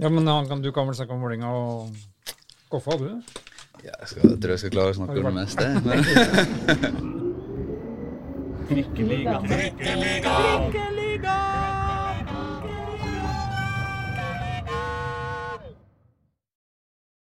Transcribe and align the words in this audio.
Ja, 0.00 0.08
men 0.08 0.26
han 0.26 0.48
kan, 0.48 0.62
du 0.62 0.72
kan 0.72 0.86
vel 0.86 0.94
snakke 0.94 1.10
om 1.10 1.18
Vålerenga 1.24 1.48
og 1.50 1.90
Koffa, 2.70 2.94
du? 3.00 3.18
Ja, 3.82 3.90
jeg, 3.98 4.06
skal, 4.06 4.30
jeg 4.30 4.38
tror 4.44 4.52
jeg 4.52 4.60
skal 4.62 4.70
klare 4.76 4.92
å 4.92 4.94
snakke 4.94 5.18
om 5.18 5.26
det 5.26 5.32
meste. 5.34 5.66
Men 5.82 5.98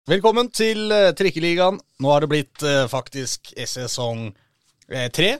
Velkommen 0.08 0.48
til 0.48 0.88
eh, 0.88 1.12
Trikkeligaen. 1.20 1.76
Nå 2.00 2.08
har 2.14 2.24
det 2.24 2.32
blitt 2.32 2.64
eh, 2.64 2.88
faktisk 2.88 3.52
sesong 3.60 4.30
eh, 4.88 5.12
tre. 5.12 5.36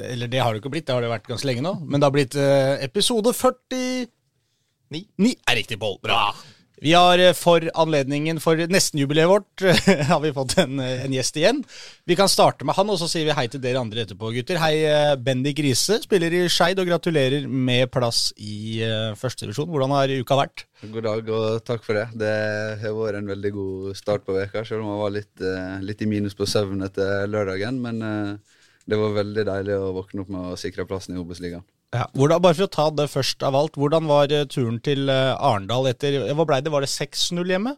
Eller 0.00 0.32
det 0.32 0.40
har 0.40 0.56
det 0.56 0.64
ikke 0.64 0.72
blitt, 0.78 0.88
det 0.88 0.96
har 0.96 1.04
det 1.04 1.12
vært 1.12 1.28
ganske 1.28 1.44
lenge 1.52 1.60
nå. 1.68 1.76
Men 1.84 2.00
det 2.00 2.08
har 2.08 2.16
blitt 2.16 2.40
episode 2.88 3.36
49. 3.36 4.08
Ni 4.94 5.34
er 5.48 5.60
riktig, 5.60 5.78
Pål. 5.80 5.98
Bra. 6.04 6.22
Vi 6.78 6.92
har 6.94 7.18
eh, 7.18 7.34
for 7.34 7.64
anledningen 7.74 8.38
for 8.38 8.60
nestenjubileet 8.70 9.26
vårt 9.28 9.64
har 10.10 10.20
vi 10.22 10.30
fått 10.36 10.54
en, 10.62 10.78
eh, 10.78 11.04
en 11.04 11.14
gjest 11.16 11.40
igjen. 11.40 11.64
Vi 12.06 12.16
kan 12.18 12.30
starte 12.30 12.66
med 12.68 12.78
han, 12.78 12.90
og 12.92 13.00
så 13.00 13.08
sier 13.10 13.26
vi 13.26 13.34
hei 13.34 13.48
til 13.50 13.62
dere 13.64 13.82
andre 13.82 14.04
etterpå, 14.04 14.30
gutter. 14.36 14.60
Hei, 14.62 14.84
eh, 14.86 15.16
Bendik 15.18 15.58
Riise, 15.64 15.98
spiller 16.04 16.36
i 16.38 16.44
Skeid, 16.46 16.78
og 16.78 16.86
gratulerer 16.86 17.48
med 17.50 17.90
plass 17.90 18.28
i 18.38 18.78
uh, 18.86 19.16
førstedivisjon. 19.18 19.70
Hvordan 19.72 19.96
har 19.96 20.14
uka 20.22 20.38
vært? 20.38 20.68
god 20.86 21.02
dag 21.02 21.30
og 21.34 21.64
takk 21.66 21.82
for 21.82 21.98
det. 21.98 22.06
Det 22.20 22.34
har 22.82 22.94
vært 22.94 23.18
en 23.18 23.32
veldig 23.32 23.50
god 23.54 23.96
start 23.98 24.24
på 24.26 24.36
veka, 24.36 24.62
selv 24.64 24.84
om 24.84 24.92
jeg 24.92 25.02
var 25.02 25.14
litt, 25.16 25.34
eh, 25.42 25.80
litt 25.82 26.04
i 26.04 26.10
minus 26.10 26.38
på 26.38 26.46
søvn 26.46 26.84
etter 26.86 27.26
lørdagen. 27.26 27.80
Men 27.82 28.02
eh, 28.02 28.60
det 28.88 28.98
var 29.00 29.16
veldig 29.18 29.44
deilig 29.48 29.74
å 29.78 29.90
våkne 29.96 30.22
opp 30.22 30.30
med 30.32 30.52
å 30.52 30.60
sikre 30.60 30.86
plassen 30.88 31.16
i 31.16 31.20
Obos-ligaen. 31.20 31.66
Ja, 31.94 32.04
hvordan, 32.12 32.42
bare 32.44 32.56
for 32.56 32.66
å 32.66 32.72
ta 32.72 32.86
det 32.92 33.06
først 33.08 33.44
av 33.46 33.56
alt, 33.56 33.78
hvordan 33.80 34.08
var 34.10 34.32
eh, 34.34 34.44
turen 34.50 34.76
til 34.84 35.08
eh, 35.08 35.32
Arendal 35.32 35.88
etter 35.88 36.18
Hva 36.36 36.44
ble 36.48 36.60
det? 36.60 36.72
Var 36.74 36.84
det 36.84 36.90
6-0 36.92 37.48
hjemme? 37.48 37.72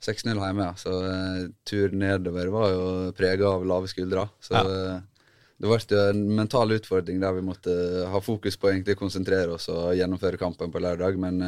6-0 0.00 0.38
hjemme, 0.38 0.68
ja. 0.68 0.74
Så 0.78 0.92
uh, 1.02 1.48
turen 1.68 2.00
nedover 2.00 2.48
var 2.54 2.70
jo 2.72 2.84
prega 3.18 3.50
av 3.50 3.66
lave 3.68 3.90
skuldre. 3.90 4.28
Så 4.40 4.54
Ja. 4.54 4.62
uh, 4.64 5.26
det 5.60 5.68
ble 5.68 5.76
jo 5.76 6.04
en 6.08 6.22
mental 6.38 6.72
utfordring 6.72 7.18
der 7.20 7.34
vi 7.36 7.42
måtte 7.44 7.74
ha 8.08 8.20
fokus 8.24 8.56
på 8.56 8.70
egentlig 8.70 8.94
konsentrere 8.96 9.58
oss 9.58 9.66
og 9.68 9.90
gjennomføre 9.98 10.40
kampen 10.40 10.72
på 10.72 10.80
lørdag. 10.80 11.18
Men 11.20 11.42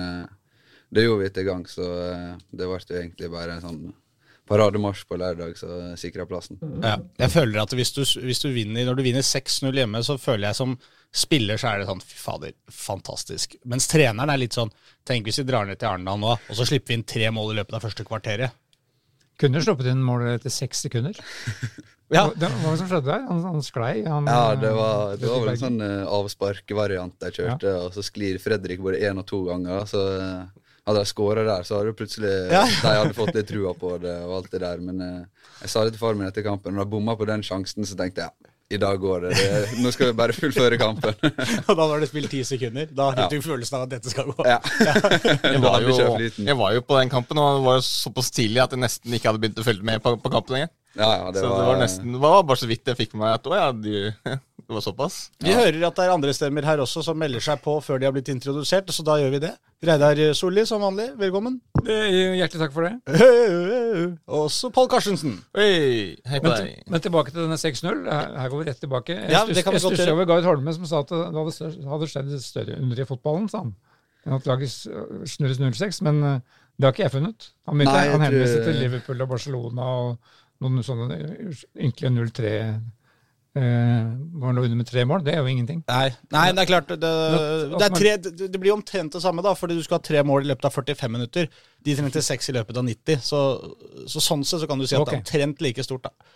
det 0.92 1.06
gjorde 1.06 1.22
vi 1.22 1.28
etter 1.30 1.46
gang, 1.46 1.62
så 1.64 1.86
det 2.52 2.68
ble 2.68 2.76
jo 2.76 2.98
egentlig 2.98 3.30
bare 3.32 3.54
en 3.56 3.64
sånn 3.64 3.80
parademarsj 4.50 5.04
på 5.08 5.18
lørdag, 5.20 5.54
så 5.58 5.92
sikra 6.00 6.26
plassen. 6.28 6.58
Ja. 6.82 6.96
Jeg 7.20 7.30
føler 7.32 7.62
at 7.62 7.74
hvis 7.78 7.94
du, 7.94 8.02
hvis 8.24 8.42
du 8.42 8.50
vinner, 8.54 8.84
Når 8.88 8.98
du 8.98 9.04
vinner 9.06 9.24
6-0 9.24 9.78
hjemme, 9.78 10.02
så 10.02 10.18
føler 10.20 10.50
jeg 10.50 10.58
som 10.58 10.74
spiller 11.12 11.60
så 11.60 11.68
er 11.68 11.82
det 11.82 11.88
sånn 11.90 12.02
Fy 12.02 12.18
fader, 12.18 12.56
fantastisk. 12.72 13.56
Mens 13.68 13.86
treneren 13.90 14.32
er 14.32 14.40
litt 14.40 14.56
sånn 14.56 14.72
Tenk 15.08 15.28
hvis 15.28 15.42
vi 15.42 15.46
drar 15.48 15.68
ned 15.68 15.78
til 15.80 15.90
Arendal 15.90 16.20
nå, 16.20 16.34
og 16.36 16.58
så 16.58 16.66
slipper 16.68 16.92
vi 16.92 17.00
inn 17.00 17.06
tre 17.08 17.30
mål 17.34 17.52
i 17.52 17.60
løpet 17.60 17.76
av 17.78 17.84
første 17.84 18.06
kvarteret. 18.06 18.58
Kunne 19.40 19.62
sluppet 19.64 19.88
inn 19.90 20.02
målet 20.04 20.40
etter 20.40 20.52
seks 20.54 20.84
sekunder. 20.86 21.18
Ja. 22.12 22.26
Det, 22.36 22.44
hva 22.44 22.66
var 22.66 22.74
det 22.74 22.80
som 22.82 22.88
skjedde 22.90 23.08
der? 23.08 23.22
Han, 23.24 23.38
han 23.46 23.62
sklei? 23.64 23.92
Han, 24.04 24.26
Ja, 24.28 24.54
det 24.60 24.72
var, 24.76 25.14
det 25.16 25.30
var 25.30 25.38
vel 25.40 25.52
en 25.54 25.60
sånn 25.62 25.78
uh, 25.80 26.10
avsparkvariant 26.18 27.14
de 27.24 27.30
kjørte, 27.38 27.72
og 27.86 27.94
så 27.96 28.04
sklir 28.04 28.36
Fredrik 28.42 28.82
både 28.84 29.00
én 29.08 29.20
og 29.22 29.24
to 29.30 29.40
ganger. 29.46 29.86
Så 29.88 30.02
eh, 30.18 30.61
hadde 30.86 31.02
de 31.02 31.08
skåra 31.12 31.44
der, 31.46 31.62
så 31.68 31.78
hadde 31.80 31.92
plutselig 31.98 32.32
Ja. 32.52 32.64
de 32.84 32.94
hadde 33.00 33.14
fått 33.18 33.34
litt 33.36 33.48
trua 33.50 33.74
på 33.78 33.96
det 34.02 34.16
og 34.26 34.38
alt 34.40 34.50
det 34.54 34.62
der. 34.64 34.80
Men 34.82 35.00
eh, 35.00 35.50
jeg 35.62 35.70
sa 35.74 35.84
det 35.86 35.94
til 35.96 36.02
far 36.02 36.14
min 36.18 36.26
etter 36.30 36.42
kampen, 36.46 36.74
og 36.74 36.82
da 36.84 36.90
bomma 36.96 37.14
på 37.18 37.28
den 37.28 37.44
sjansen, 37.46 37.86
så 37.86 37.98
tenkte 37.98 38.26
jeg 38.26 38.50
i 38.72 38.78
dag 38.80 38.96
går 38.96 39.26
det. 39.26 39.30
det 39.36 39.80
nå 39.84 39.90
skal 39.92 40.08
vi 40.08 40.12
bare 40.16 40.32
fullføre 40.32 40.78
kampen. 40.80 41.12
Og 41.68 41.74
da 41.76 41.84
var 41.90 42.00
det 42.00 42.06
spilt 42.08 42.30
ti 42.32 42.38
sekunder. 42.48 42.86
Da 42.88 43.10
fikk 43.12 43.18
Ja. 43.20 43.26
du 43.28 43.42
følelsen 43.44 43.76
av 43.76 43.82
at 43.84 43.90
dette 43.92 44.08
skal 44.08 44.30
gå. 44.30 44.46
ja. 44.48 44.54
Jeg 45.52 45.60
var, 45.60 45.84
jo, 45.84 45.96
jeg 46.40 46.56
var 46.56 46.72
jo 46.72 46.80
på 46.88 46.96
den 46.96 47.10
kampen, 47.12 47.36
og 47.42 47.58
det 47.58 47.66
var 47.66 47.76
jo 47.76 47.82
såpass 47.84 48.30
tidlig 48.32 48.62
at 48.64 48.72
jeg 48.72 48.80
nesten 48.80 49.12
ikke 49.18 49.28
hadde 49.28 49.42
begynt 49.44 49.60
å 49.60 49.66
følge 49.66 49.84
med 49.84 50.00
på, 50.00 50.14
på 50.24 50.32
kampen 50.32 50.56
lenger. 50.56 50.72
ja, 50.96 51.10
ja, 51.20 51.28
det 51.36 51.42
så 51.44 51.50
var, 51.52 51.58
det 51.60 51.66
var 51.68 51.82
nesten, 51.84 52.14
det 52.16 52.22
var 52.24 52.38
bare 52.48 52.62
så 52.62 52.70
vidt 52.72 52.88
jeg 52.94 52.96
fikk 53.02 53.12
med 53.18 53.26
meg 53.26 53.34
at 53.36 53.50
å 53.52 53.58
ja, 53.60 53.68
de, 53.76 54.38
det 54.72 54.78
var 54.80 54.84
såpass. 54.86 55.16
Vi 55.44 55.52
hører 55.52 55.84
at 55.86 55.96
det 55.98 56.04
er 56.06 56.12
andre 56.14 56.32
stemmer 56.34 56.64
her 56.66 56.80
også 56.82 57.02
som 57.04 57.18
melder 57.20 57.42
seg 57.44 57.60
på 57.64 57.74
før 57.84 58.00
de 58.00 58.08
har 58.08 58.14
blitt 58.16 58.30
introdusert, 58.32 58.88
så 58.94 59.04
da 59.06 59.18
gjør 59.20 59.34
vi 59.36 59.40
det. 59.44 59.52
Reidar 59.84 60.18
Solli, 60.38 60.64
som 60.68 60.80
vanlig, 60.84 61.10
velkommen. 61.20 61.60
Hjertelig 61.84 62.60
takk 62.62 62.72
for 62.74 62.86
det. 62.88 62.92
Og 64.30 64.46
så 64.54 64.70
Pål 64.74 64.88
Karstensen. 64.92 65.36
Hei, 65.58 66.16
hei 66.28 66.40
på 66.42 66.48
Men, 66.48 66.56
deg. 66.62 66.82
men 66.94 67.02
tilbake 67.04 67.32
til 67.34 67.42
denne 67.44 67.58
6-0. 67.60 68.04
Her, 68.08 68.28
her 68.40 68.52
går 68.52 68.62
vi 68.62 68.68
rett 68.70 68.80
tilbake. 68.82 69.16
Jeg 69.16 69.30
Ja, 69.34 69.42
stuss- 69.44 69.54
det 69.58 69.64
kan 69.66 69.74
vi 69.74 69.80
jeg 69.80 69.86
stusser 69.90 70.12
over 70.14 70.24
Gard 70.30 70.44
Holme, 70.48 70.74
som 70.74 70.86
sa 70.86 71.00
at 71.02 71.08
det 71.12 71.22
hadde, 71.34 71.88
hadde 71.92 72.08
skjedd 72.12 72.32
større 72.42 72.78
under 72.80 73.00
i 73.02 73.08
fotballen, 73.08 73.48
sa 73.50 73.64
han. 73.64 73.74
enn 74.26 74.36
At 74.38 74.46
laget 74.46 74.70
snurres 75.26 75.58
06, 75.58 76.00
men 76.06 76.22
eh, 76.22 76.38
det 76.78 76.86
har 76.86 76.92
ikke 76.94 77.04
jeg 77.08 77.16
funnet. 77.18 77.50
Han, 77.66 77.78
Nei, 77.82 78.08
han 78.08 78.20
henviste 78.22 78.62
til 78.64 78.78
Liverpool 78.80 79.20
og 79.20 79.28
Barcelona 79.34 79.82
og 79.82 80.18
noen 80.62 80.82
sånne 80.86 81.18
ynkelige 81.74 82.14
0-3 82.14 82.52
eh, 83.58 84.12
han 84.44 84.58
under 84.58 84.76
med 84.78 84.88
tre 84.88 85.04
mål. 85.08 85.24
Det 85.26 85.34
er 85.34 85.42
jo 85.42 85.50
ingenting. 85.50 85.82
Nei, 85.88 86.08
nei, 86.34 86.44
det 86.56 86.64
er 86.64 86.70
klart 86.70 86.92
det, 86.92 87.00
det, 87.02 87.86
er 87.86 87.96
tre, 87.96 88.14
det, 88.22 88.60
blir 88.60 88.74
omtrent 88.74 89.16
det 89.16 89.22
samme, 89.24 89.44
da, 89.44 89.54
fordi 89.58 89.78
du 89.78 89.82
skal 89.86 90.00
ha 90.00 90.06
tre 90.06 90.22
mål 90.26 90.46
i 90.46 90.52
løpet 90.52 90.68
av 90.68 90.76
45 90.76 91.12
minutter. 91.12 91.50
De 91.82 91.96
trengte 91.98 92.22
seks 92.24 92.52
i 92.52 92.56
løpet 92.56 92.78
av 92.78 92.86
90, 92.88 93.24
så, 93.26 93.42
så 94.10 94.22
sånn 94.22 94.46
sett 94.46 94.64
så 94.64 94.70
kan 94.70 94.80
du 94.80 94.86
si 94.86 94.96
at 94.96 95.04
det 95.06 95.18
er 95.18 95.22
omtrent 95.22 95.64
like 95.64 95.84
stort. 95.86 96.08
da. 96.08 96.32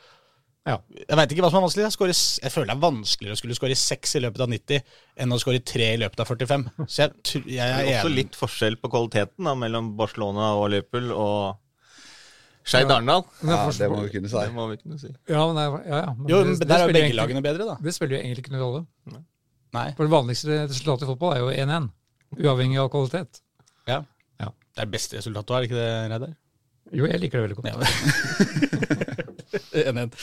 Ja. 0.66 0.80
Jeg 0.98 1.18
veit 1.20 1.32
ikke 1.32 1.44
hva 1.44 1.50
som 1.52 1.60
er 1.60 1.66
vanskelig. 1.68 1.84
Jeg, 1.84 1.94
scorer 1.94 2.16
jeg 2.16 2.52
føler 2.52 2.68
det 2.72 2.74
er 2.74 2.82
vanskeligere 2.82 3.36
å 3.36 3.38
skulle 3.38 3.58
skåre 3.58 3.76
seks 3.78 4.16
i 4.18 4.22
løpet 4.24 4.42
av 4.42 4.50
90 4.50 4.96
enn 5.22 5.34
å 5.34 5.38
skåre 5.38 5.60
tre 5.62 5.92
i 5.94 6.00
løpet 6.02 6.22
av 6.24 6.32
45. 6.32 6.64
Så 6.82 7.04
jeg, 7.04 7.12
jeg, 7.36 7.52
jeg 7.54 7.54
Det 7.54 7.76
er 7.76 7.92
er 7.92 8.00
også 8.00 8.16
litt 8.16 8.38
forskjell 8.38 8.78
på 8.82 8.90
kvaliteten 8.90 9.46
da, 9.46 9.54
mellom 9.58 9.92
Barcelona 9.98 10.56
og 10.58 10.72
Liverpool 10.74 11.12
og 11.14 11.62
Skeid 12.66 12.90
Arendal. 12.90 13.22
Ja, 13.46 13.60
det 13.70 13.88
må 13.92 14.00
vi 14.02 14.10
kunne 14.16 14.28
si. 14.30 14.36
Det 14.42 14.52
må 14.56 14.64
vi 14.72 14.76
kunne 14.80 14.98
si. 14.98 15.10
Ja, 15.30 15.44
men, 15.46 15.60
ja, 15.86 16.00
ja, 16.02 16.14
men 16.18 16.26
Jo, 16.32 16.40
det- 16.42 16.46
men 16.46 16.58
det 16.58 16.68
der 16.68 16.76
er 16.82 16.86
jo 16.88 16.92
begge 16.96 17.14
lagene 17.14 17.42
bedre, 17.44 17.66
da. 17.68 17.76
Det 17.82 17.94
spiller 17.94 18.16
jo 18.16 18.22
egentlig 18.24 18.42
ikke 18.44 18.54
noen 18.56 18.64
rolle. 18.66 19.20
Nei. 19.76 19.86
For 19.96 20.02
det 20.06 20.10
vanligste 20.14 20.58
resultatet 20.66 21.02
i 21.06 21.10
fotball 21.12 21.34
er 21.36 21.40
jo 21.44 21.50
1-1. 21.52 21.90
Uavhengig 22.42 22.78
av 22.82 22.90
kvalitet. 22.90 23.40
Ja. 23.86 24.00
Ja. 24.40 24.48
Det 24.74 24.82
er 24.82 24.90
beste 24.90 25.16
resultatet, 25.20 25.50
er 25.50 25.60
det 25.62 25.70
ikke 25.70 25.78
det, 25.78 26.10
Reidar? 26.10 26.34
Jo, 26.92 27.06
jeg 27.06 27.20
liker 27.20 27.38
det 27.38 27.44
veldig 27.46 27.58
godt. 27.58 27.68
Ja. 27.70 27.76
Enig. 29.86 30.10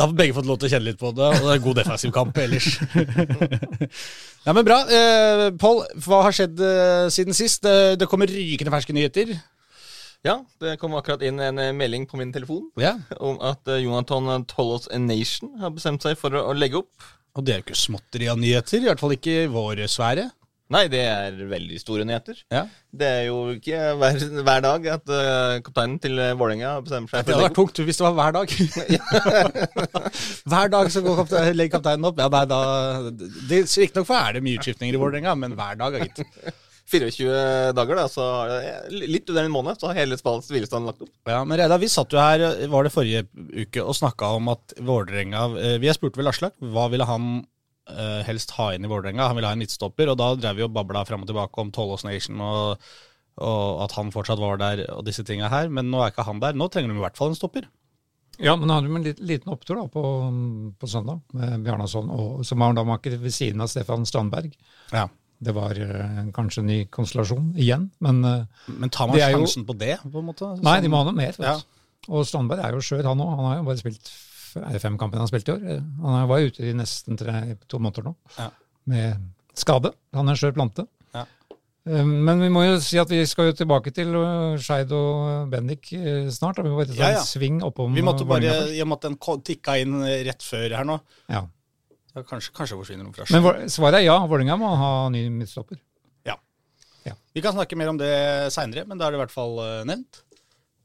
Da 0.00 0.06
har 0.08 0.14
begge 0.16 0.32
fått 0.32 0.46
lov 0.48 0.56
til 0.56 0.64
å 0.64 0.72
kjenne 0.72 0.86
litt 0.88 0.96
på 0.96 1.10
det, 1.12 1.26
og 1.28 1.42
det 1.44 1.50
er 1.52 1.58
god 1.60 1.76
defensiv 1.76 2.08
kamp 2.16 2.38
ellers. 2.40 2.68
ja, 4.46 4.52
men 4.56 4.64
Bra. 4.64 4.78
Eh, 4.88 5.42
Pål, 5.60 5.82
hva 6.06 6.22
har 6.24 6.32
skjedd 6.32 6.56
eh, 6.64 7.08
siden 7.12 7.36
sist? 7.36 7.60
Det, 7.66 7.98
det 8.00 8.08
kommer 8.08 8.24
rykende 8.32 8.72
ferske 8.72 8.94
nyheter. 8.96 9.34
Ja, 10.26 10.42
det 10.60 10.74
kom 10.80 10.92
akkurat 10.98 11.22
inn 11.24 11.40
en 11.40 11.60
eh, 11.62 11.72
melding 11.72 12.04
på 12.08 12.18
min 12.20 12.32
telefon 12.34 12.66
Ja, 12.80 12.98
om 13.28 13.38
at 13.40 13.68
eh, 13.70 13.80
Jonathan 13.86 14.44
Tollos 14.50 14.90
Nation 14.92 15.54
har 15.62 15.72
bestemt 15.72 16.04
seg 16.04 16.18
for 16.20 16.36
å, 16.36 16.52
legge 16.52 16.82
opp. 16.82 17.08
Og 17.38 17.46
det 17.46 17.54
er 17.54 17.62
jo 17.62 17.68
ikke 17.68 17.78
småtteri 17.78 18.28
av 18.28 18.40
nyheter, 18.40 18.82
i 18.82 18.90
hvert 18.90 19.00
fall 19.00 19.14
ikke 19.16 19.44
i 19.44 19.48
vår 19.50 19.86
sfære. 19.88 20.28
Nei, 20.70 20.84
det 20.86 21.00
er 21.02 21.38
veldig 21.50 21.80
store 21.82 22.04
nyheter. 22.06 22.36
Ja. 22.52 22.60
Det 22.94 23.06
er 23.08 23.24
jo 23.26 23.38
ikke 23.56 23.78
hver, 23.98 24.20
hver 24.46 24.60
dag 24.62 24.84
at 24.92 25.10
uh, 25.10 25.56
kapteinen 25.66 25.96
til 26.02 26.14
eh, 26.22 26.36
Vålerenga 26.38 26.76
bestemmer 26.84 27.10
seg 27.10 27.24
for 27.26 27.34
å 27.34 27.34
legge 27.34 27.34
opp. 27.34 27.34
Det 27.34 27.34
hadde 27.34 27.48
vært 27.48 27.58
tungt 27.58 27.80
hvis 27.88 27.98
det 27.98 28.06
var 28.06 28.14
hver 28.20 28.36
dag. 28.36 28.54
hver 30.52 30.72
dag 30.76 30.92
så 30.94 31.02
går 31.06 31.18
kaptein, 31.24 31.50
legger 31.58 31.74
kapteinen 31.74 32.06
opp. 32.06 32.22
Ja, 32.22 32.30
nei, 32.30 32.44
da, 32.52 32.60
det, 33.10 33.64
Riktignok 33.66 34.14
er 34.20 34.38
det 34.38 34.44
mye 34.46 34.60
utskiftninger 34.60 34.94
i 34.94 35.02
Vålerenga, 35.02 35.34
men 35.42 35.58
hver 35.58 35.80
dag 35.80 35.98
gitt. 36.04 36.22
24 36.90 37.72
dager, 37.76 37.98
da, 37.98 38.06
så 38.10 38.26
eh, 38.56 38.90
litt 38.90 39.28
under 39.30 39.46
en 39.46 39.54
måned, 39.54 39.78
så 39.80 39.90
har 39.90 40.00
hele 40.00 40.18
spillets 40.18 40.50
hvilestand 40.50 40.88
lagt 40.88 41.04
opp. 41.04 41.12
Ja, 41.28 41.42
men 41.46 41.60
Reidar, 41.60 41.80
vi 41.82 41.90
satt 41.92 42.12
jo 42.14 42.20
her, 42.20 42.44
var 42.72 42.86
det 42.86 42.94
forrige 42.94 43.24
uke, 43.34 43.84
og 43.84 43.96
snakka 43.98 44.34
om 44.38 44.50
at 44.52 44.74
Vålerenga 44.78 45.46
eh, 45.60 45.76
Vi 45.82 45.90
har 45.90 45.98
spurt 45.98 46.18
vel 46.18 46.30
Aslak 46.30 46.56
hva 46.60 46.88
ville 46.92 47.06
han 47.08 47.30
eh, 47.90 48.20
helst 48.26 48.56
ha 48.58 48.72
inn 48.74 48.86
i 48.86 48.90
Vålerenga. 48.90 49.28
Han 49.30 49.38
ville 49.38 49.50
ha 49.52 49.56
en 49.56 49.62
midtstopper, 49.62 50.12
og 50.12 50.18
da 50.20 50.32
drev 50.38 50.60
vi 50.60 50.66
og 50.66 50.74
babla 50.74 51.04
fram 51.08 51.26
og 51.26 51.30
tilbake 51.30 51.62
om 51.62 51.72
Tollås 51.74 52.06
Nation 52.08 52.42
og, 52.44 52.90
og 53.40 53.84
at 53.86 53.94
han 53.98 54.14
fortsatt 54.14 54.42
var 54.42 54.60
der 54.60 54.86
og 54.94 55.04
disse 55.06 55.24
tinga 55.26 55.52
her. 55.52 55.70
Men 55.72 55.92
nå 55.92 56.02
er 56.02 56.14
ikke 56.14 56.26
han 56.28 56.42
der. 56.42 56.58
Nå 56.58 56.68
trenger 56.72 56.92
de 56.92 57.00
i 57.00 57.06
hvert 57.06 57.20
fall 57.20 57.32
en 57.32 57.38
stopper. 57.38 57.70
Ja, 58.40 58.54
men 58.56 58.70
han 58.70 58.78
hadde 58.78 58.88
jo 58.88 58.98
en 58.98 59.26
liten 59.28 59.52
opptur 59.52 59.76
da 59.76 59.86
på, 59.92 60.02
på 60.80 60.88
søndag 60.88 61.20
med 61.36 61.64
Bjarnason, 61.66 62.08
og, 62.14 62.44
som 62.48 62.62
var 62.62 62.72
da 62.76 62.86
makker 62.88 63.18
ved 63.20 63.34
siden 63.36 63.60
av 63.60 63.68
Stefan 63.68 64.06
Strandberg. 64.08 64.54
Ja. 64.94 65.10
Det 65.42 65.54
var 65.56 65.72
eh, 65.80 66.30
kanskje 66.36 66.60
en 66.60 66.66
ny 66.68 66.78
konstellasjon 66.92 67.54
igjen, 67.56 67.90
men 68.04 68.24
eh, 68.24 68.42
Men 68.68 68.90
tar 68.90 69.08
man 69.08 69.16
sjansen 69.16 69.62
jo- 69.64 69.68
på 69.72 69.78
det, 69.78 69.94
på 70.04 70.18
en 70.20 70.26
måte? 70.26 70.50
nei, 70.62 70.80
de 70.84 70.88
må 70.92 70.98
ha 71.00 71.04
noe 71.08 71.16
mer. 71.16 71.34
Ja. 71.40 71.54
Og 72.08 72.26
Strandberg 72.28 72.60
er 72.64 72.72
jo 72.76 72.80
skjør, 72.84 73.04
han 73.08 73.18
òg. 73.24 73.30
Han 73.36 73.44
har 73.48 73.56
jo 73.60 73.64
bare 73.70 73.80
spilt 73.80 74.10
er 74.56 74.72
det 74.74 74.80
fem 74.82 74.96
kamper 74.98 75.16
han 75.20 75.28
har 75.28 75.30
spilt 75.30 75.48
i 75.48 75.52
år. 75.52 75.60
Eh, 75.76 75.82
Han 76.02 76.16
var 76.16 76.26
var 76.26 76.40
ute 76.50 76.64
i 76.66 76.72
nesten 76.74 77.16
tre, 77.16 77.56
to 77.68 77.78
måneder 77.78 78.02
nå 78.10 78.14
Ja. 78.38 78.50
med 78.86 79.28
skade. 79.54 79.92
Han 80.12 80.28
er 80.28 80.32
en 80.32 80.36
skjør 80.40 80.54
plante. 80.56 80.86
Ja. 81.14 81.24
Men 81.86 82.40
vi 82.40 82.48
må 82.52 82.64
jo 82.66 82.80
si 82.80 82.98
at 82.98 83.08
vi 83.08 83.24
skal 83.26 83.46
jo 83.50 83.52
tilbake 83.56 83.92
til 83.94 84.12
Skeid 84.60 84.90
og 84.92 85.48
Bendik 85.50 85.88
snart. 86.30 86.56
Da. 86.56 86.62
Vi 86.62 86.68
må 86.68 86.76
bare 86.82 86.90
ta 86.92 86.94
Ja, 86.98 87.10
ja. 87.14 87.18
en 87.20 87.24
sving 87.24 87.62
oppom 87.62 87.94
Vi 87.94 88.02
måtte 88.02 88.26
bare, 88.28 88.42
Jeg 88.42 88.52
måtte 88.52 88.74
I 88.76 88.80
og 88.82 88.88
med 88.88 88.96
at 88.98 89.02
den 89.08 89.16
tikka 89.42 89.78
inn 89.80 89.96
rett 90.26 90.42
før 90.44 90.76
her 90.76 90.84
nå, 90.84 90.98
Ja. 92.14 92.22
kanskje, 92.26 92.52
kanskje 92.56 92.76
forsvinner 92.80 93.04
noen 93.06 93.14
fra 93.14 93.24
Men 93.30 93.42
Skien. 93.42 93.44
vår- 93.46 93.68
svaret 93.70 94.00
er 94.00 94.04
ja. 94.08 94.16
Vålerenga 94.26 94.56
må 94.58 94.70
ha 94.76 95.08
ny 95.14 95.28
midtstopper. 95.30 95.78
Ja. 96.26 96.34
Ja. 97.06 97.14
Vi 97.34 97.40
kan 97.44 97.54
snakke 97.54 97.76
mer 97.78 97.88
om 97.92 97.98
det 98.00 98.52
seinere, 98.52 98.86
men 98.86 98.98
da 98.98 99.06
er 99.06 99.10
det 99.14 99.20
i 99.20 99.24
hvert 99.24 99.34
fall 99.34 99.58
eh, 99.62 99.84
nevnt. 99.84 100.22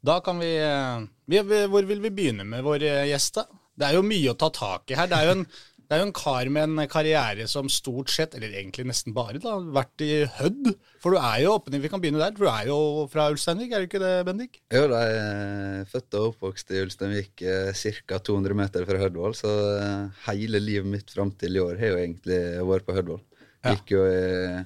Da 0.06 0.20
kan 0.20 0.38
vi, 0.38 0.52
eh, 0.56 1.06
vi 1.26 1.40
vi- 1.42 1.66
Hvor 1.66 1.84
vil 1.86 2.00
vi 2.00 2.10
begynne 2.10 2.44
med 2.46 2.62
vår 2.62 2.82
eh, 2.82 3.06
gjest, 3.10 3.34
da? 3.34 3.46
Det 3.76 3.88
er 3.88 3.94
jo 3.98 4.02
mye 4.02 4.30
å 4.32 4.38
ta 4.38 4.48
tak 4.50 4.90
i 4.90 4.94
her. 4.94 5.06
Det 5.10 5.16
er 5.18 5.24
jo 5.26 5.30
en, 5.40 5.46
det 5.86 5.94
er 5.94 6.00
jo 6.02 6.06
en 6.08 6.16
kar 6.18 6.48
med 6.50 6.64
en 6.66 6.88
karriere 6.90 7.44
som 7.46 7.68
stort 7.70 8.10
sett, 8.10 8.32
eller 8.34 8.50
egentlig 8.50 8.88
nesten 8.88 9.14
bare, 9.14 9.38
da, 9.38 9.52
har 9.54 9.68
vært 9.76 10.02
i 10.02 10.10
Hødd. 10.38 10.72
For 11.02 11.14
du 11.14 11.20
er 11.20 11.44
jo 11.44 11.52
oppe, 11.54 11.70
vi 11.78 11.90
kan 11.92 12.02
begynne 12.02 12.18
der, 12.18 12.34
for 12.34 12.48
du 12.48 12.50
er 12.50 12.70
jo 12.72 12.78
fra 13.12 13.28
Ulsteinvik, 13.30 13.70
er 13.70 13.84
du 13.84 13.86
ikke 13.86 14.00
det, 14.02 14.14
Bendik? 14.26 14.58
Jo, 14.74 14.82
jeg 14.90 15.20
er 15.20 15.86
født 15.92 16.16
og 16.18 16.32
oppvokst 16.32 16.74
i 16.74 16.82
Ulsteinvik, 16.82 17.44
ca. 17.78 18.18
200 18.30 18.58
meter 18.58 18.88
fra 18.88 18.98
Hødvoll. 19.04 19.36
Så 19.38 19.52
eh, 19.76 20.24
hele 20.26 20.62
livet 20.64 20.90
mitt 20.90 21.14
fram 21.14 21.30
til 21.38 21.54
i 21.54 21.62
år 21.62 21.78
har 21.78 21.94
jo 21.94 22.02
egentlig 22.02 22.40
vært 22.72 22.88
på 22.88 22.98
Hødvoll. 22.98 23.22
Gikk 23.66 23.94
jo 23.94 24.02
i 24.10 24.64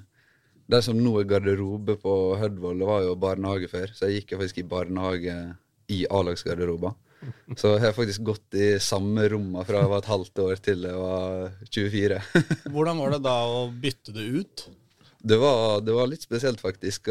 Det 0.71 0.81
som 0.87 0.99
nå 1.03 1.13
er 1.21 1.29
garderobe 1.29 1.97
på 2.01 2.17
Hødvoll, 2.41 2.81
det 2.81 2.89
var 2.89 3.05
jo 3.05 3.15
barnehage 3.21 3.69
før. 3.69 3.93
Så 3.93 4.09
jeg 4.09 4.23
gikk 4.23 4.37
jo 4.37 4.41
faktisk 4.41 4.63
i 4.63 4.69
barnehage 4.73 5.37
i 5.91 6.05
A-lagsgarderober. 6.09 6.97
Så 7.57 7.75
jeg 7.75 7.85
har 7.85 7.97
faktisk 7.97 8.25
gått 8.25 8.57
i 8.57 8.73
samme 8.81 9.27
romma 9.29 9.65
fra 9.69 9.83
jeg 9.83 9.93
var 9.93 10.03
et 10.03 10.13
halvt 10.13 10.45
år 10.47 10.61
til 10.65 10.87
jeg 10.89 11.01
var 11.01 11.51
24. 11.69 12.21
Hvordan 12.75 13.03
var 13.03 13.17
det 13.17 13.25
da 13.27 13.39
å 13.49 13.65
bytte 13.83 14.15
det 14.17 14.29
ut? 14.41 14.69
Det 15.23 15.37
var, 15.37 15.81
det 15.81 15.93
var 15.93 16.07
litt 16.09 16.23
spesielt, 16.23 16.61
faktisk. 16.61 17.11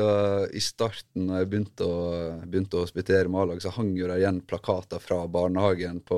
I 0.51 0.61
starten 0.65 1.27
da 1.29 1.44
jeg 1.44 1.50
begynte 1.51 1.85
å, 1.85 2.00
begynte 2.41 2.79
å 2.79 2.85
hospitere 2.88 3.29
med 3.29 3.44
A-lag, 3.44 3.61
så 3.61 3.69
hang 3.75 3.91
jo 3.97 4.07
det 4.09 4.17
igjen 4.23 4.39
plakater 4.50 5.01
fra 5.03 5.19
barnehagen 5.29 6.00
på, 6.01 6.17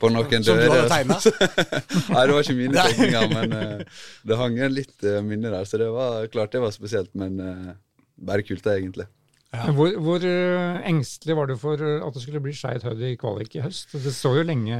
på 0.00 0.10
noen 0.14 0.46
Som 0.46 0.56
du 0.56 0.64
hadde 0.64 0.78
dører. 0.78 0.88
tegna? 0.88 1.18
Nei, 2.14 2.24
det 2.24 2.38
var 2.38 2.40
ikke 2.40 2.56
mine 2.56 2.86
tegninger, 2.88 3.28
men 3.36 3.56
eh, 3.58 4.02
det 4.24 4.40
hang 4.40 4.56
igjen 4.56 4.76
litt 4.78 4.96
uh, 5.04 5.20
minner 5.26 5.58
der. 5.58 5.68
Så 5.68 5.82
det 5.82 5.90
var 5.92 6.24
klart 6.32 6.56
det 6.56 6.64
var 6.64 6.72
spesielt, 6.72 7.12
men 7.12 7.36
eh, 7.44 7.70
bare 8.16 8.46
kult, 8.48 8.72
egentlig. 8.72 9.04
Men 9.50 9.74
Hvor, 9.74 9.94
hvor 9.98 10.24
eh, 10.26 10.82
engstelig 10.86 11.36
var 11.36 11.48
du 11.50 11.56
for 11.58 11.80
eh, 11.82 12.02
at 12.06 12.14
det 12.14 12.22
skulle 12.22 12.42
bli 12.42 12.54
Skeid 12.54 12.84
høyde 12.86 13.08
i 13.10 13.18
kvalik 13.18 13.56
i 13.58 13.64
høst? 13.64 13.96
Det 13.98 14.12
så 14.14 14.36
jo 14.36 14.44
lenge 14.46 14.76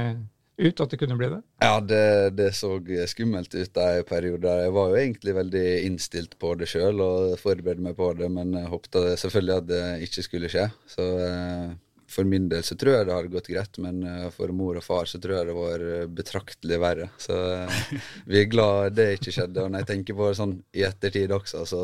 ut 0.61 0.81
at 0.83 0.93
det 0.93 0.99
kunne 1.01 1.17
bli 1.19 1.27
det. 1.31 1.39
Ja, 1.63 1.79
det, 1.83 2.03
det 2.37 2.51
så 2.55 2.77
skummelt 3.09 3.55
ut 3.55 3.77
en 3.81 4.07
periode. 4.07 4.55
Jeg 4.63 4.73
var 4.75 4.91
jo 4.91 4.99
egentlig 4.99 5.35
veldig 5.35 5.67
innstilt 5.87 6.37
på 6.39 6.53
det 6.59 6.69
sjøl 6.71 7.01
og 7.03 7.37
forberedte 7.41 7.83
meg 7.83 7.97
på 7.97 8.11
det, 8.19 8.29
men 8.31 8.53
håpte 8.69 9.15
selvfølgelig 9.19 9.55
at 9.57 9.69
det 9.71 9.85
ikke 10.07 10.25
skulle 10.27 10.51
skje. 10.53 10.67
Så 10.91 11.07
eh, 11.25 11.71
for 12.11 12.27
min 12.27 12.47
del 12.51 12.63
så 12.65 12.75
tror 12.79 12.95
jeg 12.95 13.07
det 13.07 13.15
hadde 13.15 13.31
gått 13.31 13.49
greit, 13.51 13.79
men 13.83 14.01
eh, 14.07 14.27
for 14.35 14.51
mor 14.55 14.77
og 14.79 14.85
far 14.85 15.09
så 15.09 15.19
tror 15.21 15.37
jeg 15.37 15.49
det 15.49 15.55
var 15.57 15.85
eh, 15.87 16.03
betraktelig 16.19 16.79
verre. 16.83 17.07
Så 17.21 17.37
eh, 17.55 17.81
vi 18.29 18.41
er 18.41 18.51
glad 18.51 18.97
det 18.97 19.07
ikke 19.17 19.33
skjedde. 19.35 19.63
Og 19.63 19.71
når 19.71 19.83
jeg 19.83 19.89
tenker 19.93 20.17
på 20.17 20.29
det 20.29 20.37
sånn 20.41 20.55
i 20.75 20.85
ettertid 20.87 21.33
også, 21.35 21.65
så 21.69 21.81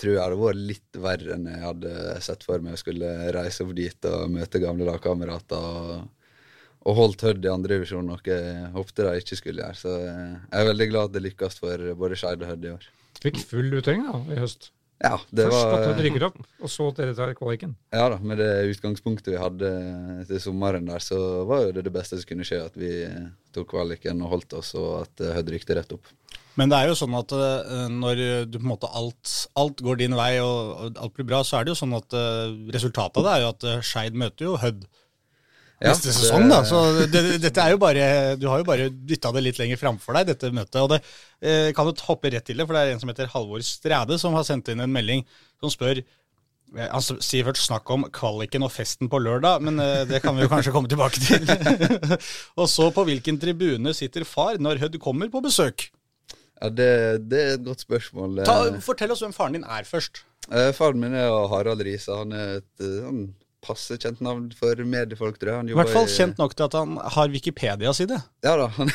tror 0.00 0.14
jeg 0.16 0.34
det 0.34 0.40
var 0.42 0.60
litt 0.72 1.00
verre 1.08 1.34
enn 1.36 1.48
jeg 1.52 1.64
hadde 1.64 1.96
sett 2.26 2.46
for 2.46 2.64
meg. 2.64 2.76
å 2.76 2.82
skulle 2.82 3.12
reise 3.38 3.66
opp 3.66 3.74
dit 3.78 4.10
og 4.10 4.30
møte 4.38 4.62
gamle 4.62 4.88
lagkamerater. 4.90 5.66
og 5.82 6.14
og 6.88 6.94
holdt 6.96 7.20
Hødd 7.26 7.44
i 7.44 7.50
andredivisjon, 7.50 8.06
noe 8.06 8.22
jeg 8.24 8.68
håpte 8.72 9.04
de 9.04 9.20
ikke 9.20 9.36
skulle 9.36 9.60
gjøre. 9.60 9.76
Så 9.76 9.90
jeg 9.98 10.60
er 10.62 10.68
veldig 10.70 10.86
glad 10.88 11.12
det 11.12 11.20
lykkes 11.26 11.58
for 11.60 11.82
både 12.00 12.16
Skeid 12.16 12.40
og 12.40 12.48
Hødd 12.48 12.64
i 12.64 12.70
år. 12.72 12.86
Fikk 13.18 13.40
full 13.50 13.74
uttelling 13.76 14.06
da, 14.06 14.20
i 14.32 14.38
høst. 14.38 14.70
Ja, 14.98 15.14
det 15.30 15.46
Først 15.46 15.60
at 15.62 15.84
var, 15.86 16.00
rykker 16.02 16.24
opp, 16.26 16.38
og 16.58 16.70
så 16.72 16.88
at 16.90 16.96
dere 16.98 17.14
tar 17.14 17.30
kvaliken. 17.38 17.76
ja 17.94 18.08
da, 18.10 18.16
med 18.18 18.40
det 18.42 18.50
utgangspunktet 18.72 19.30
vi 19.30 19.38
hadde 19.38 19.70
til 20.26 20.40
sommeren 20.42 20.88
der, 20.90 21.04
så 21.04 21.18
var 21.46 21.68
jo 21.68 21.74
det 21.76 21.84
det 21.86 21.94
beste 21.94 22.18
som 22.18 22.26
kunne 22.26 22.46
skje, 22.46 22.64
at 22.66 22.78
vi 22.78 22.90
tok 23.54 23.70
kvaliken 23.76 24.24
og 24.26 24.32
holdt 24.34 24.58
oss, 24.58 24.72
og 24.78 25.04
at 25.04 25.22
eh, 25.22 25.36
Hødd 25.38 25.52
rykte 25.54 25.78
rett 25.78 25.94
opp. 25.94 26.10
Men 26.58 26.72
det 26.72 26.78
er 26.80 26.90
jo 26.90 26.98
sånn 26.98 27.14
at 27.14 27.32
eh, 27.36 27.84
når 27.94 28.22
du 28.50 28.58
på 28.58 28.64
en 28.64 28.72
måte 28.72 28.90
alt, 28.90 29.34
alt 29.60 29.82
går 29.86 30.00
din 30.00 30.16
vei 30.18 30.32
og, 30.42 30.96
alt 30.98 31.14
blir 31.14 31.28
bra, 31.28 31.44
så 31.46 31.60
er 31.60 31.66
det 31.66 31.76
jo 31.76 31.78
sånn 31.84 31.94
at 31.98 32.16
eh, 32.18 32.56
resultatet 32.74 33.20
av 33.20 33.28
det 33.28 33.34
er 33.36 33.44
jo 33.44 33.52
at 33.52 33.66
eh, 33.70 33.84
Skeid 33.86 34.18
møter 34.18 34.48
jo 34.48 34.56
Hødd 34.58 34.88
Ja, 35.80 35.92
neste 35.92 36.08
det- 36.10 36.16
sesong, 36.18 36.48
da. 36.50 36.62
Så 36.66 36.78
det, 37.12 37.22
dette 37.42 37.62
er 37.62 37.70
jo 37.70 37.78
bare 37.78 38.36
Du 38.36 38.48
har 38.50 38.58
jo 38.58 38.64
bare 38.66 38.88
dytta 38.90 39.30
det 39.36 39.42
litt 39.44 39.58
lenger 39.60 39.78
framfor 39.78 40.16
deg, 40.18 40.26
dette 40.32 40.50
møtet. 40.50 40.80
Og 40.82 40.88
det 40.90 41.00
eh, 41.40 41.72
kan 41.76 41.86
du 41.86 41.92
hoppe 42.06 42.32
rett 42.34 42.44
til 42.48 42.56
det, 42.58 42.66
for 42.66 42.74
det 42.74 42.82
er 42.82 42.94
en 42.96 43.00
som 43.02 43.08
heter 43.12 43.30
Halvor 43.30 43.62
Stræde 43.62 44.18
som 44.18 44.34
har 44.34 44.42
sendt 44.48 44.68
inn 44.72 44.80
en 44.82 44.90
melding 44.90 45.22
som 45.60 45.70
spør 45.70 46.00
eh, 46.02 46.88
han 46.90 47.00
sier 47.22 47.46
først 47.46 47.68
snakk 47.70 47.88
om 47.94 48.08
kvaliken 48.12 48.66
og 48.66 48.72
festen 48.74 49.08
på 49.08 49.20
lørdag, 49.22 49.62
men 49.64 49.78
eh, 49.80 50.02
det 50.10 50.18
kan 50.24 50.34
vi 50.36 50.42
jo 50.44 50.50
kanskje 50.50 50.74
komme 50.74 50.90
tilbake 50.90 51.22
til. 51.22 51.46
og 52.60 52.66
så 52.68 52.90
på 52.92 53.06
hvilken 53.08 53.38
tribune 53.40 53.94
sitter 53.96 54.26
far 54.28 54.58
når 54.58 54.82
Hødd 54.82 54.98
kommer 55.00 55.30
på 55.32 55.40
besøk? 55.46 55.86
Ja, 56.60 56.68
det, 56.74 56.90
det 57.30 57.38
er 57.44 57.52
et 57.54 57.62
godt 57.64 57.86
spørsmål. 57.86 58.40
Ta, 58.44 58.58
Eh, 58.66 58.80
fortell 58.82 59.12
oss 59.14 59.22
hvem 59.22 59.32
faren 59.36 59.54
din 59.54 59.62
er 59.64 59.86
først. 59.86 60.24
eh, 60.50 60.72
faren 60.74 60.98
min 60.98 61.14
er 61.14 61.30
Harald 61.54 61.86
Riise. 61.86 62.10
Han 62.18 62.34
er 62.34 62.56
et 62.58 62.82
sånn 62.82 63.28
passe 63.64 63.98
kjent 63.98 64.20
navn 64.24 64.48
for 64.56 64.78
mediefolk, 64.86 65.38
tror 65.40 65.52
jeg. 65.52 65.72
I 65.72 65.76
hvert 65.78 65.92
fall 65.92 66.08
kjent 66.12 66.38
nok 66.40 66.54
til 66.54 66.68
at 66.68 66.76
han 66.78 66.96
har 67.16 67.30
Wikipedia-side. 67.32 68.18
Ja 68.46 68.54
da. 68.60 68.68
Han, 68.78 68.92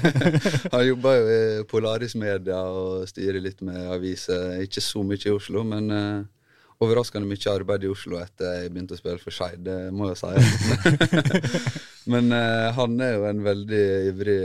han 0.74 0.84
jobber 0.86 1.18
jo 1.18 1.30
i 1.30 1.64
Polaris 1.70 2.16
Media 2.18 2.62
og 2.64 3.08
styrer 3.10 3.42
litt 3.44 3.60
med 3.66 3.90
aviser. 3.92 4.60
Ikke 4.64 4.82
så 4.84 5.04
mye 5.06 5.20
i 5.20 5.34
Oslo, 5.34 5.64
men 5.68 5.92
uh, 5.92 6.22
overraskende 6.80 7.28
mye 7.28 7.52
arbeid 7.52 7.84
i 7.84 7.90
Oslo 7.92 8.16
etter 8.22 8.62
jeg 8.62 8.72
begynte 8.72 8.96
å 8.96 9.00
spille 9.00 9.20
for 9.20 9.36
Skeid, 9.36 9.60
det 9.66 9.76
må 9.92 10.08
jeg 10.08 10.20
si. 10.22 10.94
men 12.12 12.32
uh, 12.32 12.70
han 12.76 12.96
er 13.04 13.14
jo 13.18 13.28
en 13.28 13.44
veldig 13.44 13.84
ivrig 14.14 14.40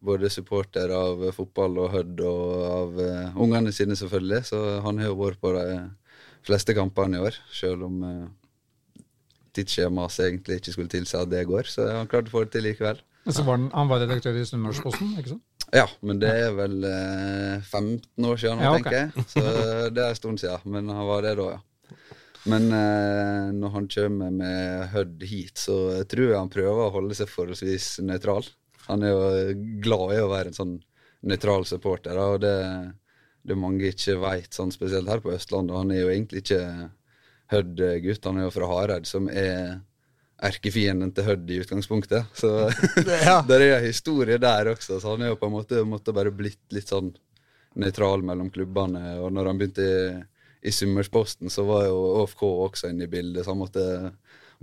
både 0.00 0.32
supporter 0.32 0.94
av 0.96 1.28
fotball 1.36 1.84
og 1.84 1.92
Hødd, 1.92 2.24
og 2.24 2.64
av 2.70 2.98
uh, 3.04 3.44
ungene 3.44 3.76
sine, 3.76 3.98
selvfølgelig. 3.98 4.42
Så 4.48 4.64
han 4.86 5.04
har 5.04 5.12
jo 5.12 5.20
vært 5.20 5.42
på 5.44 5.52
de 5.58 5.78
fleste 6.46 6.72
kampene 6.78 7.20
i 7.20 7.28
år, 7.28 7.36
selv 7.52 7.90
om 7.90 8.02
uh, 8.06 8.26
tidsskjemaet 9.56 10.20
egentlig 10.28 10.60
ikke 10.60 10.74
skulle 10.76 10.92
tilsi 10.92 11.16
at 11.18 11.30
det 11.32 11.44
går. 11.48 11.68
Så 11.72 11.86
han 11.90 12.08
klarte 12.10 12.32
å 12.32 12.36
få 12.36 12.44
det 12.46 12.54
til 12.56 12.66
likevel. 12.68 13.02
Men 13.26 13.34
så 13.34 13.42
var 13.42 13.58
han, 13.58 13.70
han 13.74 13.88
var 13.90 14.02
redaktør 14.04 14.36
i 14.38 14.44
Sunnmørsposten, 14.46 15.14
ikke 15.18 15.32
sant? 15.34 15.44
Ja, 15.74 15.88
men 16.06 16.20
det 16.22 16.30
er 16.30 16.52
vel 16.54 16.84
eh, 16.86 17.64
15 17.66 18.28
år 18.28 18.36
siden 18.38 18.60
nå, 18.60 18.66
Ja, 18.68 18.74
okay. 18.76 18.84
tenker 18.84 19.24
jeg. 19.24 19.24
Så 19.32 19.42
det 19.96 20.04
er 20.04 20.12
en 20.12 20.20
stund 20.20 20.38
siden. 20.42 20.68
Men 20.76 20.92
han 20.94 21.08
var 21.08 21.26
det 21.26 21.32
da, 21.40 21.48
ja. 21.56 21.62
Men 22.46 22.68
eh, 22.70 23.48
når 23.56 23.72
han 23.74 23.88
kommer 23.90 24.30
med 24.30 24.84
Hødd 24.92 25.24
hit, 25.26 25.58
så 25.58 26.04
tror 26.06 26.28
jeg 26.28 26.38
han 26.38 26.52
prøver 26.52 26.84
å 26.84 26.92
holde 26.94 27.16
seg 27.18 27.30
forholdsvis 27.32 27.96
nøytral. 28.06 28.46
Han 28.86 29.02
er 29.02 29.10
jo 29.10 29.56
glad 29.82 30.14
i 30.14 30.20
å 30.22 30.30
være 30.30 30.52
en 30.52 30.58
sånn 30.60 30.76
nøytral 31.26 31.66
supporter, 31.66 32.14
og 32.22 32.38
det, 32.44 32.54
det 33.42 33.58
mange 33.58 33.90
ikke 33.90 34.14
veit, 34.22 34.52
sånn 34.54 34.70
spesielt 34.70 35.10
her 35.10 35.24
på 35.24 35.34
Østlandet. 35.34 35.74
Han 35.74 35.90
er 35.90 36.04
jo 36.04 36.12
egentlig 36.12 36.44
ikke 36.44 36.62
Hødd-gutt, 37.52 38.24
han 38.26 38.40
er 38.40 38.48
jo 38.48 38.54
fra 38.54 38.70
Hareid, 38.70 39.06
som 39.08 39.28
er 39.30 39.78
erkefienden 40.46 41.12
til 41.16 41.24
Hødd 41.26 41.50
i 41.50 41.60
utgangspunktet. 41.62 42.32
Så 42.36 42.50
Ja. 43.28 43.40
det 43.48 43.60
er 43.60 43.78
en 43.78 43.86
historie 43.86 44.38
der 44.42 44.72
også, 44.74 45.00
så 45.00 45.14
han 45.14 45.24
er 45.24 45.32
jo 45.32 45.40
på 45.40 45.48
en 45.48 45.56
måte 45.56 45.84
måtte 45.88 46.14
bare 46.16 46.34
blitt 46.34 46.62
litt 46.74 46.92
sånn 46.92 47.14
nøytral 47.76 48.24
mellom 48.24 48.50
klubbene. 48.52 49.18
Og 49.22 49.32
når 49.36 49.50
han 49.50 49.60
begynte 49.60 49.86
i, 49.86 50.18
i 50.68 50.72
Summersposten, 50.72 51.52
så 51.52 51.64
var 51.68 51.86
jo 51.88 51.96
ÅFK 52.22 52.44
også 52.48 52.90
inne 52.92 53.06
i 53.06 53.12
bildet, 53.12 53.44
så 53.44 53.54
han 53.54 53.62
måtte 53.62 53.86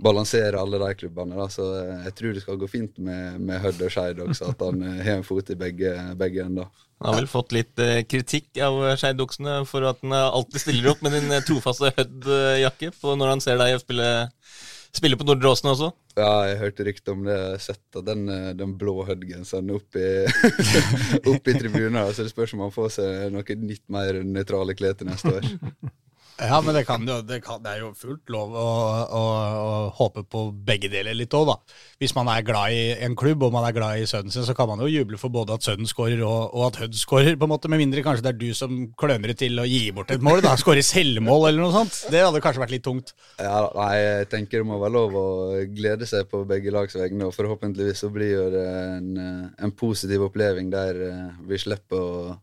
balansere 0.02 0.58
alle 0.58 0.80
de 0.82 0.90
klubbene. 0.98 1.36
da, 1.38 1.46
Så 1.52 1.66
jeg 2.04 2.14
tror 2.18 2.34
det 2.34 2.42
skal 2.42 2.58
gå 2.60 2.68
fint 2.70 2.98
med, 2.98 3.40
med 3.40 3.62
Hødd 3.62 3.82
og 3.86 3.92
Skeid 3.94 4.20
også, 4.24 4.50
at 4.54 4.64
han 4.66 4.82
eh, 4.82 5.02
har 5.06 5.20
en 5.20 5.26
fot 5.26 5.50
i 5.50 5.58
begge, 5.58 5.94
begge 6.18 6.44
ender. 6.44 6.70
Han 7.02 7.12
har 7.12 7.20
vel 7.20 7.30
fått 7.30 7.54
litt 7.54 7.78
eh, 7.82 8.02
kritikk 8.08 8.60
av 8.64 8.78
eh, 8.88 8.96
Skeidoksene 9.00 9.60
for 9.68 9.86
at 9.88 10.00
han 10.02 10.14
eh, 10.14 10.30
alltid 10.38 10.62
stiller 10.62 10.92
opp 10.94 11.02
med 11.04 11.16
din 11.16 11.30
eh, 11.34 11.44
trofaste 11.46 11.92
Hødd-jakke 11.98 12.92
når 13.04 13.34
han 13.34 13.44
ser 13.44 13.60
deg 13.60 13.76
spille, 13.82 14.08
spille 14.94 15.18
på 15.20 15.26
Nordre 15.28 15.52
Åsen 15.52 15.72
også. 15.74 15.90
Ja, 16.14 16.44
jeg 16.46 16.60
hørte 16.60 16.86
rykte 16.86 17.14
om 17.14 17.24
det. 17.26 17.38
Sett 17.62 17.98
av 17.98 18.06
den, 18.06 18.28
eh, 18.30 18.52
den 18.58 18.76
blå 18.78 19.00
Hødd-genseren 19.06 19.74
opp 19.74 19.98
i, 19.98 20.08
opp 21.34 21.50
i 21.50 21.58
tribunen. 21.58 22.00
Så 22.14 22.26
det 22.26 22.34
spørs 22.34 22.54
om 22.54 22.62
han 22.66 22.74
får 22.74 22.96
seg 22.98 23.28
noe 23.34 23.58
litt 23.66 23.84
mer 23.92 24.22
nøytrale 24.26 24.76
klær 24.78 24.98
til 24.98 25.10
neste 25.10 25.38
år. 25.38 25.50
Ja, 26.42 26.58
men 26.64 26.74
det, 26.74 26.82
kan 26.88 27.04
jo, 27.06 27.20
det, 27.22 27.38
kan, 27.44 27.60
det 27.62 27.76
er 27.76 27.82
jo 27.84 27.92
fullt 27.94 28.30
lov 28.32 28.54
å, 28.58 28.66
å, 29.06 29.22
å 29.54 29.74
håpe 29.94 30.24
på 30.26 30.48
begge 30.66 30.90
deler 30.90 31.14
litt 31.14 31.34
òg, 31.36 31.46
da. 31.52 31.76
Hvis 32.02 32.14
man 32.16 32.26
er 32.32 32.42
glad 32.46 32.74
i 32.74 32.80
en 33.06 33.14
klubb 33.18 33.44
og 33.46 33.52
man 33.54 33.66
er 33.68 33.76
glad 33.76 34.02
i 34.02 34.08
sønnen 34.10 34.34
sin, 34.34 34.46
så 34.46 34.56
kan 34.58 34.66
man 34.70 34.82
jo 34.82 34.90
juble 34.90 35.20
for 35.20 35.30
både 35.34 35.54
at 35.54 35.66
sønnen 35.66 35.86
skårer 35.86 36.24
og, 36.26 36.50
og 36.50 36.66
at 36.66 36.80
Hødd 36.82 36.98
skårer, 36.98 37.38
på 37.38 37.46
en 37.46 37.52
måte, 37.54 37.70
med 37.70 37.84
mindre 37.84 38.02
kanskje 38.02 38.26
det 38.26 38.32
er 38.32 38.40
du 38.40 38.48
som 38.58 38.80
kløner 38.98 39.30
det 39.30 39.38
til 39.44 39.62
å 39.62 39.66
gi 39.68 39.84
bort 39.94 40.10
et 40.10 40.24
mål, 40.26 40.42
da. 40.44 40.56
Skåre 40.58 40.82
selvmål 40.84 41.50
eller 41.52 41.62
noe 41.62 41.74
sånt. 41.76 42.00
Det 42.10 42.24
hadde 42.24 42.42
kanskje 42.42 42.64
vært 42.64 42.74
litt 42.74 42.86
tungt. 42.86 43.14
Ja, 43.38 43.68
nei, 43.78 43.92
jeg 44.00 44.30
tenker 44.34 44.64
det 44.64 44.70
må 44.72 44.80
være 44.82 44.96
lov 44.96 45.18
å 45.20 45.28
glede 45.70 46.08
seg 46.10 46.26
på 46.32 46.42
begge 46.50 46.74
lags 46.74 46.98
vegne, 46.98 47.28
og 47.30 47.36
forhåpentligvis 47.36 48.02
så 48.02 48.10
blir 48.14 48.50
det 48.54 48.66
en, 48.98 49.14
en 49.54 49.76
positiv 49.78 50.26
oppleving 50.26 50.74
der 50.74 50.98
eh, 51.12 51.22
vi 51.46 51.62
slipper 51.62 52.02
å 52.02 52.34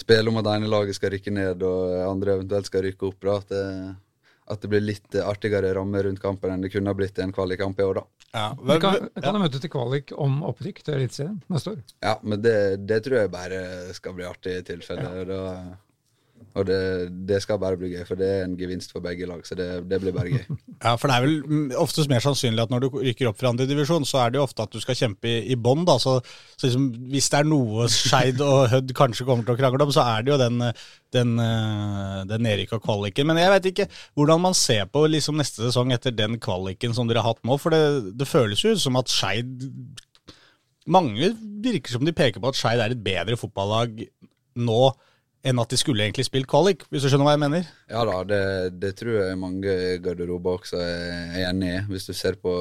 spille 0.00 0.30
om 0.32 0.38
at 0.40 0.48
ene 0.54 0.70
laget 0.70 0.96
skal 0.98 1.12
rykke 1.14 1.32
ned 1.34 1.64
og 1.66 1.96
andre 2.06 2.38
eventuelt 2.38 2.70
skal 2.70 2.86
rykke 2.86 3.10
opp. 3.10 3.20
Da. 3.26 3.36
At, 3.36 3.52
det, 3.52 4.30
at 4.54 4.64
det 4.64 4.70
blir 4.72 4.84
litt 4.84 5.20
artigere 5.22 5.74
ramme 5.76 6.02
rundt 6.06 6.22
kampen 6.22 6.54
enn 6.54 6.64
det 6.64 6.72
kunne 6.74 6.92
ha 6.92 6.98
blitt 6.98 7.20
i 7.20 7.26
en 7.26 7.34
kvalikkamp 7.36 7.80
i 7.80 7.86
år, 7.86 8.00
da. 8.00 8.06
Ja, 8.30 8.46
Vi 8.54 8.76
kan, 8.78 9.08
kan 9.16 9.34
ja. 9.34 9.42
møte 9.42 9.58
til 9.58 9.72
kvalik 9.72 10.12
om 10.14 10.40
opprykk 10.46 10.84
til 10.86 11.00
Eliteserien 11.00 11.40
neste 11.50 11.72
år. 11.74 11.80
Ja, 11.98 12.14
men 12.22 12.42
det, 12.44 12.56
det 12.86 13.00
tror 13.06 13.24
jeg 13.24 13.32
bare 13.32 13.62
skal 13.96 14.14
bli 14.14 14.26
artig 14.28 14.54
i 14.60 14.66
tilfelle. 14.68 15.24
Da, 15.26 15.40
Og 16.58 16.64
det, 16.66 16.78
det 17.28 17.38
skal 17.44 17.60
bare 17.62 17.78
bli 17.78 17.92
gøy, 17.92 18.02
for 18.08 18.18
det 18.18 18.26
er 18.26 18.40
en 18.42 18.56
gevinst 18.58 18.90
for 18.90 19.02
begge 19.04 19.26
lag. 19.28 19.42
Så 19.46 19.54
det, 19.58 19.68
det 19.90 20.00
blir 20.02 20.14
bare 20.14 20.32
gøy. 20.32 20.46
Ja, 20.80 20.94
for 20.96 21.10
det 21.10 21.16
er 21.16 21.24
vel 21.26 21.74
oftest 21.76 22.08
mer 22.08 22.22
sannsynlig 22.24 22.62
at 22.64 22.70
når 22.72 22.82
du 22.82 22.94
rykker 22.94 23.28
opp 23.28 23.36
fra 23.36 23.50
andre 23.52 23.66
divisjon, 23.68 24.06
så 24.08 24.22
er 24.22 24.32
det 24.32 24.40
jo 24.40 24.46
ofte 24.46 24.64
at 24.64 24.72
du 24.72 24.80
skal 24.82 24.96
kjempe 24.96 25.28
i, 25.28 25.52
i 25.52 25.58
bånn. 25.60 25.84
Så, 26.00 26.16
så 26.56 26.66
liksom, 26.66 26.86
hvis 27.12 27.28
det 27.30 27.42
er 27.42 27.50
noe 27.50 27.86
Skeid 27.92 28.40
og 28.44 28.64
Hødd 28.72 28.94
kanskje 28.96 29.26
kommer 29.28 29.46
til 29.46 29.54
å 29.54 29.60
krangle 29.60 29.86
om, 29.86 29.92
så 29.94 30.06
er 30.16 30.24
det 30.24 30.32
jo 30.32 30.38
den, 30.40 30.64
den, 31.14 31.34
den 32.32 32.48
Erik 32.50 32.72
og 32.76 32.82
kvaliken. 32.86 33.28
Men 33.30 33.42
jeg 33.42 33.52
vet 33.54 33.68
ikke 33.70 33.88
hvordan 34.18 34.42
man 34.48 34.56
ser 34.58 34.88
på 34.90 35.04
liksom 35.12 35.38
neste 35.38 35.66
sesong 35.68 35.92
etter 35.94 36.16
den 36.16 36.40
kvaliken 36.42 36.96
som 36.96 37.10
dere 37.10 37.22
har 37.22 37.36
hatt 37.36 37.44
nå. 37.46 37.60
For 37.60 37.76
det, 37.76 38.16
det 38.18 38.30
føles 38.30 38.64
jo 38.64 38.74
ut 38.74 38.82
som 38.82 38.98
at 39.00 39.12
Skeid 39.12 39.68
Mange 40.90 41.28
virker 41.62 41.92
som 41.92 42.02
de 42.02 42.12
peker 42.16 42.40
på 42.42 42.50
at 42.50 42.56
Skeid 42.58 42.80
er 42.80 42.96
et 42.96 43.02
bedre 43.04 43.36
fotballag 43.38 44.00
nå 44.58 44.82
enn 45.46 45.60
at 45.62 45.72
de 45.72 45.78
skulle 45.80 46.04
egentlig 46.04 46.26
spilt 46.28 46.48
kvalik, 46.50 46.84
hvis 46.92 47.04
du 47.04 47.08
skjønner 47.08 47.28
hva 47.28 47.34
jeg 47.36 47.42
mener? 47.42 47.68
Ja 47.88 48.04
da, 48.08 48.18
det, 48.28 48.42
det 48.82 48.92
tror 48.98 49.14
jeg 49.16 49.40
mange 49.40 49.76
garderober 50.04 50.58
også 50.58 50.80
er, 50.84 51.38
enig 51.48 51.70
i. 51.72 51.82
Hvis 51.88 52.10
du 52.10 52.12
ser 52.16 52.36
på 52.42 52.52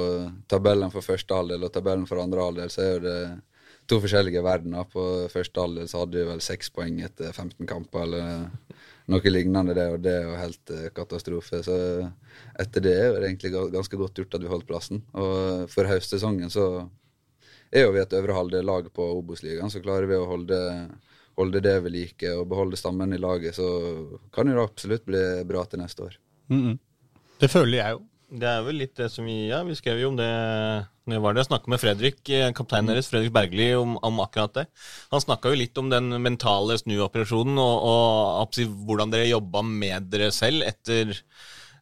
tabellen 0.52 0.94
for 0.94 1.06
første 1.06 1.36
halvdel 1.36 1.68
og 1.68 1.74
tabellen 1.76 2.08
for 2.10 2.24
andre 2.24 2.46
halvdel, 2.48 2.72
så 2.72 2.86
er 2.86 3.04
det 3.04 3.18
to 3.90 4.00
forskjellige 4.04 4.44
verdener. 4.46 4.88
På 4.88 5.06
første 5.34 5.66
halvdel 5.66 5.90
så 5.92 6.06
hadde 6.06 6.22
vi 6.22 6.30
vel 6.30 6.44
seks 6.46 6.72
poeng 6.72 7.02
etter 7.04 7.34
15 7.34 7.68
kamper, 7.68 8.06
eller 8.06 8.48
noe 9.10 9.34
lignende 9.34 9.76
det, 9.76 9.88
og 9.90 10.00
det 10.06 10.14
er 10.14 10.28
jo 10.28 10.40
helt 10.40 10.74
eh, 10.76 10.88
katastrofe. 10.96 11.64
Så 11.66 11.76
etter 12.62 12.86
det 12.86 12.96
er 12.96 13.18
det 13.18 13.32
egentlig 13.32 13.54
ganske 13.74 14.00
godt 14.00 14.22
gjort 14.22 14.38
at 14.38 14.46
vi 14.46 14.54
holdt 14.54 14.70
plassen. 14.70 15.04
Og 15.18 15.68
for 15.74 15.90
høstsesongen 15.90 16.54
så 16.54 16.70
er 17.74 17.86
jo 17.86 17.94
vi 17.94 18.02
et 18.02 18.18
øvre 18.18 18.38
halvdel-lag 18.38 18.88
på 18.94 19.12
Obos-ligaen, 19.20 19.70
så 19.74 19.82
klarer 19.84 20.08
vi 20.10 20.18
å 20.18 20.30
holde 20.30 20.60
holde 21.40 21.64
det 21.64 21.78
ved 21.86 21.96
like 21.96 22.36
og 22.36 22.48
beholde 22.52 22.80
stammen 22.80 23.16
i 23.16 23.22
laget, 23.22 23.56
så 23.58 23.68
kan 24.36 24.50
det 24.50 24.60
absolutt 24.60 25.08
bli 25.08 25.24
bra 25.48 25.66
til 25.66 25.80
neste 25.80 26.04
år. 26.04 26.20
Mm 26.50 26.62
-hmm. 26.64 26.78
Det 27.40 27.50
føler 27.50 27.78
jeg 27.78 27.92
jo. 27.92 28.02
Det 28.30 28.46
er 28.46 28.62
vel 28.62 28.78
litt 28.78 28.96
det 28.96 29.10
som 29.10 29.26
vi 29.26 29.48
Ja, 29.50 29.64
vi 29.64 29.76
skrev 29.76 30.00
jo 30.00 30.10
om 30.12 30.18
det 30.18 30.30
når 31.10 31.16
jeg 31.16 31.24
var 31.24 31.34
der. 31.34 31.44
Snakka 31.48 31.72
med 31.72 31.82
Fredrik, 31.82 32.30
eh, 32.30 32.52
kapteinen 32.54 32.94
deres, 32.94 33.10
Fredrik 33.10 33.34
Bergli, 33.34 33.74
om, 33.74 33.98
om, 34.06 34.20
akkurat 34.20 34.54
det. 34.54 34.66
Han 35.12 35.22
snakka 35.22 35.50
jo 35.50 35.56
litt 35.56 35.78
om 35.78 35.90
den 35.90 36.10
mentale 36.22 36.78
snuoperasjonen 36.78 37.58
og, 37.58 38.44
og 38.44 38.54
hvordan 38.86 39.10
dere 39.10 39.32
jobba 39.32 39.64
med 39.66 40.12
dere 40.12 40.32
selv 40.32 40.62
etter 40.68 41.16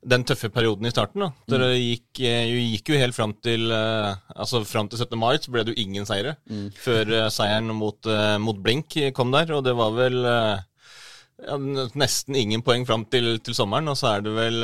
den 0.05 0.23
tøffe 0.27 0.49
perioden 0.53 0.87
i 0.87 0.91
starten. 0.93 1.23
da. 1.25 1.29
Dere 1.49 1.69
mm. 1.73 1.81
gikk, 1.81 2.21
eh, 2.27 2.53
gikk 2.73 2.91
jo 2.91 3.01
helt 3.01 3.15
fram 3.17 3.33
til 3.43 3.71
uh, 3.71 4.15
altså 4.35 4.63
fram 4.67 4.89
til 4.89 5.01
17. 5.01 5.17
mai 5.19 5.37
så 5.41 5.53
ble 5.53 5.65
det 5.65 5.75
jo 5.75 5.83
ingen 5.83 6.07
seire. 6.09 6.35
Mm. 6.49 6.67
Før 6.77 7.13
uh, 7.13 7.29
seieren 7.33 7.71
mot, 7.75 8.11
mot, 8.43 8.59
Blink 8.63 8.97
kom 9.15 9.33
der, 9.33 9.53
og 9.57 9.65
det 9.67 9.75
var 9.77 9.95
vel 9.95 10.19
ja, 10.25 11.57
nesten 11.97 12.37
ingen 12.37 12.63
poeng 12.65 12.85
fram 12.87 13.05
til, 13.11 13.37
til, 13.39 13.57
sommeren. 13.57 13.89
Og 13.91 13.97
så 13.99 14.15
er 14.15 14.25
det 14.25 14.35
vel 14.37 14.61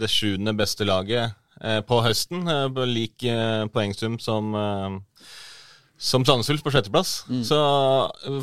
det 0.00 0.10
sjuende 0.12 0.56
beste 0.56 0.88
laget 0.88 1.36
på 1.86 2.00
høsten. 2.00 2.48
lik 2.88 3.24
poengsum 3.74 4.18
som 4.20 4.54
som 6.00 6.24
Sandnes 6.24 6.62
på 6.64 6.72
sjetteplass. 6.72 7.26
Mm. 7.28 7.42
Så 7.44 7.58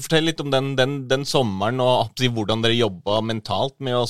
fortell 0.04 0.28
litt 0.30 0.42
om 0.44 0.52
den, 0.54 0.76
den, 0.78 1.00
den 1.10 1.26
sommeren 1.26 1.82
og 1.82 2.14
hvordan 2.22 2.62
dere 2.62 2.78
jobba 2.78 3.18
mentalt 3.26 3.80
med 3.82 3.98
å 3.98 4.06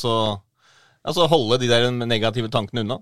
Altså 1.07 1.27
holde 1.31 1.61
de 1.61 1.69
der 1.71 1.87
negative 2.03 2.49
tankene 2.51 2.83
unna? 2.83 2.99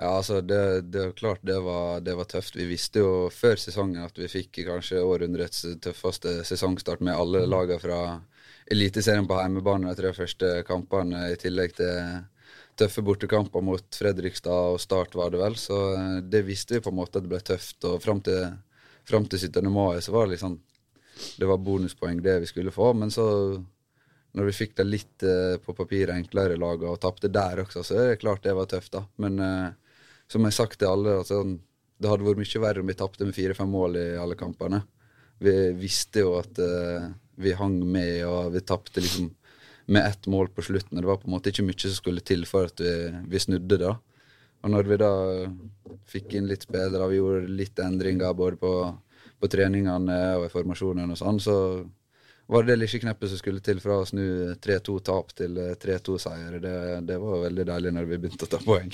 Ja, 0.00 0.14
altså 0.16 0.40
det, 0.40 0.90
det 0.94 1.10
klart 1.18 1.42
det 1.44 1.58
var, 1.60 2.00
det 2.00 2.14
var, 2.16 2.24
tøft. 2.24 2.56
Vi 2.56 2.64
visste 2.70 3.02
jo 3.02 3.28
før 3.34 3.58
sesongen 3.60 4.06
at 4.06 4.16
vi 4.16 4.30
fikk 4.32 4.62
kanskje 4.64 5.02
århundrets 5.04 5.66
tøffeste 5.84 6.38
sesongstart 6.48 7.02
med 7.04 7.18
alle 7.18 7.44
lagene 7.44 7.82
fra 7.82 7.98
Eliteserien 8.70 9.26
på 9.28 9.36
hjemmebane 9.36 9.90
de 9.90 9.98
tre 9.98 10.12
første 10.14 10.52
kampene, 10.64 11.26
i 11.34 11.36
tillegg 11.40 11.74
til 11.76 12.22
tøffe 12.80 13.02
bortekamper 13.04 13.64
mot 13.66 13.98
Fredrikstad 13.98 14.76
og 14.76 14.80
Start, 14.80 15.16
var 15.18 15.34
det 15.34 15.42
vel. 15.42 15.58
Så 15.58 15.78
eh, 15.96 16.16
det 16.22 16.44
visste 16.46 16.78
vi 16.78 16.84
på 16.84 16.94
en 16.94 17.00
måte 17.02 17.18
at 17.18 17.26
det 17.26 17.32
ble 17.32 17.42
tøft. 17.44 17.82
Og 17.84 18.00
fram 18.00 18.22
til, 18.24 18.46
fram 19.08 19.26
til 19.28 19.42
17. 19.42 19.68
mai 19.74 20.00
så 20.00 20.14
var 20.16 20.28
det 20.28 20.38
liksom 20.38 20.60
Det 21.36 21.44
var 21.44 21.60
bonuspoeng 21.60 22.22
det 22.24 22.38
vi 22.40 22.48
skulle 22.48 22.72
få. 22.72 22.92
Men 22.96 23.10
så 23.12 23.26
når 24.36 24.50
vi 24.50 24.54
fikk 24.54 24.76
det 24.78 24.86
litt 24.86 25.24
eh, 25.26 25.56
på 25.62 25.74
papiret 25.74 26.14
enklere 26.14 26.58
laga 26.60 26.90
og 26.92 27.00
tapte 27.02 27.30
der 27.32 27.64
også, 27.64 27.82
så 27.86 27.96
er 27.98 28.12
det 28.12 28.20
klart 28.22 28.44
det 28.44 28.54
var 28.56 28.68
tøft, 28.70 28.92
da. 28.94 29.02
Men 29.22 29.40
eh, 29.42 29.96
som 30.30 30.44
jeg 30.44 30.52
har 30.52 30.58
sagt 30.60 30.78
til 30.78 30.90
alle, 30.90 31.16
altså, 31.22 31.42
det 32.00 32.10
hadde 32.10 32.26
vært 32.28 32.42
mye 32.42 32.62
verre 32.62 32.84
om 32.84 32.92
vi 32.92 32.98
tapte 32.98 33.26
med 33.26 33.36
fire-fem 33.36 33.74
mål 33.74 33.98
i 33.98 34.06
alle 34.20 34.38
kampene. 34.38 34.84
Vi 35.42 35.54
visste 35.80 36.22
jo 36.22 36.36
at 36.38 36.60
eh, 36.62 37.10
vi 37.40 37.56
hang 37.58 37.80
med, 37.82 38.22
og 38.28 38.54
vi 38.54 38.62
tapte 38.62 39.02
liksom 39.02 39.32
med 39.90 40.06
ett 40.06 40.28
mål 40.30 40.52
på 40.54 40.62
slutten. 40.62 41.00
Det 41.00 41.08
var 41.08 41.18
på 41.18 41.26
en 41.26 41.34
måte 41.34 41.50
ikke 41.50 41.66
mye 41.66 41.82
som 41.82 41.96
skulle 41.96 42.22
til 42.22 42.46
for 42.46 42.70
at 42.70 42.78
vi, 42.78 42.94
vi 43.32 43.42
snudde 43.42 43.80
det. 43.82 43.94
Og 44.60 44.70
når 44.70 44.86
vi 44.86 44.98
da 45.00 45.12
fikk 46.06 46.36
inn 46.36 46.46
litt 46.46 46.68
spillere, 46.68 47.08
vi 47.10 47.18
gjorde 47.18 47.48
litt 47.50 47.80
endringer 47.82 48.36
både 48.36 48.60
på, 48.60 48.74
på 49.40 49.50
treningene 49.50 50.18
og 50.36 50.46
i 50.46 50.52
formasjonene 50.52 51.16
og 51.16 51.18
sånn, 51.18 51.40
så 51.42 51.56
var 52.50 52.66
det 52.66 52.76
lille 52.80 53.00
kneppet 53.02 53.30
som 53.30 53.38
skulle 53.38 53.62
til 53.62 53.78
fra 53.82 54.00
å 54.00 54.06
snu 54.08 54.24
3-2-tap 54.62 55.30
til 55.38 55.58
3-2-seier. 55.82 56.56
Det, 56.62 56.74
det, 57.06 57.18
var 57.22 57.44
veldig 57.44 57.66
deilig 57.68 57.92
når 57.94 58.08
vi 58.10 58.18
begynte 58.24 58.48
å 58.48 58.50
ta 58.50 58.58
poeng. 58.64 58.90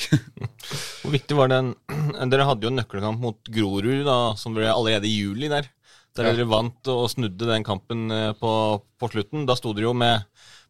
Hvor 1.00 1.14
viktig 1.14 1.38
var 1.38 1.52
den 1.52 1.72
Dere 2.32 2.48
hadde 2.48 2.68
jo 2.68 2.72
en 2.72 2.78
nøkkelkamp 2.82 3.22
mot 3.22 3.50
Grorud 3.52 4.04
da, 4.08 4.18
som 4.36 4.56
ble 4.56 4.68
allerede 4.68 5.08
i 5.08 5.14
juli 5.14 5.48
der. 5.52 5.70
Der 6.16 6.30
ja. 6.30 6.36
dere 6.36 6.48
vant 6.48 6.88
og 6.92 7.08
snudde 7.12 7.48
den 7.48 7.64
kampen 7.64 8.10
eh, 8.12 8.30
på, 8.36 8.52
på 9.00 9.10
slutten. 9.12 9.48
Da 9.48 9.56
sto 9.56 9.72
dere 9.76 9.90
jo 9.90 9.96
med 9.96 10.24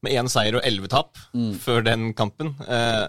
én 0.06 0.30
seier 0.30 0.58
og 0.58 0.66
elleve 0.66 0.90
tap 0.92 1.18
mm. 1.34 1.52
før 1.62 1.84
den 1.86 2.12
kampen. 2.18 2.54
Eh, 2.70 3.06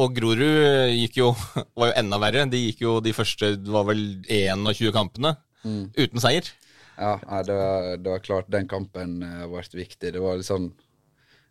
og 0.00 0.16
Grorud 0.16 0.90
gikk 0.96 1.20
jo, 1.20 1.32
var 1.78 1.92
jo 1.92 1.98
enda 2.00 2.20
verre. 2.24 2.48
De 2.48 2.66
gikk 2.66 2.84
jo 2.84 2.98
de 3.04 3.12
første 3.16 3.54
var 3.68 3.88
vel 3.92 4.04
21 4.32 4.92
kampene 4.96 5.36
mm. 5.60 5.82
uten 6.00 6.24
seier. 6.24 6.54
Ja, 6.96 7.42
det 7.46 7.54
var, 7.54 7.96
det 7.96 8.10
var, 8.10 8.18
klart 8.22 8.50
den 8.52 8.68
kampen 8.70 9.18
ble 9.20 9.62
eh, 9.62 9.70
viktig. 9.74 10.12
Det 10.14 10.22
var 10.22 10.38
litt 10.38 10.50
sånn 10.50 10.72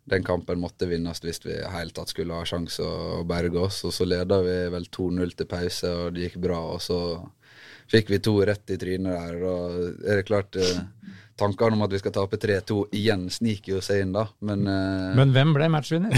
Den 0.04 0.24
kampen 0.24 0.60
måtte 0.60 0.84
vinnes 0.84 1.22
hvis 1.24 1.40
vi 1.46 1.54
helt 1.72 1.94
tatt 1.96 2.10
skulle 2.12 2.36
ha 2.36 2.44
sjanse 2.44 2.84
å, 2.84 3.22
berge 3.24 3.56
oss. 3.60 3.78
Og 3.88 3.92
så 3.96 4.04
leda 4.04 4.42
vi 4.44 4.56
vel 4.74 4.84
2-0 4.92 5.32
til 5.38 5.48
pause, 5.48 5.92
og 5.96 6.12
det 6.12 6.26
gikk 6.26 6.42
bra. 6.44 6.58
Og 6.74 6.82
så 6.84 6.98
fikk 7.88 8.12
vi 8.12 8.20
to 8.20 8.34
rett 8.44 8.74
i 8.74 8.76
trynet 8.80 9.16
der. 9.16 9.38
Og 9.48 10.04
er 10.04 10.20
det 10.20 10.26
klart 10.28 10.60
eh, 10.60 10.82
tankene 11.38 11.76
om 11.76 11.82
at 11.86 11.92
vi 11.94 11.98
skal 11.98 12.12
tape 12.14 12.38
3-2 12.40 12.76
igjen, 12.94 13.26
sniker 13.32 13.74
jo 13.74 13.80
seg 13.82 14.04
inn, 14.04 14.12
da. 14.14 14.26
Men, 14.44 14.62
uh... 14.68 15.10
Men 15.18 15.32
hvem 15.34 15.54
ble 15.56 15.68
matchvinner? 15.72 16.14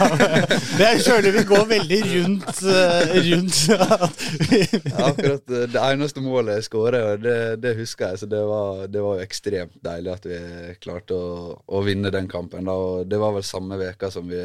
det 0.80 0.90
føler 1.04 1.36
vi 1.36 1.44
går 1.50 1.64
veldig 1.70 2.00
rundt. 2.10 2.50
Uh, 2.64 3.14
rundt 3.28 3.60
ja, 3.70 5.06
akkurat 5.06 5.54
eh, 5.54 5.66
det 5.70 5.84
eneste 5.84 6.24
målet 6.24 6.58
jeg 6.58 6.68
skåret, 6.70 7.22
det, 7.22 7.38
det, 7.62 7.76
husker 7.78 8.10
jeg. 8.10 8.22
Så 8.24 8.30
det 8.30 8.42
var, 8.50 8.84
det 8.90 9.04
var, 9.04 9.20
jo 9.20 9.28
ekstremt 9.28 9.78
deilig 9.86 10.14
at 10.16 10.30
vi 10.30 10.40
klarte 10.82 11.16
å, 11.16 11.56
å 11.70 11.82
vinne 11.86 12.12
den 12.14 12.30
kampen. 12.30 12.66
Da. 12.66 12.74
Og 12.74 13.10
det 13.10 13.20
var 13.22 13.36
vel 13.38 13.46
samme 13.46 13.78
veka 13.80 14.10
som 14.10 14.26
vi 14.30 14.42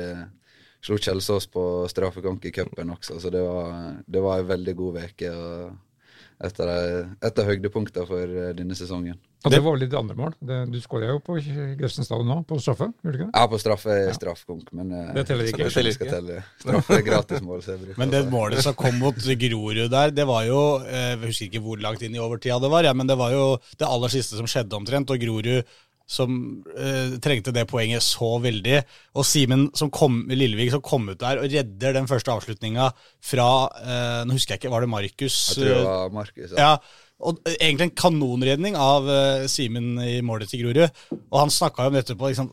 slo 0.85 0.99
Kjelsås 1.01 1.47
på 1.49 1.63
straffekonk 1.89 2.45
i 2.45 2.51
cupen 2.53 2.91
også, 2.93 3.17
så 3.17 3.31
det 3.33 3.41
var, 3.41 3.95
det 4.05 4.21
var 4.21 4.41
en 4.41 4.49
veldig 4.51 4.75
god 4.77 4.99
uke. 5.01 5.31
Et 6.43 7.39
av 7.39 7.47
høydepunktene 7.47 8.07
for 8.09 8.35
denne 8.57 8.75
sesongen. 8.75 9.19
Og 9.45 9.53
det 9.53 9.59
var 9.61 9.75
vel 9.75 9.83
ditt 9.85 9.93
andre 9.93 10.15
mål? 10.17 10.33
Det, 10.41 10.55
du 10.73 10.77
skåra 10.81 11.11
jo 11.11 11.19
på 11.23 11.35
Grefsen 11.77 12.05
stadion 12.05 12.27
nå, 12.31 12.37
på 12.49 12.57
straffe? 12.61 12.87
gjorde 13.03 13.13
du 13.13 13.19
ikke 13.19 13.27
det? 13.27 13.37
Ja, 13.37 13.49
på 13.51 13.59
straffe 13.61 13.97
ja. 13.99 14.13
straffekonk, 14.17 14.71
men 14.77 14.89
eh, 14.89 15.11
det 15.13 15.25
teller 15.29 15.49
ikke. 15.51 15.67
Det 15.67 15.93
skal 15.93 16.09
telle. 16.09 16.39
Straffe 16.63 16.97
er 16.97 17.03
gratismål. 17.05 17.61
men 18.01 18.13
det 18.13 18.23
målet 18.31 18.65
som 18.65 18.73
kom 18.77 18.97
mot 19.01 19.19
Grorud 19.45 19.91
der, 19.93 20.15
det 20.15 20.25
var 20.25 20.47
jo 20.47 20.61
eh, 20.81 21.13
Jeg 21.13 21.21
husker 21.27 21.51
ikke 21.51 21.61
hvor 21.67 21.83
langt 21.83 22.01
inn 22.01 22.17
i 22.17 22.23
overtida 22.23 22.57
det 22.63 22.71
var, 22.73 22.89
ja, 22.89 22.93
men 22.97 23.09
det 23.09 23.19
var 23.21 23.35
jo 23.35 23.45
det 23.77 23.85
aller 23.85 24.13
siste 24.15 24.39
som 24.39 24.49
skjedde 24.49 24.79
omtrent. 24.79 25.13
Og 25.13 25.21
Grorud 25.21 25.61
som 26.05 26.35
eh, 26.77 27.15
trengte 27.23 27.53
det 27.55 27.65
poenget 27.69 28.03
så 28.05 28.35
veldig. 28.43 28.81
Og 29.17 29.25
Simen 29.27 29.69
Lillevik 30.29 30.73
som 30.73 30.83
kom 30.85 31.09
ut 31.09 31.21
der 31.21 31.41
og 31.41 31.49
redder 31.49 31.97
den 31.97 32.09
første 32.09 32.33
avslutninga 32.33 32.91
fra 33.25 33.49
eh, 33.81 34.21
Nå 34.25 34.37
husker 34.37 34.55
jeg 34.55 34.63
ikke, 34.63 34.73
var 34.73 34.85
det 34.85 34.91
Markus? 34.93 35.39
Jeg 35.49 35.63
tror 35.63 35.71
det 35.71 35.81
var 35.87 36.15
Markus, 36.19 36.53
ja. 36.53 36.69
ja 36.69 37.01
og 37.25 37.39
egentlig 37.47 37.85
en 37.87 37.95
kanonredning 37.95 38.75
av 38.75 39.05
uh, 39.07 39.45
Simen 39.47 39.95
i 40.03 40.17
målet 40.25 40.51
til 40.51 40.65
Grorud. 40.65 40.97
Og 41.15 41.37
han 41.39 41.53
snakka 41.53 41.85
jo 41.85 41.93
om 41.93 41.95
dette 41.95 42.17
på 42.19 42.27
liksom, 42.27 42.49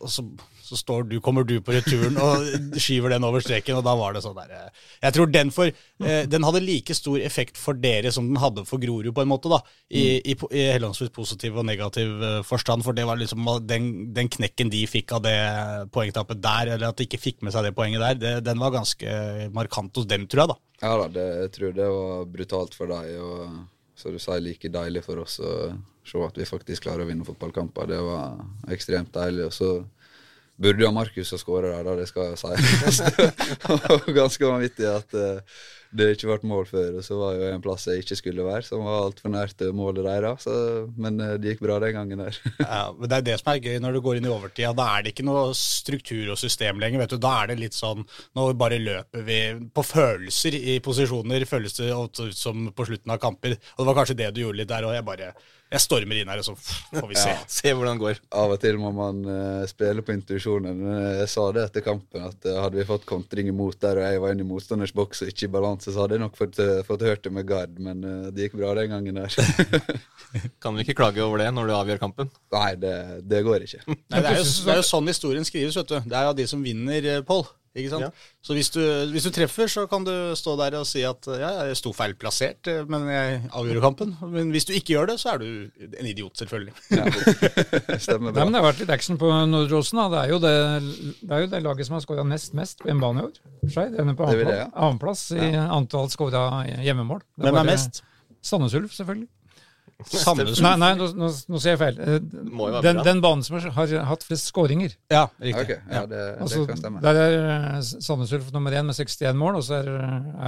så, 0.72 0.78
står 0.80 1.06
du, 1.10 1.18
kommer 1.24 1.44
du 1.48 1.54
på 1.64 1.74
returen 1.76 2.16
og 2.22 2.46
skyver 2.80 3.14
den 3.14 3.26
over 3.28 3.44
streken, 3.44 3.78
og 3.78 3.84
da 3.86 3.94
var 3.98 4.16
det 4.16 4.24
sånn 4.24 4.38
der 4.38 4.54
uh, 4.56 4.86
Jeg 5.02 5.16
tror 5.16 5.32
den, 5.32 5.52
for, 5.54 5.72
uh, 6.04 6.22
den 6.32 6.46
hadde 6.48 6.64
like 6.64 6.96
stor 6.96 7.20
effekt 7.20 7.60
for 7.60 7.78
dere 7.78 8.12
som 8.14 8.30
den 8.30 8.40
hadde 8.40 8.64
for 8.68 8.82
Grorud, 8.82 9.12
på 9.14 9.24
en 9.24 9.30
måte, 9.30 9.52
da. 9.52 9.60
I, 9.92 10.02
mm. 10.02 10.32
i, 10.32 10.36
i 10.62 10.64
henholdsvis 10.72 11.12
positiv 11.14 11.60
og 11.60 11.68
negativ 11.68 12.24
forstand, 12.48 12.86
for 12.86 12.96
det 12.96 13.06
var 13.08 13.20
liksom 13.20 13.46
den, 13.68 13.92
den, 14.16 14.30
knekken 14.32 14.72
de 14.72 14.82
fikk 14.88 15.12
av 15.18 15.24
det 15.26 15.36
poengtappet 15.94 16.40
der, 16.42 16.74
eller 16.76 16.88
at 16.88 16.98
de 16.98 17.08
ikke 17.08 17.20
fikk 17.20 17.42
med 17.44 17.54
seg 17.54 17.68
det 17.68 17.76
poenget 17.76 18.02
der, 18.02 18.18
det, 18.18 18.34
den 18.48 18.62
var 18.62 18.74
ganske 18.74 19.50
markant 19.52 20.00
hos 20.00 20.08
dem, 20.08 20.26
tror 20.30 20.46
jeg, 20.46 20.54
da. 20.54 20.60
Ja 20.82 20.96
da, 20.98 21.06
det, 21.14 21.28
jeg 21.44 21.54
tror 21.54 21.76
det 21.76 21.92
var 21.94 22.26
brutalt 22.32 22.74
for 22.74 22.90
deg. 22.90 23.14
og 23.22 23.62
så 24.02 24.10
du 24.10 24.18
sier 24.18 24.42
like 24.42 24.70
deilig 24.72 25.04
for 25.06 25.20
oss 25.22 25.38
å 25.38 25.50
se 26.02 26.22
at 26.26 26.38
vi 26.38 26.48
faktisk 26.48 26.88
klarer 26.88 27.04
å 27.04 27.08
vinne 27.10 27.26
fotballkamper. 27.26 27.86
Det 27.86 28.00
var 28.02 28.40
ekstremt 28.74 29.12
deilig. 29.14 29.46
Og 29.46 29.54
så 29.54 29.68
Burde 30.60 30.84
jo 30.84 30.90
Markus 30.92 31.30
ha 31.32 31.38
skåra 31.40 31.70
der, 31.72 31.86
da, 31.86 31.94
det 31.96 32.08
skal 32.10 32.32
jeg 32.32 32.40
si. 32.92 33.06
det 34.06 34.16
ganske 34.16 34.50
vanvittig 34.50 34.84
at 34.90 35.14
uh, 35.16 35.62
det 35.92 36.10
ikke 36.14 36.28
ble 36.28 36.48
mål 36.50 36.66
før. 36.68 36.98
Og 37.00 37.06
så 37.06 37.16
var 37.18 37.38
jo 37.38 37.46
en 37.48 37.62
plass 37.64 37.86
jeg 37.88 38.02
ikke 38.02 38.18
skulle 38.18 38.44
være, 38.46 38.64
som 38.66 38.84
var 38.84 39.06
altfor 39.06 39.32
nært 39.32 39.64
målet 39.76 40.04
deres. 40.06 40.46
Men 41.00 41.16
uh, 41.22 41.34
det 41.40 41.54
gikk 41.54 41.64
bra 41.64 41.78
den 41.82 41.96
gangen 41.96 42.24
der. 42.26 42.36
ja, 42.60 42.82
men 42.92 43.08
Det 43.08 43.18
er 43.18 43.26
det 43.30 43.38
som 43.40 43.52
er 43.54 43.62
gøy 43.64 43.80
når 43.82 43.96
du 43.96 44.02
går 44.04 44.20
inn 44.20 44.28
i 44.28 44.34
overtida. 44.34 44.74
Da 44.76 44.90
er 44.92 45.06
det 45.06 45.14
ikke 45.14 45.26
noe 45.26 45.46
struktur 45.56 46.34
og 46.34 46.40
system 46.40 46.82
lenger. 46.82 47.02
vet 47.02 47.16
du. 47.16 47.22
Da 47.22 47.32
er 47.40 47.52
det 47.52 47.58
litt 47.62 47.78
sånn 47.78 48.04
Nå 48.36 48.46
bare 48.58 48.80
løper 48.82 49.24
vi 49.24 49.40
på 49.72 49.86
følelser 49.86 50.56
i 50.58 50.76
posisjoner, 50.84 51.48
føles 51.48 51.80
det 51.80 51.90
som 52.36 52.68
på 52.76 52.86
slutten 52.88 53.16
av 53.16 53.20
kamper. 53.24 53.56
Og 53.56 53.82
det 53.82 53.90
var 53.90 53.98
kanskje 54.02 54.20
det 54.20 54.30
du 54.36 54.44
gjorde 54.44 54.62
litt 54.62 54.70
der, 54.72 54.86
òg. 54.88 54.96
jeg 54.98 55.08
bare 55.08 55.32
jeg 55.72 55.82
stormer 55.82 56.20
inn 56.20 56.30
her, 56.30 56.40
og 56.42 56.46
så 56.46 56.54
får 56.92 57.08
vi 57.08 57.16
se. 57.22 57.32
Ja, 57.32 57.44
se 57.50 57.72
hvordan 57.72 57.98
det 57.98 58.04
går. 58.04 58.20
Av 58.42 58.52
og 58.52 58.60
til 58.62 58.78
må 58.80 58.92
man 58.96 59.22
uh, 59.26 59.62
spille 59.70 60.04
på 60.04 60.14
intuisjonen. 60.14 60.82
Jeg 61.22 61.30
sa 61.32 61.46
det 61.54 61.66
etter 61.68 61.86
kampen, 61.86 62.26
at 62.28 62.48
uh, 62.48 62.58
hadde 62.64 62.80
vi 62.80 62.88
fått 62.88 63.06
kontring 63.08 63.48
imot 63.52 63.78
der, 63.82 64.00
og 64.00 64.06
jeg 64.06 64.22
var 64.24 64.34
inne 64.34 64.44
i 64.44 64.50
motstanders 64.50 64.94
boks 64.96 65.24
og 65.24 65.32
ikke 65.32 65.48
i 65.48 65.52
balanse, 65.56 65.88
så 65.90 66.04
hadde 66.04 66.18
jeg 66.18 66.24
nok 66.24 66.36
fått, 66.38 66.60
uh, 66.60 66.82
fått 66.88 67.06
hørt 67.08 67.24
det 67.24 67.32
med 67.34 67.48
gard, 67.48 67.80
men 67.82 68.04
det 68.32 68.48
gikk 68.48 68.58
bra 68.60 68.74
den 68.78 68.92
gangen 68.92 69.22
der. 69.22 69.96
kan 70.62 70.76
du 70.76 70.84
ikke 70.84 70.96
klage 70.98 71.24
over 71.24 71.42
det 71.42 71.48
når 71.54 71.70
du 71.70 71.76
avgjør 71.78 72.02
kampen? 72.02 72.30
Nei, 72.52 72.70
det, 72.80 72.94
det 73.28 73.42
går 73.46 73.66
ikke. 73.68 73.82
Nei, 73.88 74.20
det, 74.20 74.22
er 74.28 74.38
jo, 74.42 74.44
det, 74.44 74.76
er 74.76 74.82
jo, 74.82 74.86
sånn 74.92 75.10
historien 75.10 75.48
skrives, 75.48 75.78
vet 75.80 75.96
du. 75.96 75.98
Det 76.04 76.18
er 76.18 76.28
jo 76.28 76.38
de 76.42 76.48
som 76.50 76.62
vinner, 76.64 77.10
Pål. 77.26 77.46
Ikke 77.72 77.88
sant? 77.88 78.04
Ja. 78.04 78.10
Så 78.44 78.52
hvis 78.56 78.68
du, 78.74 78.80
hvis 79.14 79.24
du, 79.24 79.30
treffer, 79.32 79.70
så 79.70 79.86
kan 79.88 80.04
du 80.04 80.12
stå 80.36 80.58
der 80.60 80.76
og 80.76 80.84
si 80.88 81.00
at 81.08 81.24
ja, 81.40 81.52
jeg 81.70 81.78
sto 81.80 81.94
feil 81.96 82.12
plassert, 82.20 82.68
men 82.90 83.06
jeg 83.08 83.38
avgjorde 83.48 83.84
kampen. 83.84 84.12
Men 84.34 84.52
hvis 84.52 84.68
du 84.68 84.74
ikke 84.76 84.96
gjør 84.96 85.08
det, 85.12 85.16
så 85.22 85.34
er 85.34 85.40
du 85.40 85.88
en 85.88 86.10
idiot, 86.10 86.36
selvfølgelig. 86.42 86.74
Ja. 86.92 87.06
Stemmer 88.04 88.28
bra. 88.28 88.42
Nei, 88.42 88.44
men 88.44 88.52
det 88.52 88.60
har 88.60 88.68
vært 88.68 88.84
litt 88.84 88.92
action 88.92 89.20
på 89.20 89.32
Nordrosen. 89.48 90.02
Det, 90.12 90.20
er 90.20 90.34
jo 90.34 90.40
det, 90.42 90.54
det 91.22 91.32
er 91.32 91.46
jo 91.46 91.52
det 91.54 91.64
laget 91.64 91.88
som 91.88 91.96
har 91.96 92.04
skåra 92.04 92.28
nest 92.28 92.56
mest 92.58 92.82
på 92.82 92.90
hjemmebane 92.90 93.24
i 93.24 93.30
år. 93.30 93.42
Skeid 93.72 93.96
ender 93.96 94.18
på 94.18 94.28
annenplass 94.28 95.30
ja. 95.32 95.48
i 95.48 95.62
antall 95.64 96.12
skåra 96.12 96.66
hjemmemål. 96.84 97.24
Hvem 97.40 97.62
er 97.62 97.72
mest? 97.72 98.04
Sandnes 98.42 98.74
Ulf, 98.76 98.92
selvfølgelig. 98.98 99.30
Sandnes 100.08 100.60
Nei, 100.64 100.74
nei 100.80 100.90
nå, 100.98 101.08
nå, 101.16 101.28
nå, 101.30 101.60
sier 101.62 101.74
jeg 101.74 101.80
feil. 101.80 101.98
Eh, 102.02 102.18
den, 102.84 103.00
den, 103.04 103.22
banen 103.24 103.44
som 103.46 103.58
har 103.60 103.94
hatt 104.08 104.26
flest 104.26 104.50
skåringer. 104.50 104.94
Ja, 105.12 105.26
riktig. 105.42 105.64
Okay, 105.64 105.80
ja, 105.90 106.04
det, 106.10 106.20
altså, 106.42 106.62
det, 106.62 106.68
kan 106.72 106.80
stemme. 106.80 107.02
Der 107.04 107.20
er 107.22 107.36
eh, 107.54 107.80
Sandnes 107.82 108.34
Ulf 108.36 108.52
nummer 108.54 108.74
én 108.74 108.88
med 108.88 108.98
61 108.98 109.38
mål, 109.38 109.60
og 109.60 109.66
så 109.66 109.80
er, 109.80 109.90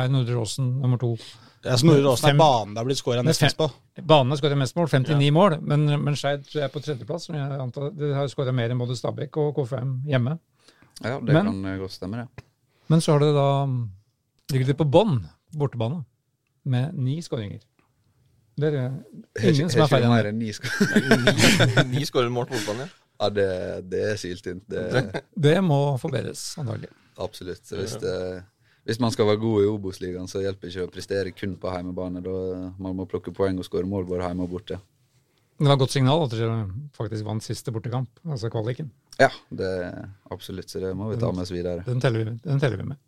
er 0.05 0.13
Nordre 0.13 0.39
Åsen 0.43 0.71
nummer 0.83 1.01
to. 1.01 1.15
Ja, 1.65 1.79
så 1.81 1.89
Nordre 1.89 2.13
Åsen 2.13 2.31
er 2.33 2.39
banen 2.39 2.75
det 2.75 2.83
har 2.83 2.89
blitt 2.89 3.01
skåra 3.01 3.25
mest 3.25 3.59
på? 3.61 3.69
Banen 4.03 4.35
har 4.35 4.41
skåra 4.41 4.59
mest 4.61 4.77
mål, 4.77 4.89
59 4.93 5.29
ja. 5.29 5.35
mål. 5.35 5.59
Men, 5.65 5.87
men 6.05 6.19
Skeid 6.21 6.49
er 6.61 6.73
på 6.73 6.83
tredjeplass. 6.85 7.31
Det 7.31 8.15
har 8.17 8.33
skåra 8.33 8.53
mer 8.57 8.75
enn 8.75 8.81
både 8.81 8.97
Stabæk 8.99 9.41
og 9.41 9.61
KFM 9.61 10.01
hjemme. 10.11 10.39
Ja, 11.03 11.19
det 11.19 11.33
men, 11.33 11.51
kan 11.51 11.79
godt 11.81 11.97
stemme, 11.97 12.25
det. 12.25 12.49
Men 12.93 13.01
så 13.01 13.17
har 13.17 13.25
det 13.25 13.33
da 13.35 13.49
ligger 14.53 14.69
de 14.71 14.77
på 14.79 14.87
bånn, 14.89 15.23
bortebane, 15.57 16.03
med 16.69 16.97
ni 17.01 17.17
skåringer. 17.25 17.63
Det 18.55 18.71
er 18.71 19.49
ingen 19.51 19.71
som 19.73 19.83
er 19.83 19.91
ferdig 19.91 20.11
mer 20.13 20.29
enn 20.31 20.39
ni 20.39 20.53
Ni 21.91 22.05
skårer 22.07 22.31
mål 22.31 22.47
på 22.51 22.59
fotballen, 22.61 22.87
ja. 22.87 22.93
Ja, 23.15 23.29
det, 23.31 23.47
det 23.93 24.01
er 24.11 24.17
syltynt. 24.19 24.65
Det, 24.67 25.21
det 25.39 25.55
må 25.63 25.95
forbedres, 26.03 26.41
antagelig. 26.59 26.89
Absolutt. 27.23 27.63
Hvis, 27.71 27.95
det, 28.03 28.15
hvis, 28.89 28.99
man 29.01 29.15
skal 29.15 29.29
være 29.29 29.41
god 29.45 29.63
i 29.63 29.69
Obos-ligaen, 29.71 30.27
så 30.31 30.43
hjelper 30.43 30.67
det 30.67 30.73
ikke 30.75 30.89
å 30.89 30.93
prestere 30.97 31.33
kun 31.37 31.55
på 31.63 31.71
hjemmebane. 31.77 32.25
Da 32.25 32.35
Man 32.83 32.99
må 32.99 33.07
plukke 33.11 33.33
poeng 33.35 33.63
og 33.63 33.69
skåre 33.69 33.87
mål 33.89 34.09
både 34.11 34.27
hjemme 34.27 34.49
og 34.49 34.57
borte. 34.57 34.81
Det 35.55 35.71
var 35.71 35.77
et 35.77 35.85
godt 35.85 35.95
signal 35.95 36.25
at 36.25 36.35
dere 36.35 36.59
faktisk 36.99 37.27
vant 37.29 37.47
siste 37.47 37.73
bortekamp, 37.75 38.11
altså 38.27 38.51
kvaliken. 38.51 38.91
Ja, 39.23 39.31
det 39.55 39.71
absolutt. 40.35 40.73
Så 40.73 40.83
det 40.83 40.91
må 40.99 41.13
vi 41.13 41.21
ta 41.23 41.31
med 41.31 41.47
oss 41.47 41.55
videre. 41.55 41.87
Den 41.87 42.03
teller 42.03 42.25
vi, 42.25 42.39
den 42.43 42.63
teller 42.63 42.83
vi 42.83 42.89
med. 42.91 43.03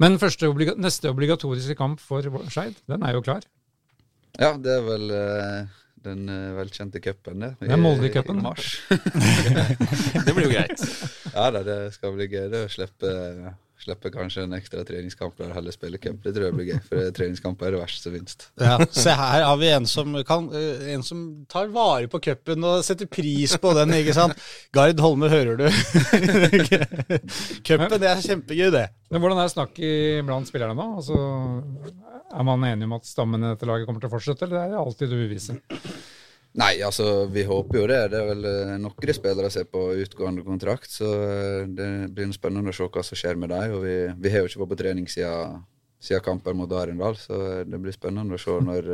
Men 0.00 0.14
obliga 0.46 0.76
neste 0.78 1.10
obligatoriske 1.10 1.74
kamp 1.74 2.00
for 2.00 2.22
Skeid, 2.48 2.78
den 2.86 3.02
er 3.02 3.18
jo 3.18 3.24
klar. 3.26 3.42
Ja, 4.40 4.54
det 4.56 4.72
er 4.72 4.84
vel 4.86 5.10
uh, 5.12 5.80
den 6.06 6.28
uh, 6.32 6.52
velkjente 6.56 7.02
cupen, 7.04 7.42
det. 7.44 7.50
Det 7.60 7.74
er 7.74 7.80
Molde-cupen. 7.80 8.40
I 8.40 8.46
mars. 8.46 8.70
det 10.26 10.32
blir 10.32 10.46
jo 10.46 10.52
greit. 10.54 10.84
Ja 11.34 11.50
da, 11.52 11.60
det 11.66 11.80
skal 11.96 12.16
bli 12.16 12.30
gøy 12.32 12.62
å 12.62 12.68
slippe 12.72 13.12
Slipper 13.80 14.12
kanskje 14.12 14.42
en 14.44 14.52
ekstra 14.52 14.82
treningskamp 14.84 15.38
der 15.40 15.54
heller 15.56 15.72
spille 15.72 15.96
cup. 16.00 16.18
Det 16.24 16.34
tror 16.36 16.50
jeg 16.50 16.56
blir 16.58 16.66
gøy, 16.68 16.80
for 16.84 17.12
treningskamper 17.16 17.70
er 17.70 17.76
det 17.76 17.80
verste 17.80 18.02
som 18.04 18.16
finnes. 18.16 18.36
Ja, 18.60 18.76
se 18.92 19.14
her 19.16 19.44
har 19.48 19.56
vi 19.60 19.70
en 19.72 19.86
som, 19.88 20.18
kan, 20.28 20.50
eh, 20.56 20.90
en 20.94 21.04
som 21.06 21.22
tar 21.48 21.70
vare 21.72 22.10
på 22.12 22.20
cupen 22.22 22.66
og 22.68 22.84
setter 22.84 23.08
pris 23.08 23.56
på 23.60 23.72
den, 23.78 23.94
ikke 23.96 24.16
sant. 24.16 24.36
Gard 24.76 25.00
Holme, 25.00 25.30
hører 25.32 25.56
du? 25.56 25.66
Cupen, 27.66 27.96
det 28.00 28.10
er 28.10 28.22
kjempegøy, 28.24 28.68
det. 28.74 28.86
Men 29.10 29.24
Hvordan 29.24 29.40
er 29.42 29.52
snakket 29.52 30.24
blant 30.28 30.50
spillerne 30.50 30.76
nå? 30.76 30.88
Altså, 31.00 31.16
er 32.30 32.46
man 32.46 32.68
enig 32.68 32.86
om 32.86 32.96
at 32.98 33.08
stammen 33.08 33.42
i 33.42 33.52
dette 33.54 33.68
laget 33.68 33.88
kommer 33.88 34.04
til 34.04 34.10
å 34.10 34.14
fortsette, 34.14 34.46
eller 34.46 34.60
er 34.60 34.74
det 34.74 34.80
alltid 34.84 35.16
uvisse? 35.16 35.56
Nei, 36.58 36.80
altså 36.82 37.28
vi 37.30 37.44
håper 37.46 37.78
jo 37.78 37.86
det. 37.86 37.98
Det 38.10 38.18
er 38.18 38.28
vel 38.32 38.46
eh, 38.48 38.72
noen 38.82 39.14
spillere 39.14 39.50
som 39.54 39.62
er 39.62 39.68
på 39.70 39.84
utgående 40.02 40.42
kontrakt. 40.42 40.90
Så 40.90 41.06
eh, 41.06 41.68
det 41.70 41.90
blir 42.16 42.32
spennende 42.34 42.72
å 42.72 42.74
se 42.74 42.88
hva 42.88 43.04
som 43.06 43.18
skjer 43.18 43.38
med 43.38 43.52
dem. 43.54 43.76
Og 43.76 43.84
vi, 43.84 43.98
vi 44.18 44.32
har 44.32 44.42
jo 44.42 44.50
ikke 44.50 44.64
vært 44.64 44.72
på 44.72 44.80
trening 44.80 45.06
siden, 45.10 45.60
siden 46.02 46.24
kampen 46.26 46.58
mot 46.58 46.72
Arendal, 46.74 47.14
så 47.20 47.38
eh, 47.52 47.62
det 47.70 47.78
blir 47.78 47.94
spennende 47.94 48.34
å 48.34 48.42
se 48.42 48.56
når, 48.66 48.90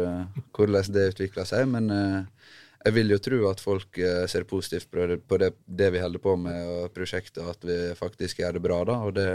hvordan 0.52 0.92
det 0.92 1.08
utvikler 1.14 1.48
seg. 1.48 1.64
Men 1.72 1.88
jeg 1.88 2.94
vil 2.98 3.14
jo 3.14 3.18
tro 3.24 3.38
at 3.48 3.62
folk 3.64 3.98
ser 4.28 4.44
positivt 4.46 4.92
på 4.92 5.40
det, 5.40 5.54
det, 5.64 5.88
vi 5.94 6.02
holder 6.02 6.22
på 6.22 6.36
med 6.38 6.68
og 6.74 6.92
prosjektet, 6.94 7.40
at 7.40 7.64
vi 7.64 7.78
faktisk 7.98 8.42
gjør 8.42 8.58
det 8.58 8.62
bra 8.68 8.82
da. 8.84 8.98
og 9.08 9.16
det 9.16 9.30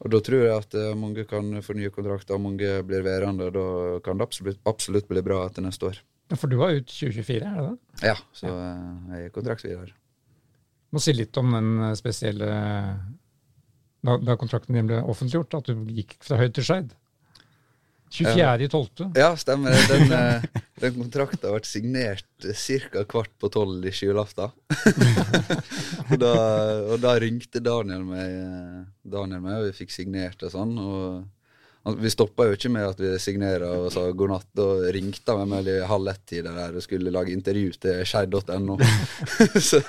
og 0.00 0.08
Da 0.14 0.20
tror 0.24 0.46
jeg 0.46 0.54
at 0.54 0.74
mange 0.96 1.26
kan 1.28 1.58
få 1.60 1.74
nye 1.76 1.90
kontrakter, 1.92 2.38
og 2.38 2.46
mange 2.46 2.78
blir 2.88 3.02
værende. 3.04 3.50
og 3.50 3.52
Da 3.52 3.98
kan 4.06 4.16
det 4.16 4.24
absolutt, 4.24 4.62
absolutt 4.64 5.10
bli 5.10 5.20
bra 5.20 5.42
etter 5.44 5.66
neste 5.66 5.90
år. 5.90 6.00
For 6.38 6.50
du 6.50 6.58
var 6.60 6.76
ut 6.76 6.86
2024, 6.86 7.40
er 7.40 7.56
det 7.56 7.66
det? 7.66 8.10
Ja, 8.12 8.16
så 8.36 8.46
ja. 8.46 8.68
Eh, 8.68 9.16
jeg 9.16 9.30
er 9.30 9.34
kontraktsvidere. 9.34 9.96
Må 10.94 11.02
si 11.02 11.14
litt 11.14 11.36
om 11.40 11.50
den 11.54 11.72
eh, 11.88 11.96
spesielle 11.98 12.48
da, 14.00 14.16
da, 14.16 14.36
kontrakten 14.40 14.78
din 14.78 14.88
ble 14.88 15.02
offentliggjort, 15.02 15.58
at 15.58 15.70
du 15.70 15.90
gikk 15.92 16.16
fra 16.24 16.38
høyd 16.40 16.54
til 16.56 16.66
skeid. 16.66 16.94
24.12. 18.10 19.12
Ja, 19.18 19.28
stemmer. 19.38 19.74
Den, 19.90 20.14
eh, 20.16 20.46
den 20.82 20.96
kontrakten 20.96 21.42
ble 21.44 21.60
signert 21.68 22.26
ca. 22.42 23.04
kvart 23.10 23.34
på 23.38 23.50
tolv 23.54 23.86
i 23.86 23.92
julaften. 23.94 24.54
og, 26.10 26.16
da, 26.18 26.32
og 26.90 26.96
da 27.02 27.14
ringte 27.22 27.62
Daniel 27.62 28.06
meg, 28.06 28.88
Daniel 29.02 29.44
meg, 29.44 29.60
og 29.60 29.68
vi 29.68 29.76
fikk 29.82 29.94
signert 29.94 30.42
og 30.46 30.54
sånn. 30.54 30.74
og 30.78 31.28
vi 31.80 32.10
stoppa 32.12 32.44
jo 32.44 32.56
ikke 32.56 32.70
med 32.72 32.84
at 32.90 32.98
vi 33.00 33.14
signerte 33.22 33.68
og 33.72 33.86
sa 33.94 34.02
god 34.12 34.34
natt. 34.34 34.50
og 34.60 34.82
ringte 34.92 35.36
han 35.36 35.48
meg 35.48 35.64
med 35.64 35.86
halv 35.88 36.10
ett-tid 36.12 36.44
der 36.44 36.76
og 36.76 36.84
skulle 36.84 37.12
lage 37.14 37.32
intervju 37.32 37.72
til 37.80 38.02
skeid.no. 38.04 38.76
så 39.70 39.80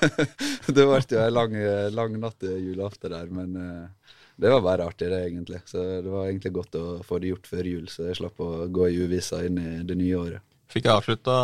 det 0.72 0.86
ble 0.88 1.02
jo 1.02 1.20
ei 1.20 1.34
lang, 1.34 1.58
lang 1.92 2.16
natt 2.22 2.48
julaften 2.48 3.12
der. 3.12 3.34
Men 3.36 3.58
uh, 3.60 4.14
det 4.42 4.54
var 4.54 4.64
bare 4.66 4.88
artig, 4.88 5.10
det, 5.12 5.20
egentlig. 5.28 5.60
Så 5.68 5.84
det 6.02 6.14
var 6.14 6.30
egentlig 6.30 6.54
godt 6.56 6.80
å 6.80 6.86
få 7.06 7.20
det 7.20 7.34
gjort 7.34 7.52
før 7.52 7.68
jul, 7.74 7.84
så 7.92 8.08
jeg 8.08 8.22
slapp 8.22 8.40
å 8.42 8.70
gå 8.72 8.88
i 8.88 9.04
uvissa 9.04 9.44
inn 9.46 9.60
i 9.60 9.84
det 9.86 10.00
nye 10.00 10.16
året. 10.18 10.48
Fikk 10.72 10.88
jeg 10.88 10.96
avslutta 10.96 11.36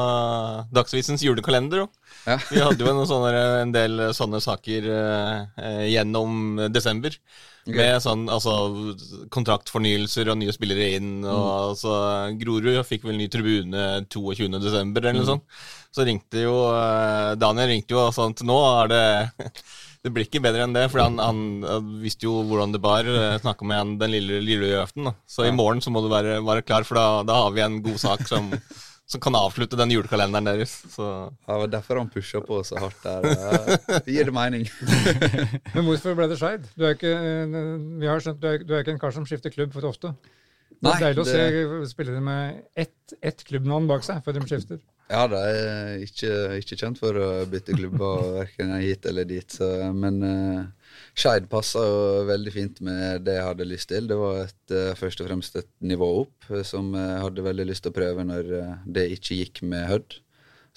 Dagsvisens 0.72 1.26
julekalender 1.26 1.84
jo. 1.84 1.88
Ja. 2.24 2.38
Vi 2.48 2.62
hadde 2.64 2.88
jo 2.88 3.04
sånne, 3.10 3.44
en 3.66 3.74
del 3.76 4.08
sånne 4.16 4.40
saker 4.44 4.88
eh, 4.94 5.84
gjennom 5.92 6.62
desember. 6.72 7.18
Med 7.68 8.02
sånn, 8.04 8.28
altså, 8.32 8.54
kontraktfornyelser 9.34 10.32
og 10.32 10.40
nye 10.42 10.54
spillere 10.56 10.94
inn. 10.98 11.18
Og, 11.24 11.32
mm. 11.32 11.66
altså, 11.72 11.96
Grorud 12.40 12.80
fikk 12.88 13.08
vel 13.08 13.20
ny 13.20 13.28
tribune 13.32 13.88
22.12. 14.08 14.48
eller 14.62 15.12
noe 15.12 15.26
mm. 15.26 15.28
sånt. 15.32 15.60
Så 15.96 16.06
ringte 16.08 16.44
jo 16.44 16.56
eh, 16.70 17.34
Daniel 17.40 17.72
ringte 17.72 17.96
jo 17.96 18.04
og 18.04 18.16
sa 18.16 18.28
at 18.30 18.44
nå 18.46 18.58
er 18.84 18.92
det 18.94 19.04
Det 20.06 20.12
blir 20.14 20.28
ikke 20.28 20.40
bedre 20.40 20.64
enn 20.64 20.76
det, 20.76 20.86
for 20.94 21.02
han, 21.02 21.18
han 21.20 21.98
visste 22.00 22.28
jo 22.28 22.38
hvordan 22.48 22.72
det 22.72 22.80
bar. 22.80 23.08
Eh, 23.10 23.40
Snakka 23.42 23.66
med 23.68 23.82
han 23.82 23.96
den 24.00 24.14
lille, 24.14 24.38
lille 24.46 24.70
julaften. 24.70 25.10
Så 25.28 25.48
i 25.48 25.52
morgen 25.52 25.82
så 25.84 25.92
må 25.92 26.04
du 26.06 26.08
være, 26.12 26.38
være 26.46 26.64
klar, 26.64 26.86
for 26.88 27.00
da, 27.00 27.08
da 27.28 27.42
har 27.42 27.56
vi 27.56 27.66
en 27.66 27.82
god 27.84 28.00
sak 28.06 28.24
som 28.30 28.48
som 29.08 29.22
kan 29.24 29.36
avslutte 29.40 29.78
den 29.80 29.94
julekalenderen 29.96 30.50
deres. 30.50 30.74
Så. 30.92 31.06
Ja, 31.48 31.54
det 31.54 31.60
var 31.62 31.70
derfor 31.78 32.02
han 32.02 32.10
pusha 32.12 32.42
på 32.44 32.60
så 32.68 32.80
hardt 32.82 33.06
der. 33.06 33.28
Det 34.04 34.12
gir 34.12 34.28
det 34.28 34.36
mening. 34.36 34.68
Men 35.76 35.88
hvorfor 35.88 36.18
ble 36.18 36.28
det 36.28 36.40
Skeid? 36.42 36.68
Du, 36.76 36.84
eh, 36.88 37.56
vi 38.02 38.10
har 38.10 38.24
skjønt, 38.24 38.42
du, 38.44 38.50
er, 38.52 38.66
du 38.68 38.76
er 38.76 38.84
ikke 38.84 38.98
en 38.98 39.02
kar 39.02 39.16
som 39.16 39.28
skifter 39.30 39.54
klubb 39.54 39.72
for 39.76 39.88
ofte. 39.88 40.12
Det 40.78 40.92
er 40.92 41.08
deilig 41.08 41.24
å 41.24 41.26
det... 41.26 41.38
se 41.40 41.94
spillere 41.94 42.22
med 42.22 42.60
ett, 42.78 43.16
ett 43.26 43.42
klubbnavn 43.48 43.88
bak 43.90 44.04
seg 44.06 44.20
før 44.26 44.38
de 44.38 44.46
skifter. 44.50 44.84
Ja, 45.08 45.24
det 45.32 45.40
er 45.40 46.04
ikke, 46.04 46.32
ikke 46.60 46.78
kjent 46.78 47.00
for 47.00 47.16
å 47.16 47.30
bytte 47.48 47.78
klubber 47.78 48.26
verken 48.42 48.76
hit 48.82 49.08
eller 49.08 49.28
dit, 49.30 49.48
så, 49.56 49.70
men 49.96 50.20
uh, 50.20 50.66
Skeid 51.18 51.48
passa 51.50 51.82
veldig 52.28 52.52
fint 52.54 52.80
med 52.86 53.24
det 53.26 53.40
jeg 53.40 53.46
hadde 53.48 53.66
lyst 53.66 53.90
til. 53.90 54.06
Det 54.06 54.18
var 54.20 54.44
et, 54.44 54.60
uh, 54.70 54.94
først 54.98 55.24
og 55.24 55.30
fremst 55.32 55.56
et 55.58 55.70
nivå 55.82 56.06
opp 56.20 56.50
uh, 56.52 56.62
som 56.62 56.92
jeg 56.94 57.24
hadde 57.24 57.46
veldig 57.48 57.66
lyst 57.72 57.86
til 57.86 57.94
å 57.94 57.96
prøve 57.96 58.26
når 58.28 58.52
uh, 58.54 58.76
det 58.86 59.08
ikke 59.16 59.40
gikk 59.40 59.64
med 59.66 59.88
Hødd. 59.90 60.20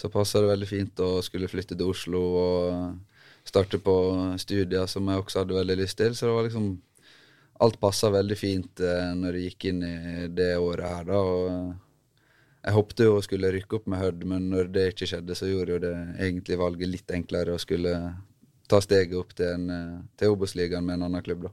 Så 0.01 0.09
passa 0.09 0.41
det 0.41 0.49
veldig 0.49 0.69
fint 0.71 1.03
å 1.05 1.11
skulle 1.27 1.51
flytte 1.53 1.77
til 1.77 1.93
Oslo 1.93 2.23
og 2.41 3.45
starte 3.45 3.77
på 3.85 3.95
studier, 4.41 4.89
som 4.89 5.13
jeg 5.13 5.21
også 5.21 5.43
hadde 5.43 5.59
veldig 5.59 5.77
lyst 5.83 5.99
til. 6.01 6.17
Så 6.17 6.31
det 6.31 6.39
var 6.39 6.49
liksom 6.49 6.71
Alt 7.61 7.77
passa 7.77 8.09
veldig 8.09 8.37
fint 8.41 8.81
når 9.21 9.37
jeg 9.37 9.51
gikk 9.51 9.65
inn 9.69 9.83
i 9.85 10.29
det 10.33 10.55
året 10.57 10.81
her, 10.81 11.03
da. 11.11 11.19
og 11.21 11.75
jeg 12.65 12.73
håpte 12.73 13.05
jo 13.05 13.19
å 13.19 13.25
skulle 13.27 13.51
rykke 13.53 13.77
opp 13.77 13.91
med 13.93 14.01
Hødd, 14.01 14.25
men 14.33 14.47
når 14.49 14.71
det 14.73 14.87
ikke 14.95 15.11
skjedde, 15.11 15.37
så 15.37 15.51
gjorde 15.51 15.75
jo 15.75 15.83
det 15.85 15.93
egentlig 16.25 16.57
valget 16.57 16.89
litt 16.89 17.13
enklere 17.13 17.53
å 17.53 17.61
skulle 17.61 17.93
ta 18.71 18.81
steget 18.85 19.17
opp 19.19 19.35
til, 19.37 19.51
en, 19.57 20.05
til 20.19 20.33
Obos-ligaen 20.35 20.87
med 20.87 20.99
en 20.99 21.09
annen 21.09 21.25
klubb, 21.27 21.49
da. 21.49 21.53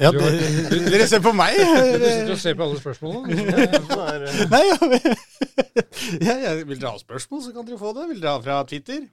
Ja, 0.00 0.10
dere 0.92 1.06
ser 1.08 1.22
på 1.24 1.32
meg! 1.36 1.56
Du 1.56 2.02
sitter 2.04 2.34
og 2.34 2.40
ser 2.42 2.56
på 2.58 2.66
alle 2.66 2.80
spørsmålene. 2.80 3.28
Nei, 4.52 4.64
ja, 6.20 6.34
ja, 6.44 6.52
vil 6.60 6.76
dere 6.76 6.92
ha 6.92 7.00
spørsmål, 7.00 7.46
så 7.46 7.54
kan 7.54 7.64
dere 7.68 7.80
få 7.80 7.94
det. 7.96 8.04
Vil 8.12 8.20
dere 8.20 8.36
ha 8.36 8.42
fra 8.44 8.58
Twitter? 8.68 9.06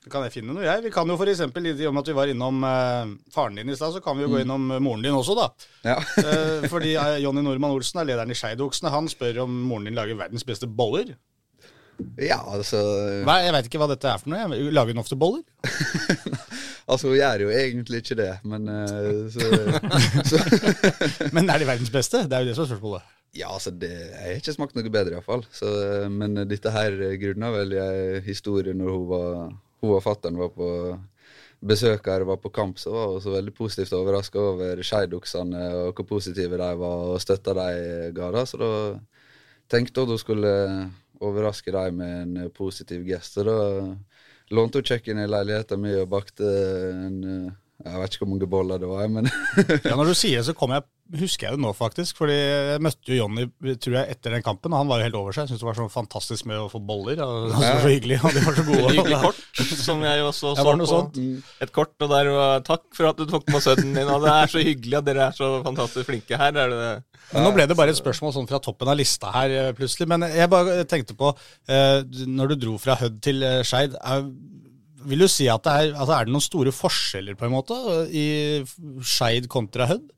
Så 0.00 0.08
kan 0.12 0.24
jeg 0.24 0.32
finne 0.32 0.54
noe, 0.56 0.64
jeg. 0.64 0.80
Vi 0.86 0.92
kan 0.92 1.08
jo 1.12 1.16
f.eks. 1.20 1.40
i 1.44 1.88
og 1.88 1.92
med 1.92 2.00
at 2.02 2.08
vi 2.08 2.16
var 2.16 2.30
innom 2.32 2.62
uh, 2.64 3.10
faren 3.32 3.58
din 3.60 3.68
i 3.68 3.76
stad, 3.76 3.92
så 3.96 4.00
kan 4.04 4.16
vi 4.16 4.24
jo 4.24 4.30
gå 4.32 4.38
Mm. 4.38 4.44
innom 4.46 4.70
uh, 4.72 4.78
moren 4.80 5.02
din 5.04 5.16
også, 5.16 5.34
da. 5.36 5.48
Ja. 5.84 5.96
uh, 6.00 6.68
fordi 6.72 6.94
uh, 6.96 7.18
Jonny 7.20 7.42
Normann 7.44 7.74
Olsen 7.76 8.00
er 8.00 8.08
lederen 8.08 8.32
i 8.32 8.36
Skeidoksene. 8.38 8.92
Han 8.94 9.08
spør 9.12 9.42
om 9.44 9.58
moren 9.68 9.88
din 9.90 9.96
lager 9.98 10.16
verdens 10.20 10.44
beste 10.48 10.68
boller. 10.68 11.12
Ja, 12.20 12.38
altså 12.54 12.80
Hva, 13.26 13.38
jeg 13.44 13.54
veit 13.56 13.68
ikke 13.68 13.80
hva 13.82 13.88
dette 13.90 14.08
er 14.10 14.20
for 14.22 14.32
noe. 14.32 14.42
jeg. 14.42 14.72
Lager 14.74 14.94
hun 14.94 15.02
ofte 15.04 15.18
boller? 15.20 15.44
Altså, 16.90 17.06
hun 17.06 17.20
gjør 17.20 17.44
jo 17.44 17.50
egentlig 17.54 18.00
ikke 18.02 18.16
det, 18.18 18.30
men 18.50 18.64
eh, 18.66 19.28
så, 19.30 19.46
så 20.30 20.40
Men 21.36 21.46
er 21.46 21.62
de 21.62 21.68
verdens 21.68 21.92
beste? 21.94 22.24
Det 22.26 22.34
er 22.34 22.42
jo 22.42 22.48
det 22.48 22.56
som 22.56 22.64
er 22.64 22.70
spørsmålet. 22.72 23.12
Ja, 23.38 23.52
altså, 23.54 23.70
det, 23.70 23.90
jeg 23.92 24.24
har 24.24 24.40
ikke 24.40 24.54
smakt 24.56 24.74
noe 24.74 24.90
bedre, 24.90 25.20
iallfall. 25.20 25.44
Men 26.10 26.34
dette 26.50 26.72
her 26.74 26.96
grunna 27.20 27.52
vel 27.54 27.76
jeg 27.76 28.24
historie 28.26 28.74
når 28.74 28.90
hun 28.96 29.06
var 29.12 29.36
Hun 29.84 29.94
og 29.94 30.02
fatter'n 30.02 30.40
var 30.40 30.50
på 30.56 30.70
besøk 31.70 32.08
her, 32.10 32.24
var 32.26 32.40
på 32.40 32.50
kamp, 32.52 32.78
så 32.80 32.90
var 32.92 33.14
hun 33.14 33.22
så 33.22 33.36
veldig 33.36 33.54
positivt 33.54 33.94
overraska 33.96 34.40
over 34.40 34.82
skeidoksene 34.84 35.62
og 35.76 35.94
hvor 35.94 36.08
positive 36.16 36.58
de 36.58 36.68
var, 36.82 37.06
og 37.14 37.20
støtta 37.22 37.54
de 37.56 37.68
ga. 38.16 38.32
da, 38.34 38.44
Så 38.48 38.58
da 38.60 38.72
tenkte 39.70 40.00
hun 40.02 40.10
at 40.10 40.16
hun 40.16 40.22
skulle 40.24 40.52
overraske 41.20 41.72
dem 41.74 42.00
med 42.00 42.22
en 42.22 42.52
positiv 42.54 43.04
gest. 43.08 43.36
Så 43.36 43.44
da 43.46 43.56
lånte 44.54 44.80
hun 44.80 44.88
kjøkkenet 44.88 45.28
i 45.28 45.30
leiligheten 45.30 45.82
min 45.82 45.98
og 46.00 46.08
bakte 46.12 46.52
en 46.90 47.18
eh, 47.24 47.58
Jeg 47.80 48.00
vet 48.02 48.14
ikke 48.14 48.26
hvor 48.26 48.32
mange 48.34 48.48
boller 48.50 48.80
det 48.80 48.88
var, 48.90 49.06
men 49.08 49.28
Ja, 49.88 49.94
Når 49.96 50.10
du 50.10 50.16
sier 50.18 50.40
det, 50.40 50.46
så 50.50 50.54
kommer 50.56 50.80
jeg, 50.80 50.86
husker 51.22 51.48
jeg 51.48 51.56
det 51.56 51.62
nå, 51.64 51.70
faktisk. 51.76 52.18
Fordi 52.20 52.36
jeg 52.36 52.82
møtte 52.84 53.12
jo 53.12 53.18
Jonny 53.22 53.46
tror 53.80 53.96
jeg, 53.96 54.16
etter 54.16 54.36
den 54.36 54.44
kampen, 54.44 54.74
og 54.74 54.82
han 54.82 54.90
var 54.90 55.00
jo 55.00 55.06
helt 55.08 55.18
over 55.20 55.36
seg. 55.36 55.46
Jeg 55.46 55.52
syntes 55.54 55.64
det 55.64 55.68
var 55.70 55.78
så 55.78 55.86
fantastisk 55.94 56.48
med 56.50 56.60
å 56.60 56.68
få 56.72 56.82
boller. 56.84 57.22
Og, 57.24 57.46
det 57.50 57.56
var 57.56 57.80
så 57.80 57.92
hyggelig, 57.94 58.18
og 58.20 58.36
de 58.36 58.44
var 58.44 58.58
så 58.58 58.66
gode. 58.68 58.92
hyggelig 58.98 59.20
kort, 59.24 59.62
som 59.86 60.04
jeg 60.04 60.26
også 60.26 60.54
så 60.58 60.66
på. 60.68 60.90
sånt? 60.92 61.20
Et 61.64 61.74
kort, 61.80 61.94
og 62.04 62.12
der 62.12 62.32
var 62.36 62.66
takk 62.68 62.84
for 62.96 63.10
at 63.12 63.22
du 63.22 63.24
tok 63.32 63.48
med 63.48 63.64
sønnen 63.64 63.96
din. 63.96 64.12
Og 64.12 64.26
det 64.26 64.34
er 64.36 64.52
så 64.54 64.64
hyggelig 64.66 65.00
at 65.00 65.08
dere 65.08 65.30
er 65.30 65.40
så 65.40 65.50
fantastisk 65.64 66.10
flinke 66.12 66.40
her. 66.40 66.52
Er 66.52 66.74
det 66.74 66.80
det? 66.84 66.92
Men 67.30 67.46
Nå 67.46 67.50
ble 67.54 67.66
det 67.70 67.76
bare 67.78 67.92
et 67.94 67.98
spørsmål 67.98 68.32
sånn 68.34 68.48
fra 68.50 68.58
toppen 68.62 68.90
av 68.90 68.98
lista 68.98 69.30
her 69.34 69.52
eh, 69.54 69.72
plutselig. 69.76 70.08
Men 70.10 70.26
jeg 70.28 70.50
bare 70.50 70.82
tenkte 70.90 71.16
på, 71.18 71.30
eh, 71.70 72.00
når 72.26 72.52
du 72.52 72.60
dro 72.66 72.78
fra 72.82 72.98
Hødd 73.00 73.20
til 73.24 73.44
eh, 73.46 73.60
Skeid, 73.66 73.94
vil 75.08 75.24
du 75.24 75.28
si 75.30 75.48
at 75.50 75.64
det 75.66 75.74
er, 75.74 75.92
altså 75.94 76.16
er 76.16 76.26
det 76.26 76.34
noen 76.34 76.44
store 76.44 76.72
forskjeller 76.74 77.36
på 77.38 77.46
en 77.46 77.54
måte 77.54 77.76
i 78.12 78.26
Skeid 79.06 79.48
kontra 79.52 79.88
Hødd? 79.90 80.10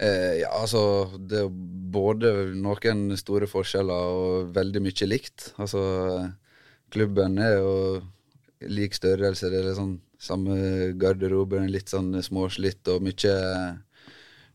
Eh, 0.00 0.40
ja, 0.40 0.50
altså 0.56 1.10
Det 1.18 1.42
er 1.42 1.50
både 1.92 2.32
noen 2.56 3.10
store 3.20 3.48
forskjeller 3.50 4.14
og 4.14 4.54
veldig 4.56 4.84
mye 4.86 5.10
likt. 5.10 5.50
Altså 5.60 5.82
Klubben 6.90 7.36
er 7.38 7.58
jo 7.58 7.74
lik 8.70 8.96
størrelse. 8.96 9.50
Det 9.52 9.60
er 9.60 9.76
sånn 9.76 9.98
samme 10.20 10.56
garderobe, 11.00 11.60
litt 11.68 11.92
sånn 11.92 12.12
småslitt 12.22 12.88
og 12.92 13.04
mye 13.04 13.36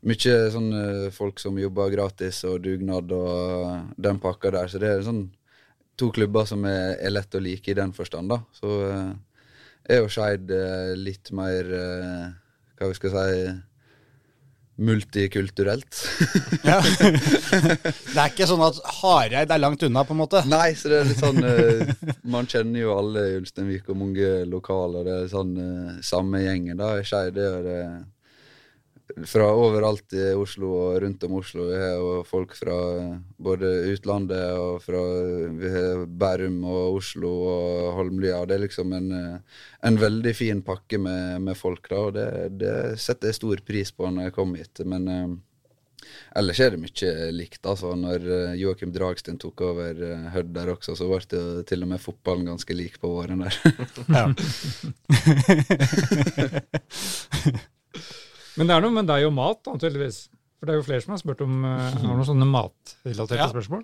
mye 0.05 0.33
sånn 0.53 0.67
eh, 0.77 1.07
folk 1.13 1.39
som 1.41 1.57
jobber 1.57 1.93
gratis 1.93 2.43
og 2.45 2.59
dugnad 2.65 3.09
og 3.15 3.95
den 3.97 4.19
pakka 4.21 4.51
der. 4.53 4.69
Så 4.69 4.81
det 4.81 4.91
er 4.91 5.05
sånn 5.05 5.23
to 5.97 6.11
klubber 6.13 6.45
som 6.49 6.65
er, 6.69 6.97
er 6.99 7.13
lett 7.15 7.35
å 7.35 7.41
like 7.41 7.71
i 7.71 7.77
den 7.77 7.93
forstand, 7.95 8.29
da. 8.33 8.41
Så 8.53 8.73
eh, 8.89 9.13
er 9.89 10.01
jo 10.03 10.09
Skeid 10.11 10.51
eh, 10.53 10.91
litt 10.97 11.31
mer 11.35 11.71
eh, 11.77 12.27
Hva 12.79 12.89
vi 12.91 12.97
skal 12.97 13.15
si 13.15 13.55
multikulturelt. 14.75 15.99
Ja. 16.67 16.81
det 16.81 18.17
er 18.17 18.31
ikke 18.31 18.47
sånn 18.49 18.63
at 18.65 18.79
Hareid 18.97 19.53
er 19.53 19.61
langt 19.61 19.85
unna, 19.87 20.01
på 20.03 20.11
en 20.15 20.19
måte? 20.19 20.41
Nei, 20.51 20.73
så 20.75 20.89
det 20.91 20.97
er 20.97 21.07
litt 21.07 21.21
sånn 21.21 21.39
eh, 21.47 21.93
Man 22.27 22.49
kjenner 22.51 22.81
jo 22.81 22.97
alle 22.97 23.23
i 23.29 23.37
Ulsteinvik 23.39 23.87
og 23.93 24.01
mange 24.01 24.33
lokaler. 24.49 25.05
Det 25.07 25.15
er 25.21 25.31
sånn 25.31 25.53
samme 26.03 26.43
gjengen, 26.43 26.81
da. 26.81 26.97
I 26.99 27.07
Skeid 27.07 27.39
er 27.39 27.63
det 27.63 27.79
fra 29.25 29.47
overalt 29.53 30.13
i 30.17 30.33
Oslo 30.35 30.71
og 30.79 31.01
rundt 31.03 31.23
om 31.27 31.35
Oslo. 31.37 31.67
Vi 31.69 31.77
har 31.77 31.95
jo 31.99 32.23
folk 32.27 32.55
fra 32.57 32.75
både 33.37 33.69
utlandet 33.93 34.57
og 34.57 34.81
fra 34.83 35.01
vi 35.55 35.71
har 35.71 36.05
Bærum 36.09 36.63
og 36.65 36.97
Oslo 36.99 37.31
og 37.51 37.91
Holmlia. 37.99 38.45
Det 38.49 38.57
er 38.57 38.63
liksom 38.65 38.93
en, 38.97 39.11
eh, 39.15 39.37
en 39.87 39.99
veldig 40.01 40.35
fin 40.35 40.61
pakke 40.65 40.97
med, 40.97 41.41
med 41.45 41.57
folk, 41.57 41.89
da, 41.89 41.97
og 42.07 42.15
det, 42.17 42.29
det 42.61 42.99
setter 43.01 43.27
jeg 43.29 43.39
stor 43.39 43.61
pris 43.67 43.91
på 43.93 44.09
når 44.09 44.29
jeg 44.29 44.35
kom 44.39 44.55
hit. 44.57 44.83
Men 44.89 45.07
eh, 45.07 45.29
ellers 46.41 46.59
er 46.65 46.73
det 46.73 46.81
mye 46.81 47.31
likt. 47.37 47.61
altså. 47.61 47.93
Når 47.99 48.19
eh, 48.25 48.57
Joakim 48.63 48.91
Dragsten 48.95 49.37
tok 49.41 49.61
over 49.69 50.01
uh, 50.01 50.27
Hødd 50.33 50.51
der 50.57 50.73
også, 50.73 50.97
så 50.97 51.05
ble 51.11 51.21
det 51.29 51.67
til 51.69 51.85
og 51.85 51.93
med 51.93 52.01
fotballen 52.01 52.49
ganske 52.49 52.73
lik 52.73 52.99
på 52.99 53.13
våren 53.13 53.45
der. 53.45 53.55
Ja. 54.09 54.25
Men 58.57 58.67
det 58.69 58.75
er 58.77 58.85
noe 58.85 58.95
med 58.95 59.07
deg 59.09 59.25
og 59.27 59.33
mat, 59.35 59.59
da, 59.67 59.73
tydeligvis. 59.81 60.19
For 60.59 60.67
det 60.69 60.73
er 60.75 60.79
jo 60.79 60.85
flere 60.87 61.03
som 61.03 61.11
har 61.15 61.19
spurt 61.21 61.41
om 61.43 61.57
uh, 61.65 61.71
har 61.91 62.05
noen 62.05 62.27
sånne 62.27 62.47
matrelaterte 62.47 63.41
Ja. 63.41 63.49
spørsmål. 63.51 63.83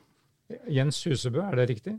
Jens 0.71 0.99
Husebø, 1.07 1.41
er 1.47 1.55
det 1.61 1.69
riktig? 1.69 1.93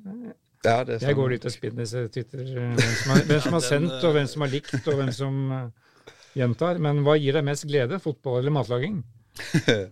ja, 0.64 0.84
det 0.84 0.98
er 0.98 1.06
Jeg 1.08 1.16
går 1.16 1.30
litt 1.32 1.44
og 1.48 1.52
spinner 1.54 1.86
Twitter, 2.12 2.42
eh, 2.44 2.74
hvem 2.76 2.92
som 3.00 3.12
har, 3.12 3.22
hvem 3.28 3.40
som 3.40 3.52
har 3.56 3.64
sendt, 3.64 3.92
eh, 3.96 4.04
og 4.08 4.12
hvem 4.16 4.26
som 4.28 4.44
har 4.44 4.50
likt, 4.52 4.74
og 4.86 4.94
hvem 4.98 5.12
som 5.16 5.38
eh, 5.52 6.12
gjentar. 6.36 6.78
Men 6.78 7.00
hva 7.06 7.16
gir 7.18 7.32
deg 7.38 7.44
mest 7.48 7.64
glede? 7.66 7.98
Fotball 8.02 8.40
eller 8.42 8.54
matlaging? 8.58 9.02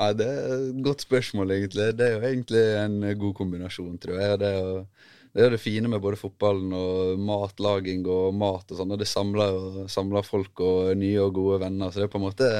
Ja, 0.00 0.14
det 0.16 0.26
er 0.26 0.52
et 0.70 0.78
godt 0.82 1.02
spørsmål, 1.04 1.50
egentlig. 1.52 1.90
Det 1.98 2.06
er 2.06 2.14
jo 2.14 2.20
egentlig 2.24 2.60
en 2.80 3.18
god 3.20 3.34
kombinasjon, 3.36 3.98
tror 4.00 4.16
jeg. 4.16 4.38
Det 4.40 4.48
er 4.48 4.60
jo 4.64 4.86
det, 5.34 5.44
er 5.44 5.54
det 5.54 5.62
fine 5.62 5.90
med 5.90 6.02
både 6.02 6.18
fotballen 6.18 6.72
og 6.74 7.20
matlaging 7.22 8.06
og 8.10 8.34
mat 8.34 8.72
og 8.72 8.80
sånn. 8.80 8.96
Det 8.98 9.08
samler, 9.08 9.84
samler 9.90 10.26
folk 10.26 10.62
og 10.66 10.94
nye 10.98 11.20
og 11.22 11.36
gode 11.36 11.60
venner. 11.62 11.92
Så 11.92 12.02
det 12.02 12.08
er 12.08 12.12
på 12.14 12.18
en 12.18 12.26
måte 12.26 12.50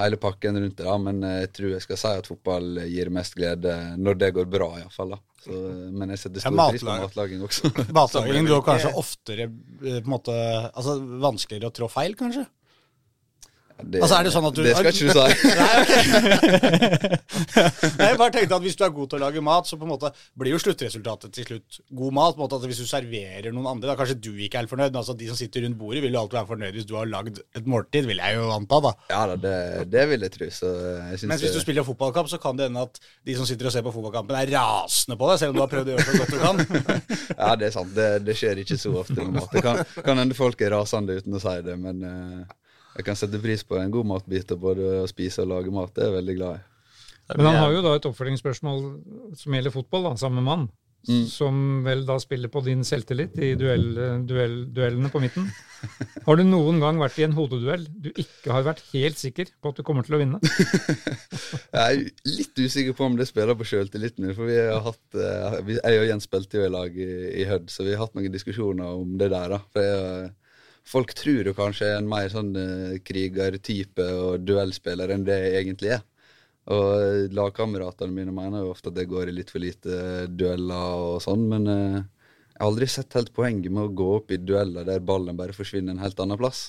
hele 0.00 0.18
pakken 0.20 0.58
rundt 0.58 0.78
det. 0.78 0.86
da, 0.88 0.96
Men 0.98 1.22
jeg 1.26 1.52
tror 1.56 1.74
jeg 1.74 1.84
skal 1.84 2.00
si 2.00 2.14
at 2.22 2.30
fotball 2.30 2.82
gir 2.88 3.12
mest 3.14 3.36
glede 3.38 3.76
når 4.00 4.18
det 4.22 4.32
går 4.38 4.50
bra, 4.50 4.72
iallfall. 4.80 5.14
Men 5.46 6.12
jeg 6.14 6.22
setter 6.22 6.42
Ja, 6.42 6.50
stor 6.50 6.70
pris 6.70 6.84
på 6.86 6.96
matlaging 7.04 7.46
også. 7.46 7.70
Matlaging 7.98 8.50
går 8.50 8.66
kanskje 8.66 8.92
oftere 8.98 9.48
eh, 9.48 9.98
på 9.98 10.04
en 10.04 10.12
måte, 10.12 10.34
altså 10.70 10.98
Vanskeligere 11.22 11.72
å 11.72 11.74
trå 11.74 11.88
feil, 11.90 12.14
kanskje? 12.18 12.44
Det, 13.82 14.00
Altså, 14.02 14.16
er 14.18 14.22
det 14.28 14.32
sånn 14.34 14.46
at 14.48 14.54
du- 14.54 14.62
Det 14.62 14.76
skal 14.76 14.92
ikke 14.92 15.06
du 15.06 15.12
si. 15.12 15.18
Nei, 15.58 15.74
ok. 15.82 17.02
Jeg 18.02 18.18
bare 18.20 18.32
tenkte 18.34 18.56
at 18.56 18.62
Hvis 18.64 18.76
du 18.78 18.84
er 18.86 18.92
god 18.94 19.08
til 19.12 19.18
å 19.18 19.22
lage 19.24 19.42
mat, 19.44 19.66
så 19.68 19.76
på 19.80 19.86
en 19.86 19.92
måte 19.94 20.10
blir 20.38 20.52
jo 20.54 20.60
sluttresultatet 20.62 21.32
til 21.34 21.46
slutt 21.48 21.78
god 21.98 22.12
mat. 22.16 22.34
på 22.36 22.40
en 22.40 22.44
måte 22.46 22.58
at 22.60 22.66
Hvis 22.70 22.80
du 22.82 22.86
serverer 22.88 23.50
noen 23.54 23.68
andre, 23.74 23.90
da 23.92 23.96
kanskje 23.98 24.18
du 24.22 24.30
ikke 24.36 24.60
er 24.62 24.68
fornøyd, 24.70 24.92
men 24.92 25.00
altså 25.02 25.16
de 25.18 25.28
som 25.30 25.38
sitter 25.38 25.64
rundt 25.66 25.78
bordet, 25.80 26.02
vil 26.04 26.12
jo 26.14 26.20
alltid 26.22 26.38
være 26.40 26.50
fornøyd 26.52 26.78
hvis 26.78 26.88
du 26.88 26.94
har 26.98 27.06
lagd 27.10 27.40
et 27.42 27.66
måltid, 27.68 28.06
vil 28.10 28.20
jeg 28.22 28.38
jo 28.38 28.48
anta. 28.54 28.80
da. 28.86 28.92
Ja 29.12 29.22
da, 29.32 29.36
det, 29.46 29.56
det 29.92 30.04
vil 30.12 30.26
jeg 30.28 30.34
tro. 30.36 30.50
Så 30.52 30.72
jeg 30.72 31.28
Mens 31.32 31.42
hvis 31.44 31.56
du 31.56 31.60
spiller 31.64 31.86
fotballkamp, 31.86 32.28
så 32.32 32.38
kan 32.42 32.56
det 32.58 32.68
hende 32.70 32.82
at 32.86 33.00
de 33.26 33.36
som 33.38 33.46
sitter 33.48 33.66
og 33.70 33.72
ser 33.74 33.82
på 33.86 33.92
fotballkampen, 33.94 34.36
er 34.38 34.52
rasende 34.56 35.18
på 35.20 35.30
deg, 35.32 35.38
selv 35.42 35.54
om 35.54 35.60
du 35.60 35.64
har 35.64 35.72
prøvd 35.72 35.92
å 35.92 35.96
gjøre 35.96 36.06
så 36.08 36.18
godt 36.22 36.32
du 36.32 36.38
kan. 36.42 36.56
Ja, 37.42 37.54
det 37.58 37.66
er 37.70 37.74
sant. 37.74 37.94
Det, 37.96 38.08
det 38.26 38.34
skjer 38.38 38.60
ikke 38.62 38.76
så 38.78 38.92
ofte. 39.00 39.16
Det 39.52 39.62
kan, 39.64 39.80
kan 40.04 40.18
hende 40.20 40.36
folk 40.36 40.60
er 40.62 40.70
rasende 40.76 41.16
uten 41.18 41.34
å 41.36 41.40
si 41.42 41.54
det, 41.66 41.74
men 41.80 42.02
eh, 42.06 42.42
jeg 42.96 43.06
kan 43.06 43.18
sette 43.18 43.40
pris 43.42 43.64
på 43.64 43.78
en 43.80 43.92
god 43.92 44.08
matbit 44.08 44.52
og 44.54 44.66
både 44.66 44.92
å 45.02 45.08
spise 45.10 45.44
og 45.44 45.52
lage 45.54 45.72
mat. 45.74 45.94
Det 45.94 46.04
er 46.04 46.10
jeg 46.10 46.18
veldig 46.20 46.36
glad 46.38 46.60
i. 46.60 46.62
Men 47.38 47.48
han 47.48 47.60
har 47.62 47.72
jo 47.72 47.82
da 47.84 47.96
et 47.96 48.06
oppfølgingsspørsmål 48.10 48.80
som 49.38 49.54
gjelder 49.56 49.72
fotball, 49.74 50.10
da, 50.10 50.16
samme 50.20 50.44
mann. 50.44 50.68
Som 51.26 51.82
vel 51.82 52.04
da 52.06 52.14
spiller 52.22 52.50
på 52.52 52.60
din 52.62 52.84
selvtillit 52.86 53.34
i 53.42 53.54
duell, 53.58 53.88
duell, 54.28 54.58
duellene 54.70 55.08
på 55.10 55.18
midten. 55.22 55.48
Har 56.28 56.38
du 56.38 56.44
noen 56.46 56.78
gang 56.78 57.00
vært 57.00 57.16
i 57.18 57.24
en 57.26 57.34
hodeduell 57.34 57.88
du 57.90 58.12
ikke 58.12 58.52
har 58.54 58.62
vært 58.68 58.84
helt 58.92 59.18
sikker 59.18 59.50
på 59.58 59.72
at 59.72 59.80
du 59.80 59.82
kommer 59.86 60.06
til 60.06 60.14
å 60.14 60.20
vinne? 60.20 60.38
Jeg 61.74 61.80
er 61.80 62.04
litt 62.28 62.60
usikker 62.60 62.94
på 62.94 63.08
om 63.08 63.16
det 63.18 63.26
spiller 63.26 63.58
på 63.58 63.66
sjøltilliten 63.66 64.28
min, 64.28 64.36
for 64.36 64.46
vi 64.46 64.60
har 64.60 64.84
hatt 64.84 65.18
eh, 65.18 65.74
Jeg 65.80 66.04
og 66.04 66.06
Jens 66.06 66.28
spilte 66.28 66.60
jo 66.60 66.68
i 66.68 66.70
lag 66.70 66.94
i, 66.94 67.10
i 67.42 67.48
Hødd, 67.50 67.66
så 67.72 67.88
vi 67.88 67.96
har 67.96 68.04
hatt 68.04 68.14
noen 68.14 68.34
diskusjoner 68.34 68.94
om 69.02 69.18
det 69.18 69.32
der. 69.34 69.56
da. 69.56 69.60
For 69.74 69.88
jeg, 69.88 70.30
Folk 70.88 71.12
tror 71.14 71.46
jo 71.46 71.54
kanskje 71.56 71.92
er 71.92 72.00
en 72.00 72.08
mer 72.10 72.30
sånn 72.32 72.50
eh, 72.58 72.96
krigertype 73.06 74.06
og 74.18 74.46
duellspiller 74.46 75.12
enn 75.14 75.26
det 75.26 75.38
jeg 75.38 75.60
egentlig 75.60 75.94
er. 75.98 76.02
Og 76.72 77.34
lagkameratene 77.34 78.14
mine 78.14 78.34
mener 78.34 78.62
jo 78.62 78.72
ofte 78.74 78.92
at 78.92 78.98
det 78.98 79.08
går 79.10 79.30
i 79.30 79.36
litt 79.36 79.50
for 79.50 79.62
lite 79.62 80.26
dueller 80.30 81.06
og 81.06 81.22
sånn, 81.24 81.48
men 81.50 81.70
eh, 81.70 82.02
jeg 82.52 82.60
har 82.60 82.68
aldri 82.68 82.86
sett 82.90 83.16
helt 83.18 83.32
poenget 83.34 83.72
med 83.74 83.88
å 83.88 83.94
gå 83.98 84.08
opp 84.18 84.30
i 84.34 84.38
dueller 84.38 84.86
der 84.86 85.02
ballen 85.02 85.38
bare 85.38 85.56
forsvinner 85.56 85.96
en 85.96 86.02
helt 86.04 86.20
annen 86.22 86.38
plass. 86.38 86.68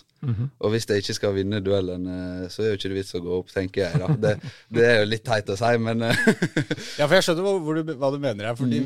Og 0.63 0.71
hvis 0.73 0.87
jeg 0.89 1.03
ikke 1.03 1.15
skal 1.17 1.35
vinne 1.35 1.59
duellen, 1.61 2.07
eh, 2.07 2.45
så 2.49 2.63
er 2.63 2.71
jo 2.71 2.79
ikke 2.79 2.93
det 2.93 2.97
vits 3.01 3.17
å 3.19 3.21
gå 3.21 3.35
opp, 3.41 3.51
tenker 3.53 3.83
jeg. 3.83 3.99
da. 4.01 4.15
Det, 4.23 4.53
det 4.77 4.87
er 4.87 4.97
jo 5.01 5.09
litt 5.11 5.25
teit 5.27 5.51
å 5.51 5.57
si, 5.59 5.73
men 5.83 6.07
eh, 6.07 6.23
Ja, 6.99 7.05
for 7.05 7.17
jeg 7.17 7.27
skjønner 7.27 7.59
hvor 7.67 7.77
du, 7.77 7.93
hva 7.99 8.11
du 8.13 8.17
mener 8.23 8.49
her. 8.49 8.57
Fordi 8.57 8.81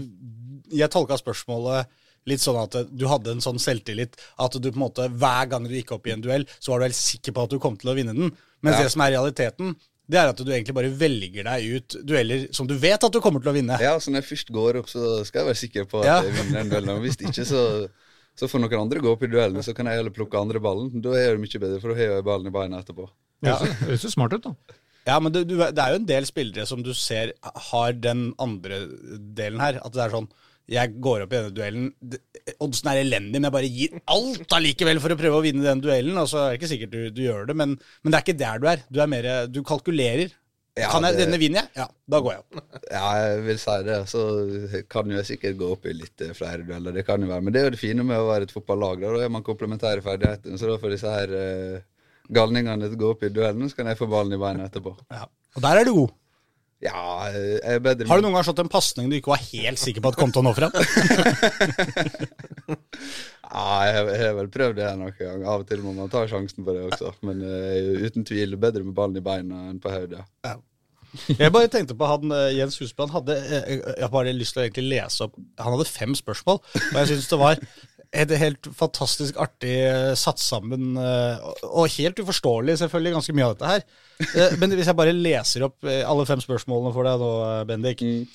jeg 0.74 0.92
tolka 0.92 1.20
spørsmålet 1.22 1.94
litt 2.28 2.44
sånn 2.44 2.60
at 2.62 2.76
du 2.92 3.06
hadde 3.08 3.32
en 3.34 3.44
sånn 3.44 3.60
selvtillit 3.62 4.18
at 4.38 4.58
du 4.60 4.68
på 4.72 4.76
en 4.78 4.84
måte 4.86 5.10
hver 5.10 5.50
gang 5.50 5.64
du 5.68 5.74
gikk 5.76 5.94
opp 5.96 6.08
i 6.08 6.14
en 6.16 6.22
duell, 6.24 6.46
så 6.60 6.74
var 6.74 6.80
du 6.84 6.90
helt 6.90 7.00
sikker 7.00 7.32
på 7.36 7.44
at 7.48 7.54
du 7.56 7.60
kom 7.64 7.78
til 7.80 7.90
å 7.94 7.96
vinne 7.98 8.14
den. 8.18 8.34
Mens 8.62 8.78
Ja. 8.78 8.84
det 8.84 8.92
som 8.92 9.02
er 9.06 9.12
realiteten, 9.16 9.76
det 10.10 10.18
er 10.22 10.30
at 10.32 10.38
du 10.40 10.52
egentlig 10.52 10.74
bare 10.76 10.90
velger 10.92 11.44
deg 11.44 11.66
ut 11.78 11.96
dueller 12.08 12.48
som 12.56 12.68
du 12.68 12.76
vet 12.80 13.04
at 13.04 13.12
du 13.12 13.20
kommer 13.20 13.42
til 13.44 13.52
å 13.52 13.56
vinne. 13.58 13.78
ja, 13.80 13.98
så 14.00 14.12
når 14.12 14.22
jeg 14.24 14.30
først 14.38 14.52
går 14.56 14.78
opp, 14.80 14.88
så 14.92 15.24
skal 15.26 15.42
jeg 15.44 15.48
være 15.52 15.62
sikker 15.64 15.86
på 15.92 16.00
at 16.00 16.06
Ja. 16.06 16.22
jeg 16.24 16.34
vinner 16.38 16.64
den 16.64 16.70
duellen. 16.72 17.02
Hvis 17.04 17.18
ikke, 17.20 17.44
så, 17.46 17.90
så 18.38 18.48
får 18.48 18.60
noen 18.64 18.80
andre 18.82 19.00
gå 19.04 19.12
opp 19.12 19.24
i 19.24 19.28
duellen, 19.28 19.64
så 19.64 19.74
kan 19.76 19.86
jeg 19.86 19.96
heller 20.00 20.12
plukke 20.16 20.40
andre 20.40 20.60
ballen. 20.64 20.92
Da 21.02 21.10
er 21.12 21.36
det 21.36 21.42
mye 21.44 21.60
bedre, 21.60 21.82
for 21.82 21.90
da 21.90 21.96
har 22.00 22.16
jeg 22.16 22.24
ballen 22.24 22.48
i 22.48 22.56
beina 22.56 22.80
etterpå. 22.84 23.10
Det 23.44 23.52
høres 23.52 23.68
jo- 23.68 23.86
høres 23.88 24.04
jo 24.04 24.10
smart 24.10 24.34
ut, 24.34 24.44
da. 24.44 24.56
Ja, 25.08 25.20
men 25.24 25.32
det, 25.32 25.48
du, 25.48 25.56
det 25.58 25.78
er 25.80 25.92
jo 25.94 26.00
en 26.02 26.06
del 26.06 26.26
spillere 26.26 26.66
som 26.68 26.82
du 26.84 26.94
ser 26.94 27.32
har 27.72 27.94
den 27.94 28.34
andre 28.40 28.88
delen 29.36 29.60
her. 29.60 29.80
At 29.84 29.94
det 29.94 30.02
er 30.04 30.10
sånn 30.12 30.28
Jeg 30.68 30.98
går 31.00 31.22
opp 31.24 31.32
i 31.34 31.38
denne 31.38 31.54
duellen. 31.56 31.94
det- 32.04 32.22
Oddsen 32.64 32.90
er 32.92 33.00
elendig, 33.04 33.40
men 33.40 33.44
jeg 33.48 33.52
bare 33.56 33.70
gir 33.72 34.02
alt 34.08 34.52
allikevel 34.56 35.00
for 35.04 35.10
å 35.14 35.18
prøve 35.20 35.38
å 35.40 35.44
vinne 35.44 35.64
den 35.64 35.82
duellen. 35.84 36.18
Og 36.18 36.28
så 36.28 36.42
er 36.42 36.50
det 36.52 36.60
ikke 36.62 36.72
sikkert 36.74 36.92
du, 36.92 37.10
du 37.12 37.22
gjør 37.24 37.48
det, 37.48 37.56
men, 37.56 37.78
men 38.04 38.12
det 38.12 38.20
er 38.20 38.26
ikke 38.26 38.40
der 38.40 38.60
du 38.60 38.68
er. 38.68 38.84
Du 38.92 39.00
er 39.04 39.08
mer 39.08 39.48
Du 39.48 39.62
kalkulerer. 39.64 40.32
Ja, 40.78 40.92
kan 40.92 41.02
jeg, 41.08 41.16
det- 41.18 41.26
Denne 41.26 41.40
vinner 41.42 41.64
jeg? 41.64 41.70
Ja, 41.80 41.88
da 42.08 42.20
går 42.22 42.36
jeg 42.36 42.44
opp. 42.44 42.64
Ja, 42.92 43.06
jeg 43.24 43.42
vil 43.48 43.58
si 43.64 43.78
det. 43.88 43.96
Så 44.12 44.22
kan 44.92 45.10
jo 45.10 45.18
jeg 45.18 45.26
sikkert 45.32 45.58
gå 45.58 45.72
opp 45.74 45.88
i 45.90 45.94
litt 45.98 46.22
eh, 46.22 46.36
flere 46.38 46.62
dueller. 46.68 46.94
Det 46.94 47.06
kan 47.08 47.20
jo 47.24 47.28
være. 47.32 47.42
Men 47.48 47.54
det 47.56 47.62
er 47.62 47.66
jo 47.70 47.74
det 47.78 47.80
fine 47.82 48.04
med 48.06 48.20
å 48.20 48.28
være 48.30 48.44
et 48.48 48.54
fotballag. 48.54 49.02
Da 49.02 49.16
Da 49.18 49.24
er 49.26 49.34
man 49.34 49.44
komplementære 49.48 50.04
ferdigheter. 50.06 50.56
Så 50.60 50.70
da 50.70 50.78
får 50.78 50.94
disse 50.94 51.10
her 51.16 51.34
uh, 51.34 51.80
galningene 52.32 52.92
gå 53.00 53.10
opp 53.16 53.24
i 53.24 53.30
duellen, 53.34 53.70
så 53.72 53.80
kan 53.80 53.88
jeg 53.90 53.98
få 53.98 54.08
ballen 54.12 54.36
i 54.36 54.42
beina 54.42 54.68
etterpå. 54.68 54.94
Ja. 55.12 55.26
Og 55.56 55.62
der 55.64 55.80
er 55.82 55.88
du 55.88 55.94
god. 55.96 56.14
Ja, 56.86 57.32
bedre 57.82 58.06
Har 58.06 58.20
du 58.20 58.28
noen 58.28 58.36
gang 58.38 58.44
slått 58.46 58.60
en 58.62 58.70
pasning 58.70 59.08
du 59.10 59.16
ikke 59.18 59.32
var 59.32 59.42
helt 59.42 59.80
sikker 59.82 60.04
på 60.06 60.12
at 60.12 60.20
kom 60.20 60.30
til 60.34 60.44
å 60.44 60.46
nå 60.46 60.54
frem? 60.58 60.70
Ja, 63.48 63.86
jeg 63.88 64.20
har- 64.20 64.34
vel 64.36 64.50
prøvd 64.52 64.76
det 64.76 64.88
noen 65.00 65.14
gang. 65.18 65.44
Av 65.48 65.62
og 65.64 65.68
til 65.70 65.80
må 65.82 65.94
man 65.96 66.10
ta 66.12 66.26
sjansen 66.28 66.66
på 66.68 66.74
det 66.76 66.82
også. 66.92 67.14
Men 67.24 67.40
uh, 67.42 68.04
uten 68.04 68.26
tvil 68.28 68.58
bedre 68.60 68.84
med 68.84 68.94
ballen 68.98 69.18
i 69.18 69.24
beina 69.24 69.70
enn 69.72 69.80
på 69.80 69.90
hodet. 69.94 70.20
Jeg 71.32 71.54
bare 71.56 71.70
tenkte 71.72 71.96
på 71.98 72.06
han 72.06 72.32
eh, 72.36 72.52
Jens 72.58 72.76
Husbrand 72.82 73.14
hadde 73.16 73.34
eh, 73.40 73.78
Jeg 73.80 74.04
har 74.04 74.12
bare 74.12 74.34
lyst 74.36 74.54
til 74.54 74.60
å 74.62 74.66
egentlig 74.68 74.84
lese 74.92 75.24
opp 75.24 75.38
Han 75.64 75.72
hadde 75.74 75.86
fem 75.88 76.12
spørsmål, 76.20 76.60
og 76.60 76.98
jeg 77.00 77.08
syns 77.14 77.30
det 77.32 77.40
var 77.40 77.62
et 78.14 78.30
helt 78.40 78.68
fantastisk 78.76 79.36
artig 79.42 79.74
eh, 79.88 80.14
satt 80.16 80.40
sammen, 80.40 80.96
eh, 80.98 81.38
og- 81.68 81.90
helt 81.98 82.20
uforståelig, 82.24 82.78
selvfølgelig, 82.80 83.14
ganske 83.18 83.34
mye 83.36 83.46
av 83.50 83.56
dette 83.58 83.72
her. 83.72 83.84
Eh, 84.36 84.56
Men 84.58 84.72
hvis 84.72 84.86
jeg 84.86 84.96
bare 84.96 85.14
leser 85.14 85.64
opp 85.68 85.84
alle 85.84 86.26
fem 86.26 86.40
spørsmålene 86.40 86.94
for 86.94 87.04
deg 87.04 87.20
nå, 87.20 87.32
Bendik. 87.68 88.00
Bendik. 88.00 88.30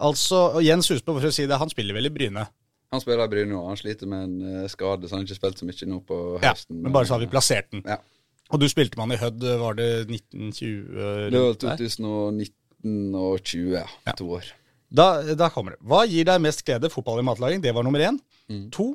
Altså, 0.00 0.60
Jens 0.62 0.88
Husbø, 0.88 1.18
for 1.18 1.26
å 1.26 1.32
si 1.34 1.46
det, 1.46 1.58
han 1.58 1.68
spiller 1.70 1.94
vel 1.94 2.06
i 2.06 2.10
Bryne? 2.14 2.46
Han 2.92 3.00
spiller 3.02 3.24
i 3.24 3.28
Bryne 3.28 3.52
og 3.58 3.66
Han 3.68 3.76
sliter 3.76 4.06
med 4.06 4.22
en 4.24 4.68
skade, 4.70 5.04
så 5.08 5.10
han 5.16 5.24
har 5.24 5.26
ikke 5.26 5.40
spilt 5.40 5.58
så 5.58 5.66
mye 5.66 5.88
nå 5.90 5.98
på 6.06 6.18
høsten. 6.40 6.76
Ja, 6.78 6.82
men 6.86 6.92
bare 6.94 7.04
så 7.04 7.16
har 7.16 7.20
vi 7.20 7.26
plassert 7.26 7.70
den. 7.72 7.82
Ja. 7.84 7.98
Og 8.50 8.60
du 8.60 8.68
spilte 8.70 8.96
med 8.96 9.08
han 9.08 9.12
i 9.12 9.20
Hødd, 9.20 9.42
var 9.60 9.74
det 9.74 9.88
1920? 10.08 10.86
Det 11.30 11.40
var 11.42 11.50
rundt 11.50 11.60
der? 11.66 11.76
2019 11.76 13.14
og 13.18 13.42
20, 13.44 13.74
ja. 14.06 14.14
To 14.16 14.30
år. 14.38 14.46
Da, 14.88 15.34
da 15.36 15.50
kommer 15.52 15.74
det. 15.74 15.82
Hva 15.84 16.06
gir 16.08 16.24
deg 16.24 16.40
mest 16.40 16.62
glede? 16.64 16.88
Fotball 16.88 17.20
i 17.20 17.26
matlaging, 17.26 17.60
det 17.60 17.74
var 17.76 17.84
nummer 17.84 18.00
én. 18.00 18.16
To. 18.72 18.94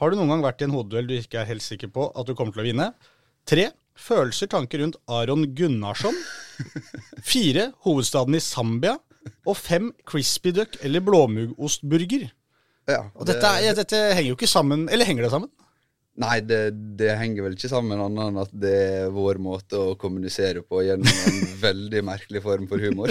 Har 0.00 0.10
du 0.10 0.18
noen 0.18 0.32
gang 0.34 0.42
vært 0.44 0.62
i 0.62 0.66
en 0.66 0.74
hodeduell 0.74 1.06
du 1.08 1.14
ikke 1.16 1.40
er 1.42 1.48
helt 1.52 1.62
sikker 1.64 1.90
på 1.94 2.08
at 2.18 2.26
du 2.26 2.34
kommer 2.34 2.54
til 2.56 2.64
å 2.64 2.68
vinne? 2.68 2.90
Tre. 3.46 3.68
Følelser, 3.94 4.48
tanker 4.50 4.80
rundt 4.82 4.96
Aron 5.06 5.44
Gunnarsson. 5.54 6.16
Fire. 7.22 7.68
Hovedstaden 7.86 8.34
i 8.34 8.42
Zambia. 8.42 8.96
Og 9.46 9.56
fem. 9.56 9.92
Crispy 10.08 10.50
duck 10.56 10.78
eller 10.84 11.04
blåmuggostburger. 11.04 12.26
Ja, 12.90 13.04
Og 13.16 13.24
dette, 13.28 13.48
er, 13.64 13.76
dette 13.78 13.96
henger 14.12 14.34
jo 14.34 14.34
ikke 14.36 14.48
sammen 14.50 14.82
Eller 14.92 15.06
henger 15.08 15.24
det 15.24 15.30
sammen? 15.32 15.48
Nei, 16.20 16.34
det, 16.44 16.58
det 17.00 17.14
henger 17.16 17.46
vel 17.46 17.54
ikke 17.56 17.70
sammen 17.72 17.98
annet 17.98 18.26
enn 18.28 18.36
at 18.42 18.50
det 18.62 18.72
er 19.00 19.06
vår 19.14 19.40
måte 19.42 19.78
å 19.80 19.94
kommunisere 19.98 20.60
på 20.62 20.82
gjennom 20.84 21.08
en 21.08 21.38
veldig 21.64 22.02
merkelig 22.06 22.42
form 22.44 22.68
for 22.70 22.78
humor. 22.84 23.10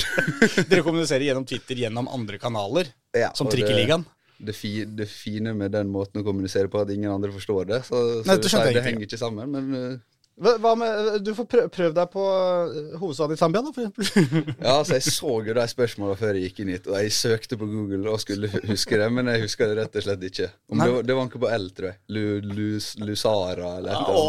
Dere 0.70 0.86
kommuniserer 0.86 1.26
gjennom 1.26 1.44
Twitter 1.50 1.82
gjennom 1.84 2.08
andre 2.16 2.38
kanaler, 2.40 2.94
Ja, 3.18 3.34
som 3.36 3.50
Trikkeligaen? 3.52 4.06
det-. 4.06 4.20
Det, 4.44 4.56
fi, 4.56 4.72
det 4.86 5.08
fine 5.12 5.54
med 5.58 5.72
den 5.76 5.92
måten 5.94 6.22
å 6.22 6.26
kommunisere 6.28 6.70
på, 6.72 6.80
er 6.82 6.88
at 6.90 6.96
ingen 6.96 7.12
andre 7.14 7.32
forstår 7.34 7.70
det. 7.70 7.84
Så, 7.88 8.00
så 8.24 8.28
Nei, 8.34 8.40
det 8.42 8.74
det 8.80 8.84
henger 8.88 9.06
ikke 9.08 9.20
sammen. 9.22 9.52
Men 9.54 9.78
eh, 9.78 10.02
Hva, 10.44 10.72
med, 10.80 11.20
Du 11.22 11.30
får 11.38 11.46
prøve, 11.52 11.70
prøv 11.76 11.92
deg 11.94 12.10
på 12.14 12.24
eh, 12.26 12.96
hovedstaden 13.02 13.38
i 13.38 13.40
Zambia, 13.40 13.62
da, 13.66 13.74
for 13.76 13.86
eksempel. 13.86 14.56
ja, 14.66 14.74
altså, 14.80 14.98
jeg 14.98 15.14
så 15.14 15.36
jo 15.48 15.56
de 15.60 15.66
spørsmåla 15.76 16.18
før 16.20 16.40
jeg 16.40 16.50
gikk 16.50 16.64
inn 16.64 16.72
hit, 16.74 16.90
og 16.90 16.98
jeg 17.00 17.14
søkte 17.16 17.60
på 17.62 17.70
Google 17.70 18.10
og 18.14 18.20
skulle 18.24 18.50
huske 18.72 18.98
det, 19.00 19.12
men 19.14 19.30
jeg 19.30 19.46
husker 19.46 19.70
det 19.70 19.78
rett 19.84 20.00
og 20.02 20.08
slett 20.08 20.26
ikke. 20.32 20.50
Om 20.74 20.82
det, 20.84 20.90
var, 20.96 21.08
det 21.12 21.18
var 21.20 21.30
noe 21.30 21.44
på 21.46 21.54
L, 21.60 21.70
tror 21.78 21.92
jeg. 21.92 22.00
Lu, 22.18 22.26
lus, 22.58 22.90
Lusara 23.04 23.76
eller 23.78 23.94
et 23.94 24.02
Ja, 24.02 24.20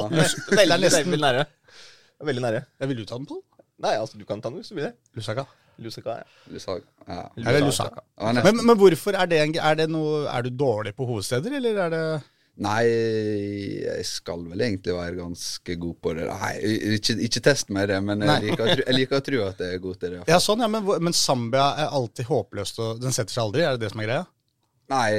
eller 0.60 0.78
annet. 0.78 1.02
veldig 1.08 1.24
nære. 1.24 1.48
Veldig 2.24 2.44
nære. 2.46 2.64
Jeg 2.80 2.92
vil 2.92 3.00
du 3.02 3.08
ta 3.08 3.18
den 3.18 3.26
på? 3.28 3.40
Nei, 3.84 3.96
altså, 3.98 4.20
du 4.20 4.24
kan 4.28 4.40
ta 4.44 4.52
den 4.52 4.60
hvis 4.62 4.70
du 4.70 4.76
vil 4.78 4.90
det. 4.90 4.94
Lusaka. 5.18 5.48
Lusaka, 5.82 6.18
ja. 6.20 6.26
Lusaka. 6.52 6.86
Ja. 7.08 7.22
Eller 7.36 7.64
Lusaka. 7.66 8.02
Men, 8.44 8.60
men 8.66 8.76
hvorfor 8.78 9.16
er 9.18 9.26
det, 9.28 9.40
en, 9.44 9.54
er 9.60 9.74
det 9.82 9.88
noe 9.92 10.22
Er 10.30 10.46
du 10.46 10.50
dårlig 10.54 10.94
på 10.96 11.04
hovedsteder, 11.08 11.56
eller 11.58 11.80
er 11.86 11.90
det 11.92 12.04
Nei, 12.64 12.84
jeg 13.82 14.04
skal 14.06 14.44
vel 14.46 14.60
egentlig 14.62 14.94
være 14.94 15.16
ganske 15.18 15.74
god 15.82 15.96
på 16.04 16.12
det. 16.14 16.28
Nei, 16.30 16.52
ikke, 16.94 17.16
ikke 17.26 17.40
test 17.42 17.72
meg 17.74 17.88
i 17.88 17.90
det, 17.90 17.96
men 18.06 18.22
jeg 18.22 18.44
liker, 18.44 18.68
tro- 18.70 18.84
jeg 18.86 18.94
liker 18.94 19.18
å 19.18 19.24
tro 19.26 19.40
at 19.48 19.62
jeg 19.64 19.74
er 19.74 19.82
god 19.82 19.96
til 20.04 20.12
det. 20.14 20.20
Ja, 20.30 20.38
sånn, 20.38 20.62
ja, 20.62 20.68
men, 20.70 20.86
men 21.02 21.16
Zambia 21.18 21.64
er 21.82 21.90
alltid 21.98 22.28
håpløst, 22.30 22.78
og 22.84 23.00
den 23.02 23.16
setter 23.16 23.34
seg 23.34 23.42
aldri? 23.48 23.64
Er 23.66 23.74
det 23.74 23.82
det 23.82 23.90
som 23.90 24.04
er 24.04 24.06
greia? 24.06 24.22
Nei, 24.92 25.10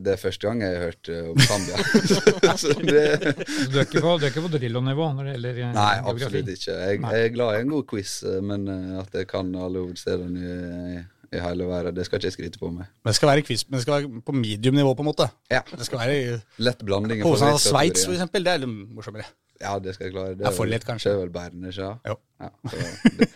det 0.00 0.14
er 0.14 0.20
første 0.20 0.46
gang 0.48 0.62
jeg 0.64 0.72
har 0.72 0.86
hørt 0.88 1.08
eh, 1.12 1.26
om 1.28 1.40
Zambia. 1.44 1.76
Så 2.08 2.20
det, 2.32 2.54
Så 2.56 2.72
Du 2.80 3.76
er 3.76 3.84
ikke 3.84 4.00
på, 4.00 4.14
du 4.16 4.24
er 4.24 4.30
ikke 4.30 4.44
på 4.46 4.52
Drillo-nivå 4.54 5.08
når 5.18 5.26
det 5.28 5.34
gjelder 5.34 5.58
eh, 5.66 5.72
nei, 5.76 5.90
absolutt 6.12 6.48
ikke. 6.54 6.76
Jeg, 6.78 7.00
jeg 7.02 7.26
er 7.26 7.34
glad 7.34 7.58
i 7.58 7.64
en 7.66 7.74
god 7.74 7.84
quiz, 7.90 8.14
eh, 8.24 8.38
men 8.52 8.64
eh, 8.72 8.94
at 9.02 9.18
jeg 9.20 9.28
kan 9.28 9.52
alle 9.52 9.84
hovedstedene 9.84 10.54
i, 10.54 11.02
i 11.36 11.42
hele 11.44 11.68
verden, 11.68 11.98
det 11.98 12.06
skal 12.08 12.20
ikke 12.22 12.30
jeg 12.30 12.36
skryte 12.38 12.62
på 12.62 12.72
meg. 12.72 12.88
Men 13.04 13.12
det 13.12 13.18
skal 13.20 13.32
være 13.34 13.44
quiz, 13.50 13.66
men 13.68 13.76
det 13.76 13.84
skal 13.84 13.98
være 13.98 14.24
på 14.24 14.36
medium-nivå, 14.40 14.96
på 14.96 15.04
en 15.04 15.10
måte. 15.12 15.28
Ja, 15.52 15.60
Det 15.76 15.90
skal 15.90 16.02
være 16.06 16.40
Lett 16.64 16.80
blanding. 16.88 17.20
Hovedstaden 17.28 17.60
av 17.60 17.62
Sveits, 17.66 18.08
for 18.08 18.16
eksempel. 18.16 18.48
Det 18.48 18.56
er 18.56 18.64
litt 18.64 18.96
morsommere. 18.96 19.28
Ja, 19.62 19.76
det 19.78 19.94
skal 19.94 20.08
jeg 20.08 20.16
klare. 20.16 20.34
Det 20.40 20.48
er 20.48 20.56
for 20.56 20.66
lett, 20.66 20.88
kanskje. 20.88 21.12
Det 21.12 21.20
er 21.20 21.22
vel 21.26 21.36
Bern, 21.36 21.68
ja. 21.68 21.92
Jo. 22.08 22.16
Ja, 22.42 22.48
det, 22.72 23.28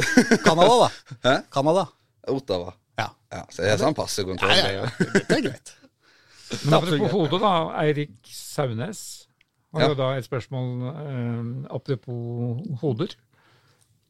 Canada, 0.46 0.74
da. 0.82 0.90
Hæ? 1.24 1.34
Canada. 1.54 1.86
Ottawa. 2.28 2.74
Ja. 3.30 3.44
Så 3.50 3.62
det 3.62 3.70
er 3.74 3.80
sånn 3.82 3.94
passekontroll. 3.94 4.50
Ja, 4.58 4.68
ja, 4.74 4.84
ja. 4.84 5.08
Det 5.28 5.36
er 5.38 5.44
greit. 5.48 5.74
Men 6.64 6.74
apropos 6.80 7.12
hodet, 7.14 7.40
da. 7.44 7.54
Eirik 7.84 8.16
Saunes 8.26 9.02
har 9.72 9.84
Ja. 9.84 9.88
jo 9.92 9.98
da 10.00 10.08
et 10.18 10.26
spørsmål 10.26 10.70
eh, 10.90 11.74
apropos 11.76 12.64
hoder. 12.82 13.12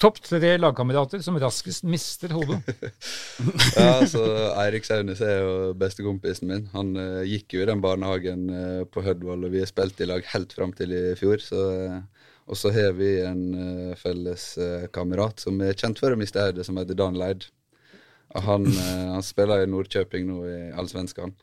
Topp 0.01 0.17
tre 0.25 0.55
lagkamerater 0.57 1.21
som 1.21 1.37
raskest 1.37 1.85
mister 1.85 2.33
hodet. 2.33 2.63
Ja, 3.77 4.01
så 4.09 4.23
Eirik 4.63 4.87
Saunes 4.89 5.21
er 5.21 5.43
jo 5.45 5.53
bestekompisen 5.77 6.49
min. 6.49 6.65
Han 6.73 6.95
eh, 6.97 7.21
gikk 7.29 7.53
jo 7.59 7.61
i 7.61 7.69
den 7.69 7.83
barnehagen 7.85 8.47
eh, 8.49 8.81
på 8.89 9.05
Hødvoll, 9.05 9.45
og 9.45 9.53
vi 9.53 9.61
har 9.61 9.69
spilt 9.69 10.01
i 10.01 10.09
lag 10.09 10.25
helt 10.33 10.57
fram 10.57 10.73
til 10.73 10.97
i 10.97 11.03
fjor. 11.21 11.45
Så, 11.45 11.61
eh, 11.85 12.01
og 12.49 12.57
så 12.57 12.73
har 12.73 12.97
vi 12.97 13.13
en 13.29 13.45
eh, 13.53 13.95
felles 14.01 14.55
eh, 14.57 14.89
kamerat 14.97 15.45
som 15.45 15.61
er 15.61 15.77
kjent 15.77 16.01
for 16.01 16.17
å 16.17 16.19
miste 16.19 16.41
hodet, 16.49 16.65
som 16.65 16.81
heter 16.81 16.97
Dan 16.97 17.21
Leid. 17.21 17.45
Han, 18.35 18.67
eh, 18.67 19.07
han 19.17 19.25
spiller 19.27 19.65
i 19.65 19.71
Nordkjøping 19.71 20.27
nå 20.29 20.43
i 20.47 20.59
Allsvenskan. 20.79 21.35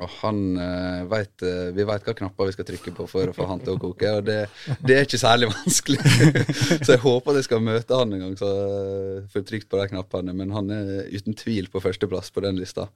Og 0.00 0.08
han 0.22 0.38
uh, 0.56 1.02
vet, 1.10 1.42
eh, 1.44 1.68
Vi 1.76 1.84
veit 1.86 2.06
hva 2.06 2.14
knapper 2.16 2.48
vi 2.48 2.54
skal 2.56 2.66
trykke 2.66 2.94
på 2.96 3.04
for 3.10 3.28
å 3.28 3.34
få 3.36 3.44
han 3.50 3.60
til 3.62 3.74
å 3.76 3.80
koke, 3.80 4.08
og 4.16 4.24
det, 4.24 4.38
det 4.80 4.96
er 4.96 5.04
ikke 5.04 5.20
særlig 5.20 5.50
vanskelig. 5.52 5.98
så 6.86 6.94
jeg 6.94 7.02
håper 7.04 7.34
at 7.34 7.38
jeg 7.38 7.46
skal 7.46 7.62
møte 7.66 7.98
han 8.00 8.16
en 8.16 8.24
gang, 8.24 8.38
så 8.40 8.48
uh, 8.48 9.28
får 9.32 9.44
trykt 9.50 9.68
på 9.70 9.78
de 9.78 9.90
knappene. 9.92 10.34
Men 10.38 10.54
han 10.56 10.72
er 10.74 11.12
uten 11.12 11.36
tvil 11.38 11.68
på 11.72 11.82
førsteplass 11.84 12.32
på 12.34 12.44
den 12.46 12.58
lista. 12.60 12.88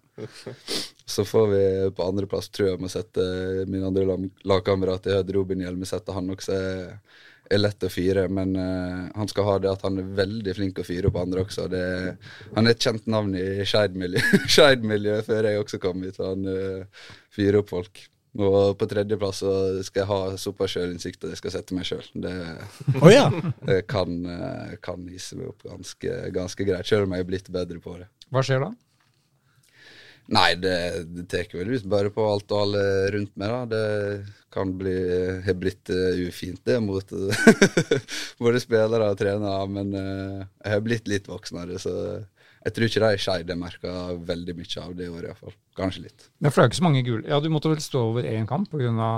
Så 1.06 1.26
får 1.28 1.46
vi 1.52 1.62
på 1.94 2.08
andreplass, 2.08 2.48
tror 2.50 2.72
jeg, 2.72 2.82
må 2.82 2.90
sette 2.90 3.22
min 3.70 3.84
andre 3.86 4.08
lag- 4.08 4.42
lagkamerat 4.48 5.06
i 5.06 5.18
Hødd, 5.18 5.34
Robin 5.36 5.62
Hjelmeset. 5.62 6.10
Han 6.16 6.32
også 6.34 6.58
er, 7.50 7.60
lett 7.60 7.86
å 7.86 7.92
fyre, 7.92 8.26
men 8.32 8.56
uh, 8.58 9.06
han 9.16 9.30
skal 9.30 9.48
ha 9.48 9.56
det 9.62 9.70
at 9.72 9.86
han 9.86 10.00
er 10.02 10.10
veldig 10.18 10.56
flink 10.58 10.82
å 10.82 10.86
fyre 10.86 11.10
opp 11.10 11.20
andre 11.22 11.46
også. 11.46 11.68
Det, 11.72 11.84
han 12.56 12.66
er 12.66 12.74
et 12.74 12.88
kjent 12.88 13.08
navn 13.10 13.36
i 13.38 13.64
Skeid-miljøet 13.66 15.26
før 15.30 15.50
jeg 15.50 15.62
også 15.62 15.80
kom 15.82 16.04
hit. 16.06 16.20
Han 16.22 16.46
uh, 16.50 17.08
fyrer 17.34 17.62
opp 17.62 17.72
folk. 17.74 18.06
Og 18.36 18.76
på 18.76 18.88
tredjeplass 18.90 19.40
så 19.40 19.52
skal 19.86 20.02
jeg 20.02 20.10
ha 20.10 20.38
såpass 20.40 20.74
sjølinnsikt 20.74 21.24
at 21.24 21.32
jeg 21.32 21.40
skal 21.40 21.54
sette 21.54 21.76
meg 21.76 21.88
sjøl. 21.88 22.04
Det, 22.12 22.34
Å 23.04 23.12
ja. 23.12 23.28
det 23.68 23.82
kan, 23.90 24.18
eh, 24.32 24.74
kan 24.84 25.06
hisse 25.10 25.38
meg 25.38 25.52
opp 25.52 25.64
ganske, 25.66 26.18
ganske 26.34 26.68
greit, 26.68 26.88
sjøl 26.88 27.06
om 27.06 27.16
jeg 27.16 27.24
er 27.24 27.30
blitt 27.30 27.50
bedre 27.52 27.80
på 27.82 27.96
det. 28.00 28.10
Hva 28.32 28.42
skjer 28.44 28.64
da? 28.66 28.72
Nei, 30.32 30.56
det, 30.58 30.76
det 31.14 31.26
tar 31.30 31.52
vel 31.54 31.76
ut 31.76 31.84
bare 31.90 32.10
på 32.10 32.24
alt 32.26 32.50
og 32.50 32.64
alle 32.64 32.82
rundt 33.14 33.34
meg, 33.38 33.52
da. 33.52 33.66
Det 33.70 34.46
kan 34.56 34.72
bli 34.78 34.94
har 35.44 35.58
blitt 35.58 35.92
uh, 35.92 36.16
ufint, 36.26 36.62
det, 36.66 36.80
mot 36.82 37.12
både 38.42 38.62
spillere 38.62 39.12
og 39.12 39.20
trenere. 39.20 39.68
Men 39.70 39.92
uh, 39.94 40.40
jeg 40.64 40.72
har 40.72 40.82
blitt 40.82 41.12
litt 41.12 41.30
voksnere, 41.30 41.78
så 41.82 41.94
jeg 42.66 42.74
tror 42.74 42.88
ikke 42.88 43.04
de 43.04 43.22
Skeid 43.22 43.52
har 43.52 43.60
merka 43.60 43.94
veldig 44.26 44.56
mye 44.58 44.82
av 44.82 44.98
det 44.98 45.06
i 45.06 45.12
år, 45.12 45.28
iallfall. 45.28 45.54
Kanskje 45.78 46.08
litt. 46.08 46.28
Men 46.42 46.50
for 46.50 46.58
det 46.58 46.64
er 46.64 46.72
ikke 46.72 46.80
så 46.80 46.88
mange 46.88 47.06
gule. 47.06 47.22
Ja, 47.30 47.38
Du 47.38 47.46
måtte 47.52 47.70
vel 47.70 47.84
stå 47.84 48.08
over 48.08 48.26
én 48.26 48.48
kamp 48.50 48.72
pga. 48.72 49.10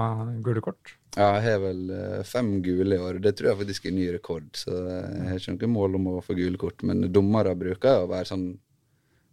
gule 0.45 0.61
kort? 0.61 0.99
Ja, 1.17 1.31
jeg 1.39 1.47
har 1.47 1.63
vel 1.65 1.89
fem 2.29 2.59
gule 2.61 2.99
i 2.99 3.01
år. 3.01 3.23
Det 3.25 3.39
tror 3.39 3.55
jeg 3.55 3.61
faktisk 3.63 3.89
er 3.89 3.97
ny 3.97 4.11
rekord. 4.13 4.51
Så 4.53 4.75
jeg 4.77 5.31
har 5.31 5.41
ikke 5.41 5.57
noe 5.57 5.77
mål 5.79 5.97
om 5.97 6.11
å 6.13 6.21
få 6.27 6.37
gule 6.37 6.61
kort. 6.61 6.85
Men 6.85 7.09
dommere 7.09 7.57
bruker 7.57 8.03
å 8.03 8.11
være 8.13 8.29
sånn 8.29 8.51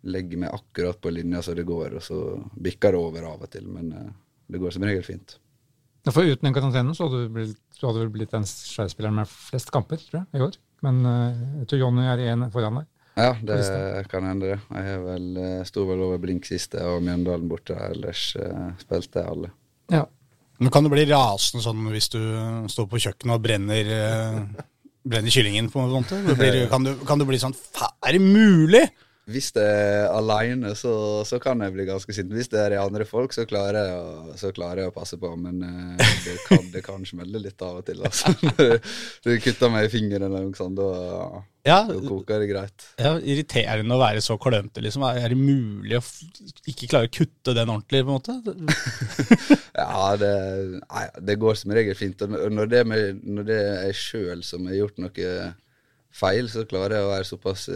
Legge 0.06 0.38
meg 0.38 0.54
akkurat 0.54 1.00
på 1.02 1.12
linja 1.14 1.42
så 1.46 1.56
det 1.58 1.66
går, 1.68 1.98
og 1.98 2.04
så 2.06 2.20
bikker 2.62 2.94
det 2.94 3.02
over 3.02 3.26
av 3.32 3.46
og 3.46 3.52
til. 3.52 3.68
Men 3.72 3.92
uh, 3.94 4.10
det 4.52 4.62
går 4.62 4.76
som 4.76 4.86
regel 4.86 5.06
fint. 5.06 5.38
Ja, 6.06 6.14
for 6.14 6.28
uten 6.28 6.46
den 6.46 6.54
karantenen 6.54 6.94
så 6.94 7.08
hadde 7.08 7.24
du, 7.24 7.32
blitt, 7.34 7.62
du 7.80 7.88
hadde 7.88 8.04
du 8.06 8.12
blitt 8.14 8.34
den 8.34 8.46
skjærspilleren 8.46 9.18
med 9.18 9.32
flest 9.32 9.72
kamper, 9.74 9.98
tror 9.98 10.22
jeg, 10.22 10.28
i 10.38 10.44
år. 10.46 10.60
Men 10.86 11.02
uh, 11.08 11.48
jeg 11.62 11.72
tror 11.72 11.82
Jonny 11.86 12.06
er 12.12 12.28
én 12.30 12.46
foran 12.54 12.82
deg. 12.82 12.92
Ja, 13.16 13.32
det 13.48 14.10
kan 14.12 14.26
hende, 14.28 14.50
det. 14.52 14.60
Jeg 14.76 14.92
har 14.92 15.04
vel, 15.06 15.28
sto 15.66 15.86
vel 15.88 16.02
over 16.04 16.20
blink 16.20 16.46
siste 16.50 16.82
og 16.84 17.00
Mjøndalen 17.06 17.48
borte. 17.48 17.78
Ellers 17.88 18.34
uh, 18.36 18.74
spilte 18.82 19.24
jeg 19.24 19.32
alle. 19.32 19.52
Ja. 19.94 20.04
Men 20.60 20.72
kan 20.72 20.86
du 20.86 20.92
bli 20.92 21.04
rasende 21.10 21.64
sånn 21.64 21.84
hvis 21.92 22.08
du 22.14 22.22
står 22.72 22.88
på 22.92 23.02
kjøkkenet 23.08 23.36
og 23.36 23.44
brenner, 23.44 23.90
uh, 23.92 24.68
brenner 25.04 25.34
kyllingen, 25.34 25.68
på 25.72 25.82
en 25.82 25.96
måte? 25.96 26.20
Blir, 26.28 26.62
kan, 26.72 26.86
du, 26.86 26.94
kan, 27.08 27.20
du, 27.20 27.28
bli 27.28 27.40
sånn 27.42 27.56
Er 28.06 28.16
det 28.16 28.22
mulig? 28.24 28.86
Hvis 29.26 29.48
det 29.56 29.64
er 29.66 30.04
aleine, 30.14 30.76
så, 30.78 31.24
så, 31.26 31.40
kan 31.42 31.62
jeg 31.64 31.74
bli 31.74 31.88
ganske 31.88 32.14
sint. 32.14 32.30
Hvis 32.30 32.52
det 32.52 32.60
er 32.62 32.76
i 32.76 32.78
andre 32.78 33.08
folk, 33.10 33.34
så 33.34 33.48
klarer 33.50 33.80
jeg 33.80 33.96
å, 33.98 34.36
så 34.38 34.52
klarer 34.54 34.84
jeg 34.84 34.92
å 34.92 34.94
passe 34.94 35.18
på. 35.18 35.32
Men 35.42 35.64
uh, 35.66 35.96
det, 35.98 36.36
kan, 36.46 36.68
det 36.70 36.84
kan 36.86 37.08
smelle 37.10 37.42
litt 37.42 37.64
av 37.66 37.80
og 37.80 37.88
til. 37.88 38.04
Altså. 38.06 38.36
du 39.26 39.32
kutter 39.42 39.74
meg 39.74 39.88
i 39.88 39.92
fingeren 39.96 40.28
eller 40.30 40.46
noe 40.46 40.60
sånt, 40.60 40.78
da, 40.78 41.42
ja, 41.66 41.80
da 41.90 41.96
koker 42.06 42.44
det 42.44 42.52
greit. 42.52 42.86
Ja, 43.02 43.16
Irriterende 43.18 43.98
å 43.98 44.04
være 44.04 44.22
så 44.22 44.38
klønete, 44.38 44.84
liksom. 44.86 45.08
Er 45.10 45.34
det 45.34 45.40
mulig 45.40 45.98
å 45.98 46.04
ikke 46.70 46.92
klare 46.92 47.10
å 47.10 47.14
kutte 47.18 47.58
den 47.58 47.74
ordentlig, 47.74 48.04
på 48.06 48.14
en 48.14 48.20
måte? 48.20 48.38
ja, 49.82 50.12
det, 50.22 50.32
nei, 50.84 51.08
det, 51.26 51.40
går 51.42 51.58
som 51.58 51.74
regel 51.74 51.98
fint. 51.98 52.22
Når 52.30 52.70
det, 52.70 52.86
med, 52.94 53.26
når 53.26 53.50
det 53.50 53.60
er 53.64 53.84
jeg 53.90 54.00
sjøl 54.04 54.46
som 54.46 54.70
har 54.70 54.78
gjort 54.84 55.02
noe 55.02 55.52
feil, 56.14 56.54
så 56.54 56.70
klarer 56.70 57.00
jeg 57.00 57.10
å 57.10 57.14
være 57.16 57.30
såpass 57.34 57.68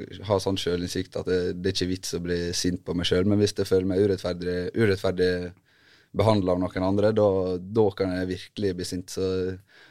eh, 0.00 0.20
ha 0.28 0.38
sånn 0.42 0.58
sjølinnsikt 0.60 1.18
at 1.20 1.28
det, 1.30 1.40
det 1.60 1.72
er 1.72 1.76
ikke 1.76 1.92
vits 1.92 2.16
å 2.16 2.22
bli 2.24 2.38
sint 2.56 2.84
på 2.86 2.96
meg 2.96 3.08
sjøl. 3.08 3.26
Men 3.28 3.42
hvis 3.42 3.56
jeg 3.56 3.68
føler 3.68 3.90
meg 3.92 4.04
urettferdig, 4.04 4.60
urettferdig 4.76 5.32
behandla 6.16 6.56
av 6.56 6.62
noen 6.62 6.86
andre, 6.86 7.12
da 7.14 7.84
kan 7.96 8.14
jeg 8.16 8.30
virkelig 8.32 8.72
bli 8.78 8.86
sint. 8.86 9.12
Så 9.14 9.26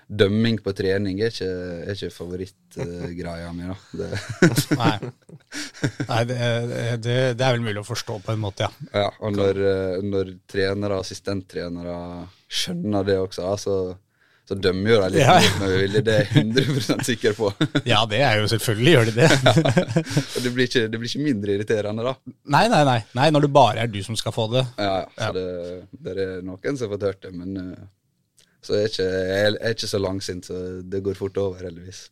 dømming 0.10 0.58
på 0.66 0.74
trening 0.76 1.22
er 1.22 1.32
ikke, 1.32 1.50
er 1.86 1.94
ikke 1.94 2.12
favorittgreia 2.12 3.52
uh, 3.52 3.56
mi, 3.56 3.70
da. 3.70 4.10
Nei, 4.82 5.12
Nei 6.10 6.22
det, 6.28 6.40
det, 7.06 7.18
det, 7.38 7.46
er 7.46 7.54
vel 7.56 7.64
mulig 7.64 7.84
å 7.84 7.88
forstå 7.88 8.18
på 8.26 8.34
en 8.34 8.42
måte, 8.42 8.68
ja. 8.68 8.90
ja 9.06 9.08
og 9.22 9.38
når, 9.38 9.62
eh, 9.70 9.96
når 10.06 10.34
trenere, 10.50 11.00
assistenttrenere 11.04 11.96
skjønner 12.50 13.06
det 13.06 13.20
også, 13.22 13.46
altså 13.54 13.78
så 14.50 14.56
dømmer 14.58 14.90
jo 14.90 14.98
de 15.04 15.10
litt 15.14 15.22
ja. 15.22 15.36
med 15.62 15.74
vilje, 15.78 16.00
det 16.08 16.14
er 16.16 16.24
jeg 16.26 16.56
100 16.58 17.04
sikker 17.06 17.36
på. 17.38 17.52
ja, 17.86 18.00
det 18.10 18.22
er 18.26 18.40
jo 18.42 18.48
selvfølgelig 18.50 18.96
gjør 18.96 19.10
de 19.10 19.14
det. 19.20 19.28
Og 20.34 20.40
det 20.42 20.52
blir, 20.56 20.66
ikke, 20.66 20.86
det 20.90 20.98
blir, 20.98 21.06
ikke, 21.06 21.22
mindre 21.22 21.54
irriterende 21.54 22.06
da. 22.08 22.16
Nei, 22.56 22.64
nei, 22.72 22.80
nei, 22.88 22.98
nei, 23.20 23.28
når 23.36 23.46
det 23.46 23.52
bare 23.60 23.84
er 23.84 23.92
du 23.94 24.00
som 24.06 24.18
skal 24.18 24.34
få 24.34 24.48
det. 24.56 24.64
Ja, 24.82 25.04
så 25.14 25.28
ja. 25.28 25.36
Det, 25.36 25.44
det, 25.94 26.16
er 26.16 26.32
noen 26.42 26.80
som 26.80 26.88
har 26.88 26.96
fått 26.96 27.06
hørt 27.12 27.28
det, 27.28 27.34
men 27.38 27.60
uh, 27.62 27.84
så 28.66 28.80
jeg 28.80 28.88
er, 28.88 28.94
ikke, 28.96 29.10
jeg 29.30 29.52
er 29.60 29.76
ikke 29.78 29.92
så 29.92 30.00
langsint, 30.02 30.50
så 30.50 30.62
det 30.82 31.04
går 31.06 31.20
fort 31.20 31.38
over, 31.44 31.62
heldigvis. 31.70 32.08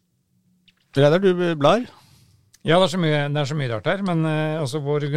Reidar, 0.97 1.23
du 1.23 1.34
blar? 1.58 1.88
Ja, 2.67 2.78
det 2.78 2.86
er 2.86 2.91
så 2.91 3.00
mye, 3.02 3.23
det 3.32 3.41
er 3.41 3.50
så 3.50 3.58
mye 3.58 3.71
rart 3.71 3.89
her. 3.89 4.04
Men 4.06 4.21
uh, 4.28 4.60
altså 4.62 4.84
vår, 4.86 5.08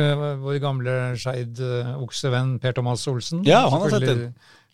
vår 0.40 0.56
gamle 0.64 0.96
Skeid-oksevenn 1.20 2.56
uh, 2.56 2.62
Per 2.64 2.80
Thomas 2.80 3.04
Olsen 3.12 3.44
Ja, 3.44 3.66
han 3.68 3.84
har 3.84 3.94
sett 3.98 4.08
den 4.08 4.24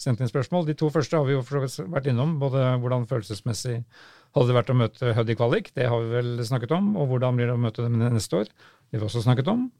sendt 0.00 0.20
inn 0.20 0.30
spørsmål. 0.30 0.66
De 0.68 0.76
to 0.78 0.90
første 0.92 1.18
har 1.18 1.26
vi 1.28 1.36
jo 1.36 1.42
vært 1.42 2.10
innom. 2.10 2.36
Både 2.42 2.64
hvordan 2.82 3.06
følelsesmessig 3.10 3.78
hadde 4.36 4.48
det 4.50 4.56
vært 4.58 4.72
å 4.72 4.76
møte 4.76 5.14
Huddy 5.16 5.36
kvalik, 5.38 5.70
det 5.76 5.88
har 5.88 6.02
vi 6.02 6.12
vel 6.18 6.42
snakket 6.44 6.74
om. 6.76 6.92
Og 7.00 7.08
hvordan 7.12 7.38
blir 7.38 7.48
det 7.50 7.56
å 7.56 7.62
møte 7.62 7.86
dem 7.86 7.96
neste 8.02 8.42
år, 8.42 8.50
det 8.50 8.98
har 8.98 9.04
vi 9.04 9.08
også 9.08 9.24
snakket 9.24 9.48
om. 9.52 9.70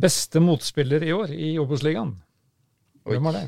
Beste 0.00 0.40
motspiller 0.42 1.04
i 1.06 1.12
år 1.14 1.34
i 1.34 1.52
Obos-ligaen, 1.62 2.16
hvem 3.04 3.28
var 3.28 3.36
det? 3.36 3.44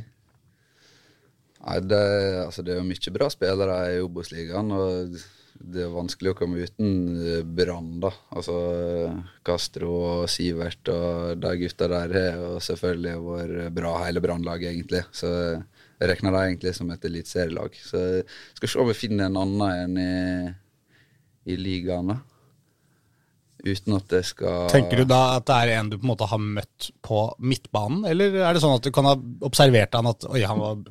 Nei, 1.66 1.80
det, 1.82 2.02
altså 2.44 2.62
det 2.62 2.74
er 2.74 2.78
jo 2.78 2.86
mye 2.86 3.12
bra 3.16 3.30
spillere 3.32 3.78
i 3.96 4.02
Obos-ligaen. 4.04 4.70
og 4.76 5.16
det 5.56 5.86
er 5.86 5.92
vanskelig 5.92 6.32
å 6.32 6.36
komme 6.36 6.66
uten 6.66 6.90
eh, 7.16 7.40
Brann, 7.42 7.96
da. 8.02 8.10
Altså 8.36 8.56
Castro 9.46 9.92
og 9.96 10.26
Sivert 10.30 10.90
og 10.92 11.40
de 11.40 11.52
gutta 11.62 11.88
der 11.90 12.14
har 12.16 12.60
selvfølgelig 12.62 13.14
vært 13.24 13.74
bra, 13.76 13.94
hele 14.04 14.22
Brannlaget, 14.24 14.74
egentlig. 14.74 15.02
Så 15.16 15.30
jeg 15.96 16.12
regner 16.12 16.34
de 16.34 16.44
egentlig 16.44 16.76
som 16.76 16.90
et 16.92 17.04
eliteserielag. 17.08 17.76
Så 17.80 18.04
jeg 18.18 18.24
skal 18.60 18.72
se 18.72 18.80
om 18.82 18.88
vi 18.90 18.96
finner 18.98 19.30
en 19.30 19.42
annen 19.42 19.68
enn 19.72 20.00
i, 20.00 20.54
i 21.52 21.60
ligaen. 21.60 22.16
Uten 23.66 23.96
at 23.96 24.04
det 24.12 24.20
skal 24.28 24.68
Tenker 24.70 25.00
du 25.00 25.06
da 25.08 25.38
at 25.38 25.46
det 25.48 25.56
er 25.56 25.72
en 25.78 25.88
du 25.90 25.96
på 25.96 26.04
en 26.04 26.10
måte 26.12 26.28
har 26.28 26.38
møtt 26.38 26.90
på 27.02 27.22
midtbanen, 27.40 28.04
eller 28.06 28.36
er 28.44 28.54
det 28.54 28.62
sånn 28.62 28.76
at 28.76 28.84
du 28.84 28.92
kan 28.94 29.08
ha 29.08 29.14
observert 29.48 29.96
han 29.96 30.10
at 30.10 30.26
oi, 30.28 30.42
han 30.46 30.60
var 30.60 30.82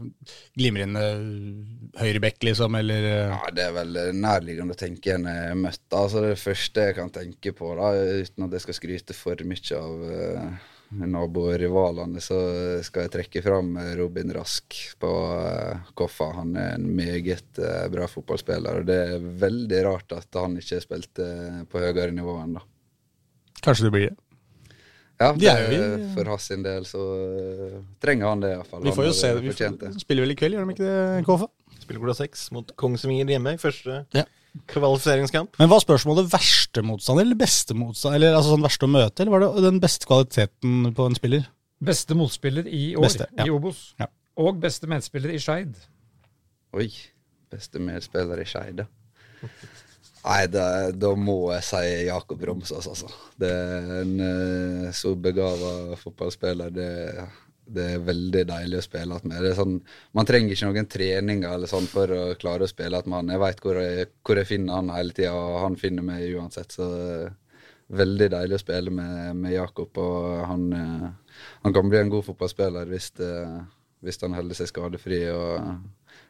glimrende 0.57 1.03
høyrebekk, 2.01 2.41
liksom, 2.49 2.75
eller 2.81 3.07
Ja, 3.11 3.39
det 3.55 3.67
er 3.67 3.75
vel 3.77 3.99
nærliggende 4.17 4.75
å 4.75 4.79
tenke 4.79 5.13
en 5.15 5.29
jeg 5.29 5.59
møtt. 5.61 5.85
Altså 5.93 6.25
det 6.25 6.39
første 6.41 6.89
jeg 6.89 6.97
kan 6.97 7.13
tenke 7.13 7.53
på, 7.55 7.75
da, 7.77 7.93
uten 8.25 8.47
at 8.47 8.57
jeg 8.57 8.65
skal 8.65 8.79
skryte 8.81 9.15
for 9.15 9.45
mye 9.47 9.79
av 9.79 10.07
uh, 10.09 10.71
naborivalene, 10.89 12.21
så 12.23 12.37
skal 12.85 13.05
jeg 13.05 13.13
trekke 13.15 13.41
fram 13.45 13.73
Robin 13.97 14.33
Rask 14.35 14.77
på 15.01 15.11
uh, 15.11 15.87
Koffa. 15.97 16.29
Han 16.37 16.53
er 16.59 16.75
en 16.77 16.85
meget 16.95 17.59
uh, 17.59 17.87
bra 17.91 18.07
fotballspiller, 18.11 18.81
og 18.81 18.89
det 18.89 18.99
er 19.15 19.25
veldig 19.45 19.81
rart 19.87 20.15
at 20.15 20.39
han 20.39 20.59
ikke 20.61 20.83
spilte 20.83 21.27
på 21.71 21.81
høyere 21.81 22.13
nivå 22.15 22.37
ennå. 22.43 22.63
Kanskje 23.65 23.87
det 23.87 23.95
blir 23.95 24.07
det? 24.11 24.15
Ja, 25.15 25.29
det, 25.31 25.51
de 25.71 26.07
for 26.11 26.27
hans 26.27 26.45
sin 26.49 26.63
del 26.65 26.83
så 26.87 27.01
trenger 28.03 28.33
han 28.33 28.41
det 28.43 28.49
iallfall. 28.51 28.81
Vi 28.83 28.91
får 28.95 29.05
jo 29.07 29.13
se. 29.15 29.29
Vi 29.39 29.53
får, 29.55 29.77
spiller 30.01 30.25
vel 30.25 30.33
i 30.33 30.39
kveld, 30.39 30.57
gjør 30.57 30.67
de 30.67 30.75
ikke 30.75 30.89
det, 30.89 31.21
Koffa? 31.27 31.47
Spiller 31.79 32.01
klokka 32.01 32.17
seks 32.19 32.49
mot 32.51 32.73
Kongsvinger 32.79 33.31
hjemme. 33.31 33.55
i 33.55 33.61
Første 33.61 34.01
ja. 34.15 34.25
Kvalifiseringskamp. 34.71 35.57
Men 35.59 35.71
Var 35.71 35.83
spørsmålet 35.83 36.29
verste 36.31 36.83
motstander 36.85 37.25
eller 37.25 37.39
beste 37.39 37.75
motstander? 37.77 38.19
Eller 38.19 38.37
altså 38.37 38.53
sånn 38.53 38.65
verste 38.65 38.87
å 38.87 38.91
møte, 38.91 39.23
eller 39.23 39.35
var 39.35 39.45
det 39.45 39.65
den 39.67 39.81
beste 39.83 40.07
kvaliteten 40.09 40.93
på 40.95 41.09
en 41.09 41.17
spiller? 41.17 41.49
Beste 41.85 42.17
motspiller 42.17 42.67
i 42.71 42.85
år 42.95 43.07
beste, 43.07 43.27
ja. 43.35 43.47
i 43.47 43.53
Obos. 43.53 43.87
Ja. 43.99 44.09
Og 44.41 44.59
beste 44.63 44.87
medspiller 44.91 45.35
i 45.35 45.39
Skeid. 45.43 45.75
Oi. 46.75 46.89
Beste 47.51 47.81
medspiller 47.83 48.41
i 48.41 48.47
Skeid, 48.47 48.83
ja. 48.83 49.49
Nei, 50.25 50.41
da 50.49 51.11
må 51.19 51.37
jeg 51.53 51.65
si 51.67 51.81
Jakob 52.07 52.41
Romsås, 52.49 52.87
altså. 52.89 53.11
Det 53.37 53.51
er 53.51 53.91
en 53.99 54.13
uh, 54.17 54.87
så 54.95 55.13
begava 55.21 55.99
fotballspiller. 56.01 56.71
Det 56.73 56.87
det 57.65 57.85
er 57.95 58.03
veldig 58.05 58.43
deilig 58.49 58.77
å 58.79 58.85
spille 58.85 59.17
med. 59.23 59.37
Det 59.41 59.51
er 59.51 59.57
sånn, 59.57 59.79
man 60.17 60.27
trenger 60.29 60.53
ikke 60.53 60.69
noen 60.69 60.89
treninger 60.91 61.55
eller 61.55 61.71
sånn 61.71 61.87
for 61.89 62.11
å 62.13 62.21
klare 62.39 62.67
å 62.67 62.71
spille 62.71 63.01
med 63.05 63.17
han. 63.17 63.31
Jeg 63.33 63.41
veit 63.41 63.63
hvor, 63.63 63.79
hvor, 64.25 64.41
jeg 64.41 64.49
finner 64.49 64.79
han 64.79 64.93
hele 64.93 65.15
tida, 65.17 65.33
og 65.33 65.57
han 65.63 65.77
finner 65.79 66.05
meg 66.05 66.37
uansett. 66.37 66.75
Så 66.75 66.89
veldig 67.93 68.29
deilig 68.33 68.57
å 68.57 68.63
spille 68.63 68.93
med, 68.93 69.35
med 69.41 69.55
Jakob. 69.55 69.97
Og 70.01 70.45
han, 70.49 70.65
eh, 70.73 71.37
han, 71.65 71.75
kan 71.75 71.89
bli 71.89 72.01
en 72.01 72.13
god 72.13 72.27
fotballspiller 72.29 72.89
hvis, 72.91 73.11
det, 73.19 73.33
hvis 74.05 74.21
han 74.23 74.37
holder 74.37 74.61
seg 74.61 74.71
skadefri 74.71 75.23
og 75.33 75.71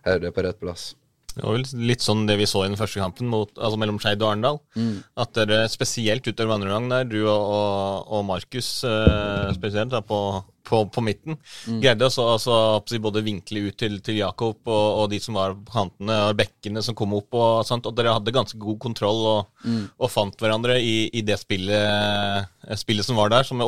har 0.06 0.22
det 0.24 0.34
på 0.36 0.46
rett 0.46 0.62
plass. 0.62 0.94
Det 1.36 1.44
var 1.44 1.58
vel 1.58 1.88
litt 1.90 2.04
sånn 2.04 2.24
det 2.30 2.38
vi 2.40 2.48
så 2.48 2.64
i 2.64 2.70
den 2.70 2.80
første 2.80 3.02
kampen 3.02 3.28
mot, 3.28 3.50
altså 3.60 3.80
mellom 3.80 3.98
Skeid 4.00 4.22
og 4.24 4.30
Arendal. 4.30 4.60
Mm. 4.80 4.98
At 5.20 5.34
dere 5.36 5.66
spesielt 5.72 6.28
utover 6.28 6.56
andre 6.56 6.72
gang 6.72 6.90
der, 6.92 7.08
du 7.12 7.18
og, 7.26 7.30
og, 7.36 8.12
og 8.16 8.28
Markus 8.30 8.70
eh, 8.88 9.52
spesielt 9.58 9.92
da, 9.92 10.00
på, 10.06 10.20
på, 10.66 10.82
på, 10.96 11.04
midten, 11.04 11.36
mm. 11.68 11.82
greide 11.84 12.08
å 12.08 12.28
altså, 12.38 13.00
både 13.04 13.26
vinkle 13.26 13.66
ut 13.68 13.78
til, 13.84 14.00
til 14.06 14.22
Jakob 14.22 14.62
og, 14.64 14.86
og, 15.04 15.10
de 15.12 15.20
som 15.24 15.36
var 15.36 15.58
på 15.60 15.76
kantene, 15.76 16.22
og 16.30 16.40
bekkene 16.40 16.84
som 16.86 16.98
kom 16.98 17.18
opp. 17.20 17.36
Og, 17.36 17.66
sånt. 17.68 17.90
og 17.90 17.98
dere 18.00 18.16
hadde 18.16 18.36
ganske 18.36 18.60
god 18.62 18.80
kontroll 18.88 19.24
og, 19.34 19.50
mm. 19.68 19.82
og 20.00 20.14
fant 20.14 20.40
hverandre 20.40 20.80
i, 20.80 21.10
i 21.12 21.26
det 21.28 21.42
spillet, 21.44 22.48
eh, 22.64 22.80
spillet, 22.80 23.08
som 23.08 23.20
var 23.20 23.36
der. 23.36 23.44
Som, 23.48 23.64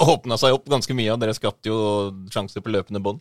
åpna 0.00 0.38
seg 0.40 0.56
opp 0.56 0.70
ganske 0.72 0.96
mye, 0.96 1.12
og 1.12 1.20
dere 1.20 1.36
skapte 1.36 1.68
jo 1.68 1.78
sjanser 2.32 2.64
på 2.64 2.72
løpende 2.72 3.02
bånd. 3.04 3.20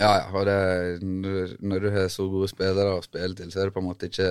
Ja, 0.00 0.10
ja. 0.18 0.26
Og 0.34 0.44
det, 0.48 0.58
når, 1.04 1.80
du 1.86 1.90
har 1.94 2.10
så 2.12 2.26
gode 2.30 2.50
spillere 2.50 2.98
å 2.98 3.04
spille 3.04 3.34
til, 3.38 3.50
så 3.52 3.62
er 3.62 3.70
det 3.70 3.76
på 3.76 3.82
en 3.82 3.90
måte 3.92 4.10
ikke 4.10 4.30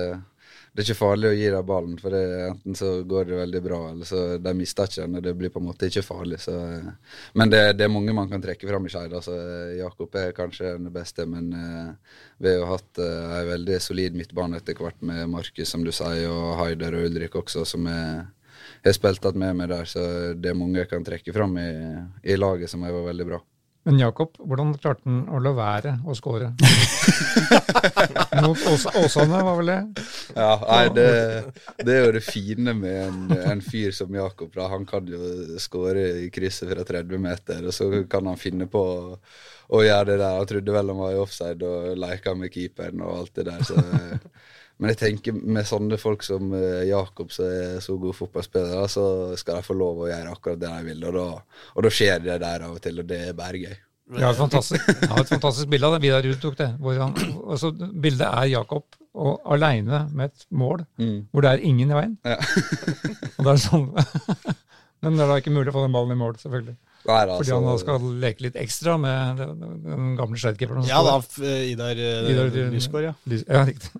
det 0.74 0.82
er 0.82 0.88
ikke 0.88 0.98
farlig 0.98 1.28
å 1.28 1.34
gi 1.38 1.50
dem 1.54 1.66
ballen, 1.68 1.98
for 2.02 2.10
det, 2.10 2.20
enten 2.48 2.74
så 2.74 2.88
går 3.06 3.28
det 3.28 3.36
veldig 3.38 3.60
bra, 3.62 3.76
eller 3.92 4.08
så 4.08 4.22
de 4.42 4.54
mister 4.58 4.88
ikke 4.90 5.04
den, 5.04 5.12
og 5.20 5.22
det 5.22 5.34
blir 5.38 5.52
på 5.54 5.60
en 5.62 5.68
måte 5.68 5.86
ikke 5.86 6.02
farlig. 6.02 6.40
Så, 6.42 6.54
eh, 6.66 7.20
men 7.38 7.52
det, 7.52 7.60
det, 7.78 7.86
er 7.86 7.92
mange 7.94 8.14
man 8.16 8.26
kan 8.32 8.42
trekke 8.42 8.66
fram 8.66 8.88
i 8.88 8.90
Skeid. 8.90 9.14
Altså, 9.14 9.36
Jakob 9.78 10.18
er 10.18 10.34
kanskje 10.34 10.72
den 10.74 10.90
beste, 10.94 11.28
men 11.30 11.52
uh, 11.54 12.18
vi 12.42 12.50
har 12.50 12.58
jo 12.58 12.66
hatt 12.72 12.98
uh, 12.98 13.36
en 13.38 13.52
veldig 13.52 13.78
solid 13.86 14.18
midtbane 14.18 14.58
etter 14.58 14.82
hvert 14.82 14.98
med 15.06 15.30
Markus, 15.30 15.70
som 15.70 15.86
du 15.86 15.94
sier, 15.94 16.26
og 16.26 16.56
Haider 16.64 16.98
og 16.98 17.06
Ulrik 17.06 17.38
også, 17.38 17.62
som 17.70 17.86
jeg 17.86 18.26
har 18.88 18.98
spilt 18.98 19.30
med 19.30 19.54
meg 19.54 19.70
der, 19.70 19.86
så 19.86 20.02
det 20.34 20.50
er 20.50 20.58
mange 20.58 20.82
jeg 20.82 20.90
kan 20.90 21.06
trekke 21.06 21.38
fram 21.38 21.54
i, 21.62 21.70
i 22.26 22.34
laget 22.34 22.74
som 22.74 22.82
har 22.82 22.98
vært 22.98 23.12
veldig 23.12 23.30
bra. 23.30 23.44
Men 23.84 23.98
Jakob, 24.00 24.38
hvordan 24.40 24.70
klarte 24.80 25.04
han 25.04 25.26
å 25.28 25.38
la 25.44 25.50
være 25.52 25.90
å 26.08 26.14
skåre? 26.16 26.54
Mot 28.44 28.62
Åsane, 28.70 29.42
var 29.44 29.58
vel 29.58 29.68
det? 29.68 29.80
Ja, 30.32 30.54
nei, 30.62 30.86
det, 30.96 31.08
det, 31.82 31.92
er 31.92 32.06
jo 32.06 32.14
det 32.16 32.22
fine 32.24 32.72
med 32.78 32.96
en, 33.02 33.34
en 33.52 33.60
fyr 33.64 33.92
som 33.92 34.16
Jakob. 34.16 34.54
Da. 34.56 34.70
Han 34.72 34.88
kan 34.88 35.10
jo 35.10 35.58
skåre 35.60 36.06
i 36.24 36.30
krysset 36.32 36.72
fra 36.72 36.86
30 36.88 37.20
meter, 37.20 37.60
og 37.68 37.76
så 37.76 37.90
kan 38.08 38.32
han 38.32 38.40
finne 38.40 38.70
på 38.72 38.80
å, 38.80 39.18
å 39.76 39.84
gjøre 39.84 40.14
det 40.14 40.18
der. 40.22 40.40
Han 40.40 40.50
trodde 40.54 40.78
vel 40.78 40.94
han 40.94 41.02
var 41.04 41.12
i 41.12 41.20
offside 41.20 41.68
og 41.68 42.00
leka 42.06 42.34
med 42.40 42.56
keeperen 42.56 43.04
og 43.04 43.18
alt 43.20 43.36
det 43.36 43.48
der. 43.52 43.64
så... 43.68 43.84
Men 44.82 44.90
jeg 44.90 44.98
tenker 44.98 45.36
med 45.38 45.66
sånne 45.68 45.98
folk 46.02 46.24
som 46.26 46.50
eh, 46.58 46.84
Jakob, 46.88 47.30
som 47.32 47.46
er 47.46 47.80
så 47.84 47.94
gode 47.94 48.16
fotballspillere, 48.18 48.86
så 48.90 49.06
skal 49.38 49.60
de 49.60 49.66
få 49.66 49.76
lov 49.78 50.02
å 50.02 50.08
gjøre 50.10 50.32
akkurat 50.34 50.60
det 50.60 50.70
de 50.72 50.88
vil. 50.90 51.04
Og 51.08 51.14
da, 51.18 51.26
og 51.74 51.86
da 51.86 51.92
skjer 51.94 52.24
det 52.24 52.38
der 52.42 52.66
av 52.66 52.74
og 52.74 52.82
til, 52.82 52.98
og 53.02 53.10
det 53.10 53.20
er 53.28 53.36
bare 53.38 53.60
gøy. 53.62 53.76
Jeg 54.14 54.20
har 54.20 54.34
et 54.34 54.40
fantastisk, 54.40 54.88
har 55.08 55.22
et 55.22 55.30
fantastisk 55.32 55.70
bilde 55.72 55.88
av 55.88 55.94
det. 55.94 56.02
Vidar 56.04 56.26
Ruud 56.26 56.40
tok 56.42 56.58
det. 56.58 56.66
Han, 56.98 57.14
altså, 57.46 57.70
bildet 57.72 58.26
er 58.26 58.50
Jakob 58.52 58.98
og 59.14 59.46
aleine 59.54 60.02
med 60.10 60.32
et 60.32 60.44
mål 60.50 60.82
mm. 61.00 61.30
hvor 61.30 61.46
det 61.46 61.52
er 61.54 61.64
ingen 61.64 61.92
i 61.92 61.96
veien. 61.96 62.18
Ja. 62.26 62.36
og 63.38 63.46
det 63.46 63.54
er 63.54 63.62
sånn 63.62 63.86
Men 65.04 65.16
det 65.16 65.24
er 65.24 65.30
da 65.30 65.38
ikke 65.40 65.52
mulig 65.54 65.70
å 65.70 65.76
få 65.76 65.84
den 65.84 65.94
ballen 65.94 66.16
i 66.16 66.20
mål, 66.20 66.36
selvfølgelig. 66.40 66.76
Nei, 67.04 67.16
altså, 67.26 67.36
Fordi 67.36 67.66
han 67.68 67.80
skal 67.82 68.06
leke 68.22 68.44
litt 68.46 68.54
ekstra 68.60 68.94
med 69.00 69.40
den, 69.40 70.12
gamle 70.16 70.38
Skeid-keeperen. 70.40 70.86
Ja 70.88 71.02
da, 71.04 71.18
Idar, 71.68 71.98
eh, 72.00 72.30
Idar 72.32 72.54
Lysgård, 72.72 73.04
ja. 73.10 73.12
Lys, 73.28 73.44
ja, 73.44 73.64
riktig. 73.68 73.90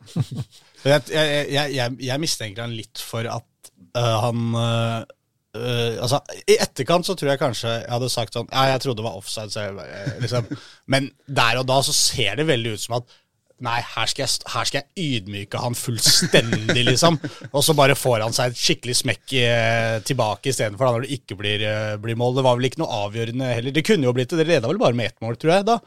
jeg, 0.88 1.02
jeg, 1.12 1.74
jeg, 1.74 1.98
jeg, 2.06 2.22
mistenker 2.22 2.64
han 2.64 2.76
litt 2.76 3.02
for 3.04 3.28
at 3.28 3.70
uh, 3.98 4.14
han 4.24 4.56
uh, 4.56 5.02
uh, 5.58 6.00
altså, 6.06 6.22
I 6.48 6.56
etterkant 6.64 7.08
så 7.08 7.16
tror 7.18 7.34
jeg 7.34 7.42
kanskje 7.42 7.74
jeg 7.74 7.92
hadde 7.92 8.10
sagt 8.12 8.38
sånn 8.38 8.48
Ja, 8.48 8.70
jeg 8.72 8.84
trodde 8.86 9.02
det 9.02 9.08
var 9.10 9.20
offside, 9.20 9.52
så 9.52 9.68
liksom. 10.24 10.48
Men 10.88 11.12
der 11.26 11.60
og 11.60 11.68
da 11.68 11.82
så 11.84 11.92
ser 11.96 12.40
det 12.40 12.48
veldig 12.48 12.76
ut 12.78 12.86
som 12.86 12.98
at 13.02 13.20
Nei, 13.62 13.78
her 13.86 14.08
skal, 14.10 14.26
jeg, 14.26 14.48
her 14.50 14.66
skal, 14.66 14.82
jeg, 14.82 15.20
ydmyke 15.20 15.60
han 15.62 15.76
fullstendig, 15.78 16.82
liksom. 16.88 17.20
Og 17.52 17.62
så 17.62 17.76
bare 17.78 17.94
får 17.94 18.24
han 18.24 18.34
seg 18.34 18.50
et 18.50 18.58
skikkelig 18.58 18.96
smekk 18.98 19.34
eh, 19.38 19.98
tilbake 20.04 20.50
istedenfor 20.50 20.90
når 20.90 21.06
det 21.06 21.18
ikke 21.20 21.38
blir, 21.38 21.62
eh, 21.62 21.92
blir, 22.02 22.18
mål. 22.18 22.34
Det 22.40 22.44
var 22.48 22.58
vel 22.58 22.68
ikke 22.68 22.82
noe 22.82 23.02
avgjørende 23.06 23.52
heller. 23.52 23.76
Det 23.76 23.84
kunne 23.86 24.08
jo 24.08 24.14
blitt 24.16 24.34
det. 24.34 24.42
Det 24.42 24.48
leda 24.50 24.70
vel 24.70 24.82
bare 24.82 24.98
med 24.98 25.12
ett 25.12 25.22
mål, 25.24 25.38
tror 25.38 25.54
jeg, 25.54 25.68
da. 25.70 25.78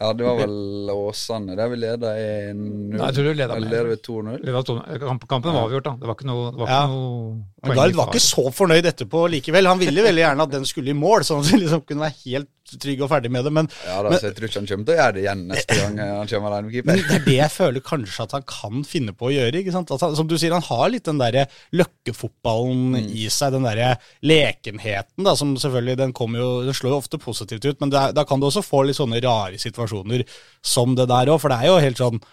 Ja, 0.00 0.08
det 0.12 0.24
var 0.26 0.40
vel 0.40 0.90
Åsane 0.90 1.54
der 1.54 1.68
vi 1.70 1.76
leda 1.78 2.14
1-0. 2.18 2.56
Nei, 2.96 2.98
jeg 2.98 3.14
tror 3.14 3.28
du 3.28 3.36
leda 3.38 3.58
med 3.60 4.00
2-0. 4.02 5.28
Kampen 5.30 5.54
var 5.54 5.60
avgjort, 5.68 5.86
da. 5.86 5.92
Det 6.00 6.08
var 6.08 6.18
ikke 6.18 6.26
noe, 6.26 6.48
det 6.50 6.62
var 6.64 6.72
ja. 6.72 6.80
noe 6.90 7.68
Men 7.68 7.78
Gard 7.78 8.00
var 8.00 8.10
ikke 8.10 8.24
så 8.24 8.48
fornøyd 8.58 8.90
etterpå 8.90 9.22
likevel. 9.36 9.70
Han 9.70 9.78
ville 9.78 10.02
veldig 10.08 10.24
gjerne 10.24 10.48
at 10.48 10.56
den 10.56 10.66
skulle 10.66 10.90
i 10.90 10.98
mål, 10.98 11.22
sånn 11.28 11.44
at 11.44 11.54
han 11.54 11.62
liksom 11.62 11.86
kunne 11.86 12.08
være 12.08 12.20
helt 12.24 12.50
trygg 12.80 13.02
og 13.04 13.10
ferdig 13.12 13.28
med 13.28 13.44
det, 13.44 13.50
men 13.52 13.66
Ja 13.84 13.98
da, 14.00 14.08
men, 14.08 14.16
så 14.16 14.30
jeg 14.30 14.36
tror 14.38 14.48
ikke 14.48 14.60
han 14.62 14.68
kommer 14.70 14.86
til 14.88 14.94
å 14.94 14.96
gjøre 14.96 15.14
det 15.14 15.20
igjen 15.20 15.42
neste 15.50 15.76
gang 15.76 15.98
han 16.00 16.30
kommer 16.30 16.48
alene 16.48 16.64
med 16.64 16.74
keeper. 16.74 16.88
Men 16.88 17.02
det 17.04 17.18
er 17.18 17.26
det 17.26 17.34
jeg 17.36 17.52
føler 17.52 17.84
kanskje 17.84 18.24
at 18.24 18.36
han 18.38 18.46
kan 18.48 18.86
finne 18.88 19.14
på 19.14 19.28
å 19.28 19.32
gjøre. 19.34 19.60
ikke 19.60 19.74
sant? 19.74 19.92
Han, 20.00 20.16
som 20.16 20.30
du 20.30 20.34
sier, 20.40 20.54
han 20.56 20.64
har 20.64 20.86
litt 20.90 21.04
den 21.06 21.20
derre 21.20 21.44
løkkefotballen 21.76 22.96
mm. 22.96 23.10
i 23.20 23.28
seg, 23.28 23.52
den 23.54 23.68
derre 23.68 23.90
lekenheten, 24.24 25.28
da, 25.28 25.36
som 25.38 25.52
selvfølgelig 25.60 26.00
den 26.00 26.16
jo 26.40 26.48
Den 26.64 26.74
slår 26.74 26.94
jo 26.94 27.02
ofte 27.02 27.20
positivt 27.20 27.68
ut, 27.68 27.84
men 27.84 27.92
da 27.92 28.24
kan 28.26 28.40
du 28.40 28.48
også 28.48 28.64
få 28.64 28.82
litt 28.88 28.98
sånne 28.98 29.20
rare 29.22 29.60
situasjoner 29.60 29.83
som 29.88 30.96
det 30.98 31.08
der 31.10 31.32
òg, 31.32 31.40
for 31.42 31.52
det 31.52 31.60
er 31.60 31.72
jo 31.72 31.82
helt 31.84 32.00
sånn 32.00 32.24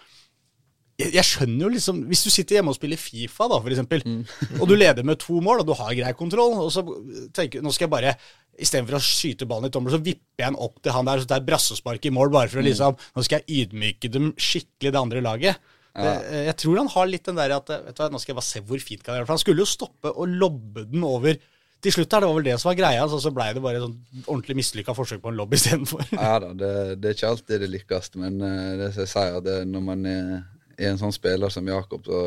jeg 1.00 1.24
skjønner 1.24 1.64
jo 1.64 1.70
liksom 1.72 2.02
Hvis 2.10 2.24
du 2.26 2.30
sitter 2.32 2.58
hjemme 2.58 2.72
og 2.72 2.76
spiller 2.76 3.00
Fifa, 3.00 3.48
da, 3.50 3.58
for 3.62 3.72
eksempel, 3.72 4.04
mm. 4.04 4.60
og 4.60 4.68
du 4.68 4.74
leder 4.76 5.06
med 5.06 5.20
to 5.22 5.40
mål, 5.44 5.62
og 5.62 5.70
du 5.70 5.74
har 5.78 5.96
grei 5.96 6.12
kontroll, 6.18 6.54
og 6.60 6.70
så 6.74 6.84
tenker 7.34 7.64
nå 7.64 7.72
skal 7.74 7.88
jeg 7.88 7.94
bare 7.94 8.14
Istedenfor 8.62 8.98
å 8.98 9.02
skyte 9.02 9.46
ballen 9.48 9.70
i 9.70 9.72
tommel, 9.72 9.94
så 9.94 10.02
vipper 10.04 10.44
jeg 10.44 10.52
den 10.52 10.58
opp 10.60 10.74
til 10.84 10.92
han 10.92 11.06
der, 11.08 11.22
så 11.22 11.28
det 11.30 11.38
er 11.38 11.46
brassespark 11.46 12.04
i 12.04 12.12
mål, 12.12 12.28
bare 12.34 12.50
for 12.52 12.60
å 12.60 12.64
mm. 12.64 12.68
liksom 12.68 12.98
Nå 13.00 13.24
skal 13.24 13.40
jeg 13.40 13.64
ydmyke 13.64 14.10
dem 14.12 14.34
skikkelig, 14.36 14.92
det 14.92 15.00
andre 15.00 15.22
laget. 15.24 15.70
Ja. 15.96 16.12
Eh, 16.20 16.44
jeg 16.50 16.56
tror 16.60 16.82
han 16.82 16.92
har 16.92 17.08
litt 17.08 17.26
den 17.28 17.40
der 17.40 17.56
at 17.56 17.72
vet 17.72 17.96
du 17.96 17.98
hva, 18.00 18.10
Nå 18.12 18.20
skal 18.20 18.32
jeg 18.32 18.38
bare 18.38 18.48
se 18.48 18.62
hvor 18.64 18.80
fint 18.80 19.02
kan 19.04 19.12
jeg 19.12 19.20
gjøre 19.20 19.28
For 19.28 19.34
han 19.34 19.42
skulle 19.42 19.60
jo 19.60 19.68
stoppe 19.68 20.12
og 20.12 20.36
lobbe 20.40 20.86
den 20.88 21.02
over 21.04 21.36
til 21.82 21.94
slutt 21.96 22.14
her, 22.14 22.22
det 22.22 22.30
var 22.30 22.36
vel 22.38 22.46
det 22.46 22.56
som 22.62 22.70
var 22.70 22.78
greia, 22.78 23.04
så, 23.10 23.18
så 23.22 23.32
blei 23.34 23.48
det 23.56 23.62
bare 23.64 23.82
sånn 23.82 23.94
ordentlig 24.22 24.58
mislykka 24.60 24.94
forsøk 24.94 25.22
på 25.22 25.32
en 25.32 25.38
lobby 25.40 25.58
istedenfor. 25.58 26.04
ja 26.14 26.34
da, 26.42 26.52
det, 26.54 26.72
det, 27.02 27.08
er 27.08 27.16
ikke 27.16 27.30
alltid 27.32 27.64
det 27.64 27.70
lykkes, 27.72 28.12
men 28.22 28.38
uh, 28.42 28.74
det 28.78 28.90
jeg 29.00 29.10
sier, 29.10 29.38
at 29.40 29.68
når 29.68 29.86
man 29.86 30.04
er, 30.08 30.28
er, 30.76 30.92
en 30.92 31.00
sånn 31.00 31.14
spiller 31.14 31.52
som 31.52 31.70
Jakob, 31.70 32.06
så 32.06 32.20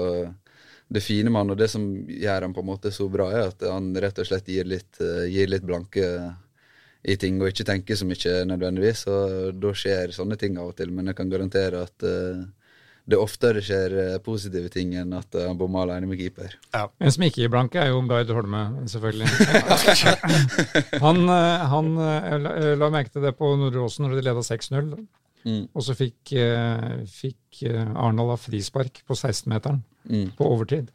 det 0.91 1.01
fine 1.01 1.31
med 1.31 1.41
han, 1.41 1.53
og 1.55 1.61
det 1.61 1.69
som 1.71 1.85
gjør 2.05 2.45
han 2.45 2.55
på 2.55 2.61
en 2.61 2.69
måte 2.73 2.91
så 2.93 3.07
bra, 3.11 3.29
er 3.33 3.53
at 3.53 3.63
han 3.71 3.93
rett 4.03 4.19
og 4.21 4.27
slett 4.27 4.51
gir 4.51 4.67
litt, 4.69 4.91
uh, 4.99 5.23
gir 5.31 5.49
litt 5.51 5.65
blanke 5.65 6.09
i 7.05 7.15
ting 7.21 7.37
og 7.39 7.51
ikke 7.51 7.67
tenker 7.67 7.97
så 7.97 8.05
mye 8.09 8.35
nødvendigvis. 8.49 9.05
Og 9.13 9.57
da 9.61 9.73
skjer 9.77 10.13
sånne 10.13 10.37
ting 10.41 10.59
av 10.59 10.71
og 10.73 10.77
til, 10.79 10.91
men 10.93 11.11
jeg 11.11 11.17
kan 11.19 11.31
garantere 11.31 11.83
at 11.85 12.05
uh, 12.05 12.43
det 13.05 13.19
oftere 13.21 13.61
skjer 13.65 13.95
uh, 13.95 14.17
positive 14.25 14.71
ting 14.73 14.95
enn 14.97 15.13
at 15.17 15.37
han 15.37 15.57
bommer 15.59 15.85
alene 15.85 16.09
med 16.09 16.19
keeper. 16.21 16.55
Ja. 16.73 16.87
En 16.99 17.13
som 17.13 17.25
ikke 17.27 17.43
gir 17.43 17.53
blanke, 17.53 17.81
er 17.81 17.91
jo 17.91 18.01
Gard 18.09 18.31
Holme, 18.33 18.63
selvfølgelig. 18.91 19.29
han, 21.05 21.21
han 21.75 21.93
la, 22.45 22.55
la 22.81 22.91
merke 22.93 23.13
til 23.13 23.25
det 23.27 23.35
på 23.37 23.51
Nordre 23.59 23.85
Åsen 23.85 24.07
når 24.07 24.17
de 24.17 24.25
leda 24.25 24.45
6-0. 24.45 24.91
Mm. 25.45 25.63
Og 25.77 25.85
så 25.85 25.93
fikk, 25.93 26.33
fikk 27.13 27.65
Arendal 27.69 28.33
av 28.33 28.41
frispark 28.41 29.03
på 29.05 29.13
16-meteren 29.13 29.83
mm. 30.09 30.31
på 30.39 30.47
overtid. 30.49 30.89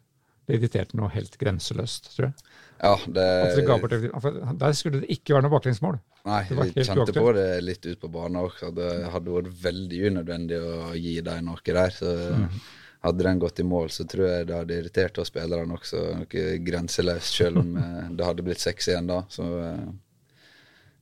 Det 0.47 0.57
irriterte 0.57 0.97
noe 0.99 1.11
helt 1.13 1.37
grenseløst, 1.39 2.11
tror 2.15 2.29
jeg. 2.29 2.50
Ja, 2.81 2.95
det... 3.05 3.25
det 3.53 4.51
der 4.57 4.73
skulle 4.73 5.03
det 5.03 5.13
ikke 5.13 5.35
være 5.35 5.45
noe 5.45 5.53
baklengsmål. 5.53 5.99
Nei, 6.25 6.41
vi 6.49 6.85
kjente 6.85 7.13
på 7.13 7.31
det 7.37 7.47
litt 7.61 7.85
ut 7.85 7.99
på 8.01 8.09
banen 8.09 8.41
også. 8.41 8.71
Det 8.73 8.89
hadde 9.13 9.35
vært 9.35 9.51
veldig 9.63 9.99
unødvendig 10.09 10.61
å 10.61 10.93
gi 10.97 11.17
dem 11.25 11.49
noe 11.51 11.65
der. 11.65 11.97
så... 11.97 12.13
Mm. 12.43 12.61
Hadde 13.01 13.25
den 13.25 13.39
gått 13.41 13.57
i 13.59 13.63
mål, 13.65 13.87
så 13.89 14.03
tror 14.05 14.27
jeg 14.27 14.45
det 14.45 14.53
hadde 14.53 14.75
irritert 14.77 15.15
oss 15.17 15.31
spillerne 15.31 15.73
også 15.73 16.01
noe 16.19 16.41
grenseløst, 16.61 17.33
selv 17.33 17.63
om 17.63 17.71
eh, 17.81 18.11
det 18.13 18.27
hadde 18.27 18.43
blitt 18.45 18.61
6-1 18.61 19.07
da. 19.09 19.15
Så, 19.25 19.47
eh, 19.65 19.87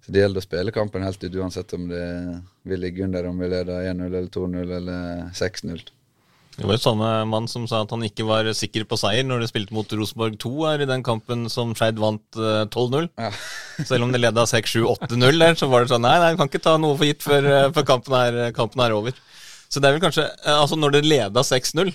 så, 0.05 0.13
det 0.15 0.21
gjelder 0.21 0.39
å 0.39 0.45
spille 0.45 0.73
kampen 0.77 1.03
helt 1.03 1.25
ut, 1.25 1.35
uansett 1.35 1.75
om 1.75 1.89
det, 1.91 2.05
vi 2.63 2.79
ligger 2.79 3.09
under, 3.09 3.27
om 3.27 3.43
vi 3.43 3.51
leder 3.51 3.89
1-0 3.91 4.05
eller 4.07 4.29
2-0 4.31 4.71
eller 4.77 5.25
6-0. 5.41 5.83
Det 6.59 6.67
var 6.67 6.75
jo 6.75 6.81
samme 6.83 7.09
mann 7.31 7.45
som 7.47 7.63
sa 7.71 7.85
at 7.85 7.91
han 7.93 8.01
ikke 8.03 8.25
var 8.27 8.47
sikker 8.57 8.83
på 8.89 8.97
seier 8.99 9.23
når 9.23 9.43
de 9.43 9.47
spilte 9.47 9.75
mot 9.75 9.93
Rosenborg 9.95 10.35
2 10.43 10.51
her 10.65 10.83
i 10.83 10.89
den 10.89 11.05
kampen 11.07 11.47
som 11.51 11.71
Skeid 11.77 12.01
vant 12.01 12.35
12-0. 12.35 13.07
Eh, 13.07 13.29
ja. 13.29 13.31
Selv 13.89 14.07
om 14.07 14.11
de 14.11 14.19
leda 14.19 14.43
6-7-8-0 14.49 15.39
der, 15.39 15.55
så 15.59 15.69
var 15.71 15.85
det 15.85 15.93
sånn 15.93 16.03
nei, 16.03 16.17
nei, 16.19 16.33
kan 16.39 16.51
ikke 16.51 16.63
ta 16.65 16.75
noe 16.81 16.97
for 16.99 17.07
gitt 17.07 17.23
før, 17.23 17.47
eh, 17.47 17.69
før 17.75 17.87
kampen, 17.93 18.17
er, 18.19 18.39
kampen, 18.57 18.83
er, 18.83 18.97
over. 18.97 19.15
Så 19.71 19.79
det 19.79 19.87
er 19.87 19.95
vel 19.95 20.03
kanskje, 20.03 20.27
eh, 20.27 20.57
altså 20.57 20.75
Når 20.75 20.97
det 20.97 21.03
leda 21.07 21.45
6-0 21.47 21.93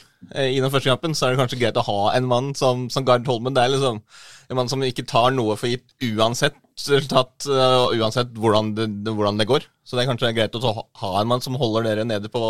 i 0.49 0.61
den 0.62 0.73
første 0.73 0.89
kampen, 0.89 1.12
så 1.12 1.27
er 1.27 1.35
det 1.35 1.43
kanskje 1.43 1.61
greit 1.61 1.81
å 1.83 1.85
ha 1.91 2.01
en 2.17 2.29
mann 2.31 2.53
som, 2.57 2.89
som 2.89 3.05
Gard 3.05 3.29
Holmen. 3.29 3.53
Det 3.53 3.67
er 3.67 3.75
liksom 3.75 4.01
en 4.49 4.61
mann 4.62 4.73
som 4.73 4.85
ikke 4.87 5.05
tar 5.11 5.35
noe 5.37 5.59
for 5.61 5.69
gitt 5.69 5.93
uansett 6.09 6.57
resultat, 6.89 7.45
uansett 8.01 8.33
hvordan 8.41 8.73
det, 8.79 8.89
hvordan 9.12 9.37
det 9.41 9.51
går. 9.51 9.69
Så 9.85 9.99
det 9.99 10.07
er 10.07 10.15
kanskje 10.15 10.33
greit 10.37 10.57
å 10.57 10.73
ha 10.73 11.17
en 11.21 11.29
mann 11.29 11.45
som 11.45 11.59
holder 11.61 11.85
dere 11.91 12.07
nede 12.09 12.33
på 12.33 12.41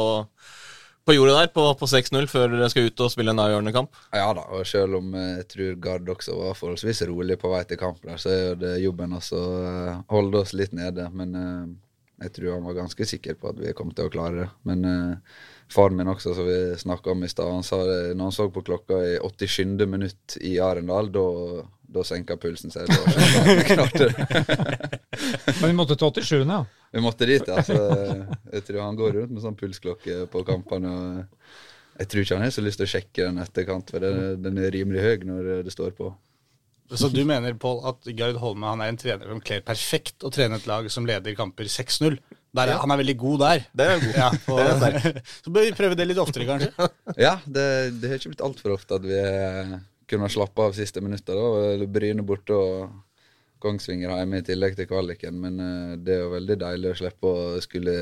på 1.05 1.15
jordet 1.17 1.37
der, 1.37 1.51
på, 1.53 1.65
på 1.81 1.89
6-0, 1.91 2.27
før 2.33 2.53
dere 2.55 2.69
skal 2.73 2.89
ut 2.89 3.03
og 3.05 3.13
spille 3.13 3.35
en 3.35 3.43
avgjørende 3.43 3.75
kamp? 3.77 3.97
Ja 4.15 4.31
da, 4.37 4.47
og 4.57 4.67
selv 4.69 4.99
om 5.01 5.11
jeg 5.19 5.47
tror 5.53 5.81
Gard 5.85 6.13
også 6.15 6.37
var 6.39 6.59
forholdsvis 6.59 7.05
rolig 7.11 7.39
på 7.41 7.53
vei 7.53 7.63
til 7.69 7.81
kamp, 7.81 8.01
der, 8.05 8.21
så 8.21 8.33
er 8.33 8.61
det 8.61 8.79
jobben 8.83 9.17
også 9.17 9.41
å 9.41 9.59
eh, 9.71 9.99
holde 10.15 10.41
oss 10.41 10.55
litt 10.57 10.73
nede. 10.77 11.07
Men 11.13 11.37
uh, 11.37 11.67
jeg 12.25 12.33
tror 12.39 12.57
han 12.57 12.65
var 12.71 12.79
ganske 12.79 13.09
sikker 13.11 13.37
på 13.41 13.53
at 13.53 13.61
vi 13.61 13.77
kom 13.77 13.93
til 13.93 14.09
å 14.09 14.15
klare 14.15 14.45
det. 14.45 14.49
Men 14.71 14.85
faren 15.73 15.97
min 15.99 16.09
også, 16.09 16.33
som 16.39 16.47
vi 16.47 16.59
snakka 16.79 17.13
om 17.13 17.25
i 17.27 17.29
stad, 17.29 17.51
han 17.53 17.67
sa 17.67 17.83
det 17.85 18.15
når 18.15 18.31
han 18.31 18.37
så 18.37 18.47
på 18.55 18.63
klokka 18.65 19.01
i 19.03 19.17
87. 19.19 19.85
minutt 19.91 20.37
i 20.41 20.57
Arendal, 20.63 21.11
da 21.13 21.27
da 21.95 22.05
senka 22.07 22.37
pulsen 22.41 22.73
seg. 22.75 22.89
Men 25.61 25.69
vi 25.69 25.77
måtte 25.77 25.97
til 25.99 26.11
87., 26.11 26.43
ja? 26.43 26.65
Vi 26.95 27.03
måtte 27.03 27.27
dit, 27.27 27.47
ja. 27.51 27.63
Så 27.67 27.75
jeg 28.55 28.65
tror 28.69 28.83
han 28.85 28.99
går 28.99 29.17
rundt 29.19 29.33
med 29.35 29.43
sånn 29.43 29.57
pulsklokke 29.59 30.25
på 30.31 30.45
kampene. 30.47 30.93
Jeg 31.99 32.09
tror 32.11 32.23
ikke 32.25 32.37
han 32.39 32.45
har 32.47 32.55
så 32.55 32.63
lyst 32.65 32.79
til 32.81 32.87
å 32.89 32.93
sjekke 32.95 33.27
den 33.29 33.41
etterkant, 33.43 33.91
for 33.91 34.03
den, 34.03 34.41
den 34.43 34.61
er 34.63 34.73
rimelig 34.75 35.03
høy 35.03 35.27
når 35.29 35.51
det 35.67 35.75
står 35.75 35.93
på. 35.99 36.13
Så 36.95 37.09
du 37.11 37.23
mener, 37.27 37.55
Paul, 37.59 37.79
at 37.89 38.05
Gard 38.15 38.37
Holme 38.43 38.69
han 38.69 38.83
er 38.85 38.91
en 38.93 38.99
trener 39.01 39.31
som 39.31 39.39
kler 39.43 39.63
perfekt 39.65 40.23
å 40.27 40.31
trene 40.35 40.59
et 40.61 40.67
lag 40.69 40.87
som 40.93 41.07
leder 41.09 41.35
kamper 41.39 41.67
6-0? 41.71 42.19
Der 42.55 42.71
er- 42.71 42.79
Han 42.83 42.93
er 42.93 43.01
veldig 43.01 43.17
god 43.19 43.41
der. 43.41 43.65
Det 43.75 43.87
er 43.89 44.03
god. 44.05 44.19
Ja, 44.21 44.29
og, 44.53 45.23
så 45.47 45.51
bør 45.55 45.65
vi 45.67 45.73
prøve 45.79 45.97
det 45.99 46.07
litt 46.11 46.21
oftere, 46.23 46.47
kanskje. 46.47 46.91
Ja, 47.19 47.39
det, 47.47 47.65
det 48.03 48.11
har 48.13 48.21
ikke 48.21 48.35
blitt 48.35 48.45
altfor 48.47 48.77
ofte 48.77 49.01
at 49.01 49.09
vi 49.09 49.17
eh, 49.19 49.73
kunne 50.13 50.29
slappe 50.31 50.69
av 50.69 50.77
siste 50.77 51.03
minuttet. 51.03 51.33
da, 51.35 51.89
Bryne 51.91 52.23
borte 52.27 52.55
og 52.55 52.93
Kongsvinger 53.65 54.13
hjemme 54.13 54.41
i 54.41 54.47
tillegg 54.47 54.77
til 54.79 54.89
kvaliken. 54.91 55.41
Men 55.43 55.61
eh, 55.65 55.95
det 56.05 56.19
er 56.19 56.25
jo 56.25 56.35
veldig 56.37 56.59
deilig 56.63 56.93
å 56.93 56.99
slippe 57.03 57.31
å 57.31 57.63
skulle 57.65 57.97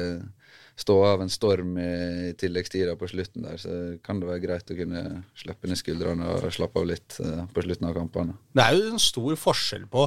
stå 0.78 0.96
av 1.04 1.22
en 1.22 1.30
storm 1.30 1.76
i 1.78 2.32
tilleggstida 2.38 2.96
på 2.98 3.08
slutten 3.10 3.46
der. 3.46 3.58
Så 3.60 3.78
kan 4.04 4.20
det 4.20 4.30
være 4.30 4.44
greit 4.44 4.72
å 4.72 4.76
kunne 4.76 5.02
slippe 5.38 5.68
ned 5.68 5.80
skuldrene 5.80 6.28
og 6.36 6.52
slappe 6.54 6.80
av 6.80 6.88
litt 6.88 7.18
eh, 7.22 7.42
på 7.52 7.64
slutten 7.66 7.90
av 7.90 7.96
kampene. 7.98 8.38
Det 8.56 8.64
er 8.64 8.78
jo 8.78 8.94
en 8.94 9.02
stor 9.02 9.36
forskjell 9.40 9.86
på 9.92 10.06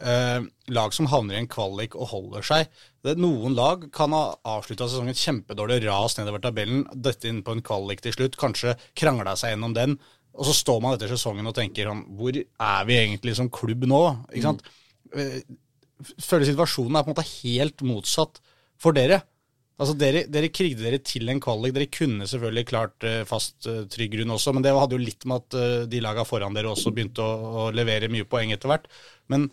eh, 0.00 0.46
lag 0.78 0.94
som 0.94 1.10
havner 1.12 1.36
i 1.36 1.42
en 1.42 1.50
kvalik 1.50 1.96
og 1.98 2.10
holder 2.12 2.46
seg. 2.46 2.70
Det, 3.04 3.16
noen 3.20 3.56
lag 3.58 3.88
kan 3.94 4.14
ha 4.16 4.24
avslutta 4.56 4.88
sesongen 4.88 5.18
kjempedårlig, 5.18 5.82
ras 5.86 6.18
nedover 6.20 6.44
tabellen, 6.44 6.86
dette 6.94 7.30
inn 7.30 7.42
på 7.46 7.56
en 7.56 7.64
kvalik 7.66 8.04
til 8.04 8.16
slutt, 8.16 8.38
kanskje 8.40 8.76
krangla 8.98 9.36
seg 9.38 9.54
gjennom 9.54 9.76
den. 9.76 9.98
Og 10.36 10.48
så 10.48 10.56
står 10.56 10.82
man 10.84 10.96
etter 10.96 11.10
sesongen 11.10 11.48
og 11.48 11.54
tenker 11.56 11.88
sånn 11.88 12.02
Hvor 12.18 12.36
er 12.36 12.82
vi 12.88 12.98
egentlig 12.98 13.32
som 13.38 13.48
klubb 13.48 13.86
nå? 13.88 14.02
Ikke 14.34 14.50
sant? 14.50 14.66
Eh, 14.66 14.82
Føler 15.14 16.44
situasjonen 16.48 16.98
er 16.98 17.04
på 17.04 17.10
en 17.10 17.14
måte 17.16 17.30
helt 17.30 17.82
motsatt 17.86 18.40
for 18.80 18.96
dere. 18.96 19.22
Altså 19.76 19.92
Dere, 20.00 20.22
dere 20.32 20.48
krigde 20.48 20.86
dere 20.86 21.02
til 21.04 21.28
en 21.28 21.40
kvalik. 21.42 21.74
Dere 21.76 21.90
kunne 21.92 22.28
selvfølgelig 22.28 22.68
klart 22.70 23.04
eh, 23.04 23.22
fast 23.28 23.68
eh, 23.68 23.82
trygg 23.92 24.14
grunn 24.14 24.32
også, 24.32 24.54
men 24.56 24.64
det 24.64 24.72
hadde 24.72 24.96
jo 24.96 25.02
litt 25.04 25.26
med 25.28 25.42
at 25.42 25.56
eh, 25.60 25.82
de 25.92 26.00
laga 26.00 26.24
foran 26.24 26.56
dere 26.56 26.70
også 26.72 26.94
begynte 26.96 27.24
å, 27.24 27.50
å 27.66 27.66
levere 27.76 28.08
mye 28.12 28.24
poeng 28.28 28.54
etter 28.56 28.72
hvert. 28.72 28.88
Men 29.32 29.50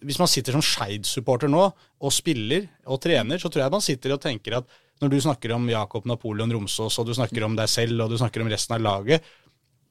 hvis 0.00 0.20
man 0.22 0.30
sitter 0.30 0.56
som 0.56 0.64
Skeid-supporter 0.64 1.50
nå, 1.52 1.66
og 1.74 2.14
spiller 2.14 2.70
og 2.88 3.02
trener, 3.04 3.40
så 3.42 3.50
tror 3.50 3.66
jeg 3.66 3.74
man 3.74 3.84
sitter 3.84 4.16
og 4.16 4.22
tenker 4.22 4.60
at 4.60 4.80
når 5.02 5.12
du 5.12 5.20
snakker 5.20 5.52
om 5.56 5.66
Jakob 5.68 6.06
Napoleon 6.08 6.52
Romsås, 6.54 6.96
og 7.00 7.08
du 7.08 7.14
snakker 7.16 7.44
om 7.44 7.56
deg 7.58 7.68
selv, 7.68 8.04
og 8.04 8.12
du 8.12 8.18
snakker 8.20 8.44
om 8.44 8.52
resten 8.52 8.76
av 8.78 8.84
laget, 8.84 9.26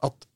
at 0.03 0.15
eh, 0.17 0.32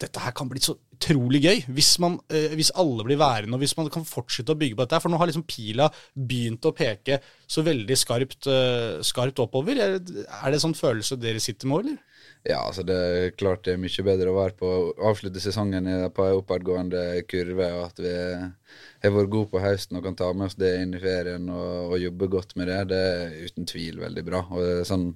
dette 0.00 0.22
her 0.22 0.34
kan 0.36 0.48
bli 0.50 0.62
så 0.64 0.76
utrolig 0.96 1.42
gøy 1.44 1.58
hvis, 1.76 1.92
man, 2.02 2.16
eh, 2.32 2.54
hvis 2.56 2.72
alle 2.80 3.04
blir 3.04 3.20
værende, 3.20 3.56
og 3.56 3.62
hvis 3.62 3.76
man 3.78 3.90
kan 3.92 4.06
fortsette 4.08 4.54
å 4.54 4.58
bygge 4.58 4.78
på 4.78 4.86
dette. 4.86 5.00
For 5.02 5.12
nå 5.12 5.20
har 5.20 5.30
liksom 5.30 5.46
pila 5.48 5.90
begynt 6.16 6.64
å 6.66 6.74
peke 6.76 7.20
så 7.46 7.64
veldig 7.66 7.98
skarpt, 8.00 8.48
eh, 8.50 8.98
skarpt 9.06 9.42
oppover. 9.44 9.76
Er, 9.76 9.98
er 10.00 10.52
det 10.52 10.62
sånn 10.62 10.76
følelse 10.76 11.20
dere 11.20 11.42
sitter 11.42 11.70
med, 11.70 11.84
eller? 11.84 12.02
Ja, 12.46 12.60
altså 12.62 12.84
det 12.86 12.96
er 12.96 13.32
klart 13.34 13.64
det 13.66 13.74
er 13.74 13.80
mye 13.82 14.04
bedre 14.06 14.30
å 14.30 14.36
være 14.36 14.54
på 14.58 14.68
avslutte 15.08 15.42
sesongen 15.42 15.88
på 16.14 16.26
en 16.26 16.38
oppadgående 16.38 17.02
kurve, 17.26 17.66
og 17.74 17.88
at 17.88 18.02
vi 18.04 18.12
har 18.14 19.14
vært 19.16 19.32
gode 19.32 19.50
på 19.50 19.62
høsten 19.62 19.98
og 19.98 20.06
kan 20.06 20.18
ta 20.18 20.28
med 20.30 20.46
oss 20.46 20.58
det 20.58 20.70
inn 20.78 20.94
i 20.94 21.02
ferien 21.02 21.50
og, 21.50 21.90
og 21.90 21.98
jobbe 22.04 22.30
godt 22.36 22.54
med 22.58 22.70
det. 22.70 22.78
Det 22.92 23.02
er 23.02 23.50
uten 23.50 23.66
tvil 23.66 23.98
veldig 24.02 24.24
bra. 24.26 24.44
Og 24.54 24.62
er 24.62 24.86
sånn, 24.86 25.08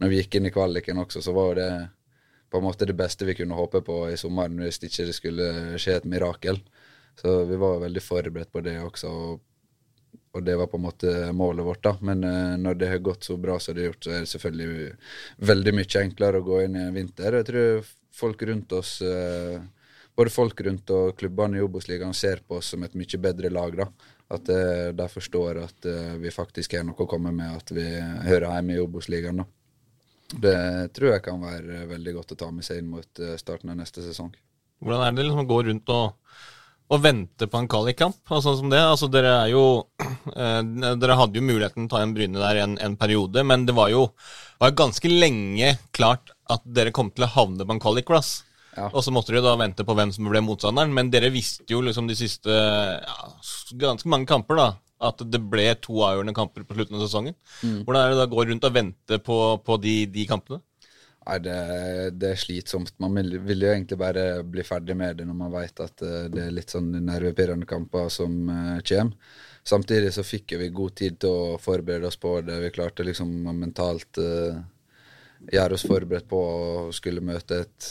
når 0.00 0.12
vi 0.12 0.22
gikk 0.22 0.38
inn 0.38 0.48
i 0.48 0.54
kvaliken 0.54 1.04
også, 1.04 1.22
så 1.24 1.36
var 1.36 1.52
jo 1.52 1.58
det 1.60 1.70
på 2.50 2.58
en 2.58 2.64
måte 2.64 2.86
det 2.88 2.96
beste 2.96 3.26
vi 3.28 3.36
kunne 3.36 3.58
håpe 3.58 3.82
på 3.84 4.02
i 4.10 4.16
sommeren 4.20 4.60
hvis 4.62 4.80
ikke 4.80 5.08
det 5.08 5.16
skulle 5.16 5.50
skje 5.80 5.98
et 5.98 6.08
mirakel. 6.08 6.60
Så 7.20 7.44
vi 7.44 7.58
var 7.58 7.82
veldig 7.82 8.02
forberedt 8.02 8.52
på 8.52 8.62
det 8.64 8.78
også. 8.80 9.10
og 10.32 10.44
det 10.44 10.54
var 10.56 10.68
på 10.70 10.76
en 10.76 10.84
måte 10.84 11.32
målet 11.32 11.66
vårt. 11.66 11.82
da. 11.82 11.96
Men 12.00 12.24
eh, 12.24 12.56
når 12.58 12.74
det 12.74 12.88
har 12.88 12.98
gått 12.98 13.24
så 13.24 13.36
bra 13.36 13.58
som 13.58 13.74
det 13.74 13.82
har 13.82 13.92
gjort, 13.92 14.04
så 14.04 14.10
er 14.10 14.20
det 14.20 14.32
selvfølgelig 14.32 14.92
veldig 15.50 15.74
mye 15.74 16.02
enklere 16.02 16.38
å 16.38 16.46
gå 16.46 16.60
inn 16.62 16.76
i 16.76 16.84
en 16.84 16.94
vinter. 16.94 17.40
Jeg 17.40 17.48
tror 17.48 17.90
folk 18.14 18.42
rundt 18.42 18.72
oss, 18.72 19.00
eh, 19.02 19.58
både 20.14 20.34
folk 20.34 20.60
rundt 20.60 20.94
og 20.94 21.16
klubbene 21.18 21.58
i 21.58 21.64
Obos-ligaen 21.64 22.14
ser 22.14 22.44
på 22.46 22.60
oss 22.60 22.70
som 22.74 22.86
et 22.86 22.94
mye 22.94 23.22
bedre 23.24 23.50
lag. 23.50 23.76
da. 23.82 23.88
At 24.30 24.48
eh, 24.52 24.88
de 24.94 25.08
forstår 25.10 25.62
at 25.64 25.92
vi 26.22 26.30
faktisk 26.30 26.76
har 26.76 26.84
noe 26.86 27.02
å 27.02 27.10
komme 27.10 27.32
med, 27.34 27.56
at 27.56 27.72
vi 27.74 27.88
hører 28.28 28.52
hjemme 28.52 28.76
i 28.76 28.82
Obos-ligaen. 28.84 29.42
Det 30.28 30.92
tror 30.96 31.14
jeg 31.14 31.24
kan 31.24 31.40
være 31.40 31.86
veldig 31.88 32.14
godt 32.18 32.34
å 32.34 32.38
ta 32.42 32.50
med 32.52 32.66
seg 32.66 32.82
inn 32.82 32.92
mot 32.92 33.22
eh, 33.24 33.38
starten 33.40 33.72
av 33.72 33.78
neste 33.78 34.04
sesong. 34.04 34.30
Hvordan 34.84 35.06
er 35.06 35.16
det 35.16 35.24
liksom 35.24 35.46
å 35.46 35.48
gå 35.48 35.60
rundt 35.70 35.92
og, 35.94 36.34
og 36.92 37.00
vente 37.02 37.48
på 37.48 37.58
en 37.58 37.70
kvalikkamp? 37.70 38.20
Altså, 38.28 38.52
som 38.58 38.68
det? 38.72 38.82
Altså, 38.82 39.08
dere 39.12 39.32
er 39.46 39.54
jo 39.54 39.62
eh, 40.36 40.60
Dere 41.00 41.16
hadde 41.18 41.40
jo 41.40 41.46
muligheten 41.48 41.86
til 41.86 41.88
å 41.88 41.94
ta 41.96 42.02
en 42.04 42.12
Bryne 42.16 42.42
der 42.42 42.60
en, 42.66 42.76
en 42.84 42.98
periode, 43.00 43.44
men 43.46 43.64
det 43.68 43.76
var 43.78 43.88
jo 43.94 44.10
var 44.58 44.76
ganske 44.76 45.08
lenge 45.08 45.76
klart 45.96 46.34
at 46.50 46.64
dere 46.64 46.92
kom 46.94 47.12
til 47.14 47.24
å 47.24 47.32
havne 47.32 47.64
på 47.64 47.76
en 47.76 47.82
kvalikplass. 47.82 48.32
Ja. 48.76 48.88
Og 48.92 49.02
så 49.02 49.12
måtte 49.14 49.32
dere 49.32 49.46
da 49.46 49.56
vente 49.58 49.86
på 49.86 49.96
hvem 49.96 50.12
som 50.14 50.28
ble 50.28 50.42
motstanderen, 50.44 50.92
men 50.94 51.10
dere 51.10 51.32
visste 51.34 51.66
jo 51.72 51.80
liksom 51.82 52.10
de 52.10 52.16
siste 52.18 52.52
ja, 52.52 53.30
ganske 53.80 54.10
mange 54.10 54.28
kamper 54.30 54.60
da, 54.60 54.68
at 54.98 55.22
det 55.30 55.40
ble 55.50 55.66
to 55.82 56.00
avgjørende 56.02 56.34
kamper 56.34 56.64
på 56.66 56.74
slutten 56.74 56.98
av 56.98 57.04
sesongen. 57.04 57.36
Hvordan 57.62 58.00
er 58.00 58.12
det 58.12 58.18
da 58.18 58.26
å 58.26 58.32
gå 58.32 58.46
rundt 58.48 58.66
og 58.66 58.74
vente 58.74 59.20
på, 59.22 59.38
på 59.62 59.78
de, 59.82 59.94
de 60.10 60.24
kampene? 60.30 60.62
Nei, 61.28 61.36
det, 61.44 61.56
det 62.16 62.30
er 62.32 62.40
slitsomt. 62.40 62.94
Man 63.02 63.18
vil, 63.18 63.36
vil 63.44 63.66
jo 63.66 63.72
egentlig 63.74 63.98
bare 64.00 64.24
bli 64.48 64.64
ferdig 64.64 64.96
med 64.96 65.18
det 65.18 65.26
når 65.28 65.36
man 65.36 65.52
vet 65.52 65.82
at 65.84 66.04
eh, 66.06 66.24
det 66.32 66.46
er 66.46 66.54
litt 66.56 66.72
sånn 66.72 66.88
nervepirrende 67.04 67.68
kamper 67.68 68.08
som 68.12 68.38
uh, 68.48 68.78
kommer. 68.80 69.36
Samtidig 69.68 70.14
så 70.16 70.24
fikk 70.24 70.54
vi 70.56 70.70
god 70.72 70.94
tid 70.96 71.18
til 71.20 71.34
å 71.34 71.58
forberede 71.60 72.08
oss 72.08 72.16
på 72.16 72.38
det. 72.46 72.56
Vi 72.62 72.72
klarte 72.72 73.04
liksom 73.04 73.34
mentalt 73.50 74.20
uh, 74.22 74.56
gjøre 75.52 75.76
oss 75.76 75.84
forberedt 75.90 76.30
på 76.30 76.40
å 76.40 76.86
skulle 76.96 77.20
møte 77.20 77.60
et, 77.66 77.90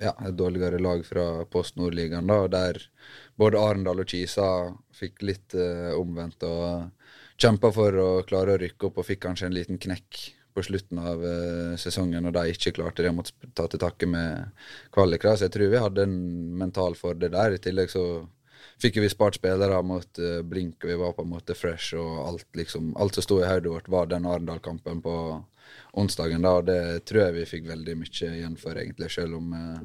ja, 0.00 0.14
et 0.16 0.38
dårligere 0.38 0.80
lag 0.80 1.04
fra 1.04 1.44
Post 1.52 1.76
Nordligaen, 1.76 2.32
der 2.50 2.80
både 3.36 3.60
Arendal 3.60 4.02
og 4.02 4.08
Kisa 4.10 4.48
fikk 4.96 5.22
litt 5.26 5.54
eh, 5.54 5.92
omvendt 5.96 6.44
og 6.48 6.90
kjempa 7.36 7.70
for 7.74 8.00
å 8.00 8.08
klare 8.28 8.56
å 8.56 8.60
rykke 8.60 8.88
opp 8.88 9.02
og 9.02 9.08
fikk 9.08 9.26
kanskje 9.26 9.50
en 9.50 9.56
liten 9.56 9.80
knekk 9.80 10.22
på 10.56 10.62
slutten 10.64 10.98
av 11.04 11.24
eh, 11.24 11.74
sesongen, 11.80 12.24
og 12.24 12.32
de 12.32 12.54
ikke 12.54 12.72
klarte 12.78 13.04
det, 13.04 13.12
måtte 13.12 13.50
ta 13.54 13.66
til 13.68 13.82
takke 13.82 14.08
med 14.08 14.62
kvalikere. 14.94 15.36
Så 15.36 15.46
jeg 15.46 15.56
tror 15.56 15.72
vi 15.74 15.82
hadde 15.84 16.06
en 16.06 16.16
mental 16.56 16.96
fordel 16.96 17.34
der. 17.34 17.58
I 17.58 17.60
tillegg 17.60 17.92
så 17.92 18.06
fikk 18.80 19.02
vi 19.02 19.10
spart 19.12 19.36
spillere 19.36 19.82
mot 19.84 20.22
eh, 20.22 20.40
blink, 20.40 20.78
og 20.80 20.92
vi 20.92 20.96
var 21.02 21.12
på 21.16 21.26
en 21.26 21.34
måte 21.34 21.56
fresh, 21.58 21.92
og 22.00 22.22
alt 22.24 22.48
liksom, 22.56 22.94
alt 22.96 23.18
som 23.18 23.26
sto 23.26 23.42
i 23.42 23.50
hodet 23.50 23.72
vårt, 23.74 23.92
var 23.92 24.08
den 24.08 24.28
Arendal-kampen 24.28 25.04
på 25.04 25.18
onsdagen. 26.00 26.44
da, 26.44 26.56
og 26.60 26.66
Det 26.70 27.04
tror 27.08 27.26
jeg 27.26 27.36
vi 27.36 27.46
fikk 27.52 27.68
veldig 27.68 28.00
mye 28.00 28.32
igjen 28.32 28.56
for, 28.60 28.80
egentlig, 28.80 29.12
selv 29.12 29.36
om 29.42 29.52
eh, 29.60 29.84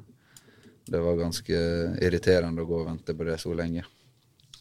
det 0.92 1.02
var 1.02 1.20
ganske 1.20 1.58
irriterende 2.04 2.64
å 2.64 2.70
gå 2.70 2.82
og 2.82 2.88
vente 2.90 3.16
på 3.16 3.28
det 3.28 3.40
så 3.42 3.54
lenge. 3.56 3.84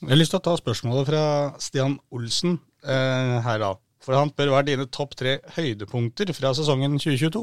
Jeg 0.00 0.08
har 0.08 0.20
lyst 0.20 0.32
til 0.32 0.40
å 0.40 0.46
ta 0.46 0.56
spørsmålet 0.56 1.08
fra 1.10 1.22
Stian 1.60 1.98
Olsen 2.14 2.56
eh, 2.86 3.36
her 3.44 3.62
da. 3.62 3.74
For 4.00 4.16
han 4.16 4.30
spør 4.32 4.54
hva 4.54 4.62
er 4.62 4.70
dine 4.70 4.86
topp 4.88 5.16
tre 5.18 5.38
høydepunkter 5.58 6.32
fra 6.36 6.54
sesongen 6.56 6.96
2022? 6.96 7.42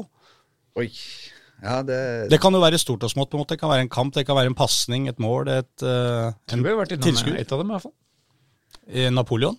Oi. 0.80 0.88
Ja, 1.62 1.80
det, 1.82 2.00
Det 2.30 2.40
kan 2.42 2.54
jo 2.54 2.62
være 2.62 2.78
stort 2.78 3.04
og 3.06 3.12
smått. 3.12 3.30
på 3.30 3.38
en 3.38 3.44
måte. 3.44 3.54
Det 3.54 3.62
kan 3.62 3.70
være 3.70 3.86
en 3.86 3.92
kamp, 3.92 4.14
det 4.14 4.26
kan 4.26 4.38
være 4.38 4.52
en 4.52 4.58
pasning, 4.58 5.08
et 5.10 5.22
mål, 5.22 5.50
et, 5.50 5.70
Tror 5.78 6.82
en 6.82 7.02
tilskudd. 7.02 7.38
et 7.38 7.52
av 7.52 7.62
dem, 7.62 7.70
i 7.70 7.76
hvert 7.76 7.86
fall. 7.86 7.96
Eh, 8.88 9.10
Napoleon. 9.12 9.58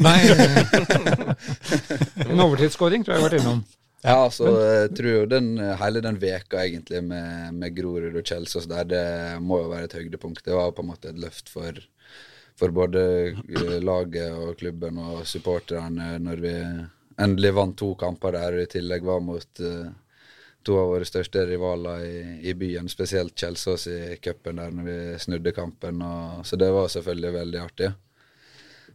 Nei, 0.00 0.16
En 2.30 2.42
overtidsskåring 2.44 3.04
tror 3.04 3.16
jeg 3.16 3.18
jeg 3.18 3.24
har 3.24 3.28
vært 3.28 3.40
innom. 3.40 3.62
Ja, 4.00 4.14
altså, 4.24 4.48
jeg 4.64 4.92
tror 4.96 5.10
jo 5.12 5.24
den, 5.28 5.48
hele 5.76 6.00
den 6.00 6.18
veka 6.20 6.62
egentlig 6.62 7.02
med, 7.04 7.52
med 7.52 7.74
Grorud 7.76 8.14
og 8.16 8.24
Kjelsås 8.24 8.68
der, 8.70 8.86
det 8.88 9.06
må 9.44 9.58
jo 9.60 9.72
være 9.74 9.90
et 9.90 9.96
høydepunkt. 9.98 10.44
Det 10.46 10.56
var 10.56 10.72
på 10.72 10.84
en 10.84 10.88
måte 10.88 11.12
et 11.12 11.20
løft 11.20 11.52
for, 11.52 11.76
for 12.56 12.72
både 12.72 13.02
eh, 13.36 13.76
laget 13.84 14.32
og 14.32 14.54
klubben 14.62 15.02
og 15.04 15.26
supporterne 15.28 16.14
når 16.24 16.40
vi 16.46 16.54
endelig 17.20 17.52
vant 17.58 17.76
to 17.76 17.92
kamper 18.00 18.38
der, 18.38 18.56
og 18.56 18.64
i 18.64 18.70
tillegg 18.72 19.04
var 19.04 19.20
mot 19.20 19.64
eh, 19.68 19.90
to 20.64 20.76
av 20.80 20.94
våre 20.94 21.08
største 21.08 21.44
rivaler 21.48 22.04
i, 22.04 22.16
i 22.48 22.54
byen, 22.56 22.88
spesielt 22.88 23.36
Kjelsås 23.36 23.86
i 23.92 24.00
cupen 24.24 24.60
der 24.60 24.72
når 24.76 24.88
vi 24.88 24.98
snudde 25.20 25.52
kampen. 25.56 26.00
Og, 26.04 26.40
så 26.48 26.56
det 26.60 26.72
var 26.72 26.88
selvfølgelig 26.92 27.36
veldig 27.36 27.60
artig. 27.66 27.92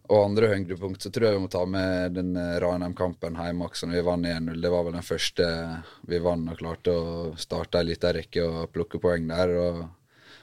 Og 0.05 0.21
andre 0.21 0.51
høydepunkt 0.51 1.01
så 1.01 1.09
tror 1.13 1.27
jeg 1.27 1.37
vi 1.37 1.43
må 1.45 1.51
ta 1.51 1.63
med 1.69 2.13
den 2.17 2.35
eh, 2.37 2.57
Ranheim-kampen 2.61 3.37
hjemme 3.41 3.69
også, 3.69 3.89
når 3.89 3.97
vi 3.97 4.05
vant 4.05 4.29
1-0. 4.29 4.57
Det 4.61 4.71
var 4.73 4.85
vel 4.85 4.97
den 4.97 5.05
første 5.05 5.45
vi 6.09 6.19
vant 6.21 6.51
og 6.53 6.59
klarte 6.59 6.93
å 6.93 7.13
starte 7.41 7.81
ei 7.81 7.89
lita 7.89 8.11
rekke 8.13 8.43
og 8.45 8.73
plukke 8.75 9.01
poeng 9.01 9.29
der. 9.31 9.53
Og 9.61 9.79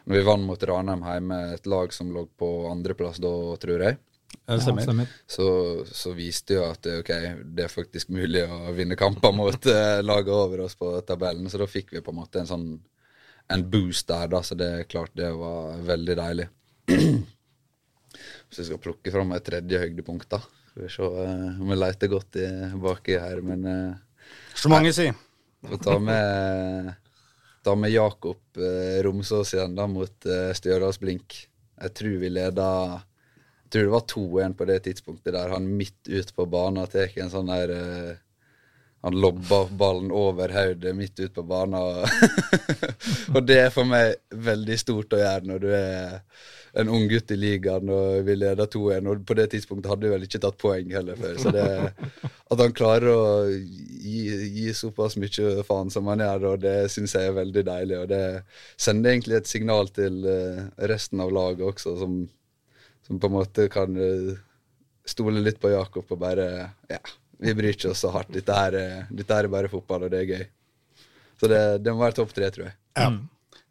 når 0.09 0.19
vi 0.19 0.25
vant 0.27 0.49
mot 0.49 0.65
Ranheim 0.73 1.05
hjemme, 1.07 1.43
et 1.55 1.69
lag 1.71 1.95
som 1.95 2.11
lå 2.15 2.27
på 2.39 2.51
andreplass 2.73 3.23
da, 3.23 3.33
tror 3.63 3.87
jeg, 3.87 4.01
stemmer. 4.59 5.11
så, 5.29 5.47
så 5.87 6.15
viste 6.17 6.57
jo 6.57 6.65
at 6.67 6.89
okay, 6.99 7.35
det 7.45 7.67
er 7.67 7.73
faktisk 7.73 8.11
mulig 8.15 8.43
å 8.49 8.73
vinne 8.75 8.99
kamper 8.99 9.35
mot 9.37 9.69
eh, 9.71 10.01
laget 10.03 10.35
over 10.35 10.65
oss 10.67 10.75
på 10.81 10.97
tabellen. 11.07 11.47
Så 11.53 11.61
da 11.63 11.71
fikk 11.71 11.95
vi 11.95 12.03
på 12.03 12.15
en 12.15 12.19
måte 12.25 12.43
en 12.43 12.51
sånn 12.51 12.73
en 13.53 13.63
boost 13.71 14.09
der, 14.09 14.29
da, 14.33 14.41
så 14.43 14.57
det 14.57 14.69
er 14.73 14.91
klart 14.91 15.15
det 15.19 15.29
var 15.37 15.79
veldig 15.87 16.19
deilig. 16.19 16.49
Hvis 18.53 18.67
jeg 18.67 18.69
skal 18.69 18.81
plukke 18.85 19.09
fram 19.09 19.31
et 19.33 19.47
tredje 19.47 19.79
høydepunkt, 19.81 20.27
da. 20.29 20.43
Skal 20.69 20.83
vi 20.85 20.89
se 20.93 21.07
eh, 21.23 21.45
om 21.57 21.71
vi 21.73 21.77
leter 21.79 22.11
godt 22.13 22.37
i, 22.37 22.49
baki 22.83 23.15
her, 23.17 23.41
men 23.41 23.65
eh, 23.65 24.27
Så 24.53 24.69
mange 24.69 24.93
sier. 24.93 25.17
får 25.65 25.81
ta 25.81 25.95
med 25.97 26.91
ta 27.65 27.75
med 27.81 27.95
Jakob 27.95 28.61
eh, 28.61 29.01
Romsås 29.07 29.55
igjen 29.57 29.73
da 29.79 29.89
mot 29.89 30.29
Stjørdals 30.53 31.01
Blink. 31.01 31.39
Jeg 31.81 31.95
tror 31.97 32.21
vi 32.21 32.29
leda 32.29 32.69
Jeg 33.01 33.73
tror 33.73 33.89
det 33.89 33.95
var 33.97 34.07
2-1 34.13 34.59
på 34.61 34.69
det 34.69 34.79
tidspunktet 34.85 35.33
der 35.33 35.57
han 35.57 35.73
midt 35.81 36.13
ut 36.13 36.37
på 36.37 36.45
banen 36.45 36.93
tar 36.93 37.09
en 37.25 37.33
sånn 37.33 37.49
der 37.49 37.73
Han 39.01 39.17
lobba 39.17 39.65
ballen 39.73 40.13
over 40.13 40.53
hodet 40.53 40.93
midt 40.95 41.25
ut 41.25 41.33
på 41.33 41.43
banen. 41.43 42.05
Og 43.35 43.41
det 43.49 43.63
er 43.65 43.73
for 43.73 43.89
meg 43.89 44.21
veldig 44.31 44.77
stort 44.79 45.17
å 45.17 45.25
gjøre 45.25 45.49
når 45.49 45.65
du 45.65 45.73
er 45.73 46.21
en 46.81 46.89
ung 46.89 47.03
gutt 47.11 47.31
i 47.35 47.37
ligaen 47.37 47.91
og 47.93 48.23
vi 48.25 48.35
leder 48.39 48.69
2-1. 48.73 49.09
Og 49.13 49.25
på 49.29 49.35
det 49.37 49.49
tidspunktet 49.53 49.91
hadde 49.93 50.07
vi 50.07 50.13
vel 50.15 50.23
ikke 50.25 50.41
tatt 50.41 50.57
poeng 50.61 50.93
heller 50.95 51.19
før. 51.21 51.35
Så 51.43 51.53
det, 51.53 51.67
at 52.53 52.63
han 52.63 52.73
klarer 52.77 53.11
å 53.13 53.25
gi, 53.53 54.23
gi 54.57 54.73
såpass 54.77 55.19
mye 55.21 55.65
faen 55.69 55.91
som 55.93 56.09
han 56.09 56.23
gjør, 56.25 56.47
og 56.55 56.63
det 56.65 56.77
syns 56.95 57.13
jeg 57.19 57.29
er 57.29 57.37
veldig 57.37 57.65
deilig. 57.69 57.99
Og 58.05 58.09
det 58.13 58.23
sender 58.81 59.13
egentlig 59.13 59.37
et 59.43 59.51
signal 59.53 59.91
til 59.93 60.23
eh, 60.25 60.63
resten 60.93 61.21
av 61.25 61.35
laget 61.37 61.67
også, 61.75 61.97
som, 62.01 62.17
som 63.05 63.21
på 63.21 63.29
en 63.29 63.37
måte 63.37 63.69
kan 63.73 63.93
eh, 64.01 64.33
stole 65.05 65.43
litt 65.45 65.61
på 65.61 65.75
Jakob 65.75 66.09
og 66.15 66.21
bare 66.23 66.49
Ja, 66.89 67.03
vi 67.43 67.53
bryr 67.59 67.75
ikke 67.75 67.91
oss 67.93 68.01
så 68.07 68.13
hardt. 68.15 68.33
Dette 68.33 68.55
her, 68.57 68.77
er- 68.79 69.07
dette 69.13 69.35
her 69.35 69.49
er 69.49 69.53
bare 69.53 69.69
fotball, 69.73 70.05
og 70.09 70.13
det 70.15 70.25
er 70.25 70.33
gøy. 70.33 70.45
Så 71.43 71.49
det, 71.51 71.63
det 71.83 71.93
må 71.93 72.05
være 72.05 72.15
topp 72.21 72.33
tre, 72.37 72.49
tror 72.55 72.69
jeg. 72.71 72.77
Ja. 72.97 73.09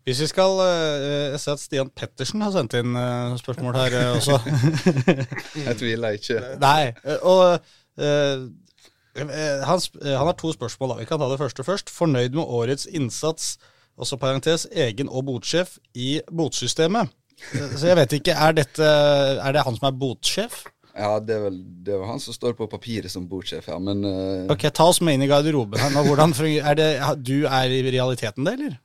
Hvis 0.07 0.21
vi 0.23 0.29
skal 0.31 0.61
eh, 0.65 1.31
Jeg 1.33 1.41
ser 1.43 1.57
at 1.57 1.61
Stian 1.61 1.91
Pettersen 1.93 2.41
har 2.41 2.53
sendt 2.55 2.73
inn 2.79 2.97
eh, 2.97 3.35
spørsmål 3.41 3.77
her 3.77 3.97
eh, 3.99 4.09
også. 4.17 4.39
Jeg 5.67 5.77
tviler 5.77 6.17
ikke. 6.17 6.41
Nei, 6.61 6.93
og 7.21 7.59
han, 8.01 9.81
han 10.01 10.25
har 10.25 10.35
to 10.39 10.53
spørsmål. 10.55 10.93
da. 10.93 10.99
Vi 11.01 11.07
kan 11.09 11.19
ta 11.21 11.29
det 11.29 11.39
første 11.41 11.65
først. 11.67 11.91
Fornøyd 11.93 12.37
med 12.37 12.47
årets 12.47 12.87
innsats, 12.89 13.57
også 13.99 14.17
parentes, 14.17 14.65
egen 14.71 15.11
og 15.11 15.25
botsjef 15.27 15.75
i 15.93 16.21
botsystemet. 16.31 17.11
Så 17.51 17.89
jeg 17.89 17.97
vet 17.97 18.13
ikke, 18.15 18.33
er, 18.37 18.55
dette, 18.55 18.85
er 18.85 19.53
det 19.53 19.65
han 19.65 19.75
som 19.77 19.89
er 19.89 19.97
botsjef? 19.99 20.63
Ja, 20.91 21.17
det 21.23 21.35
er 21.35 21.43
vel 21.45 21.59
det 21.85 21.93
er 21.95 22.07
han 22.07 22.19
som 22.19 22.35
står 22.35 22.55
på 22.57 22.67
papiret 22.71 23.11
som 23.11 23.23
botsjef 23.29 23.69
ja. 23.71 23.77
Men 23.79 24.03
uh... 24.03 24.49
Ok, 24.51 24.65
Ta 24.75 24.89
oss 24.91 24.99
med 25.03 25.15
inn 25.15 25.25
i 25.25 25.29
garderoben. 25.29 25.79
Hvordan 26.07 26.33
er 26.39 26.79
det, 26.79 26.89
du 27.21 27.45
er 27.47 27.71
i 27.71 27.83
realiteten 27.87 28.47
det, 28.47 28.57
eller? 28.57 28.79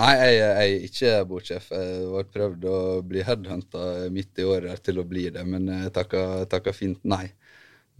Nei, 0.00 0.12
jeg, 0.16 0.36
jeg 0.38 0.52
er 0.56 0.86
ikke 0.88 1.12
bordsjef. 1.28 1.68
Jeg 1.76 2.08
har 2.14 2.28
prøvd 2.32 2.64
å 2.64 2.78
bli 3.04 3.24
headhunta 3.26 3.82
midt 4.14 4.40
i 4.40 4.46
året 4.48 4.80
til 4.86 5.02
å 5.02 5.06
bli 5.08 5.26
det, 5.34 5.44
men 5.44 5.68
jeg 5.68 5.92
takka, 5.92 6.72
fint 6.76 7.02
nei. 7.04 7.26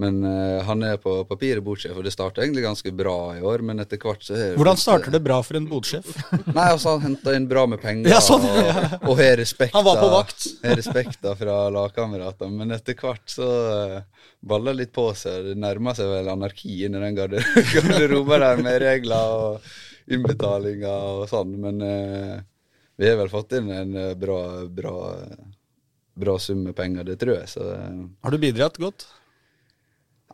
Men 0.00 0.22
uh, 0.24 0.62
han 0.64 0.80
er 0.88 0.96
på 0.96 1.12
papiret 1.28 1.60
bordsjef, 1.64 1.92
og 1.92 2.06
det 2.06 2.14
starta 2.14 2.40
egentlig 2.40 2.64
ganske 2.64 2.92
bra 2.96 3.34
i 3.36 3.42
år, 3.44 3.60
men 3.68 3.82
etter 3.82 4.00
hvert 4.00 4.24
så 4.24 4.38
er 4.38 4.56
Hvordan 4.56 4.80
starter 4.80 5.12
det 5.12 5.20
bra 5.22 5.36
for 5.44 5.58
en 5.60 5.68
bodsjef? 5.68 6.08
Nei, 6.56 6.64
altså 6.64 6.94
Han 6.94 7.04
henta 7.10 7.34
inn 7.36 7.44
bra 7.50 7.66
med 7.68 7.82
penger 7.82 8.08
Ja, 8.08 8.22
sånn, 8.24 8.46
og, 8.48 8.96
og 9.10 9.20
har 9.20 9.36
respekt 9.38 9.76
Han 9.76 9.84
var 9.84 10.00
på 10.00 10.08
vakt. 10.14 10.48
har 10.64 10.80
respekta 10.80 11.36
fra 11.36 11.58
lagkameratene, 11.76 12.56
men 12.56 12.72
etter 12.78 12.96
hvert 12.98 13.36
så 13.36 13.50
uh, 13.52 14.26
baller 14.40 14.80
litt 14.80 14.94
på 14.96 15.10
seg. 15.14 15.52
Det 15.52 15.60
nærmer 15.60 15.94
seg 16.00 16.08
vel 16.08 16.32
anarki 16.32 16.80
inni 16.88 17.04
den 17.04 17.20
garder- 17.20 17.52
garderoben 17.76 18.42
der 18.48 18.64
med 18.64 18.80
regler 18.88 19.36
og 19.36 19.72
innbetalinger 20.10 21.22
og 21.22 21.28
sånn, 21.30 21.54
men 21.62 21.82
eh, 21.86 22.36
vi 23.00 23.08
har 23.08 23.18
vel 23.20 23.32
fått 23.32 23.54
inn 23.58 23.70
en 23.72 23.96
eh, 23.98 24.14
bra, 24.18 24.40
bra, 24.66 24.96
bra 26.14 26.38
sum 26.42 26.64
med 26.66 26.76
penger, 26.78 27.06
det 27.08 27.18
tror 27.22 27.36
jeg. 27.38 27.50
Så 27.54 27.66
eh, 27.74 28.00
Har 28.24 28.34
du 28.34 28.40
bidratt 28.42 28.80
godt? 28.82 29.06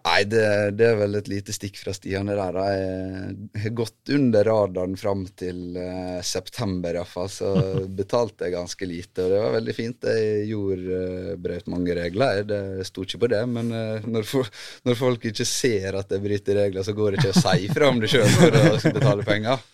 Nei, 0.09 0.23
det, 0.25 0.45
det 0.79 0.87
er 0.89 0.95
vel 0.97 1.19
et 1.19 1.27
lite 1.29 1.53
stikk 1.53 1.77
fra 1.83 1.93
Stian 1.93 2.31
der. 2.31 2.57
Jeg 2.57 3.63
har 3.65 3.73
gått 3.77 4.13
under 4.15 4.47
radaren 4.49 4.95
fram 4.97 5.27
til 5.37 5.77
uh, 5.77 6.21
september 6.25 6.97
iallfall, 6.97 7.29
så 7.29 7.51
betalte 8.01 8.47
jeg 8.47 8.55
ganske 8.55 8.89
lite. 8.89 9.27
Og 9.27 9.35
det 9.35 9.41
var 9.43 9.57
veldig 9.59 9.75
fint. 9.77 10.07
Jeg 10.09 10.47
gjorde 10.49 11.01
uh, 11.03 11.33
brøt 11.43 11.69
mange 11.69 11.97
regler, 11.99 12.39
jeg. 12.39 12.47
det 12.49 12.87
sto 12.89 13.05
ikke 13.05 13.21
på 13.27 13.31
det. 13.35 13.43
Men 13.53 13.75
uh, 13.75 14.07
når, 14.09 14.29
for, 14.31 14.49
når 14.89 14.97
folk 14.99 15.27
ikke 15.29 15.47
ser 15.49 15.99
at 16.01 16.15
jeg 16.15 16.25
bryter 16.25 16.57
regler, 16.63 16.87
så 16.87 16.95
går 16.97 17.11
det 17.13 17.21
ikke 17.21 17.35
å 17.35 17.43
si 17.43 17.69
fra 17.75 17.91
om 17.93 18.01
det 18.01 18.11
sjøl 18.15 18.31
for 18.39 18.57
å 18.63 18.79
skal 18.79 18.97
betale 18.97 19.27
penger. 19.29 19.67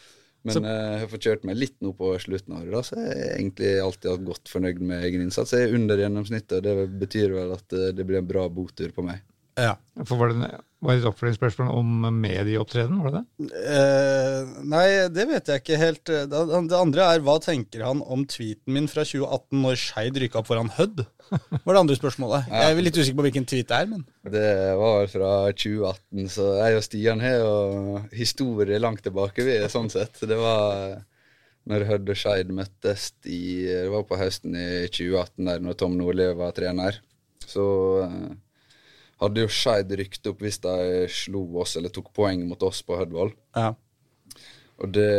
Men 0.44 0.56
Så- 0.56 0.64
jeg 0.66 1.04
har 1.04 1.12
fått 1.12 1.28
kjørt 1.28 1.46
meg 1.48 1.60
litt 1.60 1.76
nå 1.80 1.92
på 1.96 2.10
slutten 2.20 2.56
av 2.56 2.66
året, 2.66 2.90
så 2.90 2.98
jeg 2.98 3.12
er 3.14 3.30
egentlig 3.36 3.70
alltid 3.84 4.10
hatt 4.10 4.26
godt 4.26 4.50
fornøyd 4.50 4.82
med 4.90 5.06
egen 5.06 5.28
innsats. 5.28 5.54
Jeg 5.54 5.70
er 5.70 5.78
under 5.78 6.02
gjennomsnittet, 6.02 6.58
og 6.58 6.66
det 6.66 6.98
betyr 7.06 7.38
vel 7.38 7.54
at 7.54 7.78
det 7.94 8.04
blir 8.04 8.20
en 8.20 8.28
bra 8.28 8.48
botur 8.52 8.90
på 8.92 9.06
meg. 9.06 9.22
Ja. 9.60 9.74
For 10.02 10.18
var 10.18 10.32
det, 10.32 10.48
var 10.82 10.96
det 10.96 11.02
et 11.02 11.08
oppfølgingsspørsmål 11.08 11.68
om 11.78 11.90
medieopptreden, 12.18 12.98
var 13.04 13.12
det 13.14 13.20
det? 13.20 13.60
Eh, 13.70 14.54
nei, 14.66 14.86
det 15.14 15.26
vet 15.30 15.50
jeg 15.50 15.62
ikke 15.62 15.78
helt. 15.78 16.02
Det, 16.10 16.40
det 16.70 16.78
andre 16.78 17.06
er 17.14 17.22
hva 17.24 17.36
tenker 17.42 17.84
han 17.86 18.02
om 18.02 18.24
tweeten 18.30 18.74
min 18.74 18.90
fra 18.90 19.06
2018 19.06 19.62
når 19.62 19.78
Skeid 19.80 20.18
rykka 20.24 20.42
opp 20.42 20.50
foran 20.50 20.72
Hødd? 20.74 21.04
Var 21.30 21.70
det 21.70 21.80
andre 21.80 21.98
spørsmålet. 21.98 22.50
Jeg 22.50 22.74
er 22.74 22.84
litt 22.84 22.98
usikker 22.98 23.20
på 23.20 23.26
hvilken 23.28 23.48
tweet 23.48 23.70
det 23.70 23.78
er, 23.78 23.90
men 23.94 24.04
Det 24.34 24.50
var 24.82 25.08
fra 25.14 25.32
2018, 25.54 26.28
så 26.34 26.50
jeg 26.58 26.78
og 26.78 26.86
Stian 26.88 27.24
har 27.24 27.40
jo 27.40 28.04
historie 28.14 28.82
langt 28.82 29.06
tilbake, 29.06 29.46
vi, 29.46 29.58
sånn 29.72 29.90
sett. 29.94 30.18
Det 30.26 30.38
var 30.40 31.00
når 31.70 31.86
Hødd 31.88 32.10
og 32.12 32.18
Skeid 32.20 32.50
møttes 32.52 33.12
i 33.24 33.64
Det 33.64 33.88
var 33.92 34.04
på 34.08 34.18
høsten 34.20 34.56
i 34.58 34.68
2018, 34.90 35.46
der 35.48 35.62
når 35.64 35.78
Tom 35.80 35.94
Nordli 35.96 36.28
var 36.36 36.52
trener. 36.56 36.98
Så 37.44 37.64
eh, 38.04 38.32
hadde 39.22 39.44
jo 39.44 39.52
Skeid 39.52 39.94
rykte 39.98 40.32
opp 40.32 40.42
hvis 40.44 40.60
de 40.64 41.06
slo 41.12 41.46
oss 41.62 41.76
eller 41.78 41.92
tok 41.94 42.12
poeng 42.16 42.46
mot 42.48 42.62
oss 42.66 42.82
på 42.86 42.98
Hødvoll. 42.98 43.34
ja. 43.56 43.72
Og 44.82 44.90
det 44.90 45.10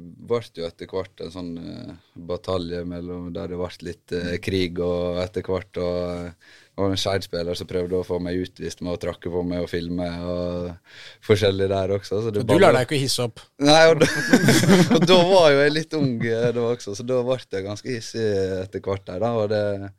ble 0.00 0.40
jo 0.56 0.64
etter 0.64 0.88
hvert 0.88 1.20
en 1.20 1.32
sånn 1.32 1.50
uh, 1.60 1.96
batalje 2.16 2.80
mellom 2.88 3.26
der 3.34 3.50
det 3.52 3.58
ble 3.60 3.68
litt 3.84 4.14
uh, 4.16 4.30
krig, 4.40 4.80
og 4.80 5.18
etter 5.20 5.44
hvert 5.44 5.76
og, 5.76 5.98
eh, 6.24 6.54
det 6.74 6.80
var 6.80 6.94
en 6.94 7.02
Skeid-spiller 7.02 7.58
som 7.58 7.68
prøvde 7.68 7.98
å 7.98 8.06
få 8.06 8.16
meg 8.24 8.40
utvist 8.40 8.80
med 8.80 8.94
å 8.94 9.02
trakke 9.02 9.30
på 9.30 9.42
meg 9.46 9.66
og 9.66 9.68
filme, 9.70 10.08
og 10.24 10.96
forskjellig 11.26 11.68
der 11.70 11.92
også. 11.98 12.22
Så 12.24 12.32
du 12.32 12.56
lar 12.56 12.72
deg 12.74 12.88
ikke 12.88 13.02
hisse 13.02 13.28
opp. 13.28 13.44
Nei, 13.62 13.82
og 13.92 14.00
da, 14.00 14.08
og 14.96 15.04
da 15.04 15.20
var 15.28 15.52
jo 15.52 15.60
jeg 15.60 15.76
litt 15.76 15.98
ung 16.00 16.16
da 16.24 16.64
også, 16.64 16.96
så 16.96 17.06
da 17.06 17.20
ble 17.28 17.38
jeg 17.44 17.68
ganske 17.68 17.92
hissig 17.98 18.24
etter 18.64 18.82
hvert 18.82 19.04
der, 19.06 19.20
da. 19.22 19.34
Og 19.36 19.52
det 19.52 19.92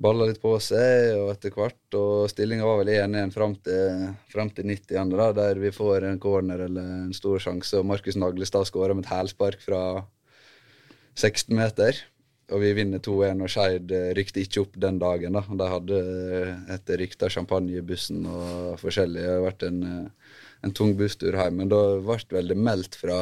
balla 0.00 0.28
litt 0.28 0.40
på 0.40 0.54
seg, 0.64 1.10
og 1.20 1.32
etter 1.34 1.52
hvert, 1.54 1.96
og 1.98 2.30
stillinga 2.32 2.64
var 2.64 2.80
vel 2.80 2.92
1-1 2.94 3.34
fram 3.34 3.56
til, 3.64 4.06
fram 4.32 4.52
til 4.56 4.70
90 4.70 4.94
igjen, 4.94 5.12
da, 5.12 5.28
der 5.36 5.60
vi 5.60 5.72
får 5.74 6.08
en 6.08 6.22
corner 6.22 6.64
eller 6.66 6.94
en 7.04 7.12
stor 7.16 7.42
sjanse, 7.42 7.76
og 7.76 7.88
Markus 7.90 8.16
Naglestad 8.16 8.68
skårer 8.68 8.96
med 8.96 9.04
et 9.04 9.12
hælspark 9.12 9.60
fra 9.64 9.82
16 11.18 11.52
meter. 11.56 12.00
Og 12.50 12.62
vi 12.64 12.72
vinner 12.74 12.98
2-1, 12.98 13.44
og 13.44 13.50
Skeid 13.52 13.92
eh, 13.94 14.08
rykte 14.18 14.42
ikke 14.42 14.64
opp 14.64 14.78
den 14.82 14.98
dagen. 14.98 15.36
da. 15.36 15.42
De 15.46 15.68
hadde 15.70 15.98
etter 16.74 16.96
et 16.96 17.02
rykte 17.04 17.28
av 17.28 17.34
champagne 17.34 17.76
i 17.78 17.84
bussen 17.86 18.24
og 18.26 18.74
forskjellig. 18.80 19.22
Det 19.22 19.34
har 19.36 19.44
vært 19.44 19.66
en, 19.68 19.82
eh, 19.86 20.38
en 20.66 20.74
tung 20.74 20.96
busstur 20.98 21.38
hjem. 21.38 21.60
Men 21.62 21.70
da 21.70 21.82
ble 22.02 22.18
det 22.32 22.48
det 22.50 22.58
meldt 22.58 22.98
fra, 22.98 23.20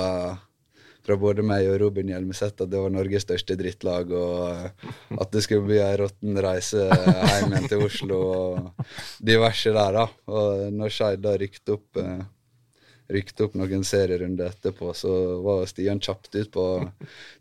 fra 1.09 1.16
både 1.16 1.44
meg 1.46 1.64
og 1.70 1.78
Robin 1.80 2.11
Hjelmeset 2.12 2.61
at 2.61 2.68
det 2.68 2.80
var 2.82 2.92
Norges 2.92 3.24
største 3.24 3.56
drittlag, 3.56 4.11
og 4.12 5.16
at 5.16 5.30
det 5.32 5.44
skulle 5.44 5.64
bli 5.70 5.78
ei 5.80 5.94
råtten 5.96 6.36
reise 6.44 6.84
hjem 6.84 7.54
igjen 7.54 7.70
til 7.72 7.84
Oslo 7.86 8.18
og 8.28 8.88
diverse 9.24 9.72
der, 9.72 10.02
da. 10.02 10.04
Og 10.28 10.66
når 10.76 10.92
Skeid 10.92 11.24
da 11.24 11.32
rykte 11.40 11.78
opp 11.78 12.02
eh, 12.02 12.26
rykte 13.09 13.46
opp 13.46 13.56
noen 13.56 13.84
serierunder 13.88 14.52
etterpå, 14.52 14.92
så 14.92 15.12
var 15.44 15.64
Stian 15.70 16.00
kjapt 16.04 16.34
ut 16.36 16.50
på 16.52 16.66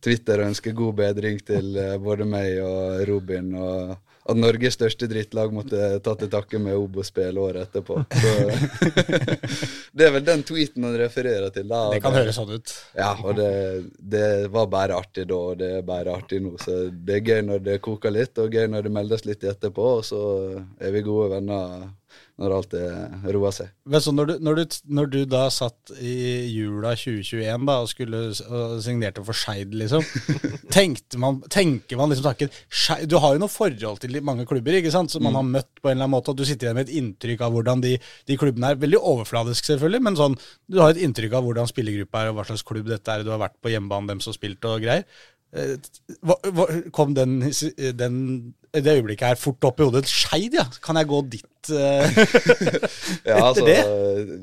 Twitter 0.04 0.40
og 0.40 0.54
ønsket 0.54 0.78
god 0.78 0.96
bedring 1.02 1.42
til 1.44 1.76
eh, 1.76 1.98
både 2.00 2.28
meg 2.30 2.62
og 2.64 3.04
Robin. 3.12 3.52
og 3.56 3.98
at 4.28 4.38
Norges 4.38 4.76
største 4.76 5.08
drittlag 5.08 5.54
måtte 5.56 5.78
ta 6.04 6.14
til 6.20 6.30
takke 6.32 6.60
med 6.60 6.76
Obo-spill 6.76 7.38
året 7.40 7.70
etterpå. 7.70 8.02
Så, 8.12 8.34
det 9.98 10.08
er 10.08 10.14
vel 10.18 10.26
den 10.28 10.44
tweeten 10.48 10.88
han 10.88 10.98
refererer 11.00 11.54
til. 11.56 11.68
da. 11.72 11.86
Det 11.94 12.02
kan 12.04 12.18
høres 12.18 12.36
sånn 12.36 12.52
ut. 12.52 12.74
Ja, 12.98 13.14
og 13.24 13.38
det, 13.40 13.52
det 13.98 14.28
var 14.54 14.68
bare 14.72 14.98
artig 15.00 15.28
da, 15.30 15.40
og 15.52 15.62
det 15.62 15.72
er 15.80 15.88
bare 15.88 16.18
artig 16.20 16.42
nå. 16.44 16.58
Så 16.60 16.88
det 16.92 17.22
er 17.22 17.32
gøy 17.32 17.46
når 17.48 17.64
det 17.70 17.80
koker 17.86 18.14
litt, 18.14 18.36
og 18.44 18.52
gøy 18.52 18.68
når 18.74 18.90
det 18.90 18.96
meldes 19.00 19.24
litt 19.30 19.48
etterpå, 19.48 19.88
og 20.02 20.04
så 20.08 20.22
er 20.84 20.96
vi 20.96 21.06
gode 21.08 21.32
venner 21.38 21.88
når 22.38 22.54
alt 22.54 22.74
er 22.78 23.32
roa 23.34 23.50
seg. 23.56 23.72
Men 23.90 24.02
så 24.06 24.12
når 24.14 24.28
du, 24.30 24.34
når, 24.46 24.60
du, 24.60 24.76
når 24.94 25.08
du 25.10 25.18
da 25.26 25.48
satt 25.50 25.90
i 25.98 26.12
jula 26.54 26.92
2021 26.94 27.64
da, 27.66 27.78
og 27.82 27.90
skulle 27.90 28.20
og 28.30 28.76
signerte 28.86 29.24
for 29.26 29.34
Skeid, 29.38 29.74
liksom, 29.74 30.06
man, 31.24 31.40
tenker 31.50 31.98
man 31.98 32.12
liksom 32.14 32.28
takket 32.28 32.60
Du 33.10 33.18
har 33.24 33.34
jo 33.34 33.42
noe 33.42 33.50
forhold 33.50 34.02
til 34.04 34.20
mange 34.22 34.46
klubber 34.50 34.78
ikke 34.78 34.92
sant, 34.94 35.10
som 35.14 35.26
man 35.26 35.38
har 35.40 35.48
møtt 35.48 35.82
på 35.82 35.90
en 35.90 35.96
eller 35.96 36.06
annen 36.06 36.14
måte, 36.14 36.34
og 36.34 36.38
du 36.38 36.46
sitter 36.46 36.68
igjen 36.70 36.78
med 36.78 36.90
et 36.92 36.98
inntrykk 37.00 37.42
av 37.48 37.56
hvordan 37.58 37.82
de, 37.86 37.96
de 38.30 38.38
klubbene 38.38 38.74
er. 38.76 38.82
Veldig 38.86 39.02
overfladisk, 39.02 39.66
selvfølgelig, 39.72 40.04
men 40.10 40.20
sånn, 40.20 40.38
du 40.70 40.78
har 40.84 40.94
et 40.94 41.02
inntrykk 41.08 41.40
av 41.40 41.48
hvordan 41.50 41.70
spillergruppa 41.74 42.22
er, 42.22 42.30
og 42.32 42.38
hva 42.40 42.46
slags 42.52 42.66
klubb 42.68 42.86
dette 42.92 43.18
er, 43.18 43.26
du 43.26 43.34
har 43.34 43.42
vært 43.42 43.58
på 43.64 43.74
hjemmebane, 43.74 44.12
dem 44.14 44.22
som 44.22 44.34
har 44.34 44.38
spilt 44.38 44.70
og 44.70 44.86
greier. 44.86 45.08
Eh, 45.56 45.78
hva- 46.28 46.42
hva- 46.52 46.70
Kom 46.92 47.14
den, 47.16 47.40
den 47.96 48.18
i 48.78 48.84
det 48.86 48.98
øyeblikket 49.00 49.32
her 49.32 49.40
fort 49.40 49.68
opp 49.68 49.82
i 49.82 49.88
hodet. 49.88 50.08
Skeid, 50.10 50.56
ja. 50.58 50.66
Kan 50.84 51.00
jeg 51.00 51.10
gå 51.10 51.22
dit 51.34 51.72
uh, 51.74 52.20
Ja, 53.30 53.42
altså, 53.42 53.66
det? 53.70 53.80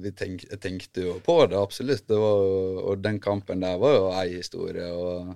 vi 0.05 0.13
tenk, 0.17 0.45
tenkte 0.63 1.07
jo 1.07 1.17
på 1.25 1.39
det, 1.51 1.59
absolutt. 1.61 2.07
Det 2.11 2.19
var, 2.21 2.45
og 2.85 3.03
den 3.05 3.21
kampen 3.23 3.65
der 3.65 3.81
var 3.83 3.99
jo 3.99 4.07
ei 4.21 4.37
historie. 4.37 4.91
og 4.93 5.35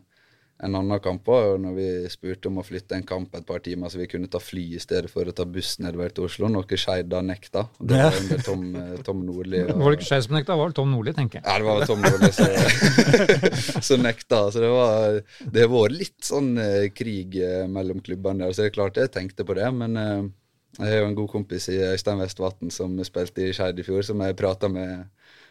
En 0.61 0.75
annen 0.75 0.99
kamp 0.99 1.27
var 1.31 1.57
når 1.63 1.75
vi 1.77 1.85
spurte 2.11 2.49
om 2.51 2.57
å 2.59 2.65
flytte 2.67 2.97
en 2.97 3.05
kamp 3.07 3.35
et 3.39 3.45
par 3.47 3.61
timer, 3.63 3.89
så 3.93 4.01
vi 4.01 4.09
kunne 4.11 4.27
ta 4.27 4.41
fly 4.43 4.65
i 4.75 4.81
stedet 4.83 5.07
for 5.13 5.23
å 5.31 5.35
ta 5.35 5.45
buss 5.47 5.77
nedover 5.79 6.11
til 6.11 6.25
Oslo, 6.27 6.49
noe 6.51 6.65
Skeid 6.79 7.07
da 7.13 7.21
nekta. 7.23 7.63
Det 7.79 8.01
var 8.03 8.19
med 8.27 8.43
Tom, 8.45 8.65
eh, 8.75 8.97
Tom 9.07 9.21
Nordli. 9.27 9.61
og- 9.69 9.79
Var 9.79 9.95
det 9.95 9.99
ikke 10.01 10.09
Skeid 10.09 10.25
som 10.27 10.35
nekta, 10.35 10.53
det 10.57 10.59
var 10.65 10.73
det 10.73 10.79
Tom 10.81 10.91
Nordli, 10.91 11.15
tenker 11.15 11.39
jeg. 11.39 11.45
Ja, 11.47 11.59
det 11.59 11.69
var 11.69 11.87
Tom 11.87 12.03
Nordli 12.03 12.33
som- 12.35 13.83
som 13.93 14.03
nekta. 14.03 14.41
Så 14.51 14.61
det 14.65 14.73
var 14.73 15.21
Det 15.53 15.63
har 15.63 15.71
vært 15.73 15.95
litt 15.99 16.21
sånn 16.27 16.51
eh, 16.59 16.89
krig 16.91 17.39
eh, 17.43 17.67
mellom 17.71 18.01
klubbene 18.03 18.43
der. 18.49 18.53
Så 18.57 18.65
det 18.67 18.73
er 18.73 18.77
klart 18.81 18.99
jeg 18.99 19.13
tenkte 19.15 19.47
på 19.47 19.55
det, 19.59 19.71
men 19.75 19.95
jeg 20.79 20.85
har 20.91 20.99
jo 21.01 21.07
en 21.09 21.15
god 21.19 21.31
kompis 21.33 21.69
i 21.73 21.79
Øystein 21.93 22.19
Vestvatn 22.21 22.71
som 22.75 22.99
spilte 23.07 23.47
i 23.47 23.55
Skeid 23.57 23.79
i 23.79 23.87
fjor, 23.87 24.03
som 24.07 24.21
jeg 24.27 24.37
prata 24.39 24.69
med 24.71 25.07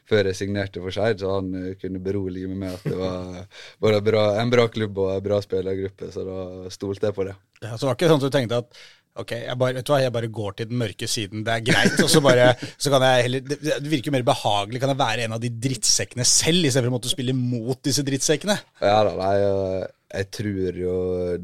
før 0.08 0.30
jeg 0.30 0.40
signerte 0.40 0.84
for 0.84 0.96
Skeid, 0.96 1.22
så 1.22 1.38
han 1.38 1.52
eh, 1.58 1.74
kunne 1.82 2.02
berolige 2.04 2.50
meg 2.52 2.62
med 2.64 2.78
at 2.78 2.86
det 2.88 2.98
var, 3.00 3.42
både 3.84 4.02
en 4.42 4.54
bra, 4.54 4.68
klubb 4.72 5.02
og 5.04 5.16
en 5.16 5.26
bra 5.26 5.42
spillergruppe, 5.44 6.12
så 6.14 6.26
da 6.28 6.40
stolte 6.74 7.10
jeg 7.10 7.18
på 7.18 7.28
det. 7.28 7.36
Ja, 7.64 7.74
så 7.74 7.84
det 7.84 7.90
var 7.90 7.98
ikke 7.98 8.12
sånn 8.12 8.22
at 8.22 8.28
du 8.28 8.36
tenkte 8.38 8.62
at 8.64 8.82
ok, 9.24 9.34
jeg 9.44 9.58
bare, 9.60 9.78
vet 9.78 9.88
du 9.88 9.92
hva, 9.94 10.00
jeg 10.04 10.16
bare 10.16 10.32
går 10.40 10.58
til 10.58 10.70
den 10.70 10.80
mørke 10.82 11.10
siden, 11.10 11.44
det 11.48 11.54
er 11.56 11.66
greit. 11.66 11.98
Og 12.04 12.10
så 12.12 12.22
bare, 12.24 12.52
så 12.78 12.94
kan 12.94 13.06
jeg 13.08 13.28
heller, 13.28 13.46
det, 13.50 13.76
virker 13.90 14.16
mer 14.16 14.26
behagelig, 14.28 14.82
kan 14.84 14.94
jeg 14.94 15.02
være 15.02 15.28
en 15.28 15.38
av 15.38 15.44
de 15.44 15.52
drittsekkene 15.68 16.26
selv, 16.28 16.68
istedenfor 16.68 16.94
å 16.94 16.98
måtte 16.98 17.14
spille 17.14 17.36
mot 17.38 17.80
disse 17.86 18.06
drittsekkene. 18.08 18.58
Ja 18.84 19.00
da, 19.08 19.14
nei, 19.18 19.34
jeg, 19.42 19.88
jeg 20.08 20.28
tror 20.32 20.78
jo 20.80 20.92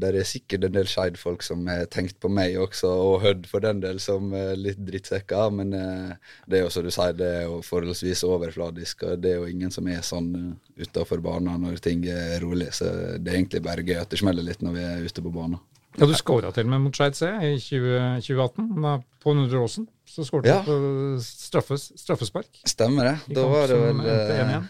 Det 0.00 0.08
er 0.08 0.26
sikkert 0.26 0.62
en 0.64 0.72
del 0.72 0.86
Skeid-folk 0.88 1.42
som 1.44 1.66
har 1.68 1.84
tenkt 1.92 2.16
på 2.22 2.30
meg 2.32 2.56
også, 2.60 2.88
og 2.88 3.18
Hødd 3.24 3.48
for 3.50 3.64
den 3.64 3.82
del, 3.82 4.00
som 4.00 4.32
eh, 4.36 4.54
litt 4.56 4.80
drittsekker. 4.86 5.52
Men 5.52 5.74
eh, 5.76 6.32
det 6.48 6.58
er 6.58 6.64
jo 6.64 6.72
som 6.72 6.86
du 6.86 6.92
sier, 6.94 7.12
det 7.18 7.28
er 7.40 7.44
jo 7.48 7.60
forholdsvis 7.66 8.24
overfladisk, 8.28 9.04
og 9.08 9.20
det 9.20 9.34
er 9.34 9.42
jo 9.42 9.50
ingen 9.52 9.74
som 9.74 9.88
er 9.92 10.00
sånn 10.06 10.32
uh, 10.32 10.48
utafor 10.80 11.20
banen 11.24 11.60
når 11.66 11.82
ting 11.84 12.06
er 12.08 12.38
rolig. 12.42 12.70
Så 12.76 12.88
det 13.18 13.30
er 13.30 13.38
egentlig 13.38 13.64
bare 13.64 13.84
gøy 13.84 14.00
at 14.00 14.10
det 14.12 14.22
smeller 14.22 14.46
litt 14.46 14.64
når 14.64 14.78
vi 14.78 14.88
er 14.88 15.04
ute 15.04 15.24
på 15.24 15.34
banen. 15.34 15.60
Ja, 15.98 16.06
Du 16.06 16.14
skåra 16.18 16.50
til 16.54 16.66
og 16.66 16.70
med 16.72 16.80
mot 16.88 16.96
Skeid 16.96 17.14
C 17.14 17.28
i 17.46 17.52
20, 17.62 18.20
2018, 18.26 18.70
da 18.82 18.96
på 19.22 19.34
Nordre 19.36 19.60
Åsen. 19.62 19.86
Så 20.06 20.24
skåret 20.26 20.46
Ja. 20.50 20.60
du 20.62 20.66
på 20.66 21.20
straffes, 21.22 21.92
straffespark. 22.00 22.48
Stemmer 22.66 23.04
det. 23.04 23.16
I 23.30 23.34
Da 23.38 23.46
var 23.48 23.68
det 23.70 23.78
vel 23.78 24.00
eh, 24.00 24.32
1-1. 24.44 24.68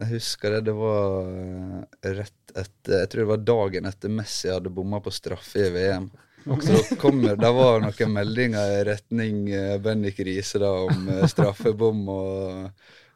Jeg 0.00 0.08
husker 0.10 0.50
det. 0.56 0.62
Det 0.66 0.74
var 0.74 1.28
eh, 1.30 2.10
rett 2.16 2.56
etter 2.56 2.98
Jeg 3.00 3.10
tror 3.12 3.20
det 3.20 3.28
var 3.30 3.44
dagen 3.44 3.86
etter 3.86 4.08
Messi 4.10 4.48
hadde 4.50 4.72
bomma 4.74 5.00
på 5.04 5.12
straffe 5.14 5.66
i 5.68 5.70
VM. 5.74 6.10
Så 6.44 6.96
kommer, 7.00 7.36
Det 7.36 7.50
var 7.56 7.80
noen 7.80 8.12
meldinger 8.12 8.76
i 8.78 8.84
retning 8.90 9.48
eh, 9.52 9.78
Bennik 9.82 10.20
Riise 10.20 10.60
da, 10.60 10.70
om 10.84 11.08
eh, 11.08 11.24
straffebom 11.30 12.02
og 12.12 12.70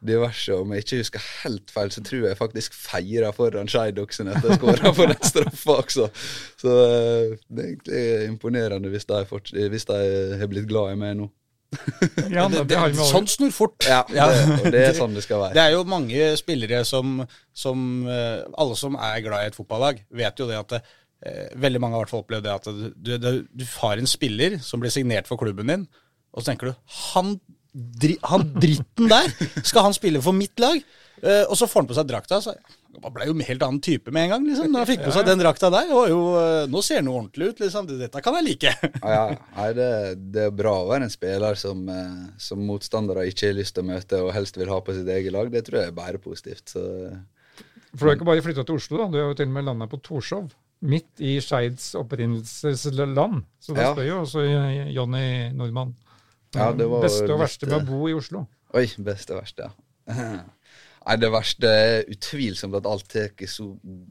diverse. 0.05 0.55
Om 0.55 0.73
jeg 0.73 0.85
ikke 0.85 1.01
husker 1.03 1.25
helt 1.43 1.73
feil, 1.73 1.91
så 1.93 2.03
tror 2.05 2.29
jeg 2.29 2.39
faktisk 2.39 2.77
feira 2.77 3.31
foran 3.35 3.69
Skeidoksen 3.69 4.31
etter 4.33 4.53
jeg 4.53 4.61
skåra 4.61 4.93
på 4.97 5.09
den 5.11 5.27
straffa 5.29 5.75
også. 5.83 6.07
Så 6.61 6.77
eh, 6.85 7.35
det 7.47 7.65
er 7.65 7.67
egentlig 7.67 8.31
imponerende 8.31 8.93
hvis 8.93 9.05
de, 9.09 9.21
hvis 9.75 9.85
de 9.91 9.99
har 10.41 10.49
blitt 10.49 10.69
glad 10.71 10.95
i 10.95 11.03
meg 11.03 11.19
nå. 11.21 11.29
Ja, 12.33 12.47
det, 12.49 12.63
det 12.65 12.79
det, 12.79 13.03
Sånn 13.05 13.27
snur 13.29 13.51
fort. 13.53 13.85
Ja, 13.85 14.01
det, 14.09 14.23
og 14.55 14.71
det 14.73 14.87
er 14.87 14.95
sånn 14.97 15.13
det 15.13 15.21
skal 15.21 15.43
være. 15.43 15.53
Det 15.53 15.67
er 15.67 15.75
jo 15.75 15.83
mange 15.85 16.31
spillere 16.39 16.81
som, 16.81 17.19
som 17.53 18.07
Alle 18.09 18.77
som 18.79 18.97
er 18.97 19.21
glad 19.21 19.45
i 19.45 19.51
et 19.51 19.59
fotballag, 19.59 20.01
vet 20.09 20.41
jo 20.41 20.49
det 20.49 20.57
at 20.57 20.73
det, 20.73 20.81
Veldig 21.59 21.81
mange 21.83 21.97
har 21.97 22.01
i 22.01 22.05
hvert 22.05 22.13
fall 22.13 22.23
opplevd 22.23 22.45
det 22.47 22.51
at 22.53 22.67
du, 22.71 23.09
du, 23.19 23.29
du 23.51 23.65
har 23.81 23.99
en 23.99 24.07
spiller 24.07 24.55
som 24.63 24.79
blir 24.79 24.93
signert 24.93 25.27
for 25.27 25.41
klubben 25.41 25.67
din, 25.67 25.81
og 26.31 26.41
så 26.41 26.51
tenker 26.53 26.69
du 26.69 26.95
Han, 27.09 27.33
dri, 27.73 28.15
han 28.23 28.45
dritten 28.55 29.11
der! 29.11 29.33
Skal 29.67 29.89
han 29.89 29.97
spille 29.97 30.21
for 30.23 30.37
mitt 30.37 30.55
lag? 30.63 30.79
Eh, 31.19 31.43
og 31.49 31.57
så 31.59 31.67
får 31.67 31.83
han 31.83 31.89
på 31.89 31.95
seg 31.97 32.07
drakta. 32.09 32.39
Så 32.43 32.53
han 32.55 33.13
ble 33.15 33.27
jo 33.29 33.33
en 33.35 33.43
helt 33.45 33.63
annen 33.65 33.81
type 33.83 34.11
med 34.15 34.27
en 34.27 34.33
gang. 34.33 34.45
liksom, 34.47 34.69
Når 34.71 34.83
han 34.83 34.89
fikk 34.89 35.03
på 35.05 35.13
seg 35.15 35.27
den 35.27 35.41
drakta 35.41 35.71
der. 35.73 35.91
Og 35.95 36.11
jo, 36.11 36.19
eh, 36.39 36.67
nå 36.71 36.83
ser 36.85 37.01
han 37.01 37.09
jo 37.11 37.17
ordentlig 37.19 37.51
ut. 37.51 37.63
liksom, 37.65 37.89
Dette 37.99 38.23
kan 38.25 38.37
jeg 38.39 38.47
like. 38.47 38.75
Ja, 39.03 39.25
ja. 39.33 39.39
Nei, 39.57 39.67
det, 39.77 39.89
det 40.35 40.45
er 40.47 40.55
bra 40.55 40.75
å 40.83 40.87
være 40.91 41.09
en 41.09 41.13
spiller 41.13 41.59
som, 41.59 41.83
eh, 41.91 42.29
som 42.41 42.63
motstandere 42.65 43.27
ikke 43.29 43.51
har 43.51 43.59
lyst 43.59 43.75
til 43.77 43.85
å 43.85 43.89
møte 43.91 44.23
og 44.23 44.33
helst 44.35 44.59
vil 44.59 44.71
ha 44.71 44.79
på 44.85 44.95
sitt 44.97 45.09
eget 45.11 45.35
lag. 45.35 45.51
Det 45.51 45.65
tror 45.67 45.81
jeg 45.81 45.91
er 45.91 45.99
bare 45.99 46.21
positivt. 46.23 46.75
Så 46.75 46.85
For 47.91 48.05
du 48.05 48.09
har 48.11 48.19
ikke 48.19 48.31
bare 48.31 48.45
flytta 48.45 48.65
til 48.67 48.79
Oslo, 48.79 49.03
da. 49.03 49.11
Du 49.11 49.19
har 49.21 49.31
jo 49.33 49.39
til 49.41 49.49
og 49.51 49.55
med 49.59 49.69
landa 49.69 49.89
på 49.91 50.01
Torshov. 50.05 50.51
Midt 50.81 51.19
i 51.19 51.33
Skeids 51.43 51.91
opprinnelsesland. 51.99 53.43
Så 53.59 53.73
da 53.75 53.81
Ja. 53.81 53.93
spør 53.93 54.07
jo 54.07 54.21
også 54.21 54.45
Jonny 54.93 55.49
Nordmann. 55.53 55.95
Ja, 56.55 56.71
det 56.73 56.87
var 56.89 57.01
Beste 57.03 57.27
og 57.33 57.39
verste 57.43 57.67
med 57.67 57.81
å 57.81 57.85
bo 57.85 58.07
i 58.09 58.13
Oslo. 58.13 58.47
oi, 58.73 58.85
beste 58.97 59.33
og 59.35 59.41
verste, 59.43 59.67
ja. 59.67 59.73
Nei, 61.09 61.15
det 61.15 61.29
verste 61.31 61.65
er 61.65 62.03
utvilsomt 62.11 62.75
at 62.75 62.85
alt 62.85 63.07
tar 63.09 63.31
så 63.47 63.65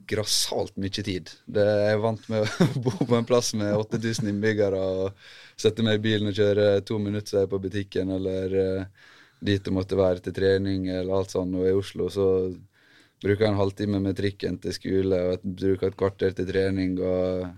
grassat 0.09 0.73
mye 0.81 0.91
tid. 1.05 1.31
Det 1.47 1.63
jeg 1.65 1.93
er 1.95 1.99
vant 2.03 2.29
med 2.29 2.43
å 2.43 2.67
bo 2.85 2.91
på 2.91 3.15
en 3.19 3.25
plass 3.29 3.53
med 3.55 3.75
8000 3.77 4.29
innbyggere 4.33 4.79
og 4.79 5.13
sette 5.57 5.83
meg 5.85 5.99
i 6.01 6.03
bilen 6.09 6.29
og 6.31 6.35
kjøre 6.39 6.85
to 6.89 6.99
minutter 6.99 7.29
så 7.31 7.37
er 7.37 7.45
jeg 7.47 7.53
på 7.53 7.61
butikken, 7.63 8.11
eller 8.17 8.57
eh, 8.63 8.85
dit 9.45 9.63
det 9.63 9.73
måtte 9.75 9.99
være 9.99 10.21
til 10.25 10.33
trening, 10.35 10.89
eller 10.89 11.21
alt 11.21 11.31
sånt. 11.31 11.55
Og 11.55 11.69
i 11.69 11.77
Oslo 11.77 12.09
så 12.11 12.29
bruker 13.23 13.49
en 13.49 13.59
halvtime 13.59 14.01
med 14.03 14.19
trikken 14.19 14.59
til 14.63 14.75
skole, 14.77 15.23
og 15.27 15.39
et, 15.39 15.49
bruker 15.63 15.91
et 15.91 15.99
kvarter 15.99 16.37
til 16.37 16.49
trening. 16.51 16.99
og 17.01 17.49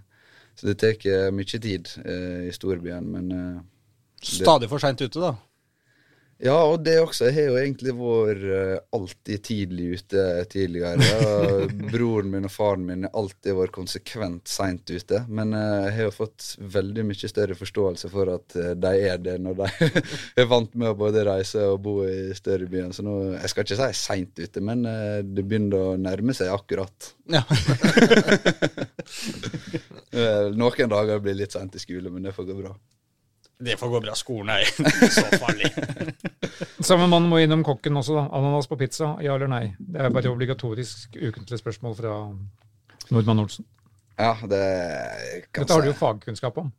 Så 0.56 0.70
det 0.70 0.78
tar 0.80 1.30
mye 1.34 1.60
tid 1.60 1.92
eh, 2.04 2.48
i 2.48 2.54
storbyen, 2.54 3.06
men 3.12 3.30
eh, 3.32 3.60
Stadig 4.20 4.68
for 4.68 4.82
seint 4.82 5.00
ute, 5.00 5.20
da. 5.20 5.32
Ja, 6.40 6.56
og 6.64 6.80
det 6.84 6.94
også. 7.02 7.26
Jeg 7.28 7.34
har 7.36 7.48
jo 7.50 7.56
egentlig 7.60 7.92
vært 7.98 8.44
eh, 8.48 8.76
alltid 8.96 9.42
tidlig 9.44 9.88
ute 9.98 10.22
tidligere. 10.48 11.08
Broren 11.92 12.30
min 12.32 12.46
og 12.48 12.52
faren 12.54 12.86
min 12.88 13.04
har 13.04 13.12
alltid 13.20 13.58
vært 13.58 13.74
konsekvent 13.76 14.48
seint 14.48 14.88
ute. 14.88 15.20
Men 15.28 15.52
eh, 15.56 15.82
jeg 15.84 15.92
har 15.98 16.08
jo 16.08 16.14
fått 16.16 16.46
veldig 16.76 17.04
mye 17.10 17.30
større 17.32 17.56
forståelse 17.58 18.08
for 18.12 18.30
at 18.32 18.56
eh, 18.56 18.72
de 18.72 18.92
er 19.10 19.18
det 19.20 19.36
når 19.44 19.54
de 19.58 19.68
er 20.40 20.48
vant 20.48 20.72
med 20.80 20.94
å 20.94 20.98
både 21.02 21.26
reise 21.28 21.60
og 21.74 21.82
bo 21.84 21.94
i 22.08 22.32
større 22.38 22.70
byer. 22.72 22.88
Så 22.96 23.04
nå, 23.04 23.16
jeg 23.36 23.48
skal 23.52 23.62
ikke 23.66 23.80
si 23.82 23.90
seint 24.00 24.40
ute, 24.40 24.60
men 24.64 24.78
det 25.28 25.44
begynner 25.44 25.90
å 25.90 25.98
nærme 26.00 26.32
seg 26.36 26.48
akkurat. 26.54 27.12
Ja. 27.28 27.44
Noen 30.56 30.96
dager 30.96 31.20
blir 31.20 31.36
litt 31.36 31.52
seint 31.52 31.76
i 31.76 31.82
skole, 31.82 32.08
men 32.08 32.24
det 32.24 32.32
får 32.36 32.48
gå 32.48 32.56
bra. 32.62 32.72
Det 33.60 33.76
får 33.76 33.88
gå 33.92 34.00
bra. 34.00 34.14
Skolen 34.16 34.52
er 34.54 34.64
så 35.18 35.26
farlig. 35.36 35.68
Samme 36.90 37.06
mann 37.12 37.28
må 37.28 37.42
innom 37.42 37.64
kokken 37.66 37.98
også, 38.00 38.16
da. 38.16 38.22
Ananas 38.38 38.70
på 38.70 38.78
pizza, 38.80 39.12
ja 39.20 39.34
eller 39.36 39.50
nei? 39.52 39.64
Det 39.78 40.00
er 40.00 40.14
bare 40.14 40.32
obligatorisk 40.32 41.18
ukentlig 41.18 41.60
spørsmål 41.60 41.96
fra 41.98 42.14
Nordmann 43.12 43.42
Olsen. 43.44 43.68
Ja, 44.20 44.32
det 44.48 44.62
kan 45.52 45.64
Dette 45.64 45.76
har 45.76 45.84
du 45.84 45.90
jo 45.90 45.98
fagkunnskap 45.98 46.60
om. 46.60 46.72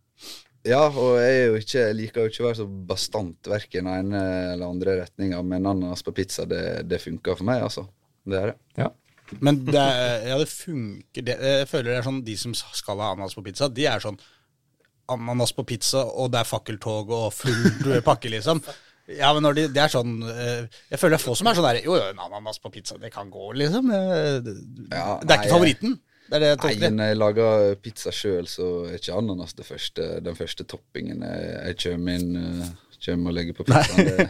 Ja, 0.65 0.81
og 0.89 1.15
jeg, 1.17 1.37
er 1.37 1.47
jo 1.49 1.61
ikke, 1.61 1.77
jeg 1.79 1.97
liker 1.97 2.25
jo 2.25 2.31
ikke 2.31 2.43
å 2.43 2.47
være 2.47 2.59
så 2.59 2.67
bastant 2.89 3.49
verken 3.49 3.87
ene 3.89 4.19
eller 4.51 4.67
andre 4.67 4.97
retninga, 4.99 5.39
men 5.45 5.65
ananas 5.65 6.05
på 6.05 6.13
pizza, 6.17 6.45
det, 6.49 6.83
det 6.89 7.01
funker 7.01 7.37
for 7.37 7.49
meg, 7.49 7.63
altså. 7.65 7.87
Det 8.29 8.37
er 8.37 8.51
det. 8.51 8.57
Ja. 8.77 8.91
Men 9.41 9.61
det, 9.65 9.81
ja, 10.27 10.35
det 10.37 10.49
funker 10.51 11.23
det, 11.23 11.37
Jeg 11.39 11.67
føler 11.71 11.87
det 11.87 11.99
er 12.01 12.05
sånn 12.05 12.19
de 12.27 12.33
som 12.37 12.53
skal 12.57 12.99
ha 12.99 13.13
ananas 13.15 13.37
på 13.37 13.45
pizza, 13.45 13.69
de 13.71 13.87
er 13.89 14.03
sånn 14.03 14.19
ananas 15.15 15.53
på 15.57 15.65
pizza, 15.67 16.03
og 16.05 16.31
det 16.33 16.41
er 16.41 16.49
fakkeltog 16.49 17.11
og 17.15 17.27
full 17.35 17.99
pakke, 18.09 18.31
liksom. 18.33 18.63
Ja, 19.11 19.31
men 19.35 19.43
når 19.43 19.57
de, 19.57 19.63
det 19.73 19.81
er 19.81 19.91
sånn 19.91 20.21
eh, 20.29 20.67
Jeg 20.91 20.99
føler 21.01 21.15
det 21.15 21.17
er 21.17 21.23
få 21.25 21.33
som 21.35 21.47
er 21.49 21.57
sånn 21.57 21.65
der 21.65 21.79
Jo, 21.83 21.95
jo, 21.97 22.03
en 22.13 22.21
ananas 22.21 22.61
på 22.61 22.69
pizza, 22.71 22.95
det 23.01 23.09
kan 23.11 23.31
gå, 23.33 23.49
liksom. 23.59 23.89
Eh, 23.91 24.37
Det, 24.45 24.55
Ja, 24.93 25.17
det 25.19 25.35
er 25.35 25.41
ikke 25.41 25.55
favoritten. 25.57 25.97
Det 26.31 26.37
er 26.37 26.43
det 26.45 26.51
jeg 26.51 26.79
Nei, 26.79 26.89
når 26.95 27.09
jeg 27.09 27.17
lager 27.19 27.73
pizza 27.83 28.11
sjøl, 28.15 28.45
så 28.47 28.67
er 28.87 28.99
ikke 29.01 29.17
ananas 29.19 29.55
det 29.57 29.65
første, 29.67 30.05
den 30.23 30.37
første 30.37 30.63
toppingen 30.63 31.25
jeg, 31.27 31.49
jeg 31.65 31.79
kommer 31.83 32.21
inn 32.21 32.37
eh, 32.39 32.69
kommer 33.03 33.33
og 33.33 33.35
legger 33.35 33.57
på 33.57 33.65
pizzaen. 33.67 34.29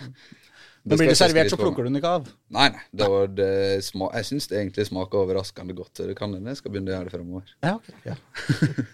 Det, 0.82 0.97
blir 0.97 1.11
det 1.11 1.17
servert, 1.19 1.51
så 1.51 1.59
plukker 1.59 1.86
du 1.86 1.91
den 1.91 1.99
ikke 1.99 2.15
av. 2.17 2.32
Nei, 2.55 2.71
nei. 2.73 2.86
Det 3.03 3.11
var 3.11 3.29
det 3.38 3.51
sma 3.86 4.09
jeg 4.15 4.32
syns 4.32 4.49
det 4.49 4.57
egentlig 4.63 4.88
smaker 4.89 5.21
overraskende 5.27 5.75
godt. 5.77 5.93
så 5.99 6.07
Det 6.09 6.17
kan 6.17 6.34
hende 6.34 6.55
jeg 6.55 6.63
skal 6.63 6.73
begynne 6.73 6.89
å 6.89 6.95
gjøre 6.95 7.11
det 7.11 7.15
fremover. 7.19 7.53
Ja, 7.61 7.75
ok. 7.77 7.93
Ja. 8.07 8.17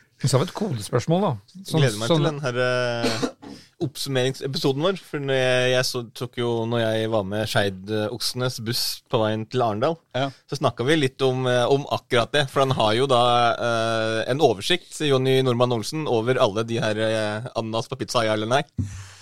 Så 0.23 0.33
har 0.37 0.45
vi 0.45 0.47
et 0.49 0.53
kodespørsmål, 0.57 1.21
da. 1.21 1.31
Sånn- 1.67 1.81
Gleder 1.83 1.97
meg 2.01 2.09
sånn- 2.09 2.23
til 2.23 2.29
den 2.31 2.39
her 2.41 2.57
eh, 2.63 3.27
oppsummeringsepisoden 3.85 4.81
vår. 4.81 4.97
For 4.97 5.21
når 5.21 5.37
jeg, 5.37 5.71
jeg 5.75 5.85
så, 5.85 6.01
tok 6.17 6.39
jo 6.41 6.49
når 6.69 6.81
jeg 6.81 7.09
var 7.13 7.23
med 7.29 7.47
Skeidoksenes 7.51 8.59
buss 8.65 8.83
på 9.11 9.19
veien 9.21 9.45
til 9.49 9.61
Arendal, 9.61 9.97
Ja. 10.17 10.29
så 10.49 10.57
snakka 10.57 10.85
vi 10.87 10.95
litt 10.97 11.21
om, 11.21 11.45
eh, 11.47 11.65
om 11.69 11.85
akkurat 11.93 12.31
det. 12.33 12.47
For 12.49 12.61
han 12.65 12.71
har 12.71 12.93
jo 12.97 13.05
da 13.07 13.21
eh, 13.53 14.31
en 14.31 14.41
oversikt, 14.41 14.89
Jonny 15.05 15.41
Normann 15.45 15.71
Olsen, 15.77 16.07
over 16.07 16.39
alle 16.41 16.63
de 16.65 16.79
her 16.81 16.97
eh, 16.97 17.47
ananas 17.55 17.87
på 17.87 17.99
pizza, 18.01 18.25
ja 18.25 18.33
eller 18.33 18.47
nei. 18.47 18.63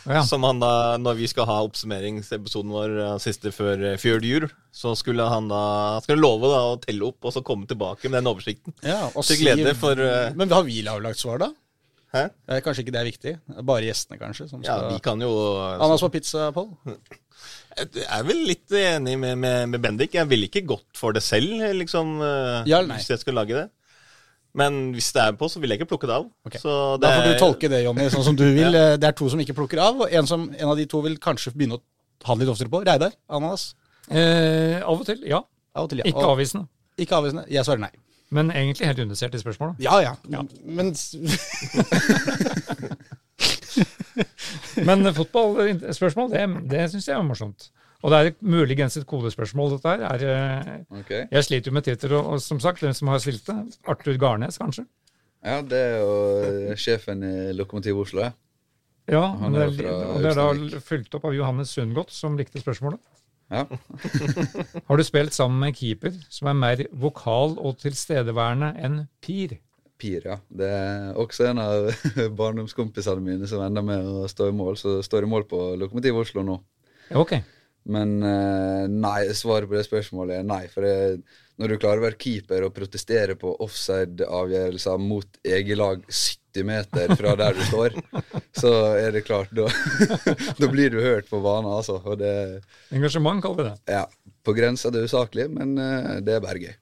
Ja. 0.06 0.22
Som 0.28 0.46
han 0.46 0.62
da, 0.62 0.98
når 1.02 1.18
vi 1.18 1.28
skal 1.30 1.48
ha 1.50 1.58
oppsummeringsepisoden 1.66 2.74
vår 2.74 2.96
eh, 3.02 3.18
siste 3.24 3.52
før, 3.56 3.82
eh, 3.94 4.08
jul, 4.26 4.48
så 4.76 4.94
skulle 4.98 5.26
han 5.30 5.50
da 5.50 6.00
skulle 6.06 6.22
love 6.22 6.52
da 6.52 6.62
å 6.74 6.80
telle 6.84 7.08
opp 7.10 7.26
og 7.26 7.34
så 7.34 7.44
komme 7.46 7.66
tilbake 7.70 8.10
med 8.10 8.20
den 8.20 8.30
oversikten. 8.30 8.76
Ja, 8.86 9.10
Til 9.10 9.42
glede 9.42 9.74
for, 9.80 9.98
uh, 9.98 10.30
Men 10.38 10.52
har 10.54 10.66
vi 10.68 10.84
avlagt 10.86 11.22
svar, 11.22 11.42
da? 11.42 11.52
Hæ? 12.16 12.30
Kanskje 12.64 12.86
ikke 12.86 12.94
det 12.96 13.02
er 13.02 13.10
viktig. 13.10 13.34
Bare 13.66 13.88
gjestene, 13.88 14.20
kanskje. 14.22 14.48
Som 14.52 14.62
Ja, 14.64 14.78
vi 14.88 15.02
kan 15.04 15.20
jo 15.20 15.32
Ananas 15.60 16.04
på 16.06 16.14
pizza, 16.14 16.52
Pål? 16.56 16.70
Jeg 17.76 18.06
er 18.08 18.24
vel 18.24 18.46
litt 18.48 18.72
enig 18.72 19.18
med, 19.20 19.36
med, 19.42 19.74
med 19.74 19.82
Bendik. 19.84 20.14
Jeg 20.16 20.30
ville 20.30 20.48
ikke 20.48 20.64
gått 20.70 20.96
for 20.96 21.18
det 21.18 21.26
selv, 21.26 21.60
liksom, 21.76 22.22
Ja 22.70 22.80
hvis 22.88 23.10
jeg 23.12 23.20
skulle 23.20 23.42
lage 23.42 23.58
det. 23.58 23.68
Men 24.56 24.78
hvis 24.96 25.10
det 25.16 25.22
er 25.26 25.34
på, 25.36 25.50
så 25.52 25.60
vil 25.60 25.74
jeg 25.74 25.82
ikke 25.82 25.90
plukke 25.92 26.08
det 26.08 26.16
av. 26.16 26.26
Okay. 26.48 26.60
Så 26.62 26.72
det 26.96 27.04
Da 27.04 27.10
får 27.18 27.26
du 27.28 27.40
tolke 27.42 27.68
det, 27.74 27.82
Jonny, 27.84 28.06
sånn 28.14 28.24
som 28.30 28.38
du 28.40 28.46
vil. 28.46 28.72
ja. 28.78 28.94
Det 28.96 29.10
er 29.10 29.16
to 29.20 29.28
som 29.34 29.42
ikke 29.44 29.56
plukker 29.58 29.82
av, 29.84 30.06
og 30.06 30.14
en, 30.16 30.28
som, 30.30 30.46
en 30.56 30.70
av 30.72 30.78
de 30.80 30.86
to 30.92 31.02
vil 31.04 31.18
kanskje 31.20 31.52
begynne 31.56 31.76
å 31.76 31.84
ha 32.30 32.36
det 32.38 32.46
litt 32.46 32.54
oftere 32.54 32.72
på. 32.72 32.80
Reidar? 32.88 33.12
Ananas? 33.28 33.74
Eh, 34.08 34.80
av 34.86 34.96
og 34.96 35.04
til, 35.10 35.20
ja. 35.28 35.42
Av 35.76 35.84
og 35.86 35.92
til, 35.92 36.00
ja. 36.04 36.08
Ikke 36.08 36.24
Og- 36.24 36.32
avvisende. 36.38 36.68
Ikke 37.04 37.18
avvisende. 37.20 37.44
Jeg 37.52 37.68
svarer 37.68 37.84
nei. 37.84 37.92
Men 38.34 38.48
egentlig 38.56 38.88
helt 38.88 39.00
undersert 39.04 39.36
i 39.36 39.40
spørsmålet. 39.44 39.76
Ja, 39.84 40.00
ja. 40.02 40.16
Men 40.66 40.94
s- 40.96 41.16
Men 44.88 45.04
fotballspørsmål, 45.16 46.32
det, 46.32 46.46
det 46.72 46.86
syns 46.92 47.08
jeg 47.10 47.16
er 47.18 47.24
morsomt. 47.28 47.68
Og 48.06 48.14
det 48.14 48.18
er 48.22 48.36
muligens 48.46 49.00
et 49.00 49.08
kodespørsmål, 49.10 49.72
dette 49.74 49.90
her. 49.90 50.26
Er, 50.30 50.84
okay. 50.94 51.24
Jeg 51.32 51.48
sliter 51.48 51.72
jo 51.72 51.74
med 51.74 51.88
Twitter, 51.88 52.14
og, 52.14 52.36
og 52.36 52.44
som 52.44 52.60
sagt, 52.62 52.84
den 52.86 52.94
som 52.94 53.10
har 53.10 53.24
stilt 53.24 53.48
det? 53.50 53.56
Arthur 53.90 54.20
Garnes, 54.22 54.60
kanskje? 54.62 54.86
Ja, 55.46 55.62
det 55.66 55.80
er 55.80 55.96
jo 56.04 56.14
eh, 56.46 56.76
sjefen 56.78 57.26
i 57.26 57.36
Lokomotiv 57.58 58.04
Oslo, 58.04 58.28
ja. 58.28 58.34
Ja, 59.10 59.26
og 59.38 59.54
det 59.54 59.62
er 59.62 59.90
og 59.94 60.24
det 60.24 60.32
er 60.32 60.40
da 60.40 60.80
fulgt 60.82 61.14
opp 61.18 61.28
av 61.30 61.36
Johannes 61.38 61.74
Sundgodt, 61.74 62.14
som 62.14 62.38
likte 62.38 62.62
spørsmålet. 62.62 63.02
ja. 63.54 63.66
Har 64.88 64.98
du 64.98 65.04
spilt 65.06 65.34
sammen 65.34 65.60
med 65.62 65.74
en 65.74 65.78
keeper 65.78 66.16
som 66.34 66.50
er 66.50 66.58
mer 66.58 66.82
vokal 66.94 67.58
og 67.62 67.78
tilstedeværende 67.82 68.72
enn 68.82 69.04
Pir? 69.22 69.60
Pir, 70.02 70.26
ja. 70.26 70.40
Det 70.50 70.70
er 70.70 71.20
også 71.22 71.52
en 71.52 71.62
av 71.62 71.92
barndomskompisene 72.40 73.22
mine 73.22 73.50
som 73.50 73.62
ender 73.66 73.86
med 73.86 74.10
å 74.10 74.26
stå 74.30 74.50
i 74.50 74.58
mål, 74.58 74.78
så 74.82 74.98
står 75.06 75.26
i 75.26 75.34
mål 75.36 75.46
på 75.50 75.62
Lokomotiv 75.82 76.22
Oslo 76.26 76.46
nå. 76.46 76.58
Ja, 77.12 77.22
ok. 77.22 77.38
Men 77.86 78.16
eh, 78.26 78.86
nei, 78.90 79.20
svaret 79.38 79.70
på 79.70 79.78
det 79.78 79.86
spørsmålet 79.86 80.40
er 80.40 80.48
nei. 80.48 80.64
For 80.72 80.86
det, 80.86 81.22
når 81.62 81.72
du 81.72 81.78
klarer 81.82 82.02
å 82.02 82.06
være 82.08 82.20
keeper 82.22 82.66
og 82.66 82.74
protestere 82.76 83.36
på 83.40 83.54
offside-avgjørelser 83.66 85.02
mot 85.02 85.38
eget 85.46 85.78
lag 85.78 86.02
70 86.10 86.66
meter 86.66 87.14
fra 87.20 87.36
der 87.40 87.58
du 87.58 87.62
står, 87.68 88.00
så 88.62 88.72
er 88.98 89.14
det 89.16 89.26
klart, 89.28 89.54
da, 89.56 89.68
da 90.62 90.72
blir 90.72 90.96
du 90.96 91.02
hørt 91.04 91.30
på 91.30 91.42
banen, 91.46 91.70
altså. 91.78 92.00
Og 92.02 92.18
det 92.24 92.34
Engasjement, 92.96 93.44
kaller 93.46 93.62
vi 93.62 93.70
det. 93.70 94.00
ja, 94.00 94.04
på 94.46 94.58
grensa 94.58 94.92
til 94.94 95.06
usaklig, 95.06 95.48
men 95.54 95.78
eh, 95.78 96.18
det 96.26 96.40
er 96.40 96.44
bare 96.44 96.66
gøy. 96.66 96.74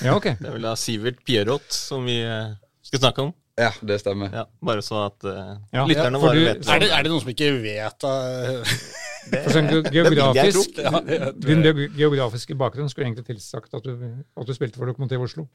Ja, 0.00 0.16
ok. 0.16 0.32
Det 0.40 0.48
er 0.48 0.56
vel 0.56 0.64
da 0.64 0.72
Sivert 0.80 1.20
Pierrot 1.28 1.68
som 1.76 2.08
vi 2.08 2.22
eh, 2.24 2.54
skal 2.88 3.04
snakke 3.04 3.28
om. 3.28 3.36
Ja, 3.60 3.68
det 3.84 3.98
stemmer. 4.00 4.32
Ja, 4.32 4.46
bare 4.64 4.80
så 4.80 5.02
at 5.10 5.26
uh, 5.28 5.58
Ja, 5.76 5.82
lytterne 5.84 6.16
for 6.16 6.32
bare 6.32 6.40
vet. 6.40 6.62
er, 6.64 6.78
det, 6.80 6.86
er 6.88 7.04
det 7.04 7.10
noen 7.12 7.20
som 7.20 7.32
ikke 7.34 7.50
vet 7.60 8.06
da? 9.30 9.42
For 9.44 9.54
sånn 9.56 9.70
geografisk. 9.94 10.80
Ja, 10.82 11.02
det 11.06 11.20
Din 11.44 11.62
geografiske 11.98 12.56
bakgrunn 12.58 12.90
skulle 12.92 13.10
egentlig 13.10 13.28
tilsagt 13.30 13.74
at 13.78 13.86
du, 13.86 13.94
at 14.36 14.48
du 14.48 14.56
spilte 14.56 14.80
for 14.80 14.90
Lokomotiv 14.90 15.24
Oslo. 15.28 15.46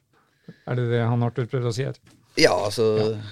Er 0.68 0.78
det 0.78 0.88
det 0.92 1.04
han 1.04 1.22
Arthur 1.24 1.48
prøvde 1.50 1.70
å 1.70 1.74
si 1.76 1.84
her? 1.84 1.98
Ja, 2.38 2.52
altså 2.54 2.84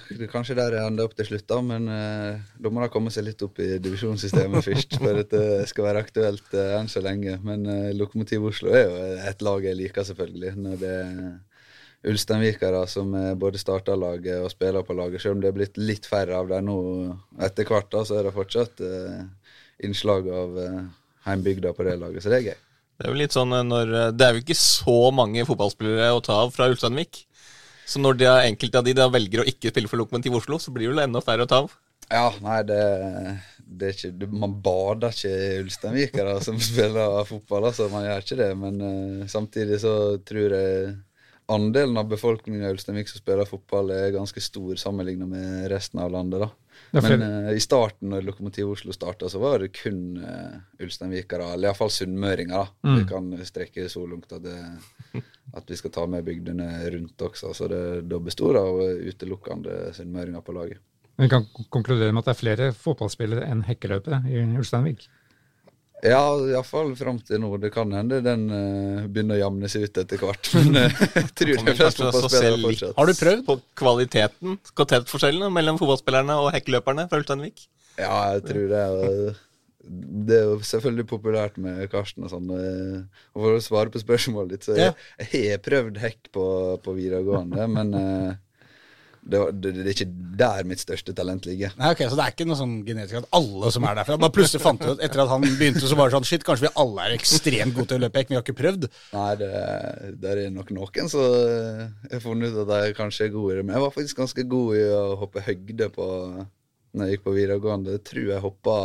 det 0.09 0.25
er 0.25 0.31
Kanskje 0.31 0.57
der 0.57 0.75
jeg 0.75 0.89
ender 0.89 1.07
opp 1.07 1.15
til 1.17 1.29
slutt, 1.29 1.45
da. 1.49 1.59
Men 1.63 1.87
uh, 1.89 2.37
da 2.59 2.71
må 2.73 2.83
de 2.83 2.91
komme 2.93 3.13
seg 3.13 3.27
litt 3.29 3.41
opp 3.45 3.59
i 3.63 3.77
divisjonssystemet 3.81 4.65
først. 4.65 4.97
For 5.01 5.21
at 5.23 5.33
det 5.33 5.67
skal 5.71 5.87
være 5.87 6.03
aktuelt 6.05 6.55
uh, 6.57 6.77
enn 6.79 6.91
så 6.91 7.03
lenge. 7.05 7.37
Men 7.45 7.65
uh, 7.69 7.91
Lokomotiv 7.97 8.49
Oslo 8.51 8.73
er 8.75 8.87
jo 8.87 9.03
et 9.31 9.45
lag 9.47 9.69
jeg 9.69 9.79
liker, 9.79 10.07
selvfølgelig. 10.11 10.55
Når 10.65 10.81
det 10.83 10.95
er 11.03 11.21
Ulsteinvikere 12.07 12.83
som 12.87 13.09
både 13.41 13.59
starter 13.59 13.97
laget 13.97 14.43
og 14.43 14.51
spiller 14.53 14.85
på 14.85 14.95
laget. 14.95 15.21
Selv 15.23 15.37
om 15.37 15.41
det 15.41 15.49
er 15.49 15.55
blitt 15.55 15.79
litt 15.81 16.05
færre 16.07 16.37
av 16.37 16.51
dem 16.51 16.67
nå 16.69 16.77
etter 17.43 17.67
hvert, 17.67 17.89
da, 17.91 18.03
så 18.05 18.19
er 18.19 18.27
det 18.27 18.35
fortsatt 18.35 18.83
eh, 18.85 19.23
innslag 19.83 20.29
av 20.29 20.57
eh, 20.61 20.79
heimbygda 21.27 21.73
på 21.73 21.85
det 21.87 21.97
laget. 22.01 22.23
Så 22.23 22.33
det 22.33 22.39
er 22.39 22.49
gøy. 22.51 22.59
Det 22.97 23.05
er 23.05 23.13
jo 23.13 23.19
litt 23.19 23.35
sånn 23.35 23.53
eh, 23.53 23.65
når 23.65 23.93
eh, 23.93 24.11
Det 24.15 24.25
er 24.27 24.35
jo 24.35 24.43
ikke 24.43 24.59
så 24.59 24.99
mange 25.13 25.45
fotballspillere 25.47 26.13
å 26.15 26.23
ta 26.25 26.41
av 26.45 26.53
fra 26.55 26.69
Ulsteinvik. 26.71 27.23
Så 27.87 28.01
når 28.03 28.19
de, 28.19 28.29
enkelte 28.49 28.81
av 28.81 28.87
de 28.87 28.95
da 28.97 29.07
velger 29.11 29.43
å 29.43 29.47
ikke 29.47 29.71
spille 29.71 29.91
for 29.91 30.01
Lokomotiv 30.01 30.35
Oslo, 30.39 30.59
så 30.59 30.73
blir 30.75 30.89
det 30.89 30.95
vel 30.95 31.05
enda 31.05 31.21
færre 31.23 31.45
å 31.45 31.49
ta 31.49 31.61
av. 31.63 31.75
Ja, 32.07 32.27
nei, 32.43 32.61
det, 32.67 32.81
det 33.59 33.87
er 33.87 33.95
ikke 33.95 34.27
Man 34.31 34.53
bader 34.63 35.15
ikke 35.15 35.61
ulsteinvikere 35.63 36.37
som 36.43 36.59
spiller 36.69 37.21
fotball, 37.27 37.69
altså. 37.69 37.87
Man 37.91 38.03
gjør 38.07 38.25
ikke 38.25 38.39
det. 38.41 38.49
Men 38.59 38.81
uh, 38.83 39.27
samtidig 39.31 39.79
så 39.83 39.93
tror 40.27 40.55
jeg 40.57 40.95
andelen 41.51 41.99
av 41.99 42.09
befolkningen 42.11 42.65
i 42.65 42.73
Ulsteinvik 42.73 43.11
som 43.11 43.21
spiller 43.21 43.47
fotball, 43.47 43.91
er 43.95 44.15
ganske 44.15 44.43
stor 44.43 44.75
sammenlignet 44.79 45.31
med 45.31 45.69
resten 45.71 46.03
av 46.03 46.11
landet, 46.11 46.43
da. 46.43 46.51
Men 46.91 47.21
eh, 47.21 47.51
i 47.57 47.61
starten, 47.63 48.09
når 48.13 48.25
Lokomotiv 48.27 48.71
Oslo 48.71 48.95
starta, 48.95 49.29
så 49.29 49.41
var 49.41 49.59
det 49.59 49.73
kun 49.75 50.19
uh, 50.23 50.59
ulsteinvikere, 50.83 51.51
eller 51.53 51.69
iallfall 51.69 51.91
sunnmøringer, 51.93 52.55
da. 52.55 52.89
Mm. 52.89 52.97
Vi 52.97 53.07
kan 53.11 53.31
strekke 53.47 53.87
så 53.91 54.05
langt 54.07 54.31
at, 54.33 54.45
det, 54.45 55.23
at 55.57 55.71
vi 55.71 55.79
skal 55.79 55.93
ta 55.93 56.05
med 56.09 56.25
bygdene 56.27 56.69
rundt 56.95 57.27
også. 57.27 57.53
Så 57.57 57.67
det 57.71 57.83
det 58.07 58.21
består 58.23 58.59
av 58.61 58.81
utelukkende 58.81 59.91
sunnmøringer 59.97 60.45
på 60.45 60.55
laget. 60.55 60.83
Vi 61.17 61.29
kan 61.29 61.47
konkludere 61.73 62.13
med 62.13 62.21
at 62.21 62.29
det 62.29 62.35
er 62.35 62.41
flere 62.43 62.73
fotballspillere 62.77 63.47
enn 63.49 63.63
hekkeløpere 63.65 64.21
i 64.29 64.43
Ulsteinvik. 64.59 65.07
Ja, 66.05 66.19
iallfall 66.51 66.91
fram 66.99 67.17
til 67.25 67.39
nå. 67.41 67.49
Det 67.57 67.71
kan 67.73 67.89
hende 67.95 68.19
den 68.21 68.43
uh, 68.51 69.07
begynner 69.09 69.39
å 69.39 69.41
jamne 69.47 69.69
seg 69.71 69.87
ut 69.87 69.97
etter 70.03 70.19
hvert. 70.21 70.51
Men 70.57 70.75
eh, 70.83 70.99
jeg 71.17 71.31
tror 71.39 71.63
det 71.65 71.73
fleste 71.79 71.81
er 71.81 71.81
flest 71.81 72.01
fotballspillere 72.03 72.61
fortsatt. 72.67 72.93
Har 72.99 73.09
du 73.09 73.13
prøvd? 73.17 73.41
På 73.47 73.55
kvaliteten, 73.81 74.59
kvalitetsforskjellene 74.77 75.49
mellom 75.57 75.79
fotballspillerne 75.81 76.37
og 76.43 76.51
hekkeløperne 76.53 77.07
fra 77.09 77.21
Ulsteinvik. 77.23 77.65
Ja, 77.97 78.13
jeg 78.35 78.45
tror 78.51 78.67
det. 78.75 78.85
er- 78.85 79.43
Det 80.27 80.35
er 80.35 80.43
jo 80.51 80.55
selvfølgelig 80.67 81.05
populært 81.07 81.57
med 81.63 81.89
Karsten 81.89 82.25
og 82.27 82.29
sånn. 82.33 82.49
eh, 82.51 82.97
Og 83.33 83.41
for 83.45 83.55
å 83.55 83.61
svare 83.63 83.89
på 83.89 84.01
spørsmålet 84.03 84.49
ditt, 84.49 84.65
så 84.67 84.75
Ja. 84.77 84.91
jeg, 85.17 85.29
jeg 85.31 85.51
har 85.55 85.61
prøvd 85.63 85.97
hekk 86.03 86.27
på, 86.35 86.45
på 86.83 86.93
videregående, 86.97 87.67
men 87.71 87.93
eh, 87.95 88.33
det, 89.31 89.39
det, 89.61 89.71
det 89.77 89.83
er 89.85 89.93
ikke 89.93 90.07
der 90.37 90.67
mitt 90.69 90.81
største 90.81 91.13
talent 91.17 91.47
ligger. 91.49 91.73
Nei, 91.79 91.89
ok, 91.93 92.03
Så 92.07 92.17
det 92.19 92.25
er 92.25 92.33
ikke 92.35 92.47
noe 92.47 92.57
sånn 92.59 92.75
genetisk 92.87 93.19
at 93.19 93.29
alle 93.37 93.71
som 93.73 93.87
er 93.89 93.97
derfra 93.99 94.17
Bare 94.21 94.35
plutselig 94.35 94.61
fant 94.63 94.81
du 94.83 94.91
ut 94.93 95.03
etter 95.03 95.23
at 95.23 95.31
han 95.31 95.43
begynte, 95.45 95.83
så 95.83 95.97
var 95.99 96.09
det 96.11 96.17
sånn 96.17 96.27
Shit, 96.29 96.45
kanskje 96.47 96.67
vi 96.67 96.73
alle 96.83 97.07
er 97.07 97.15
ekstremt 97.17 97.75
gode 97.75 97.89
til 97.91 97.99
å 97.99 98.03
løpe 98.05 98.21
hekk, 98.21 98.29
men 98.29 98.35
vi 98.35 98.39
har 98.39 98.45
ikke 98.45 98.57
prøvd. 98.61 98.87
Nei, 99.15 99.29
det, 99.41 99.51
det 100.21 100.33
er 100.35 100.43
nok 100.55 100.71
noen 100.77 101.11
så 101.11 101.23
jeg 101.27 102.13
har 102.15 102.23
funnet 102.23 102.53
ut 102.55 102.63
at 102.67 102.85
jeg 102.87 102.97
kanskje 102.97 103.27
er 103.27 103.33
god 103.35 103.51
i 103.51 103.57
det. 103.59 103.65
Men 103.67 103.77
jeg 103.77 103.85
var 103.87 103.93
faktisk 103.97 104.21
ganske 104.21 104.47
god 104.53 104.77
i 104.77 104.85
å 104.95 105.03
hoppe 105.23 105.43
høgde 105.47 105.89
på 105.97 106.07
når 106.97 107.03
jeg 107.05 107.17
gikk 107.17 107.25
på 107.27 107.35
videregående. 107.35 107.97
Jeg 107.97 108.05
tror 108.07 108.29
jeg 108.31 108.43
hoppa 108.43 108.77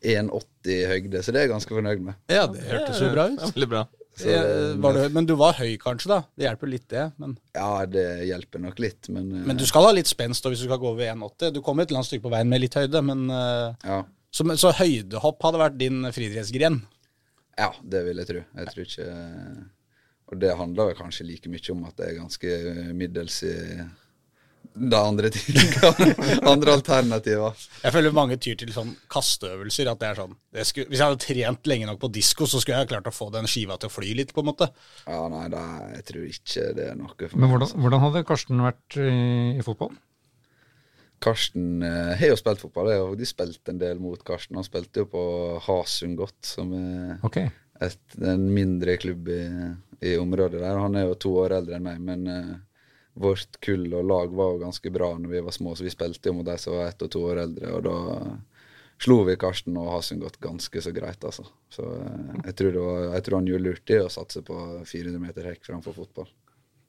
1,80 0.00 0.86
høgde, 0.88 1.22
så 1.22 1.32
det 1.32 1.40
er 1.40 1.46
jeg 1.48 1.52
ganske 1.54 1.74
fornøyd 1.76 2.04
med. 2.04 2.20
Ja, 2.32 2.46
det 2.48 2.62
hørtes 2.68 3.00
jo 3.02 3.10
bra 3.12 3.26
Ja, 3.28 3.34
ut. 3.36 3.52
veldig 3.56 3.70
bra. 3.74 3.82
Så, 4.18 4.28
Eh, 4.28 4.74
var 4.82 4.92
du, 4.96 5.02
men 5.14 5.26
du 5.26 5.34
var 5.38 5.54
høy, 5.56 5.76
kanskje, 5.80 6.08
da. 6.10 6.18
Det 6.36 6.44
hjelper 6.44 6.68
litt, 6.68 6.88
det. 6.90 7.04
Men, 7.22 7.36
Ja, 7.54 7.86
det 7.86 8.26
hjelper 8.28 8.60
nok 8.60 8.78
litt, 8.82 9.08
men, 9.08 9.30
eh, 9.32 9.44
men 9.46 9.56
du 9.56 9.64
skal 9.64 9.86
ha 9.86 9.92
litt 9.96 10.10
spenst 10.10 10.44
hvis 10.44 10.60
du 10.60 10.66
skal 10.66 10.80
gå 10.82 10.90
over 10.90 11.06
1,80. 11.06 11.52
Du 11.54 11.60
kommer 11.62 11.82
et 11.84 11.90
eller 11.90 12.02
annet 12.02 12.10
stykke 12.10 12.26
på 12.26 12.32
veien 12.34 12.48
med 12.50 12.60
litt 12.60 12.74
høyde, 12.74 13.00
men 13.06 13.30
eh, 13.30 13.74
ja, 13.86 14.00
så, 14.30 14.44
så 14.60 14.72
høydehopp 14.76 15.42
hadde 15.46 15.62
vært 15.62 15.78
din 15.78 16.02
friidrettsgren. 16.12 16.82
ja, 17.58 17.70
det 17.82 18.04
vil 18.06 18.16
jeg 18.22 18.26
tro. 18.26 18.42
Jeg 18.56 18.66
tror 18.74 18.84
ikke 18.86 19.08
Og 20.30 20.38
det 20.38 20.52
handler 20.56 20.86
vel 20.90 20.94
kanskje 21.00 21.26
like 21.26 21.48
mye 21.50 21.72
om 21.72 21.84
at 21.88 21.96
det 21.98 22.06
er 22.06 22.20
ganske 22.20 22.92
middels 22.94 23.42
i 23.42 23.54
de 24.74 24.96
andre 24.96 25.30
ting. 25.34 25.72
andre 26.46 26.74
alternativer. 26.76 27.64
Jeg 27.82 27.94
føler 27.94 28.14
mange 28.16 28.38
tyr 28.42 28.58
til 28.60 28.72
sånn 28.74 28.92
kasteøvelser. 29.10 29.90
at 29.90 30.02
det 30.02 30.10
er 30.10 30.20
sånn, 30.20 30.36
det 30.54 30.66
skulle, 30.68 30.90
Hvis 30.90 31.00
jeg 31.02 31.10
hadde 31.10 31.24
trent 31.24 31.72
lenge 31.72 31.88
nok 31.88 32.02
på 32.04 32.12
disko, 32.14 32.48
så 32.50 32.60
skulle 32.62 32.82
jeg 32.82 32.92
klart 32.92 33.10
å 33.10 33.14
få 33.14 33.30
den 33.34 33.48
skiva 33.50 33.78
til 33.80 33.90
å 33.90 33.94
fly 33.94 34.12
litt, 34.18 34.34
på 34.36 34.44
en 34.44 34.50
måte. 34.52 34.70
Ja, 35.06 35.24
nei, 35.32 35.46
da, 35.52 35.64
jeg 35.96 36.06
tror 36.12 36.28
ikke 36.28 36.68
det 36.76 36.86
er 36.92 37.00
noe 37.00 37.16
for 37.16 37.40
Men 37.40 37.52
hvordan, 37.54 37.74
hvordan 37.82 38.06
hadde 38.06 38.24
Karsten 38.28 38.64
vært 38.64 39.00
i, 39.00 39.10
i 39.58 39.66
fotball? 39.66 39.92
Karsten 41.20 41.82
eh, 41.84 42.14
har 42.16 42.32
jo 42.32 42.38
spilt 42.40 42.62
fotball. 42.62 42.88
Jeg 42.90 43.02
har 43.02 43.10
faktisk 43.10 43.34
spilt 43.36 43.72
en 43.72 43.80
del 43.80 44.00
mot 44.00 44.22
Karsten. 44.24 44.56
Han 44.56 44.66
spilte 44.66 45.02
jo 45.02 45.10
på 45.12 45.22
Hasundgodt, 45.66 46.38
som 46.46 46.72
er 46.76 47.26
okay. 47.26 47.50
et, 47.82 48.00
en 48.16 48.46
mindre 48.54 48.96
klubb 49.02 49.28
i, 49.28 49.42
i 50.08 50.16
området 50.20 50.62
der. 50.62 50.80
Han 50.80 50.96
er 50.96 51.10
jo 51.10 51.18
to 51.20 51.34
år 51.42 51.58
eldre 51.58 51.76
enn 51.76 51.86
meg, 51.90 52.00
men 52.06 52.24
eh, 52.32 52.54
vårt 53.14 53.58
kull 53.64 53.88
og 53.94 54.06
lag 54.06 54.34
var 54.36 54.54
jo 54.54 54.62
ganske 54.62 54.92
bra 54.94 55.10
når 55.18 55.32
vi 55.32 55.42
var 55.46 55.54
små, 55.56 55.74
så 55.74 55.86
vi 55.86 55.92
spilte 55.92 56.30
jo 56.30 56.36
mot 56.38 56.46
de 56.46 56.56
som 56.60 56.76
var 56.76 56.90
ett 56.90 57.02
og 57.02 57.10
to 57.12 57.24
år 57.26 57.42
eldre, 57.44 57.72
og 57.76 57.86
da 57.88 57.96
slo 59.00 59.22
vi 59.24 59.36
Karsten 59.40 59.78
og 59.80 59.90
Hasundgodt 59.94 60.38
ganske 60.42 60.82
så 60.84 60.92
greit, 60.92 61.24
altså. 61.24 61.46
Så 61.72 61.86
eh, 61.86 62.34
jeg 62.50 62.56
tror, 62.60 62.78
var, 62.84 63.06
jeg 63.16 63.26
tror 63.26 63.40
han 63.40 63.48
gjorde 63.48 63.66
lurt 63.66 63.94
i 63.94 64.00
å 64.02 64.12
satse 64.12 64.42
på 64.46 64.58
400 64.84 65.22
meter 65.22 65.48
hekk 65.50 65.64
framfor 65.66 65.96
fotball. 65.96 66.28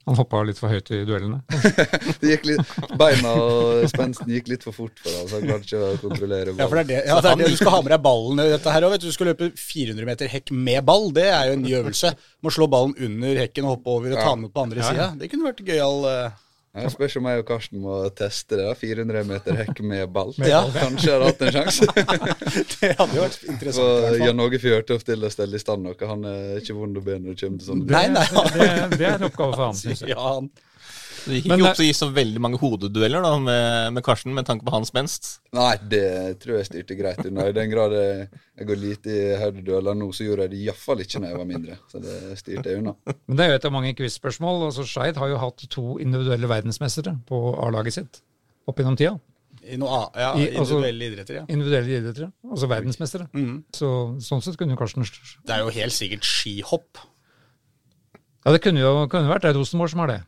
Han 0.08 0.16
hoppa 0.18 0.40
litt 0.42 0.58
for 0.58 0.72
høyt 0.72 0.88
i 0.90 1.02
duellene. 1.06 1.38
Det 2.20 2.32
gikk 2.32 2.46
litt, 2.48 2.72
Beina 2.98 3.32
og 3.38 3.84
spensten 3.92 4.32
gikk 4.34 4.48
litt 4.50 4.64
for 4.66 4.74
fort 4.74 4.98
for 4.98 5.14
ham, 5.14 5.28
så 5.30 5.38
han 5.38 5.46
klarte 5.46 5.68
ikke 5.68 5.82
å 5.82 6.00
kontrollere 6.02 6.54
Ja, 6.58 6.66
for 6.66 6.80
det 6.80 6.82
er 6.82 6.88
det, 6.90 6.98
ja, 7.06 7.18
det, 7.22 7.30
er 7.36 7.42
det 7.44 7.50
du 7.54 7.58
skal 7.60 7.76
ha 7.76 7.80
med 7.84 7.92
deg 7.94 8.02
ballen 8.08 8.42
i 8.42 8.48
dette 8.50 8.74
her 8.74 8.86
òg. 8.88 8.96
Du 9.02 9.10
skal 9.14 9.30
løpe 9.30 9.50
400 9.58 10.08
meter 10.08 10.32
hekk 10.32 10.50
med 10.58 10.82
ball. 10.88 11.10
Det 11.14 11.28
er 11.30 11.52
jo 11.52 11.58
en 11.58 11.62
ny 11.66 11.74
øvelse. 11.78 12.10
Må 12.42 12.50
slå 12.54 12.66
ballen 12.72 12.96
under 12.98 13.42
hekken 13.44 13.68
og 13.68 13.76
hoppe 13.76 13.94
over 13.94 14.16
og 14.16 14.18
ta 14.24 14.32
den 14.34 14.48
ut 14.48 14.54
på 14.56 14.64
andre 14.66 14.82
Ja, 14.82 14.90
sida. 14.90 15.06
Det 15.22 15.30
kunne 15.30 15.52
vært 15.52 15.62
gøyal. 15.70 16.02
eh, 16.10 16.40
Jeg 16.72 16.88
spørs 16.94 17.14
om 17.20 17.26
jeg 17.28 17.40
og 17.42 17.44
Karsten 17.50 17.80
må 17.84 17.96
teste 18.16 18.56
det. 18.56 18.68
400 18.80 19.26
meter 19.28 19.58
hekk 19.58 19.82
med 19.84 20.06
ball. 20.14 20.30
Ja. 20.40 20.62
Kanskje 20.72 21.10
jeg 21.10 21.18
har 21.18 21.24
hatt 21.26 21.42
en 21.44 21.52
sjanse. 21.52 21.88
Det 22.72 22.94
hadde 22.96 23.18
jo 23.18 23.26
vært 23.26 23.44
interessant. 23.44 24.06
Og. 24.08 24.24
Jan 24.24 24.40
Åge 24.40 24.60
Fjørtoft 24.62 25.04
til 25.10 25.28
å 25.28 25.30
stelle 25.32 25.60
i 25.60 25.60
stand 25.60 25.84
noe. 25.84 26.08
Han 26.08 26.24
er 26.30 26.62
ikke 26.62 26.78
vond 26.78 26.96
å 26.96 27.04
be 27.04 27.18
når 27.18 27.36
det 27.36 27.44
kommer 27.44 27.60
til 27.60 27.68
sånne 27.68 27.92
Nei, 27.92 28.06
nei, 28.14 28.24
Det, 28.56 28.68
det 28.96 29.08
er 29.10 29.18
en 29.18 29.28
oppgave 29.28 29.52
for 29.58 29.66
han, 29.66 29.76
syns 29.76 30.00
jeg. 30.00 30.12
ja, 30.14 30.24
han 30.24 30.48
Det 31.22 31.38
gikk 31.38 31.48
Men 31.52 31.62
opp 31.62 31.76
til 31.78 31.84
å 31.84 31.86
gi 31.86 31.94
så 31.96 32.08
veldig 32.14 32.40
mange 32.42 32.58
hodedueller 32.60 33.22
da, 33.24 33.32
med, 33.38 33.92
med 33.96 34.04
Karsten, 34.06 34.34
med 34.34 34.46
tanke 34.48 34.66
på 34.66 34.74
hans 34.74 34.92
menst? 34.96 35.28
Nei, 35.54 35.72
det 35.92 36.04
tror 36.42 36.58
jeg 36.58 36.68
styrte 36.70 36.96
greit 36.98 37.22
unna. 37.28 37.46
I 37.50 37.56
den 37.56 37.70
grad 37.72 37.94
jeg, 37.96 38.28
jeg 38.58 38.68
går 38.70 38.80
lite 38.82 39.14
i 39.14 39.36
hodedueller 39.40 39.98
nå, 39.98 40.10
så 40.16 40.26
gjorde 40.26 40.48
jeg 40.48 40.54
det 40.54 40.62
iallfall 40.66 41.04
ikke 41.04 41.22
når 41.22 41.32
jeg 41.32 41.40
var 41.40 41.50
mindre. 41.52 41.78
Så 41.92 42.02
det 42.02 42.16
styrte 42.40 42.72
jeg 42.72 42.82
unna. 42.82 42.96
Men 43.28 43.38
det 43.38 43.46
er 43.46 43.52
jo 43.52 43.60
et 43.60 43.68
av 43.70 43.76
mange 43.76 43.94
quiz-spørsmål. 43.98 44.66
Altså, 44.70 44.86
Skeid 44.88 45.20
har 45.22 45.30
jo 45.34 45.42
hatt 45.42 45.66
to 45.72 45.86
individuelle 46.02 46.50
verdensmestere 46.50 47.14
på 47.28 47.44
A-laget 47.66 47.98
sitt 48.00 48.22
opp 48.68 48.78
gjennom 48.82 48.98
tida. 48.98 49.14
I 49.62 49.76
noe. 49.78 50.02
Ja, 50.18 50.32
I- 50.34 50.48
altså- 50.58 50.80
individuelle 50.80 51.06
idretter, 51.12 51.34
ja. 51.38 51.44
Individuelle 51.48 51.98
idretter, 52.00 52.32
Altså 52.50 52.66
verdensmestere. 52.70 53.28
Mm. 53.34 53.64
Så 53.74 53.88
sånn 54.18 54.42
sett 54.42 54.58
kunne 54.58 54.74
jo 54.74 54.80
Karsten 54.80 55.06
Det 55.06 55.54
er 55.54 55.62
jo 55.62 55.70
helt 55.70 55.92
sikkert 55.94 56.26
skihopp. 56.26 56.98
Ja, 58.42 58.50
det 58.50 58.62
kunne 58.64 58.82
jo 58.82 59.06
kunne 59.06 59.30
vært 59.30 59.44
det 59.44 59.52
er 59.52 59.58
Rosenborg 59.60 59.90
som 59.92 60.02
har 60.02 60.08
det. 60.10 60.20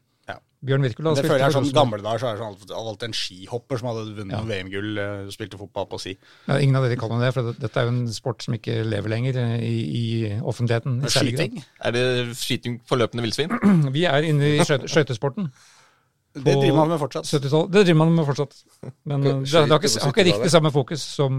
Bjørn 0.65 0.83
Wirkola 0.87 1.13
Det 1.13 1.19
spilte 1.21 1.31
føler 1.35 1.43
jeg 1.43 1.51
er 1.51 1.55
sånn 1.59 1.73
gamle 1.77 1.99
dager 2.03 2.19
så 2.23 2.29
er 2.31 2.37
det 2.39 2.41
sånn 2.41 2.77
alltid- 2.81 3.07
en 3.09 3.13
skihopper 3.13 3.79
som 3.79 3.89
hadde 3.91 4.15
vunnet 4.17 4.33
Ja. 4.33 4.41
VM-gull, 4.49 4.99
eh, 4.99 5.31
spilte 5.35 5.59
fotball 5.61 5.87
på 5.91 6.01
si. 6.01 6.17
Ja, 6.49 6.57
ingen 6.59 6.77
av 6.77 6.85
dere 6.89 6.97
kan 6.97 7.13
det, 7.21 7.33
for 7.35 7.53
dette 7.53 7.77
er 7.77 7.85
jo 7.85 7.93
en 7.93 8.09
sport 8.09 8.43
som 8.43 8.55
ikke 8.55 8.79
lever 8.85 9.09
lenger 9.13 9.37
eh, 9.37 9.61
i, 9.61 9.77
i 10.01 10.41
offentligheten. 10.41 11.03
i. 11.05 11.09
Skyting, 11.13 11.63
Er 11.85 11.93
det 11.93 12.37
skyting 12.37 12.81
på 12.89 12.97
løpende 12.97 13.23
villsvin? 13.27 13.53
Vi 13.93 14.05
er 14.07 14.23
inne 14.25 14.57
i 14.57 14.59
skøyte- 14.65 14.89
skøytesporten. 14.89 15.51
det 16.35 16.55
driver 16.57 16.77
man 16.77 16.89
med 16.89 16.99
fortsatt. 16.99 17.31
Det 17.31 17.85
driver 17.87 17.95
man 17.95 18.15
med 18.17 18.27
fortsatt. 18.27 18.55
Men 19.05 19.21
eh, 19.27 19.33
det, 19.45 19.53
det 19.53 19.71
har 19.71 19.79
ikke, 19.79 20.01
har 20.03 20.13
ikke 20.13 20.25
riktig 20.33 20.51
samme 20.51 20.73
fokus 20.73 21.01
som, 21.01 21.39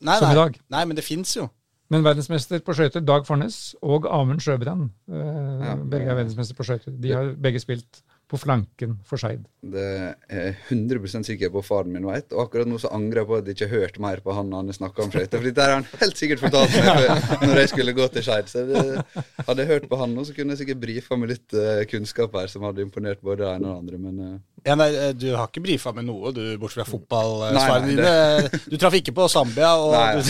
Nei, 0.00 0.18
som 0.18 0.30
i 0.30 0.34
dag. 0.34 0.56
nei, 0.70 0.84
men 0.86 0.96
det 0.96 1.04
fins 1.04 1.34
jo. 1.36 1.50
Men 1.92 2.02
verdensmester 2.02 2.62
på 2.64 2.72
skøyter, 2.72 3.02
Dag 3.04 3.26
Farnes 3.26 3.74
og 3.84 4.06
Amund 4.08 4.40
Sjøbrand, 4.40 4.88
eh, 5.12 5.66
Ja. 5.68 5.74
begge 5.76 6.08
er 6.08 6.14
verdensmester 6.16 6.54
på 6.56 6.64
skøyter. 6.64 6.94
De 6.98 7.12
har 7.12 7.34
begge 7.36 7.60
spilt 7.60 8.00
på 8.34 8.40
flanken 8.42 8.96
for 9.06 9.20
Skeid. 9.20 9.44
Det 9.64 9.84
er 10.28 10.40
jeg 10.50 10.54
100 10.74 11.24
sikker 11.28 11.52
på 11.54 11.62
faren 11.64 11.92
min 11.94 12.04
veit. 12.08 12.26
Og 12.34 12.42
akkurat 12.44 12.68
nå 12.68 12.76
så 12.82 12.90
angrer 12.92 13.22
jeg 13.22 13.28
på 13.30 13.36
at 13.38 13.48
jeg 13.48 13.56
ikke 13.56 13.70
hørte 13.72 14.02
mer 14.04 14.20
på 14.24 14.34
han 14.36 14.50
han 14.52 14.72
snakka 14.74 15.06
om 15.06 15.12
skøyter. 15.14 15.38
For 15.38 15.46
dette 15.48 15.64
har 15.64 15.76
han 15.78 15.86
helt 16.02 16.20
sikkert 16.20 16.42
fortalt 16.42 16.74
meg 16.74 17.46
når 17.46 17.60
jeg 17.62 17.70
skulle 17.72 17.94
gå 17.96 18.08
til 18.16 18.26
Skeid. 18.26 18.50
Så 18.50 18.64
det, 18.68 18.82
hadde 19.46 19.64
jeg 19.64 19.70
hørt 19.70 19.86
på 19.90 20.00
han 20.00 20.12
nå, 20.16 20.26
så 20.26 20.34
kunne 20.36 20.56
jeg 20.56 20.64
sikkert 20.64 20.82
brifa 20.82 21.18
med 21.20 21.32
litt 21.32 21.56
eh, 21.56 21.84
kunnskap 21.90 22.34
her 22.40 22.50
som 22.52 22.66
hadde 22.68 22.84
imponert 22.84 23.22
både 23.24 23.44
det 23.44 23.52
ene 23.54 23.70
og 23.70 23.72
det 23.72 23.78
andre. 23.84 24.02
Men 24.08 24.20
eh, 24.26 24.36
Ja, 24.64 24.76
nei, 24.80 24.90
eh, 24.96 25.14
du 25.16 25.28
har 25.36 25.48
ikke 25.48 25.64
brifa 25.64 25.94
med 25.96 26.08
noe, 26.10 26.34
du, 26.36 26.42
bortsett 26.60 26.82
fra 26.82 26.88
fotballsvarene 26.90 27.94
dine. 27.94 28.60
Du 28.68 28.76
traff 28.80 28.98
ikke 29.00 29.14
på 29.16 29.28
Zambia, 29.32 29.74
og 29.80 29.94
Nei. 29.94 30.20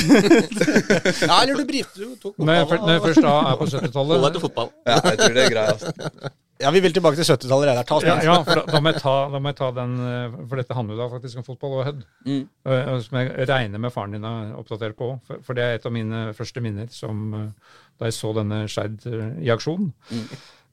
Ja, 1.29 1.41
eller 1.43 1.59
du 1.59 1.67
brifte, 1.69 2.01
du 2.01 2.15
tok 2.21 2.37
fotball. 2.37 2.47
når 2.47 2.97
jeg 2.99 3.05
først 3.09 3.25
da 3.25 3.35
er 3.41 3.61
på 3.61 3.65
Hold 3.65 3.75
deg 3.75 3.85
til 3.85 3.85
70-tallet 3.89 4.43
fotball. 4.49 4.73
ja, 4.87 4.99
jeg 5.11 5.23
tror 5.25 5.39
det 5.39 5.45
er 5.49 5.55
greit. 5.55 6.35
Ja, 6.63 6.71
vi 6.71 6.81
vil 6.85 6.93
tilbake 6.95 7.19
til 7.19 7.27
70-tallet, 7.27 7.67
allerede. 7.67 7.83
Ta 7.89 7.97
ja, 8.07 8.15
ja, 8.23 8.35
for 8.47 8.61
da, 8.61 8.63
da, 8.71 8.81
må 8.81 8.93
jeg 8.93 9.01
ta, 9.03 9.15
da 9.33 9.39
må 9.43 9.51
jeg 9.51 9.57
ta 9.59 9.71
den, 9.75 9.95
eh, 10.07 10.37
for 10.47 10.61
dette 10.61 10.77
handler 10.79 11.01
da 11.01 11.09
faktisk 11.11 11.41
om 11.41 11.47
fotball 11.47 11.73
og 11.81 11.87
Hødd. 11.89 12.05
Mm. 12.29 12.45
Eh, 12.71 12.91
Som 13.03 13.19
jeg 13.19 13.49
regner 13.51 13.83
med 13.83 13.93
faren 13.95 14.15
din 14.15 14.27
er 14.29 14.53
oppdatert 14.61 14.95
på. 14.99 15.09
For, 15.27 15.43
for 15.43 15.59
det 15.59 15.65
er 15.65 15.81
et 15.81 15.89
av 15.89 15.95
mine 15.95 16.21
første 16.39 16.63
minner 16.63 16.87
som 16.95 17.25
eh, 17.35 17.73
da 17.99 18.11
jeg 18.11 18.17
så 18.21 18.31
denne 18.39 18.61
Skeid 18.71 19.03
eh, 19.11 19.25
i 19.43 19.51
aksjon. 19.55 19.91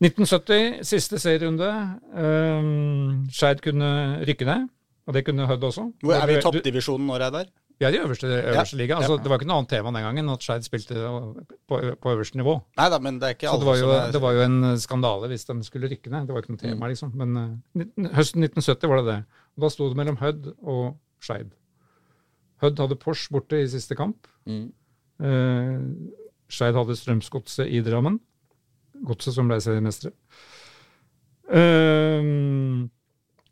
1970, 0.02 0.84
siste 0.86 1.18
serierunde. 1.22 1.72
Um, 2.14 3.26
Skeid 3.34 3.66
kunne 3.66 3.92
rykke 4.28 4.48
ned, 4.50 4.70
og 5.08 5.18
det 5.18 5.26
kunne 5.26 5.50
Hødd 5.50 5.66
også. 5.72 5.88
Hvor 6.02 6.18
er 6.18 6.30
vi 6.30 6.38
i 6.38 6.46
toppdivisjonen 6.46 7.10
nå, 7.10 7.18
Reidar? 7.22 7.50
Vi 7.82 7.88
er 7.88 7.96
i 7.96 7.98
øverste, 7.98 8.28
øverste 8.30 8.78
liga. 8.78 9.00
Altså. 9.00 9.16
Det 9.18 9.30
var 9.32 9.40
ikke 9.40 9.48
noe 9.50 9.64
annet 9.64 9.72
tema 9.74 9.90
den 9.96 10.04
gangen 10.06 10.28
at 10.30 10.44
Skeid 10.46 10.66
spilte 10.68 11.02
på, 11.66 11.80
på 11.98 12.12
øverste 12.12 12.38
nivå. 12.38 12.54
Neida, 12.78 13.00
men 13.02 13.18
det 13.18 13.26
er 13.26 13.34
ikke 13.34 13.48
Så 13.48 13.56
alle 13.56 13.64
det 13.64 13.70
var, 13.72 13.80
jo, 13.80 13.88
er 13.96 14.12
det 14.14 14.22
var 14.22 14.36
jo 14.38 14.44
en 14.46 14.58
skandale 14.84 15.30
hvis 15.32 15.48
de 15.50 15.56
skulle 15.66 15.90
rykke 15.90 16.14
ned. 16.14 16.28
Det 16.30 16.36
var 16.36 16.46
ikke 16.46 16.54
noe 16.54 16.62
tema, 16.62 16.92
liksom. 16.92 17.16
Men 17.18 17.40
uh, 17.42 18.14
høsten 18.20 18.46
1970 18.46 18.92
var 18.92 19.02
det 19.02 19.08
det. 19.10 19.18
Og 19.58 19.66
da 19.66 19.72
sto 19.74 19.90
det 19.90 19.98
mellom 19.98 20.22
Hødd 20.22 20.52
og 20.62 20.84
Skeid. 21.26 21.50
Hødd 22.62 22.86
hadde 22.86 23.02
Porsche 23.02 23.34
borte 23.34 23.64
i 23.64 23.74
siste 23.74 23.98
kamp. 23.98 24.30
Mm. 24.46 24.68
Uh, 25.18 25.82
Skeid 26.54 26.78
hadde 26.78 27.02
Strømsgodset 27.02 27.66
i 27.66 27.82
Drammen. 27.82 28.22
Godset 29.10 29.34
som 29.34 29.50
ble 29.50 29.58
seriemestere. 29.58 30.14
Uh, 31.50 32.86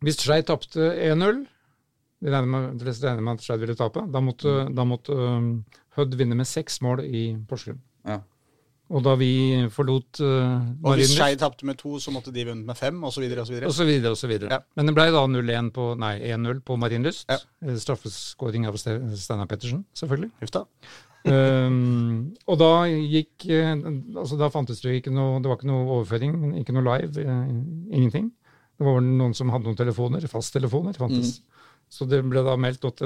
hvis 0.05 0.21
Skeid 0.21 0.53
tapte 0.53 0.93
1-0 1.09 1.47
De 2.19 2.31
regner 2.33 2.49
med, 2.51 2.81
de 2.81 2.91
regner 2.91 3.23
med 3.23 3.39
at 3.39 3.45
Skeid 3.45 3.61
ville 3.63 3.77
tape. 3.79 4.03
Da 4.11 4.19
måtte, 4.23 4.55
da 4.75 4.83
måtte 4.87 5.15
um, 5.15 5.53
Hødd 5.95 6.17
vinne 6.19 6.35
med 6.37 6.47
seks 6.47 6.81
mål 6.83 7.05
i 7.07 7.23
Porsgrunn. 7.47 7.79
Ja. 8.07 8.19
Og 8.89 9.03
da 9.05 9.13
vi 9.19 9.29
forlot 9.69 10.17
uh, 10.25 10.55
Og 10.81 10.97
hvis 10.97 11.11
Skeid 11.13 11.39
tapte 11.43 11.67
med 11.69 11.77
to, 11.77 11.99
så 12.01 12.11
måtte 12.13 12.33
de 12.33 12.47
vunnet 12.47 12.65
med 12.65 12.77
fem, 12.77 12.97
osv. 13.05 13.21
osv. 13.29 13.59
og 13.69 13.75
så 13.75 13.85
videre 13.85 14.15
og 14.15 14.17
så 14.17 14.29
videre. 14.31 14.49
Ja. 14.55 14.63
Men 14.75 14.89
det 14.89 14.95
ble 14.97 15.05
da 15.13 15.21
0-1 15.29 15.69
på, 15.75 15.91
1-0 15.99 16.63
på 16.65 16.77
Marienlyst. 16.81 17.29
Ja. 17.29 17.37
Eh, 17.65 17.77
Straffeskåring 17.79 18.65
av 18.67 18.79
Ste- 18.81 18.97
Steinar 19.19 19.49
Pettersen, 19.51 19.85
selvfølgelig. 19.97 20.31
Hufta. 20.41 20.65
um, 21.29 22.31
og 22.47 22.59
da 22.61 22.71
gikk 22.87 23.43
eh, 23.51 23.73
Altså 24.15 24.37
da 24.39 24.47
fantes 24.47 24.79
det 24.79 24.93
ikke 25.01 25.11
noe 25.11 25.41
Det 25.43 25.49
var 25.51 25.57
ikke 25.57 25.67
noe 25.67 25.81
overføring, 25.97 26.37
ikke 26.61 26.71
noe 26.77 26.85
live. 26.87 27.25
uh, 27.27 27.49
ingenting. 27.91 28.31
Det 28.79 28.87
var 28.87 28.95
vel 28.97 29.09
noen 29.19 29.35
som 29.35 29.51
hadde 29.51 29.67
noen 29.67 29.77
telefoner, 29.77 30.23
fasttelefoner 30.31 30.95
fantes. 30.97 31.41
Så 31.89 32.05
det 32.09 32.21
ble 32.25 32.43
da 32.45 32.55
meldt 32.59 32.85
at 32.85 33.01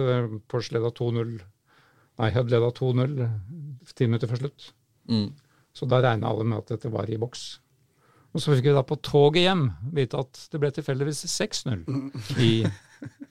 Porsche 0.52 0.76
leda 0.76 0.92
2-0 0.92 1.38
Nei, 2.20 2.30
Hødd 2.30 2.52
leda 2.54 2.70
2-0 2.78 3.14
ti 3.98 4.06
minutter 4.06 4.30
før 4.30 4.44
slutt. 4.44 4.68
Mm. 5.10 5.32
Så 5.74 5.88
da 5.90 6.02
regna 6.04 6.30
alle 6.30 6.46
med 6.46 6.62
at 6.62 6.76
dette 6.76 6.92
var 6.94 7.10
i 7.10 7.18
boks. 7.18 7.46
Og 8.34 8.42
så 8.42 8.54
fikk 8.54 8.68
vi 8.70 8.76
da 8.76 8.84
på 8.86 8.98
toget 9.06 9.46
hjem 9.48 9.66
vite 9.94 10.20
at 10.22 10.46
det 10.52 10.62
ble 10.62 10.70
tilfeldigvis 10.74 11.24
6-0 11.30 11.84
i 12.42 12.52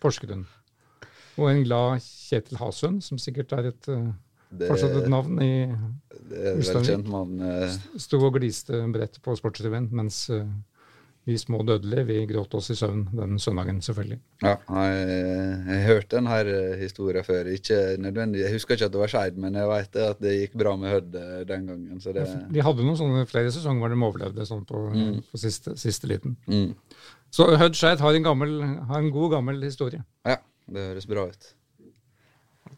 Porsgrunn. 0.03 0.45
Og 1.41 1.49
en 1.49 1.63
glad 1.65 2.03
Kjetil 2.05 2.61
Hasund, 2.61 3.01
som 3.03 3.19
sikkert 3.19 3.55
er 3.57 3.71
et, 3.73 3.89
eh, 3.89 4.13
Det, 4.53 4.69
fortsatt 4.69 4.99
et 5.01 5.09
navn, 5.11 5.39
i, 5.43 5.65
Ulsteinvik. 6.53 7.07
eh, 7.41 7.79
sto 7.99 8.21
og 8.21 8.37
gliste 8.37 8.83
bredt 8.93 9.19
på 9.25 9.35
Sportsrevyen, 9.39 9.89
mens 9.97 10.29
eh, 10.31 10.45
vi 11.25 11.37
små 11.39 11.61
dødelige 11.63 12.05
vi 12.09 12.17
gråt 12.27 12.55
oss 12.59 12.73
i 12.73 12.77
søvn 12.79 13.05
den 13.15 13.39
søndagen, 13.39 13.79
selvfølgelig. 13.85 14.19
Ja, 14.43 14.57
jeg, 14.59 15.05
jeg 15.69 15.85
hørte 15.87 16.03
hørt 16.03 16.11
den 16.17 16.27
her 16.27 16.51
eh, 16.51 16.75
historien 16.81 17.25
før. 17.25 17.51
Ikke 17.55 17.79
nødvendig, 18.03 18.41
Jeg 18.43 18.53
husker 18.57 18.75
ikke 18.75 18.89
at 18.91 18.93
det 18.97 19.01
var 19.01 19.13
Skeid, 19.13 19.39
men 19.39 19.55
jeg 19.55 19.69
vet 19.71 19.97
at 20.03 20.21
det 20.23 20.35
gikk 20.41 20.59
bra 20.59 20.75
med 20.77 20.91
Hødd 20.91 21.15
eh, 21.21 21.39
den 21.49 21.67
gangen. 21.71 22.01
Så 22.03 22.13
det, 22.17 22.27
De 22.51 22.65
hadde 22.67 22.87
noen 22.87 22.99
sånne 22.99 23.25
flere 23.31 23.55
sesonger 23.55 23.85
hvor 23.85 23.95
de 23.95 24.03
overlevde 24.09 24.47
sånn 24.49 24.67
på, 24.67 24.83
på 25.31 25.43
siste, 25.45 25.77
siste 25.81 26.11
liten. 26.11 26.37
mm. 26.51 26.71
Så 27.33 27.47
Hødd 27.57 27.79
Skeid 27.79 28.03
har, 28.05 28.15
en 28.19 28.27
har 28.91 28.99
en 28.99 29.11
god, 29.15 29.31
gammel 29.33 29.63
historie. 29.65 30.03
Ja, 30.29 30.37
det 30.69 30.89
høres 30.91 31.07
bra 31.09 31.31
ut. 31.31 31.53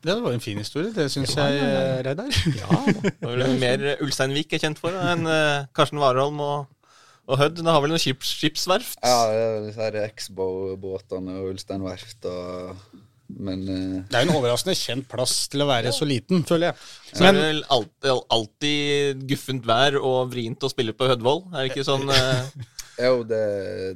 Det 0.05 0.15
var 0.21 0.35
en 0.37 0.43
fin 0.45 0.59
historie, 0.61 0.93
det 0.93 1.09
syns 1.11 1.33
jeg, 1.35 1.59
Reidar. 2.05 2.29
Ja, 2.61 2.79
Det 2.93 3.15
var 3.25 3.41
vel 3.41 3.59
mer 3.59 3.85
Ulsteinvik 4.05 4.53
er 4.53 4.61
kjent 4.63 4.79
for 4.79 4.93
enn 4.95 5.25
eh, 5.27 5.65
Karsten 5.77 5.99
Warholm 6.03 6.39
og, 6.45 6.69
og 7.31 7.41
Hødd. 7.41 7.63
Har 7.67 7.81
vel 7.85 7.95
noen 7.95 8.03
skip, 8.03 8.25
skipsverft? 8.27 9.01
Ja, 9.01 9.25
det 9.31 9.41
er 9.47 9.65
disse 9.69 9.87
her 9.87 9.99
Exbo-båtene 10.05 11.41
og 11.41 11.55
Ulstein 11.55 11.85
verft 11.87 12.29
og 12.29 12.77
Men 13.35 13.65
uh... 13.65 13.97
Det 14.11 14.19
er 14.19 14.27
jo 14.27 14.31
en 14.31 14.39
overraskende 14.39 14.77
kjent 14.77 15.09
plass 15.11 15.49
til 15.53 15.65
å 15.65 15.69
være 15.71 15.95
så 15.97 16.07
liten, 16.07 16.45
føler 16.47 16.71
jeg. 16.71 16.85
Så 17.15 17.25
er 17.25 17.35
det 17.35 17.47
vel 17.47 17.63
alltid, 17.73 18.11
alltid 18.37 19.25
guffent 19.31 19.67
vær 19.69 19.97
og 20.03 20.19
vrient 20.35 20.67
å 20.67 20.71
spille 20.71 20.95
på 20.97 21.09
Hødvoll. 21.09 21.43
Er 21.55 21.65
det 21.65 21.73
ikke 21.73 21.87
sånn 21.89 22.05
uh... 22.13 22.69
jo, 23.01 23.25
det, 23.27 23.43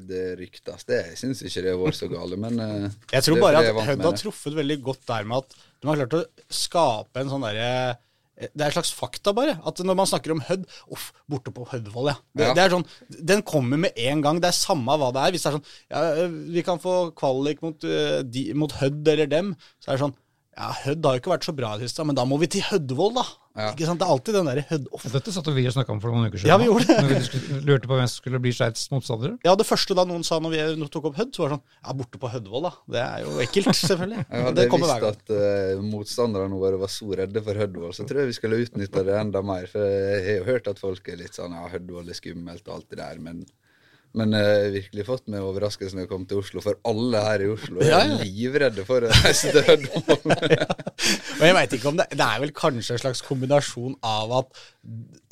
det 0.09 0.25
ryktes. 0.41 0.89
Det 0.89 1.03
jeg 1.11 1.21
syns 1.21 1.45
ikke 1.45 1.67
det 1.67 1.75
har 1.75 1.81
vært 1.85 2.01
så 2.01 2.11
gale, 2.11 2.41
men 2.41 2.65
eh, 2.65 2.99
Jeg 3.13 3.29
tror 3.29 3.43
bare 3.45 3.63
at 3.63 3.85
Hødd 3.93 4.09
har 4.09 4.21
truffet 4.25 4.57
veldig 4.59 4.81
godt 4.89 5.05
der 5.13 5.29
med 5.29 5.45
at 5.45 5.59
de 5.79 5.93
har 5.93 6.01
klart 6.03 6.19
å 6.19 6.27
skape 6.65 7.23
en 7.23 7.31
sånn 7.31 7.45
derre 7.45 7.73
det 8.39 8.63
er 8.63 8.69
et 8.69 8.77
slags 8.77 8.93
fakta, 8.95 9.33
bare. 9.35 9.57
At 9.67 9.81
når 9.83 9.97
man 9.99 10.07
snakker 10.07 10.31
om 10.37 10.41
Hødd 10.47 10.67
Uff, 10.95 11.09
borte 11.29 11.51
på 11.55 11.67
Hødvoll, 11.73 12.13
ja. 12.13 12.17
Det, 12.37 12.47
Ja. 12.47 12.55
det 12.55 12.63
er 12.65 12.75
sånn, 12.77 12.87
Den 13.33 13.43
kommer 13.43 13.77
med 13.83 13.93
en 13.99 14.23
gang. 14.23 14.39
Det 14.41 14.49
er 14.53 14.59
samme 14.59 14.95
hva 15.01 15.09
det 15.13 15.25
er. 15.25 15.33
Hvis 15.35 15.43
det 15.43 15.51
er 15.51 15.59
sånn 15.59 15.67
ja, 15.91 16.29
Vi 16.55 16.63
kan 16.63 16.79
få 16.79 16.95
kvalik 17.19 17.61
mot, 17.63 17.83
eh, 17.85 18.23
de, 18.23 18.53
mot 18.55 18.71
Hødd 18.79 19.09
eller 19.09 19.27
dem. 19.27 19.57
Så 19.83 19.91
er 19.91 19.97
det 19.97 20.05
sånn 20.07 20.15
Ja, 20.59 20.73
Hødd 20.75 21.05
har 21.07 21.15
jo 21.15 21.21
ikke 21.23 21.31
vært 21.31 21.47
så 21.47 21.53
bra 21.55 21.77
i 21.77 21.79
det 21.79 21.87
siste, 21.87 22.03
men 22.09 22.17
da 22.19 22.25
må 22.27 22.35
vi 22.43 22.49
til 22.51 22.65
Hødvold, 22.67 23.15
da. 23.15 23.25
Ja. 23.59 23.69
Ikke 23.73 23.87
sant? 23.87 24.01
Det 24.01 24.07
er 24.07 24.13
alltid 24.15 24.35
den 24.35 24.49
derre 24.49 24.65
Hødd... 24.67 24.89
Uff. 24.95 25.05
Dette 25.13 25.35
satt 25.35 25.51
vi 25.55 25.65
og 25.71 25.75
snakka 25.75 25.95
om 25.95 26.01
for 26.03 26.15
noen 26.15 26.27
uker 26.27 26.41
siden. 26.43 26.51
Ja, 26.51 26.57
vi 26.59 26.67
gjorde 26.67 26.87
det. 26.89 26.97
Når 26.99 27.13
vi 27.13 27.61
lurte 27.69 27.91
på 27.91 27.99
hvem 27.99 28.09
som 28.11 28.21
skulle 28.23 28.41
bli 28.43 28.53
Skeids 28.55 28.89
motstandere. 28.91 29.37
Ja, 29.47 29.55
det 29.59 29.67
første 29.69 29.95
da 29.99 30.05
noen 30.09 30.27
sa 30.27 30.41
når 30.43 30.57
vi 30.57 30.89
tok 30.95 31.07
opp 31.13 31.21
Hødd, 31.21 31.31
så 31.35 31.45
var 31.45 31.55
det 31.55 31.59
sånn 31.59 31.65
Ja, 31.87 31.95
borte 32.01 32.23
på 32.23 32.33
Hødvold, 32.33 32.67
da. 32.67 32.73
Det 32.97 33.05
er 33.05 33.23
jo 33.23 33.37
ekkelt, 33.47 33.71
selvfølgelig. 33.85 34.25
Jeg 34.25 34.47
hadde 34.49 34.59
det 34.59 34.67
kommer 34.75 34.91
hver 34.91 35.07
visst 35.07 35.31
at 35.31 35.35
uh, 35.39 35.87
motstanderne 35.93 36.61
våre 36.65 36.83
var 36.83 36.93
så 36.95 37.11
redde 37.23 37.45
for 37.47 37.63
Hødvold, 37.63 37.95
så 37.95 38.09
tror 38.09 38.25
jeg 38.25 38.33
vi 38.33 38.39
skulle 38.41 38.61
utnytte 38.67 39.07
det 39.07 39.17
enda 39.23 39.45
mer. 39.47 39.71
For 39.71 39.87
jeg 39.87 40.27
har 40.27 40.43
jo 40.43 40.49
hørt 40.51 40.75
at 40.75 40.83
folk 40.83 41.15
er 41.15 41.23
litt 41.23 41.39
sånn 41.39 41.55
Ja, 41.55 41.71
Hødvold 41.71 42.11
er 42.11 42.19
skummelt 42.19 42.67
og 42.67 42.81
alt 42.81 42.91
det 42.91 43.03
der, 43.03 43.23
men 43.23 43.47
Men 44.17 44.33
jeg 44.33 44.47
har 44.49 44.71
virkelig 44.73 45.05
fått 45.05 45.27
meg 45.29 45.43
overraskelsen 45.45 45.99
når 45.99 46.07
jeg 46.07 46.11
kom 46.11 46.23
til 46.27 46.39
Oslo, 46.41 46.63
for 46.65 46.79
alle 46.89 47.21
her 47.23 47.43
i 47.45 47.49
Oslo 47.53 47.83
er 47.85 47.91
Ja, 47.91 47.99
ja. 48.09 48.17
livredde 48.25 48.85
for 48.89 49.05
å 49.05 49.11
reise 49.13 49.53
til 49.53 49.67
Hødvoll. 49.67 50.23
Og 50.33 51.45
jeg 51.49 51.57
vet 51.59 51.75
ikke 51.77 51.91
om 51.93 51.99
det 52.01 52.07
Det 52.17 52.25
er 52.25 52.41
vel 52.43 52.55
kanskje 52.57 52.97
en 52.97 53.03
slags 53.05 53.21
kombinasjon 53.27 53.99
av 54.09 54.33
at 54.41 54.63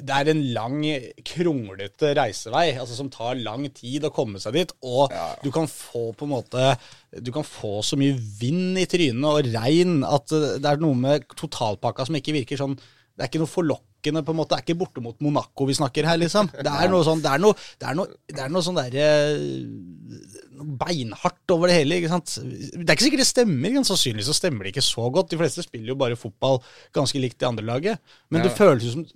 det 0.06 0.12
er 0.12 0.28
en 0.34 0.42
lang, 0.52 0.76
kronglete 1.24 2.10
reisevei, 2.18 2.66
altså 2.76 2.98
som 2.98 3.08
tar 3.12 3.38
lang 3.40 3.64
tid 3.74 4.04
å 4.06 4.12
komme 4.14 4.40
seg 4.42 4.58
dit, 4.58 4.74
og 4.84 5.10
Ja. 5.14 5.30
du 5.42 5.48
kan 5.54 5.66
få 5.70 6.10
på 6.12 6.26
en 6.28 6.34
måte 6.36 6.76
Du 7.22 7.32
kan 7.32 7.46
få 7.48 7.80
så 7.86 7.96
mye 7.96 8.12
vind 8.40 8.76
i 8.78 8.84
trynet 8.90 9.24
og 9.24 9.48
regn 9.54 10.02
at 10.04 10.28
det 10.60 10.68
er 10.68 10.82
noe 10.82 10.94
med 10.94 11.24
totalpakka 11.32 12.06
som 12.06 12.18
ikke 12.20 12.36
virker 12.36 12.60
sånn 12.60 12.76
Det 12.76 13.24
er 13.24 13.30
ikke 13.30 13.40
noe 13.40 13.48
forlokkende, 13.48 13.84
på 14.12 14.34
en 14.34 14.40
måte. 14.40 14.56
Er 14.56 14.62
ikke 14.64 14.78
borte 14.78 15.02
mot 15.04 15.18
Monaco 15.20 15.66
vi 15.66 15.74
snakker 15.74 16.06
her, 16.06 16.20
liksom. 16.20 16.50
Det 16.54 16.70
er 16.70 16.90
noe 16.92 17.04
sånn 17.06 17.22
Det 17.24 17.32
er 17.32 17.42
noe, 17.42 17.54
det 17.80 17.88
er 17.90 17.98
noe, 17.98 18.06
det 18.30 18.42
er 18.44 18.52
noe 18.52 18.62
sånn 18.62 18.78
derre 18.78 19.08
noe 19.36 20.45
beinhardt 20.80 21.52
over 21.54 21.68
det 21.70 21.76
hele. 21.80 21.98
ikke 22.00 22.08
sant? 22.12 22.36
Det 22.42 22.86
er 22.88 22.94
ikke 22.96 23.06
sikkert 23.08 23.22
det 23.24 23.28
stemmer. 23.30 23.74
ganske 23.76 23.90
sannsynlig 23.92 23.94
Sannsynligvis 23.96 24.28
så 24.30 24.34
stemmer 24.38 24.64
det 24.66 24.72
ikke 24.74 24.84
så 24.86 25.06
godt. 25.12 25.30
De 25.30 25.38
fleste 25.40 25.62
spiller 25.64 25.92
jo 25.92 25.98
bare 26.00 26.16
fotball 26.16 26.60
ganske 26.96 27.20
likt 27.20 27.38
det 27.40 27.48
andre 27.48 27.64
laget. 27.66 27.98
Men 28.30 28.42
det 28.44 28.52
føles 28.56 28.84
jo 28.86 28.92
som 28.96 29.06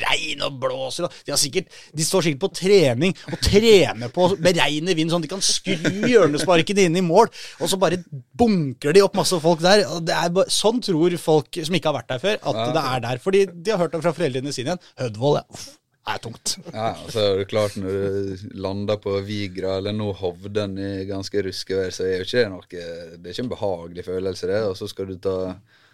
regn 0.00 0.42
og 0.42 0.56
blåser 0.62 1.06
og 1.06 1.12
de, 1.24 1.30
har 1.30 1.38
sikkert, 1.38 1.68
de 1.94 2.04
står 2.06 2.24
sikkert 2.26 2.42
på 2.42 2.50
trening 2.60 3.14
og 3.30 3.38
trener 3.44 4.10
på 4.14 4.26
å 4.26 4.36
beregne 4.42 4.94
vind, 4.98 5.12
sånn 5.12 5.22
at 5.22 5.28
de 5.28 5.32
kan 5.34 5.44
skru 5.44 6.06
hjørnesparkene 6.10 6.88
inn 6.88 6.98
i 6.98 7.04
mål. 7.06 7.30
Og 7.60 7.70
så 7.70 7.78
bare 7.80 8.00
bunker 8.40 8.94
de 8.96 9.04
opp 9.06 9.14
masse 9.18 9.38
folk 9.42 9.62
der. 9.64 9.84
Er 9.86 10.32
bare, 10.34 10.50
sånn 10.50 10.82
tror 10.84 11.14
folk 11.20 11.60
som 11.62 11.76
ikke 11.78 11.92
har 11.92 12.00
vært 12.00 12.10
der 12.14 12.22
før, 12.24 12.40
at 12.42 12.60
Ja. 12.60 12.70
det 12.74 12.84
er 12.94 13.00
der. 13.08 13.18
Fordi 13.22 13.46
de 13.46 13.70
har 13.70 13.78
hørt 13.84 13.92
det 13.92 14.02
fra 14.02 14.12
foreldrene 14.16 14.52
sine 14.52 14.74
igjen. 14.74 14.82
Hødvold, 14.98 15.40
ja, 15.40 15.44
uff, 15.54 15.68
er 16.14 16.22
tungt. 16.22 16.56
Ja, 16.72 16.92
så 17.08 17.24
er 17.24 17.40
det 17.40 17.48
klart 17.50 17.76
når 17.80 17.96
du 17.96 18.46
lander 18.60 19.00
på 19.02 19.16
Vigra 19.26 19.76
eller 19.78 19.94
nå 19.96 20.10
Hovden 20.20 20.78
i 20.80 20.90
ganske 21.08 21.44
ruskevær, 21.46 21.92
så 21.94 22.06
er 22.06 22.20
jo 22.20 22.26
ikke 22.28 22.40
det 22.40 22.48
noe 22.52 22.70
Det 22.70 23.20
er 23.20 23.34
ikke 23.34 23.46
en 23.46 23.54
behagelig 23.54 24.06
følelse, 24.08 24.50
det. 24.50 24.62
Og 24.68 24.76
så 24.78 24.90
skal 24.90 25.10
du 25.10 25.16
ta 25.22 25.36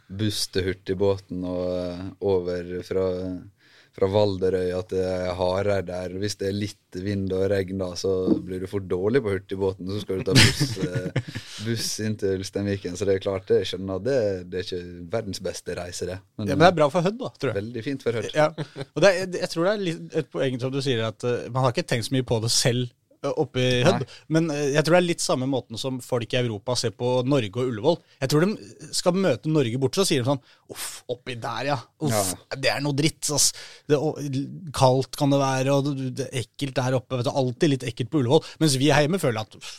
buss 0.06 0.46
til 0.54 0.68
hurtigbåten 0.68 1.44
og 1.46 1.62
eh, 1.74 2.02
over 2.22 2.68
fra, 2.86 3.06
fra 3.96 4.08
Valderøya 4.12 4.82
til 4.90 5.04
Hareid 5.38 5.88
der. 5.88 6.14
Hvis 6.20 6.36
det 6.40 6.50
er 6.50 6.56
litt 6.56 6.98
vind 7.00 7.32
og 7.32 7.46
regn, 7.52 7.80
da, 7.80 7.88
så 7.96 8.12
blir 8.44 8.60
du 8.62 8.68
for 8.68 8.84
dårlig 8.84 9.22
på 9.24 9.32
hurtigbåten. 9.32 9.88
Så 9.88 10.02
skal 10.02 10.20
du 10.20 10.26
ta 10.28 10.34
buss, 10.36 10.74
eh, 10.84 11.32
buss 11.64 11.88
inn 12.04 12.18
til 12.20 12.36
Ulsteinviken. 12.36 12.98
Så 12.98 13.08
det 13.08 13.16
er 13.16 13.24
klart, 13.24 13.48
det, 13.48 13.62
jeg 13.62 13.72
skjønner 13.72 14.02
det, 14.04 14.18
det 14.52 14.60
er 14.60 14.68
ikke 14.68 14.82
verdens 15.16 15.40
beste 15.44 15.78
reise, 15.78 16.10
det. 16.10 16.18
Men, 16.36 16.52
Ja, 16.52 16.58
men 16.58 16.66
det 16.66 16.70
er 16.74 16.78
bra 16.82 16.90
for 16.92 17.08
Hødd, 17.08 17.18
da, 17.22 17.32
tror 17.40 17.52
jeg. 17.52 17.60
veldig 17.62 17.86
fint 17.88 18.04
for 18.04 18.20
Hødd. 18.20 18.30
Ja, 18.36 18.50
og 18.86 19.02
det 19.04 19.12
er, 19.12 19.32
jeg 19.40 19.52
tror 19.54 19.68
det 19.68 19.72
er 19.72 19.84
litt 19.88 20.20
et 20.22 20.30
poeng 20.36 20.60
som 20.60 20.74
du 20.74 20.82
sier, 20.84 21.02
at 21.08 21.28
uh, 21.28 21.48
man 21.48 21.64
har 21.64 21.74
ikke 21.74 21.88
tenkt 21.88 22.10
så 22.10 22.16
mye 22.16 22.26
på 22.28 22.40
det 22.44 22.52
selv 22.52 22.92
oppe 23.24 23.62
i 23.62 23.82
Hødd. 23.86 24.04
Men 24.34 24.50
eh, 24.52 24.72
jeg 24.74 24.84
tror 24.86 24.96
det 24.96 25.00
er 25.00 25.08
litt 25.08 25.24
samme 25.24 25.48
måten 25.50 25.80
som 25.80 25.98
folk 26.04 26.34
i 26.34 26.40
Europa 26.40 26.76
ser 26.78 26.94
på 26.96 27.20
Norge 27.26 27.52
og 27.54 27.70
Ullevål. 27.72 27.98
Jeg 28.22 28.32
tror 28.32 28.46
de 28.46 28.90
skal 28.96 29.16
møte 29.18 29.52
Norge 29.52 29.80
borte, 29.82 30.00
så 30.00 30.08
sier 30.08 30.22
de 30.22 30.30
sånn 30.30 30.42
Uff, 30.72 31.04
oppi 31.12 31.36
der, 31.38 31.68
ja. 31.68 31.76
Uff, 32.02 32.32
det 32.58 32.72
er 32.72 32.80
noe 32.82 32.96
dritt, 32.98 33.28
ass. 33.34 33.52
Det, 33.86 33.98
kaldt 34.74 35.14
kan 35.18 35.30
det 35.30 35.38
være, 35.38 35.76
og 35.76 35.90
det 36.18 36.26
er 36.26 36.40
ekkelt 36.42 36.74
der 36.78 36.96
oppe. 36.98 37.20
Vet 37.20 37.28
du, 37.28 37.32
alltid 37.42 37.72
litt 37.72 37.86
ekkelt 37.86 38.10
på 38.10 38.22
Ullevål. 38.22 38.42
Mens 38.62 38.74
vi 38.80 38.90
hjemme 38.90 39.20
føler 39.22 39.46
at 39.46 39.58
uff, 39.58 39.76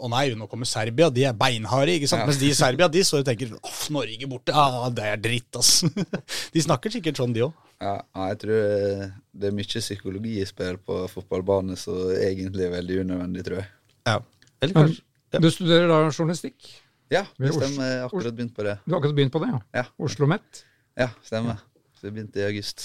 å 0.00 0.10
nei, 0.12 0.24
nå 0.38 0.48
kommer 0.50 0.68
Serbia, 0.68 1.10
de 1.12 1.26
er 1.28 1.36
beinharde, 1.36 1.98
ikke 1.98 2.08
sant. 2.10 2.24
Ja. 2.24 2.30
Mens 2.30 2.40
de 2.40 2.48
i 2.48 2.56
Serbia, 2.56 2.88
de 2.88 3.04
står 3.04 3.24
og 3.24 3.28
tenker 3.28 3.52
uff, 3.60 3.82
Norge 3.92 4.30
borte, 4.30 4.56
ah, 4.56 4.88
det 4.94 5.10
er 5.12 5.20
dritt, 5.20 5.60
ass. 5.60 5.82
De 6.54 6.62
snakker 6.62 6.92
sikkert 6.92 7.20
sånn, 7.20 7.34
de 7.36 7.44
òg. 7.46 7.69
Ja, 7.80 7.94
jeg 8.28 8.38
tror 8.42 8.58
eh, 8.60 9.04
det 9.32 9.48
er 9.48 9.54
mye 9.56 9.80
psykologi 9.80 10.34
i 10.42 10.46
spill 10.48 10.76
på 10.84 10.98
fotballbane, 11.08 11.78
så 11.80 11.94
egentlig 12.12 12.66
er 12.66 12.74
veldig 12.74 12.98
unødvendig, 13.06 13.44
tror 13.46 13.62
jeg. 13.62 13.70
Ja. 14.08 14.16
Eller 14.60 14.76
kanskje, 14.76 15.04
ja. 15.32 15.40
du 15.40 15.48
studerer 15.54 15.88
da 15.88 16.00
journalistikk? 16.10 16.68
Ja, 17.10 17.24
det 17.40 17.54
stemmer. 17.56 17.86
Jeg 17.88 18.02
har 18.02 18.10
akkurat 18.10 18.36
begynt 18.36 18.52
på 18.56 18.66
det. 18.66 18.76
Du 18.84 18.92
har 18.92 19.00
akkurat 19.00 19.16
begynt 19.16 19.32
på 19.32 19.40
det, 19.42 19.48
ja? 19.54 19.62
Ja, 19.80 19.86
Oslo 19.98 20.28
Met. 20.30 20.64
ja 21.00 21.08
stemmer. 21.24 21.62
Så 21.96 22.06
jeg 22.08 22.16
begynte 22.18 22.42
i 22.42 22.46
august. 22.46 22.84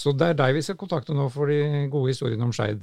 Så 0.00 0.14
det 0.16 0.32
er 0.32 0.38
deg 0.40 0.56
vi 0.56 0.64
skal 0.64 0.78
kontakte 0.80 1.14
nå 1.14 1.28
for 1.32 1.50
de 1.52 1.84
gode 1.92 2.14
historiene 2.14 2.46
om 2.46 2.54
Skeid 2.56 2.82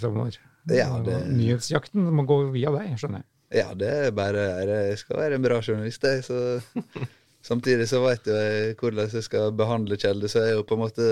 framover? 0.00 0.40
Ja, 0.72 0.88
det- 1.04 1.20
Nyhetsjakten 1.28 2.08
må 2.16 2.24
gå 2.28 2.40
via 2.54 2.72
deg, 2.72 2.96
skjønner 2.96 3.20
jeg. 3.20 3.28
Ja, 3.60 3.74
det 3.78 3.90
er 4.08 4.10
bare 4.16 4.48
Jeg 4.88 4.98
skal 4.98 5.20
være 5.20 5.36
en 5.36 5.44
bra 5.44 5.60
journalist, 5.60 6.02
jeg. 6.02 6.24
Så 6.24 6.60
samtidig 7.44 7.86
så 7.90 8.02
veit 8.04 8.28
jeg 8.28 8.74
hvordan 8.80 9.10
jeg 9.12 9.26
skal 9.26 9.54
behandle 9.56 9.98
Kjelde, 10.00 10.30
så 10.32 10.44
jeg 10.44 10.54
er 10.54 10.58
jo 10.58 10.66
på 10.68 10.78
en 10.78 10.84
måte 10.84 11.08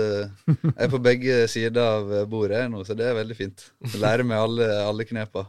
Jeg 0.49 0.87
er 0.87 0.91
på 0.91 1.01
begge 1.03 1.43
sider 1.51 1.83
av 1.83 2.13
bordet 2.31 2.65
nå, 2.71 2.85
så 2.87 2.97
det 2.97 3.09
er 3.09 3.19
veldig 3.19 3.37
fint. 3.37 3.67
Lære 4.01 4.25
meg 4.27 4.41
alle, 4.41 4.71
alle 4.83 5.07
knepa. 5.07 5.47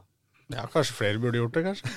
Ja, 0.52 0.66
kanskje 0.68 0.94
flere 0.98 1.20
burde 1.20 1.40
gjort 1.40 1.56
det, 1.56 1.64
kanskje. 1.64 1.88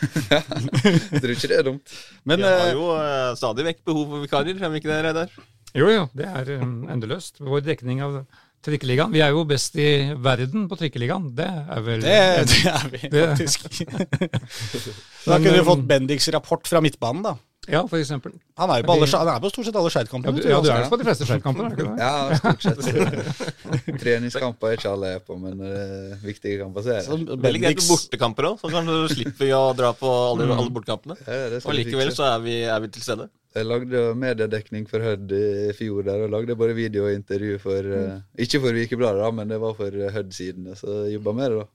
Jeg 1.11 1.21
tror 1.21 1.33
ikke 1.33 1.49
det 1.51 1.57
er 1.57 1.65
dumt. 1.67 1.93
Men 2.23 2.39
Vi 2.39 2.47
har 2.47 2.69
eh, 2.69 2.73
jo 2.77 2.89
uh, 2.95 3.35
stadig 3.35 3.65
vekk 3.67 3.81
behov 3.89 4.05
for 4.13 4.23
vikarer, 4.23 4.59
har 4.61 4.71
vi 4.71 4.79
ikke 4.79 4.91
det, 4.91 4.99
Reidar? 5.03 5.33
Jo, 5.75 5.89
jo, 5.91 6.05
det 6.15 6.27
er 6.31 6.51
um, 6.61 6.85
endeløst. 6.93 7.41
Vår 7.43 7.65
dekning 7.65 7.99
av 8.05 8.21
Trikkeligaen. 8.65 9.11
Vi 9.13 9.21
er 9.21 9.35
jo 9.35 9.43
best 9.47 9.75
i 9.79 9.89
verden 10.23 10.65
på 10.71 10.79
Trikkeligaen. 10.79 11.27
Det 11.35 11.47
er 11.47 11.83
vel 11.85 12.05
det, 12.05 12.15
det 12.53 12.61
er 12.71 12.87
vi 12.93 13.03
faktisk. 13.11 13.67
da 15.27 15.37
kunne 15.37 15.53
vi 15.59 15.61
um, 15.61 15.69
fått 15.73 15.85
Bendiks 15.91 16.31
rapport 16.33 16.71
fra 16.71 16.81
midtbanen, 16.83 17.27
da. 17.27 17.35
Ja, 17.67 17.81
for 17.87 17.99
eksempel. 17.99 18.31
Han 18.57 18.71
er 18.71 18.79
jo 18.79 18.85
på, 18.87 18.93
alle, 18.95 19.07
han 19.11 19.29
er 19.33 19.41
på 19.43 19.49
stort 19.51 19.67
sett 19.67 19.75
alle 19.75 19.89
Ja, 19.89 19.93
Skeid-kampene. 19.97 20.39
du, 20.39 20.47
ja, 20.47 20.59
du 20.63 20.69
er 20.71 20.85
er 20.85 20.91
på 20.91 20.99
de 21.01 21.07
fleste 21.07 21.27
Skeid-kamper, 21.27 21.65
er 21.67 21.73
du 21.73 21.81
ikke 21.81 21.87
det? 21.89 22.05
Ja, 22.05 22.37
stort 22.39 22.63
sett. 22.63 23.97
Treningskamper 24.03 24.71
er 24.71 24.79
ikke 24.79 24.93
alle 24.93 25.09
er 25.17 25.25
på, 25.27 25.35
men 25.41 25.59
uh, 25.59 26.13
viktige 26.23 26.61
kamper 26.61 26.85
så 26.85 26.95
er 26.95 27.03
det. 27.03 27.39
Veldig 27.43 27.63
greit 27.65 27.81
med 27.81 27.89
bortekamper 27.91 28.49
òg, 28.51 28.61
så 28.61 28.71
kan 28.71 28.87
du 28.87 28.95
slippe 29.11 29.51
å 29.57 29.65
dra 29.77 29.91
på 29.97 30.13
alle, 30.31 30.47
alle 30.55 30.73
bortekampene. 30.77 31.19
Ja, 31.27 31.59
Og 31.63 31.75
likevel 31.75 32.13
så 32.15 32.29
er 32.31 32.43
vi, 32.45 32.57
er 32.67 32.83
vi 32.85 32.91
til 32.95 33.03
stede. 33.03 33.27
Jeg 33.57 33.65
lagde 33.65 34.03
mediedekning 34.19 34.83
for 34.87 35.01
Hødd 35.01 35.31
i 35.33 35.71
fjor 35.75 36.05
der, 36.05 36.27
og 36.27 36.33
lagde 36.35 36.55
både 36.59 36.75
video 36.77 37.07
og 37.07 37.15
intervju 37.15 37.57
for 37.63 37.87
uh, 37.89 38.19
Ikke 38.39 38.61
for 38.63 38.75
Vikebladet, 38.75 39.23
da, 39.25 39.33
men 39.33 39.51
det 39.51 39.59
var 39.63 39.75
for 39.75 39.91
Hødd-sidene, 39.91 40.77
så 40.77 41.03
jeg 41.07 41.17
jobba 41.17 41.35
med 41.41 41.51
det, 41.51 41.65
da. 41.65 41.71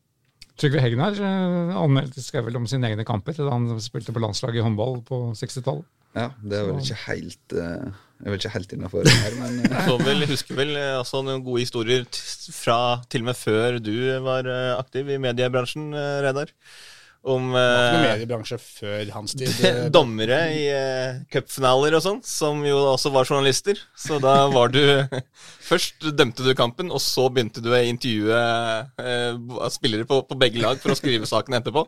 Trygve 0.61 0.83
Hegnar 0.85 1.17
eh, 1.17 1.75
anmeldte 1.81 2.23
skrev 2.25 2.47
vel 2.49 2.61
om 2.61 2.69
sine 2.71 2.91
egne 2.91 3.07
kamper 3.09 3.39
da 3.39 3.51
han 3.55 3.71
spilte 3.83 4.15
på 4.15 4.23
landslaget 4.23 4.61
i 4.61 4.65
håndball 4.67 5.01
på 5.07 5.25
60-tallet. 5.39 5.89
Ja, 6.13 6.29
det 6.45 6.59
er 6.59 6.67
vel 6.69 6.81
ikke 6.83 6.99
helt 7.07 7.55
uh, 7.57 7.89
Jeg 7.89 8.27
er 8.27 8.33
vel 8.35 8.37
ikke 8.37 8.53
helt 8.53 8.73
innafor 8.77 9.07
det 9.07 9.15
her, 9.17 9.37
men 9.41 9.63
uh. 9.65 9.79
Så 9.87 9.95
vel, 10.03 10.27
husker 10.29 10.59
vel 10.59 10.75
eh, 10.77 10.97
altså, 10.99 11.23
noen 11.25 11.45
gode 11.47 11.65
historier 11.65 12.05
fra 12.53 12.81
til 13.09 13.25
og 13.25 13.31
med 13.31 13.39
før 13.39 13.79
du 13.81 13.95
var 14.27 14.49
eh, 14.49 14.75
aktiv 14.77 15.09
i 15.09 15.21
mediebransjen, 15.23 15.89
eh, 15.97 16.19
Reidar. 16.27 16.53
Om 17.23 17.53
Det 17.55 17.61
var 17.63 17.85
ikke 17.87 17.93
noe 17.95 18.03
eh, 18.03 18.13
mediebransje 18.17 18.57
før 18.59 19.11
hans 19.15 19.37
tid. 19.39 19.61
dommere 19.97 20.39
i 20.51 20.65
uh, 20.75 21.21
cupfinaler 21.31 21.95
og 21.95 22.03
sånn, 22.03 22.19
som 22.27 22.65
jo 22.67 22.81
også 22.91 23.13
var 23.15 23.29
journalister. 23.31 23.79
Så 23.95 24.19
da 24.23 24.49
var 24.51 24.75
du 24.75 24.83
Først 25.71 26.03
dømte 26.19 26.43
du 26.43 26.51
kampen, 26.59 26.91
og 26.91 26.99
så 27.01 27.29
begynte 27.31 27.63
du 27.63 27.71
å 27.71 27.79
intervjue 27.79 28.43
uh, 28.99 29.69
spillere 29.71 30.09
på, 30.09 30.19
på 30.27 30.39
begge 30.41 30.65
lag 30.65 30.83
for 30.83 30.93
å 30.93 30.99
skrive 30.99 31.31
saken 31.31 31.61
etterpå. 31.61 31.87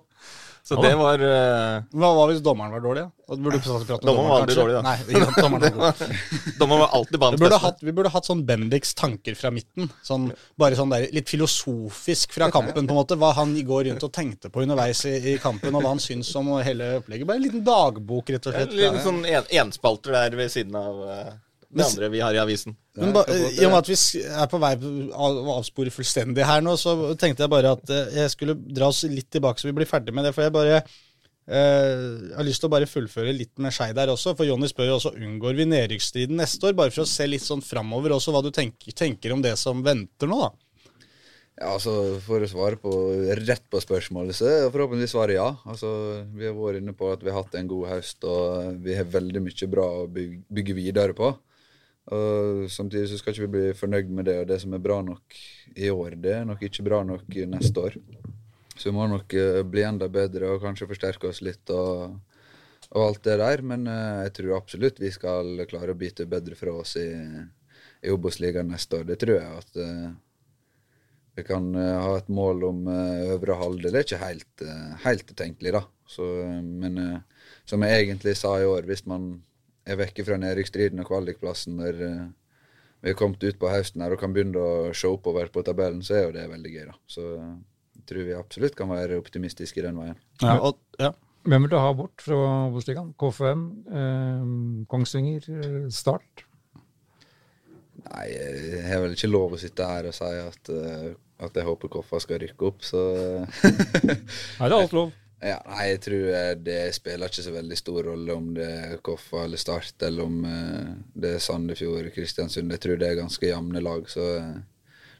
Så 0.65 0.79
det 0.81 0.95
var 0.97 1.21
eh, 1.21 1.83
Hva 1.93 2.09
var 2.17 2.31
hvis 2.31 2.39
dommeren 2.41 2.73
var 2.73 2.81
dårlig? 2.81 3.03
da? 3.05 3.35
Burde 3.37 3.59
du 3.59 3.67
burde 3.69 3.85
prate 3.89 4.07
Dommeren 4.09 4.31
var 4.31 4.41
aldri 4.45 4.55
dårlig, 4.57 4.77
da. 4.79 4.83
Nei, 4.87 4.95
ja, 5.13 5.27
dommeren 5.37 5.75
var 5.77 5.93
god. 5.99 6.15
Dommeren 6.61 6.81
var 6.81 6.95
alltid 6.99 7.13
Vi 7.19 7.21
banens 7.25 7.43
beste. 7.45 7.59
hatt, 7.67 7.83
vi 7.85 7.93
burde 7.99 8.13
hatt 8.15 8.29
sånn 8.31 8.41
Bendiks 8.49 8.95
tanker 8.97 9.37
fra 9.37 9.51
midten. 9.53 9.91
Sånn, 10.09 10.31
bare 10.61 10.79
sånn 10.79 10.95
der, 10.95 11.05
litt 11.13 11.29
filosofisk 11.29 12.33
fra 12.39 12.49
kampen, 12.55 12.87
på 12.89 12.95
en 12.95 13.01
måte. 13.03 13.19
Hva 13.21 13.35
han 13.37 13.53
går 13.69 13.85
rundt 13.91 14.07
og 14.09 14.13
tenkte 14.17 14.49
på 14.55 14.65
underveis 14.65 15.05
i, 15.11 15.15
i 15.35 15.39
kampen, 15.43 15.77
og 15.77 15.85
hva 15.85 15.93
han 15.93 16.01
syns 16.03 16.33
om 16.41 16.49
hele 16.65 16.95
opplegget. 17.03 17.29
Bare 17.29 17.43
en 17.43 17.45
liten 17.45 17.65
dagbok, 17.69 18.33
rett 18.33 18.49
og 18.49 18.55
En 18.57 18.65
slett. 18.65 18.77
liten 18.81 19.01
sånn 19.05 19.21
en, 19.29 19.51
enspalter 19.67 20.17
der 20.17 20.41
ved 20.41 20.53
siden 20.57 20.81
av 20.81 21.05
eh, 21.11 21.33
det 21.75 21.87
andre 21.87 22.11
vi 22.13 22.21
har 22.23 22.37
i 22.37 22.41
avisen. 22.43 22.77
Men 22.99 23.15
ba, 23.15 23.25
I 23.29 23.65
og 23.67 23.73
med 23.73 23.81
at 23.81 23.91
vi 23.91 23.97
er 24.25 24.51
på 24.51 24.61
vei 24.63 24.75
å 24.79 25.31
avspore 25.57 25.93
fullstendig 25.95 26.47
her 26.47 26.63
nå, 26.65 26.77
så 26.81 26.95
tenkte 27.21 27.45
jeg 27.45 27.53
bare 27.53 27.75
at 27.77 27.91
eh, 27.91 28.21
jeg 28.23 28.35
skulle 28.35 28.57
dra 28.57 28.93
oss 28.93 29.03
litt 29.11 29.31
tilbake 29.35 29.61
så 29.61 29.71
vi 29.71 29.77
blir 29.81 29.91
ferdig 29.91 30.15
med 30.15 30.29
det. 30.29 30.35
For 30.37 30.47
jeg 30.47 30.55
bare 30.55 30.81
eh, 30.81 32.05
har 32.37 32.47
lyst 32.47 32.63
til 32.63 32.71
å 32.71 32.75
bare 32.77 32.91
fullføre 32.91 33.35
litt 33.37 33.55
med 33.63 33.75
Skei 33.75 33.91
der 33.97 34.13
også. 34.15 34.37
For 34.39 34.49
Jonny 34.49 34.71
spør 34.71 34.93
jo 34.93 34.99
også 35.01 35.17
unngår 35.19 35.59
vi 35.59 35.69
nedrykksstriden 35.73 36.39
neste 36.41 36.71
år. 36.71 36.79
Bare 36.79 36.95
for 36.95 37.05
å 37.07 37.11
se 37.11 37.27
litt 37.29 37.45
sånn 37.45 37.65
framover 37.65 38.17
også, 38.17 38.35
hva 38.35 38.45
du 38.45 38.53
tenker, 38.55 38.95
tenker 38.97 39.35
om 39.35 39.43
det 39.45 39.57
som 39.61 39.83
venter 39.87 40.31
nå, 40.31 40.43
da. 40.47 40.53
Ja, 41.55 41.71
altså 41.77 42.19
For 42.25 42.43
å 42.43 42.51
svare 42.51 42.79
på, 42.83 42.93
rett 43.39 43.67
på 43.71 43.81
spørsmålet, 43.83 44.35
så 44.35 44.49
er 44.51 44.71
forhåpentligvis 44.75 45.13
svaret 45.15 45.39
ja. 45.39 45.53
Altså, 45.71 45.89
Vi 46.35 46.49
har 46.49 46.57
vært 46.59 46.81
inne 46.83 46.95
på 46.99 47.13
at 47.15 47.23
vi 47.23 47.31
har 47.31 47.45
hatt 47.45 47.55
en 47.59 47.71
god 47.71 47.91
høst, 47.93 48.27
og 48.27 48.81
vi 48.83 48.97
har 48.99 49.07
veldig 49.11 49.43
mye 49.45 49.69
bra 49.71 49.87
å 50.03 50.09
bygge 50.11 50.75
videre 50.75 51.15
på. 51.17 51.31
Og 52.13 52.71
Samtidig 52.71 53.09
så 53.09 53.19
skal 53.19 53.33
ikke 53.33 53.47
vi 53.47 53.53
bli 53.55 53.77
fornøyd 53.77 54.11
med 54.13 54.29
det, 54.29 54.39
og 54.43 54.49
det 54.51 54.61
som 54.61 54.75
er 54.77 54.83
bra 54.85 55.01
nok 55.05 55.39
i 55.77 55.89
år, 55.91 56.19
det 56.21 56.35
er 56.37 56.49
nok 56.49 56.63
ikke 56.67 56.85
bra 56.85 57.01
nok 57.07 57.39
neste 57.49 57.81
år. 57.81 57.97
Så 58.77 58.91
vi 58.91 58.97
må 58.97 59.07
nok 59.09 59.35
eh, 59.39 59.63
bli 59.67 59.85
enda 59.87 60.09
bedre 60.11 60.51
og 60.51 60.65
kanskje 60.65 60.89
forsterke 60.91 61.31
oss 61.31 61.41
litt 61.47 61.71
og, 61.71 62.17
og 62.91 63.01
alt 63.05 63.23
det 63.27 63.39
der. 63.41 63.63
Men 63.63 63.87
eh, 63.91 64.25
jeg 64.27 64.35
tror 64.39 64.57
absolutt 64.59 65.01
vi 65.03 65.13
skal 65.15 65.65
klare 65.71 65.95
å 65.95 65.99
bite 65.99 66.27
bedre 66.31 66.59
fra 66.59 66.75
oss 66.83 66.97
i, 67.01 67.09
i 68.03 68.13
Obos-ligaen 68.13 68.73
neste 68.75 69.01
år. 69.01 69.09
Det 69.13 69.19
tror 69.23 69.39
jeg 69.39 69.63
at 69.63 69.81
eh, 69.85 70.09
vi 71.39 71.47
kan 71.47 71.73
ha 71.75 72.11
et 72.15 72.29
mål 72.31 72.61
om 72.69 72.85
øvre 72.87 73.57
halvdel. 73.59 73.91
Det 73.91 73.99
er 73.99 74.05
ikke 74.07 74.19
helt, 74.21 74.63
helt 75.03 75.33
utenkelig, 75.33 75.73
da. 75.75 75.81
Så, 76.07 76.23
men 76.63 77.01
som 77.67 77.83
jeg 77.83 78.05
egentlig 78.05 78.37
sa 78.39 78.53
i 78.61 78.69
år, 78.71 78.87
hvis 78.87 79.03
man 79.11 79.33
er 79.85 80.01
vekke 80.01 80.25
fra 80.27 80.39
nedrykksstriden 80.41 81.03
og 81.03 81.11
kvalikplassen 81.11 81.77
når 81.81 82.01
eh, 82.07 82.25
vi 83.05 83.13
er 83.13 83.19
kommet 83.19 83.45
ut 83.45 83.59
på 83.61 83.69
høsten 83.69 84.01
her 84.01 84.15
og 84.15 84.21
kan 84.23 84.33
begynne 84.33 84.61
å 84.61 84.93
se 84.97 85.11
oppover 85.11 85.51
på 85.53 85.65
tabellen, 85.67 86.01
så 86.05 86.17
er 86.17 86.23
jo 86.25 86.35
det 86.37 86.47
veldig 86.49 86.73
gøy, 86.73 86.85
da. 86.89 86.97
Så 87.11 87.27
eh, 87.37 87.53
jeg 87.99 88.07
tror 88.09 88.27
vi 88.29 88.39
absolutt 88.39 88.79
kan 88.79 88.91
være 88.93 89.21
optimistiske 89.21 89.81
i 89.81 89.85
den 89.85 90.01
veien. 90.01 90.19
Ja, 90.43 90.57
og, 90.57 90.81
ja. 91.01 91.13
Hvem 91.45 91.67
vil 91.67 91.75
du 91.75 91.77
ha 91.77 91.91
bort 91.93 92.25
fra 92.25 92.39
Obos-ligaen? 92.71 93.13
KFM, 93.21 93.65
eh, 93.93 94.47
Kongsvinger, 94.89 95.49
eh, 95.53 95.77
Start? 95.93 96.47
Nei, 98.05 98.25
jeg 98.33 98.85
har 98.89 99.03
vel 99.05 99.17
ikke 99.17 99.31
lov 99.31 99.55
å 99.57 99.61
sitte 99.61 99.85
her 99.89 100.09
og 100.09 100.17
si 100.17 100.31
at, 100.41 100.73
eh, 100.73 101.13
at 101.45 101.61
jeg 101.61 101.69
håper 101.69 101.93
Koffa 101.93 102.21
skal 102.25 102.41
rykke 102.43 102.71
opp, 102.71 102.81
så 102.85 103.03
Nei, 104.09 104.17
det 104.17 104.71
er 104.71 104.79
alt 104.79 104.97
lov. 104.97 105.13
Ja, 105.45 105.59
nei, 105.69 105.91
jeg 105.91 105.99
tror 106.07 106.29
eh, 106.33 106.53
det 106.65 106.79
spiller 106.97 107.29
ikke 107.29 107.43
så 107.45 107.53
veldig 107.53 107.77
stor 107.77 108.07
rolle 108.07 108.33
om 108.33 108.47
det 108.57 108.65
er 108.65 108.95
Koffa 109.05 109.43
eller 109.45 109.61
Start, 109.61 109.93
eller 110.07 110.25
om 110.25 110.39
eh, 110.49 110.93
det 111.21 111.35
er 111.37 111.43
Sandefjord, 111.45 112.09
Kristiansund. 112.15 112.73
Jeg 112.73 112.81
tror 112.81 113.01
det 113.03 113.11
er 113.11 113.19
ganske 113.21 113.51
jevne 113.51 113.83
lag, 113.85 114.07
så 114.09 114.25
eh, 114.39 114.55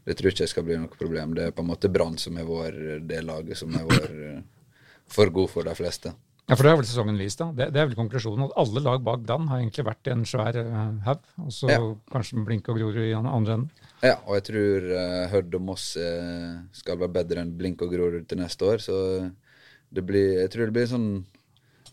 det 0.09 0.17
tror 0.17 0.33
ikke 0.33 0.47
jeg 0.47 0.53
skal 0.55 0.65
bli 0.65 0.79
noe 0.81 0.89
problem. 0.97 1.35
Det 1.37 1.51
er 1.51 1.53
på 1.57 1.61
en 1.65 1.69
måte 1.69 1.91
Brann 1.93 2.17
som 2.21 2.39
er 2.41 2.49
vår, 2.49 2.79
det 3.05 3.21
laget 3.25 3.61
som 3.61 3.77
er 3.77 3.85
vår 3.85 4.15
for 5.13 5.29
god 5.37 5.53
for 5.53 5.69
de 5.69 5.77
fleste. 5.77 6.15
Ja, 6.49 6.57
for 6.57 6.65
Det 6.65 6.73
har 6.73 6.81
vel 6.81 6.89
sesongen 6.89 7.21
vist. 7.21 7.39
da. 7.41 7.51
Det, 7.57 7.69
det 7.73 7.81
er 7.81 7.87
vel 7.89 7.97
konklusjonen 7.97 8.47
at 8.49 8.57
alle 8.61 8.81
lag 8.85 9.05
bak 9.05 9.23
Dan 9.29 9.47
har 9.49 9.61
egentlig 9.63 9.85
vært 9.87 10.09
i 10.09 10.13
en 10.13 10.25
svær 10.29 10.57
haug. 11.07 11.23
Og 11.41 11.53
så 11.57 11.71
Ja. 11.73 11.79
kanskje 12.13 12.45
Blink 12.45 12.69
og 12.69 12.77
Grorud 12.81 13.01
i 13.01 13.15
andre 13.17 13.57
enden. 13.61 13.71
Ja, 14.05 14.19
og 14.27 14.37
jeg 14.37 14.45
tror 14.51 14.89
uh, 14.93 15.23
Hødd 15.33 15.57
og 15.57 15.65
Moss 15.71 15.87
skal 16.77 17.01
være 17.01 17.15
bedre 17.17 17.45
enn 17.45 17.55
Blink 17.57 17.81
og 17.85 17.93
Grorud 17.97 18.29
til 18.29 18.41
neste 18.45 18.69
år. 18.69 18.85
Så 18.85 18.99
blir, 20.03 20.41
jeg 20.43 20.51
tror 20.51 20.67
det 20.67 20.75
blir 20.75 20.91
sånn 20.91 21.09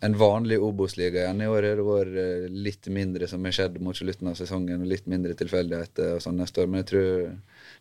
en 0.02 0.18
vanlig 0.18 0.58
Obos-liga 0.58 1.22
igjen. 1.28 1.44
I 1.46 1.50
år 1.52 1.68
har 1.68 1.78
det 1.78 1.86
vært 1.86 2.16
eh, 2.18 2.48
litt 2.50 2.90
mindre 2.90 3.28
som 3.30 3.46
har 3.46 3.54
skjedd 3.54 3.78
mot 3.86 3.98
slutten 3.98 4.32
av 4.32 4.40
sesongen, 4.40 4.82
og 4.82 4.90
litt 4.90 5.06
mindre 5.12 5.36
tilfeldigheter 5.38 6.16
og 6.16 6.24
sånn 6.26 6.42
neste 6.42 6.64
år. 6.64 6.72
Men 6.72 6.82
jeg 6.82 6.90
tror 6.90 7.12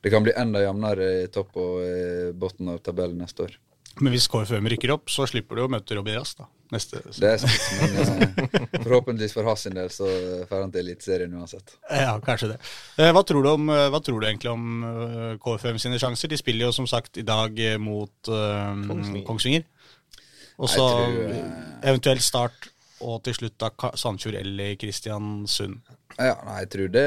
det 0.04 0.12
kan 0.12 0.26
bli 0.26 0.36
enda 0.36 0.60
jevnere 0.66 1.10
i 1.22 1.26
topp 1.32 1.56
og 1.60 1.80
i 1.86 2.30
bunnen 2.36 2.74
av 2.74 2.82
tabellen 2.84 3.22
neste 3.24 3.48
år. 3.48 3.56
Men 4.00 4.12
hvis 4.14 4.28
KFUM 4.30 4.68
rykker 4.70 4.92
opp, 4.94 5.08
så 5.10 5.24
slipper 5.28 5.58
du 5.58 5.64
å 5.64 5.70
møte 5.72 5.96
Robbie 5.96 6.14
Rass 6.18 6.36
da. 6.38 6.46
Neste 6.70 7.00
Det 7.16 7.26
er 7.26 7.40
sant, 7.42 7.64
men 7.80 7.96
eh, 7.98 8.76
forhåpentligvis 8.84 9.32
for 9.34 9.48
hans 9.48 9.64
del 9.66 9.88
så 9.90 10.06
får 10.46 10.60
han 10.62 10.70
til 10.70 10.84
Eliteserien 10.84 11.32
uansett. 11.34 11.72
Ja, 11.90 12.12
kanskje 12.22 12.52
det. 12.52 12.60
Eh, 13.00 13.10
Hva 13.16 13.24
tror 13.26 13.42
du, 13.42 13.48
om, 13.50 13.64
eh, 13.74 13.88
hva 13.90 13.98
tror 14.04 14.20
du 14.22 14.28
egentlig 14.28 14.52
om 14.52 14.68
KFM 14.84 15.40
KFUM 15.42 15.80
sine 15.82 15.98
sjanser? 15.98 16.30
De 16.30 16.38
spiller 16.38 16.68
jo 16.68 16.76
som 16.76 16.86
sagt 16.86 17.18
i 17.18 17.26
dag 17.26 17.58
eh, 17.58 17.74
mot 17.82 18.30
eh, 18.30 18.86
Kongsvinger. 18.86 19.26
Kongsvinger. 19.26 19.66
Og 20.60 20.68
så 20.68 20.84
tror, 20.84 21.16
eh, 21.32 21.56
eventuelt 21.88 22.24
start 22.24 22.70
og 23.00 23.22
til 23.24 23.36
slutt 23.36 23.56
da 23.60 23.70
Sandefjord 23.96 24.36
eller 24.42 24.76
Kristiansund. 24.80 25.80
Ja, 26.18 26.34
jeg 26.58 26.68
tror 26.74 26.90
det, 26.92 27.04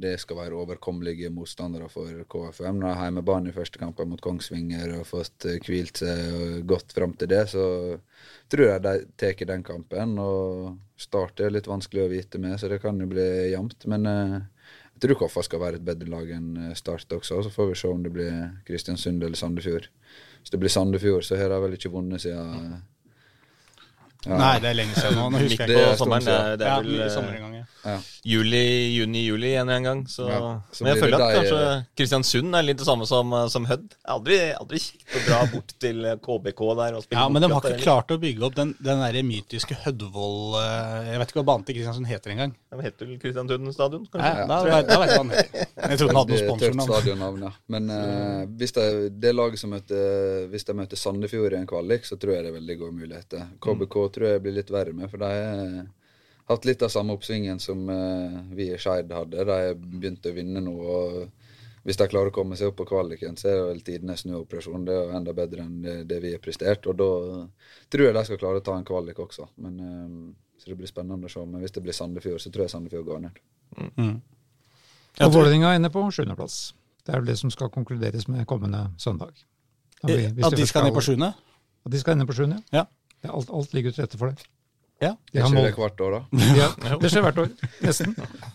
det 0.00 0.14
skal 0.22 0.38
være 0.38 0.56
overkommelige 0.56 1.28
motstandere 1.34 1.90
for 1.92 2.22
KFUM. 2.30 2.78
Når 2.78 2.86
de 2.86 2.94
har 2.96 3.10
hjemmebane 3.10 3.50
i 3.50 3.56
første 3.56 3.80
kampen 3.80 4.08
mot 4.08 4.22
Kongsvinger 4.24 4.94
og 5.00 5.08
fått 5.08 5.44
eh, 5.50 5.58
hvilt 5.66 6.00
seg 6.00 6.62
godt 6.68 6.94
fram 6.96 7.12
til 7.18 7.28
det, 7.34 7.42
så 7.52 7.66
tror 8.48 8.70
jeg 8.70 8.84
de 8.86 8.94
tar 9.20 9.44
den 9.52 9.66
kampen. 9.66 10.16
Og 10.22 10.72
Start 10.96 11.42
er 11.42 11.52
litt 11.52 11.68
vanskelig 11.68 12.06
å 12.06 12.12
vite 12.12 12.40
med, 12.40 12.56
så 12.60 12.70
det 12.70 12.80
kan 12.80 12.96
jo 13.02 13.10
bli 13.10 13.28
jevnt. 13.52 13.84
Men 13.90 14.08
eh, 14.08 14.38
jeg 14.94 15.04
tror 15.04 15.24
Koffa 15.24 15.44
skal 15.44 15.60
være 15.60 15.82
et 15.82 15.84
bedre 15.84 16.08
lag 16.14 16.32
enn 16.38 16.72
Start 16.78 17.12
også. 17.12 17.42
Så 17.44 17.52
får 17.52 17.72
vi 17.72 17.78
se 17.82 17.92
om 17.92 18.06
det 18.06 18.14
blir 18.14 18.32
Kristiansund 18.64 19.20
eller 19.20 19.36
Sandefjord. 19.36 19.90
Hvis 20.40 20.54
det 20.54 20.62
blir 20.62 20.72
Sandefjord, 20.72 21.26
så 21.26 21.36
har 21.36 21.52
de 21.52 21.60
vel 21.66 21.76
ikke 21.76 21.92
vunnet 21.92 22.22
siden 22.24 22.78
ja, 24.26 24.36
Nei, 24.40 24.54
det 24.62 24.68
er 24.70 24.76
lenge 24.78 24.94
siden 24.96 25.18
nå. 25.18 25.24
Nå 25.30 25.38
Midt 25.38 25.50
husker 25.52 25.66
på 25.68 25.72
jeg 25.72 25.84
ikke. 25.84 25.92
er 25.92 25.98
sommeren. 26.00 26.24
Det 26.28 26.58
det 26.60 26.66
er 26.70 26.82
vel 26.84 26.94
i 26.94 27.00
eh, 27.04 27.10
sommer 27.12 27.34
en 27.36 27.42
gang, 27.44 27.54
ja. 27.58 27.64
ja. 27.90 27.96
juli, 28.32 28.62
juni-juli 28.96 29.50
en 29.54 29.60
eller 29.68 29.74
annen 29.74 29.84
gang. 29.88 30.02
Så. 30.08 30.28
Ja, 30.30 30.40
så 30.72 30.84
Men 30.84 30.92
jeg 30.94 31.02
føler 31.04 31.24
at 31.24 31.34
kanskje 31.38 31.60
Kristiansund 32.00 32.56
er 32.58 32.66
litt 32.68 32.80
det 32.80 32.86
samme 32.88 33.08
som, 33.10 33.32
eh, 33.36 33.46
som 33.52 33.66
Hødd. 33.68 33.84
Det 33.90 33.98
er 34.00 34.14
Aldri, 34.14 34.38
aldri 34.56 34.80
kjekt 34.84 35.16
å 35.18 35.22
dra 35.28 35.40
bort 35.52 35.74
til 35.82 36.04
eh, 36.08 36.16
KBK 36.24 36.62
der 36.80 36.96
og 36.98 37.04
spille 37.04 37.20
Ja, 37.20 37.28
men 37.32 37.44
de 37.44 37.50
har 37.52 37.60
ikke 37.60 37.74
der, 37.76 37.82
klart 37.84 38.14
å 38.14 38.18
bygge 38.22 38.46
opp 38.48 38.56
den, 38.56 38.72
den 38.84 39.02
der 39.04 39.20
mytiske 39.28 39.76
Hødvoll 39.84 40.56
eh, 40.60 41.10
Jeg 41.12 41.20
vet 41.22 41.32
ikke 41.34 41.40
hva 41.42 41.46
banen 41.52 41.68
til 41.68 41.78
Kristiansund 41.78 42.08
heter 42.08 42.34
engang. 42.34 42.54
Den 42.72 42.80
De 42.80 42.88
heter 42.88 43.10
vel 43.10 43.20
Kristiansund 43.22 43.72
stadion, 43.76 44.06
Nei, 44.14 44.32
Ja, 44.40 44.46
Da, 44.48 44.60
da, 44.64 44.80
da 44.88 45.00
vet 45.02 45.14
jeg. 45.14 45.68
Jeg 45.84 46.00
trodde 46.00 46.12
den 46.14 46.20
hadde 46.22 46.34
noe 46.34 46.42
sponsornavn. 46.44 47.42
ja. 47.44 47.52
Men 47.74 47.90
uh, 47.92 48.44
hvis 48.58 48.72
det, 48.76 48.86
det 49.20 49.34
laget 49.34 49.60
som 49.60 49.72
møter 49.74 50.46
Hvis 50.52 50.64
de 50.68 50.74
møter 50.78 50.96
Sandefjord 51.00 51.52
i 51.56 51.58
en 51.60 51.68
kvalik, 51.68 52.06
så 52.08 52.16
tror 52.20 52.36
jeg 52.36 52.46
det 52.46 52.52
er 52.52 52.56
veldig 52.58 52.76
gode 52.80 52.96
muligheter. 53.02 53.44
KBK 53.64 53.96
tror 54.14 54.28
jeg 54.32 54.42
blir 54.44 54.56
litt 54.56 54.70
verre 54.72 54.94
med, 54.96 55.10
for 55.12 55.20
de 55.22 55.30
har 55.30 55.86
hatt 56.54 56.66
litt 56.68 56.82
av 56.84 56.92
samme 56.92 57.14
oppsvingen 57.16 57.60
som 57.62 57.88
eh, 57.90 58.38
vi 58.56 58.70
i 58.74 58.78
Skeid 58.80 59.12
hadde. 59.12 59.44
De 59.48 59.58
begynte 59.74 59.98
begynt 60.00 60.26
å 60.30 60.34
vinne 60.36 60.62
nå. 60.64 60.74
og 60.76 61.30
Hvis 61.84 61.98
de 62.00 62.06
klarer 62.08 62.30
å 62.32 62.34
komme 62.36 62.56
seg 62.56 62.70
opp 62.70 62.78
på 62.80 62.86
kvaliken, 62.88 63.36
så 63.36 63.48
er 63.50 63.58
det 63.60 63.64
vel 63.70 63.80
tidenes 63.84 64.22
snuoperasjon. 64.24 64.84
Det 64.86 64.94
er 64.94 65.02
jo 65.10 65.16
enda 65.18 65.34
bedre 65.36 65.64
enn 65.66 65.82
det, 65.84 65.96
det 66.08 66.20
vi 66.24 66.30
har 66.32 66.40
prestert. 66.44 66.86
Og 66.88 66.96
da 67.00 67.08
tror 67.92 68.06
jeg 68.08 68.14
de 68.16 68.24
skal 68.28 68.40
klare 68.40 68.60
å 68.62 68.64
ta 68.64 68.76
en 68.78 68.86
kvalik 68.88 69.18
også. 69.24 69.48
Men, 69.64 69.74
eh, 69.80 70.60
så 70.62 70.70
det 70.72 70.78
blir 70.78 70.88
spennende 70.88 71.28
å 71.28 71.32
se. 71.32 71.44
Men 71.44 71.60
hvis 71.64 71.74
det 71.76 71.82
blir 71.84 71.96
Sandefjord, 71.96 72.40
så 72.40 72.52
tror 72.54 72.64
jeg 72.64 72.72
Sandefjord 72.72 73.04
går 73.10 73.20
ned. 73.26 73.42
Mm. 73.98 74.14
Og 75.14 75.20
Jeg 75.20 75.30
Vålerenga 75.34 75.72
er 75.74 75.78
inne 75.80 75.90
på 75.92 76.02
sjuendeplass. 76.12 76.72
Det 77.04 77.12
er 77.12 77.20
vel 77.20 77.28
det 77.28 77.36
som 77.38 77.50
skal 77.52 77.68
konkluderes 77.70 78.28
med 78.32 78.46
kommende 78.48 78.86
søndag. 78.98 79.32
Vi- 80.04 80.12
Eh, 80.24 80.32
At 80.44 80.56
de 80.56 80.66
skal 80.66 80.84
ned 80.84 80.92
på 80.96 81.00
sjuende? 81.04 81.34
At 81.84 81.92
de 81.92 81.98
skal 82.00 82.12
ende 82.16 82.26
på 82.26 82.32
sjuende, 82.36 82.62
Ja. 82.72 82.84
Er 83.24 83.32
Alt, 83.32 83.50
alt 83.50 83.72
ligger 83.76 83.94
til 83.94 84.04
rette 84.04 84.20
for 84.20 84.30
det. 84.30 84.46
Ja. 85.02 85.10
De 85.32 85.42
det 85.42 85.62
det 85.64 85.72
hvert 85.76 86.00
år, 86.00 86.14
da? 86.14 86.40
Ja, 86.60 86.68
det 87.00 87.10
skjer 87.10 87.24
hvert 87.26 87.38
år, 87.42 87.48
nesten. 87.82 88.14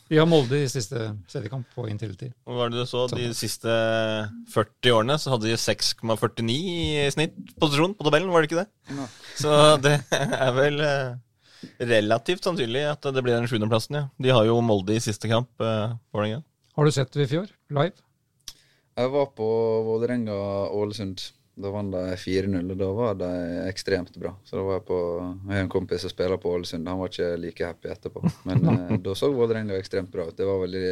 De 0.09 0.17
har 0.17 0.27
Molde 0.29 0.61
i 0.63 0.69
siste 0.71 1.09
seriekamp 1.29 1.67
på 1.75 1.85
inntil-tid. 1.91 2.31
Og 2.47 2.53
hva 2.55 2.63
var 2.63 2.71
det 2.73 2.79
du 2.85 2.89
så? 2.89 3.03
De 3.11 3.27
siste 3.37 3.73
40 4.53 4.93
årene 4.95 5.17
så 5.19 5.33
hadde 5.35 5.49
de 5.49 5.57
6,49 5.59 6.55
i 6.55 7.07
snitt 7.13 7.35
posisjon 7.59 7.95
på 7.97 8.07
tabellen, 8.07 8.31
var 8.33 8.45
det 8.45 8.49
ikke 8.49 8.63
det? 8.63 8.69
Ja. 8.95 9.07
Så 9.37 9.57
det 9.83 9.97
er 10.15 10.53
vel 10.55 10.79
eh, 10.85 11.17
relativt 11.91 12.47
sannsynlig 12.47 12.85
at 12.87 13.09
det 13.11 13.25
blir 13.25 13.35
den 13.35 13.49
sjuendeplassen, 13.51 13.99
ja. 13.99 14.05
De 14.17 14.33
har 14.33 14.47
jo 14.47 14.61
Molde 14.65 14.95
i 14.95 15.03
siste 15.03 15.29
kamp, 15.31 15.51
Vålerenga. 15.59 16.41
Har 16.79 16.87
du 16.87 16.95
sett 16.95 17.11
det 17.11 17.27
i 17.27 17.33
fjor, 17.35 17.51
live? 17.75 17.99
Jeg 18.99 19.11
var 19.11 19.29
på 19.35 19.45
Vålerenga-Ålesund. 19.87 21.21
Da 21.59 21.71
vant 21.73 21.91
de 21.91 22.01
4-0, 22.15 22.69
og 22.71 22.77
da 22.79 22.87
var 22.95 23.15
de 23.19 23.29
ekstremt 23.67 24.13
bra. 24.15 24.31
Så 24.47 24.55
da 24.55 24.61
var 24.63 24.77
jeg 24.77 24.85
på 24.87 24.99
Jeg 25.19 25.55
har 25.57 25.63
en 25.65 25.71
kompis 25.73 26.05
som 26.05 26.11
spiller 26.13 26.39
på 26.39 26.53
Ålesund, 26.55 26.87
han 26.87 26.99
var 27.01 27.11
ikke 27.11 27.31
like 27.41 27.65
happy 27.67 27.89
etterpå. 27.91 28.23
Men 28.47 28.63
eh, 28.73 28.93
da 29.03 29.15
så 29.19 29.27
Vålerenga 29.35 29.75
ekstremt 29.75 30.11
bra 30.13 30.29
ut. 30.29 30.37
Det 30.37 30.47
var 30.47 30.61
vel 30.63 30.77
i 30.79 30.85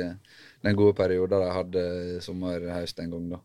den 0.67 0.75
gode 0.75 0.97
perioden 0.97 1.39
de 1.45 1.53
hadde 1.55 1.85
i 2.17 2.17
sommer-høst 2.25 2.99
en 3.05 3.13
gang, 3.15 3.29
da. 3.37 3.39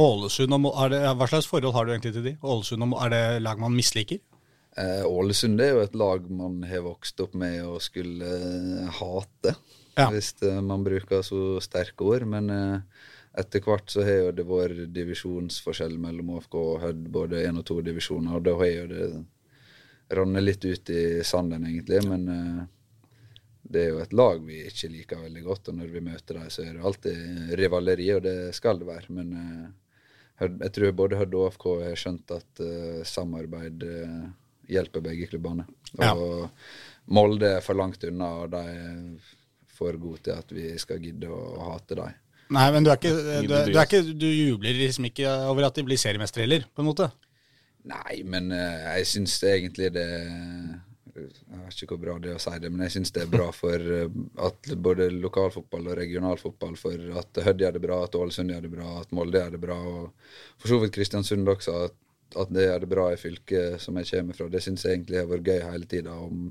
Ålesund 0.00 0.54
og 0.54 0.90
det, 0.92 1.00
Hva 1.18 1.26
slags 1.28 1.48
forhold 1.50 1.74
har 1.74 1.86
du 1.88 1.92
egentlig 1.96 2.14
til 2.14 2.26
de? 2.28 2.36
Ålesund 2.46 2.86
og 2.86 2.94
Er 3.04 3.10
det 3.10 3.22
lag 3.42 3.58
man 3.58 3.74
misliker? 3.74 4.20
Eh, 4.78 5.02
Ålesund 5.06 5.58
er 5.60 5.72
jo 5.74 5.80
et 5.82 5.96
lag 5.98 6.28
man 6.30 6.62
har 6.70 6.84
vokst 6.86 7.18
opp 7.24 7.34
med 7.34 7.58
og 7.66 7.80
skulle 7.82 8.22
eh, 8.30 8.90
hate, 9.00 9.56
Ja. 9.98 10.06
hvis 10.14 10.30
eh, 10.46 10.60
man 10.62 10.84
bruker 10.86 11.24
så 11.26 11.58
sterke 11.60 12.06
ord. 12.06 12.22
Men 12.30 12.46
eh, 12.54 12.78
etter 13.38 13.62
hvert 13.62 13.90
så 13.90 14.02
har 14.02 14.16
jo 14.16 14.32
det 14.34 14.46
vært 14.48 14.88
divisjonsforskjell 14.94 15.96
mellom 16.02 16.34
OFK 16.36 16.56
og 16.58 16.80
Hødd, 16.84 17.04
både 17.14 17.44
én 17.46 17.60
og 17.60 17.66
to 17.68 17.78
divisjoner, 17.86 18.36
og 18.36 18.44
da 18.46 18.56
har 18.58 18.70
jo 18.72 18.86
det 18.90 19.08
rannet 20.18 20.42
litt 20.42 20.64
ut 20.66 20.90
i 20.90 21.02
sanden, 21.26 21.66
egentlig. 21.68 22.00
Men 22.10 22.24
uh, 22.26 22.62
det 23.62 23.84
er 23.84 23.92
jo 23.92 24.00
et 24.02 24.16
lag 24.16 24.42
vi 24.42 24.64
ikke 24.66 24.90
liker 24.90 25.22
veldig 25.22 25.44
godt, 25.46 25.70
og 25.70 25.78
når 25.78 25.92
vi 25.94 26.02
møter 26.08 26.40
dem, 26.40 26.48
så 26.50 26.64
er 26.64 26.74
det 26.74 26.86
alltid 26.90 27.54
rivaleri, 27.60 28.08
og 28.16 28.24
det 28.26 28.36
skal 28.56 28.82
det 28.82 28.90
være. 28.90 29.14
Men 29.14 29.34
uh, 29.38 29.66
jeg 30.50 30.72
tror 30.74 30.96
både 30.98 31.20
Hødd 31.20 31.36
og 31.36 31.48
OFK 31.50 31.66
har 31.84 32.00
skjønt 32.02 32.34
at 32.34 32.64
uh, 32.64 33.02
samarbeid 33.06 33.84
hjelper 34.70 35.02
begge 35.04 35.26
klubbene. 35.30 35.66
Ja. 35.98 36.14
Molde 37.10 37.56
er 37.56 37.62
for 37.62 37.78
langt 37.78 38.04
unna, 38.06 38.28
og 38.44 38.52
de 38.52 38.60
er 38.70 39.30
for 39.74 39.96
gode 39.98 40.22
til 40.26 40.36
at 40.36 40.52
vi 40.54 40.66
skal 40.78 41.00
gidde 41.02 41.30
å 41.30 41.70
hate 41.72 41.98
dem. 41.98 42.18
Nei, 42.50 42.66
men 42.74 42.86
du 42.86 42.90
er 42.90 42.98
ikke 42.98 43.14
Du, 43.14 43.50
du, 43.50 43.74
er 43.78 43.86
ikke, 43.86 44.02
du 44.02 44.28
jubler 44.28 44.78
liksom 44.78 45.06
ikke 45.10 45.30
over 45.50 45.68
at 45.68 45.76
de 45.78 45.86
blir 45.86 46.00
seriemestere 46.00 46.46
heller, 46.46 46.66
på 46.74 46.82
en 46.82 46.90
måte? 46.90 47.10
Nei, 47.88 48.20
men 48.28 48.50
uh, 48.52 48.96
jeg 48.98 49.08
syns 49.08 49.38
egentlig 49.46 49.88
det 49.94 50.06
Jeg 51.14 51.60
vet 51.62 51.82
ikke 51.84 51.94
hvor 51.94 52.02
bra 52.02 52.16
det 52.22 52.34
er 52.34 52.40
å 52.40 52.42
si 52.42 52.52
det, 52.60 52.70
men 52.72 52.84
jeg 52.84 52.96
syns 52.98 53.14
det 53.16 53.24
er 53.24 53.32
bra 53.32 53.48
for 53.54 53.86
uh, 53.86 54.20
at 54.48 54.72
både 54.82 55.08
lokalfotball 55.14 55.92
og 55.92 55.98
regionalfotball 56.00 56.76
For 56.80 57.08
at 57.22 57.42
Hødd 57.46 57.64
gjør 57.64 57.78
det 57.78 57.84
bra, 57.86 58.02
at 58.04 58.20
Ålesund 58.20 58.52
gjør 58.52 58.66
det 58.66 58.74
bra, 58.74 58.92
at 59.00 59.16
Molde 59.16 59.40
gjør 59.40 59.56
det 59.56 59.62
bra, 59.62 59.80
og 59.80 60.60
for 60.60 60.74
så 60.74 60.80
vidt 60.82 60.94
Kristiansund 60.98 61.48
også. 61.48 61.76
At, 61.88 61.96
at 62.40 62.52
det 62.54 62.66
gjør 62.66 62.84
det 62.84 62.90
bra 62.92 63.06
i 63.10 63.18
fylket 63.18 63.82
som 63.82 63.96
jeg 63.98 64.10
kommer 64.12 64.36
fra. 64.38 64.50
Det 64.52 64.62
syns 64.62 64.84
jeg 64.86 64.98
egentlig 64.98 65.22
har 65.22 65.30
vært 65.30 65.48
gøy 65.50 65.64
hele 65.64 65.88
tida. 65.90 66.18
Om, 66.28 66.50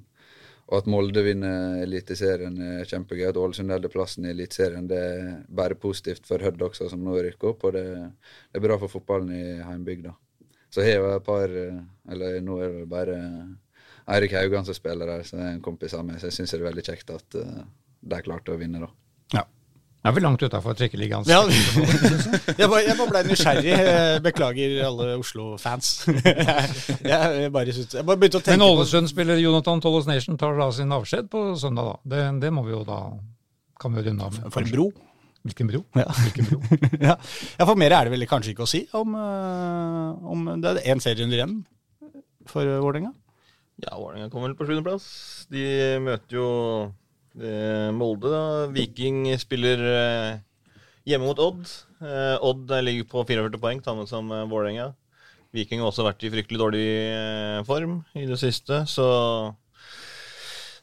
Og 0.70 0.76
at 0.78 0.90
Molde 0.92 1.24
vinner 1.26 1.80
Eliteserien 1.82 2.58
er 2.62 2.90
kjempegøy. 2.90 3.26
At 3.32 3.40
Ålesund 3.42 3.74
holder 3.74 3.90
plassen 3.90 4.28
i 4.28 4.34
Eliteserien 4.36 4.86
det 4.90 5.00
er 5.02 5.24
bare 5.50 5.78
positivt 5.80 6.30
for 6.30 6.42
Hødd 6.46 6.62
også, 6.70 6.92
som 6.92 7.02
nå 7.02 7.16
rykker 7.18 7.56
opp. 7.56 7.66
Og 7.66 7.74
det, 7.74 7.86
det 8.52 8.62
er 8.62 8.66
bra 8.68 8.78
for 8.82 8.94
fotballen 8.94 9.34
i 9.34 9.44
heimbygda. 9.66 10.14
Så 10.70 10.86
har 10.86 10.94
jeg 10.94 11.16
et 11.16 11.26
par 11.26 11.50
Eller 11.50 12.38
nå 12.46 12.60
er 12.62 12.76
det 12.76 12.90
bare 12.92 13.18
Eirik 14.10 14.34
Haugan 14.38 14.66
som 14.66 14.78
spiller 14.78 15.10
der, 15.10 15.26
så 15.26 15.38
er 15.38 15.54
en 15.54 15.64
kompis 15.66 15.94
av 15.98 16.06
meg. 16.06 16.20
Så 16.22 16.30
jeg 16.30 16.40
syns 16.40 16.54
det 16.54 16.60
er 16.62 16.70
veldig 16.70 16.86
kjekt 16.86 17.12
at 17.14 17.38
uh, 17.38 17.62
de 18.14 18.22
klarte 18.26 18.54
å 18.54 18.60
vinne, 18.60 18.82
da. 18.82 18.90
Ja. 19.36 19.44
Er 20.00 20.14
vel 20.16 20.24
langt 20.24 20.44
utafor 20.44 20.78
trikkeligaen? 20.80 21.26
Ja, 21.28 21.42
jeg 22.60 22.70
bare, 22.72 22.84
jeg 22.86 22.96
bare 22.96 23.10
ble 23.10 23.24
nysgjerrig. 23.28 23.74
Beklager 24.24 24.78
alle 24.88 25.10
Oslo-fans. 25.20 25.90
Jeg, 26.08 27.10
jeg, 27.10 27.50
bare 27.52 27.74
jeg 27.74 28.06
bare 28.08 28.20
begynte 28.20 28.40
å 28.40 28.44
tenke 28.44 28.56
Men 28.56 28.64
Ålesund-spiller 28.64 29.40
Jonathan 29.42 29.82
Tollos 29.84 30.08
Nation 30.08 30.38
tar 30.40 30.56
da 30.60 30.70
sin 30.76 30.92
avskjed 30.96 31.28
på 31.32 31.42
søndag, 31.60 31.90
da. 31.90 32.00
Det, 32.14 32.24
det 32.46 32.52
må 32.56 32.64
vi 32.68 32.74
jo 32.74 32.82
da 32.88 33.00
kan 33.80 33.94
vi 33.94 34.02
jo 34.02 34.10
runde 34.10 34.28
av 34.28 34.36
med. 34.36 34.48
For 34.54 34.64
en 34.64 34.72
bro. 34.74 34.86
Hvilken 35.48 35.72
bro? 35.72 35.82
Ja. 35.96 36.06
Hvilken 36.20 36.50
bro? 36.50 36.60
ja. 37.10 37.16
ja, 37.16 37.66
for 37.66 37.80
mer 37.80 37.96
er 37.96 38.08
det 38.08 38.14
vel 38.16 38.28
kanskje 38.30 38.54
ikke 38.54 38.68
å 38.68 38.70
si 38.70 38.84
om, 39.00 39.16
uh, 39.16 40.32
om 40.32 40.48
Det 40.60 40.74
er 40.74 40.82
én 40.94 41.04
serierunde 41.04 41.40
igjen 41.40 41.56
for 42.50 42.68
Vålerenga? 42.68 43.14
Ja, 43.86 43.96
Vålerenga 43.96 44.32
kommer 44.32 44.52
vel 44.52 44.58
på 44.60 44.68
sjuendeplass. 44.68 45.06
De 45.52 45.64
møter 46.04 46.40
jo 46.40 46.50
eh, 46.50 46.92
Molde. 47.96 48.32
da. 48.34 48.42
Viking 48.76 49.28
spiller 49.40 49.84
eh, 49.90 50.40
hjemme 51.08 51.30
mot 51.30 51.40
Odd. 51.40 51.64
Eh, 52.04 52.36
Odd 52.46 52.74
ligger 52.84 53.08
på 53.12 53.24
44 53.28 53.62
poeng, 53.62 53.84
samme 53.86 54.08
som 54.10 54.32
eh, 54.32 54.48
Vålerenga. 54.50 54.92
Viking 55.56 55.82
har 55.82 55.90
også 55.90 56.06
vært 56.06 56.24
i 56.28 56.30
fryktelig 56.34 56.60
dårlig 56.62 56.86
eh, 57.10 57.62
form 57.66 58.02
i 58.20 58.28
det 58.30 58.38
siste, 58.42 58.84
så 58.90 59.08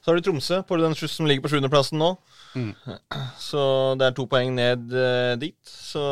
Så 0.02 0.10
har 0.12 0.18
du 0.18 0.22
Tromsø 0.22 0.60
på 0.62 0.76
den 0.78 0.94
som 0.94 1.26
ligger 1.26 1.42
på 1.42 1.50
sjuendeplassen 1.50 1.98
nå. 1.98 2.12
Mm. 2.54 2.72
Så 3.48 3.60
det 3.98 4.06
er 4.06 4.14
to 4.14 4.26
poeng 4.30 4.52
ned 4.54 4.92
eh, 4.94 5.34
dit. 5.34 5.58
Så 5.66 6.02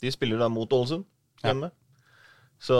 de 0.00 0.12
spiller 0.12 0.40
da 0.40 0.48
mot 0.48 0.72
Ålesund 0.72 1.04
hjemme. 1.44 1.68
Så 2.64 2.76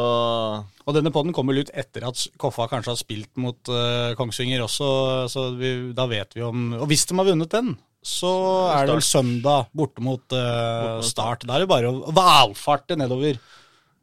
Og 0.85 0.97
denne 0.97 1.13
podden 1.13 1.35
kommer 1.37 1.57
ut 1.59 1.73
etter 1.77 2.07
at 2.09 2.21
Koffa 2.41 2.67
kanskje 2.71 2.95
har 2.95 3.01
spilt 3.01 3.33
mot 3.41 3.59
uh, 3.73 4.15
Kongsvinger 4.19 4.65
også, 4.65 4.87
så 5.33 5.49
vi, 5.59 5.75
da 5.97 6.07
vet 6.11 6.33
vi 6.37 6.45
om 6.47 6.71
Og 6.79 6.87
hvis 6.91 7.05
de 7.11 7.19
har 7.19 7.29
vunnet 7.29 7.53
den, 7.53 7.75
så 8.05 8.31
er 8.73 8.87
det 8.87 8.97
vel 8.99 9.05
søndag 9.05 9.69
borte 9.77 10.05
mot 10.05 10.37
uh, 10.37 11.01
Start. 11.05 11.47
Da 11.49 11.57
er 11.57 11.65
det 11.65 11.71
bare 11.73 11.93
å 11.93 12.15
valfarte 12.17 12.99
nedover 13.01 13.39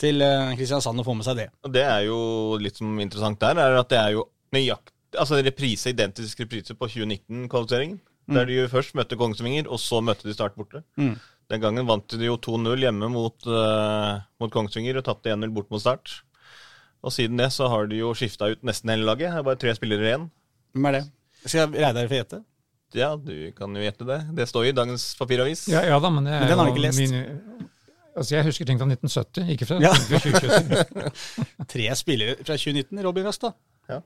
til 0.02 0.24
uh, 0.26 0.54
Kristiansand 0.58 1.02
og 1.02 1.06
få 1.06 1.18
med 1.18 1.28
seg 1.28 1.44
det. 1.44 1.50
Og 1.66 1.74
det 1.74 1.86
er 1.86 2.08
jo 2.08 2.22
litt 2.62 2.82
som 2.82 2.98
interessant 3.02 3.42
der, 3.42 3.62
er 3.62 3.82
at 3.82 3.92
det 3.94 4.02
er 4.02 4.18
jo 4.18 4.26
nøyaktig 4.56 4.90
Altså 5.20 5.42
reprise, 5.44 5.92
identisk 5.92 6.40
reprise 6.40 6.72
på 6.72 6.88
2019-kvalifiseringen. 6.88 7.98
Der 8.32 8.46
de 8.48 8.62
jo 8.62 8.68
først 8.72 8.94
møtte 8.96 9.18
Kongsvinger, 9.20 9.66
og 9.68 9.76
så 9.84 10.00
møtte 10.00 10.24
de 10.24 10.32
Start 10.32 10.56
borte. 10.56 10.80
Mm. 10.96 11.18
Den 11.52 11.60
gangen 11.64 11.88
vant 11.90 12.14
de 12.16 12.28
jo 12.30 12.38
2-0 12.40 12.86
hjemme 12.86 13.10
mot, 13.12 13.48
uh, 13.50 14.22
mot 14.40 14.52
Kongsvinger 14.54 15.02
og 15.02 15.08
tapte 15.08 15.34
1-0 15.34 15.52
bort 15.56 15.68
mot 15.74 15.82
Start. 15.84 16.22
Og 17.04 17.12
siden 17.12 17.40
det 17.42 17.50
så 17.52 17.68
har 17.72 17.90
de 17.92 17.98
jo 18.00 18.14
skifta 18.16 18.52
ut 18.54 18.62
nesten 18.68 18.94
hele 18.94 19.08
laget. 19.08 19.34
Det 19.34 19.42
er 19.42 19.48
bare 19.50 19.60
tre 19.60 19.74
spillere 19.76 20.08
igjen. 20.08 20.30
Hvem 20.76 20.88
er 20.88 20.98
det? 21.00 21.04
Skal 21.44 21.64
jeg 21.66 21.74
Reidar 21.82 22.08
få 22.08 22.20
gjette? 22.22 22.40
Ja, 22.96 23.10
du 23.16 23.34
kan 23.58 23.76
jo 23.76 23.84
gjette 23.84 24.08
det. 24.08 24.20
Det 24.38 24.48
står 24.52 24.68
jo 24.68 24.72
i 24.74 24.78
dagens 24.78 25.06
papiravis. 25.20 25.66
Ja, 25.72 25.82
ja 25.88 26.00
da, 26.04 26.12
men 26.14 26.28
det 26.28 26.34
er 26.36 26.44
Men 26.44 26.52
den 26.52 26.62
har 26.62 26.70
jeg 26.70 26.76
ikke 26.76 26.86
lest. 26.86 27.00
Min, 27.00 27.68
altså 28.16 28.36
Jeg 28.36 28.48
husker 28.48 28.68
ting 28.70 28.80
fra 28.80 28.88
1970, 28.92 29.52
ikke 29.56 29.68
fra 29.70 29.80
Ja. 29.84 29.94
2020. 30.12 31.12
Tre 31.74 31.92
spillere 32.00 32.36
fra 32.44 32.58
2019. 32.60 33.04
Robin 33.08 33.28
West, 33.28 33.44
da. 33.48 33.54
Ja. 33.92 34.00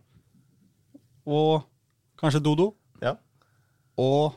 Og 1.25 1.65
kanskje 2.21 2.41
Dodo. 2.45 2.71
Ja. 3.01 3.17
Og 4.01 4.33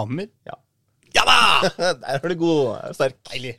Hammer. 0.00 0.32
Ja. 0.48 0.56
Ja 1.28 1.58
da! 1.78 1.94
Der 2.02 2.18
er 2.18 2.32
du 2.32 2.36
god. 2.40 2.62
Er 2.88 2.96
sterk. 2.96 3.18
Deilig. 3.30 3.56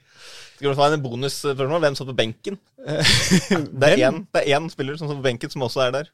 Skal 0.60 0.74
du 0.74 0.76
få 0.76 0.88
en 0.92 1.04
bonusspørsmål? 1.04 1.84
Hvem 1.86 1.96
satt 1.96 2.10
på 2.10 2.16
benken? 2.18 2.58
Det 2.84 3.92
er 3.94 4.02
én, 4.10 4.24
det 4.34 4.42
er 4.44 4.58
én 4.58 4.66
spiller 4.74 4.98
som 5.00 5.08
satt 5.08 5.22
på 5.22 5.24
benken, 5.30 5.52
som 5.54 5.64
også 5.64 5.86
er 5.86 5.94
der. 5.96 6.10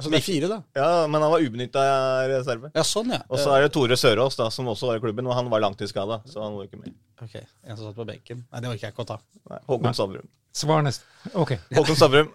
Altså 0.00 0.10
det 0.14 0.16
er 0.22 0.24
fire, 0.24 0.48
da. 0.48 0.56
Ja, 0.78 1.06
Men 1.12 1.20
han 1.20 1.28
var 1.34 1.42
ubenytta 1.44 1.82
reserve. 2.30 2.70
Ja, 2.72 2.84
sånn, 2.88 3.10
ja. 3.12 3.18
Og 3.28 3.36
så 3.42 3.52
er 3.52 3.66
det 3.66 3.72
Tore 3.74 3.98
Sørås, 4.00 4.38
da, 4.38 4.46
som 4.54 4.70
også 4.72 4.88
var 4.88 4.96
i 4.96 5.02
klubben, 5.02 5.26
og 5.28 5.36
han 5.36 5.50
var 5.52 5.60
langtidsskada, 5.60 6.22
så 6.30 6.40
han 6.46 6.56
var 6.56 6.70
ikke 6.70 6.80
med. 6.80 6.94
Ok, 7.20 7.34
En 7.36 7.76
som 7.76 7.90
satt 7.90 7.98
på 7.98 8.06
benken. 8.08 8.40
Nei, 8.48 8.62
det 8.64 8.70
orker 8.70 8.86
jeg 8.86 8.94
ikke 8.94 9.04
å 9.04 9.10
ta. 9.10 9.18
Nei, 9.50 9.58
Håkon 9.68 9.98
Stavrum. 9.98 10.30
Svar 10.56 10.80
neste. 10.86 11.04
Ok. 11.36 11.52
Håkon 11.76 11.98
Stavrum. 12.00 12.32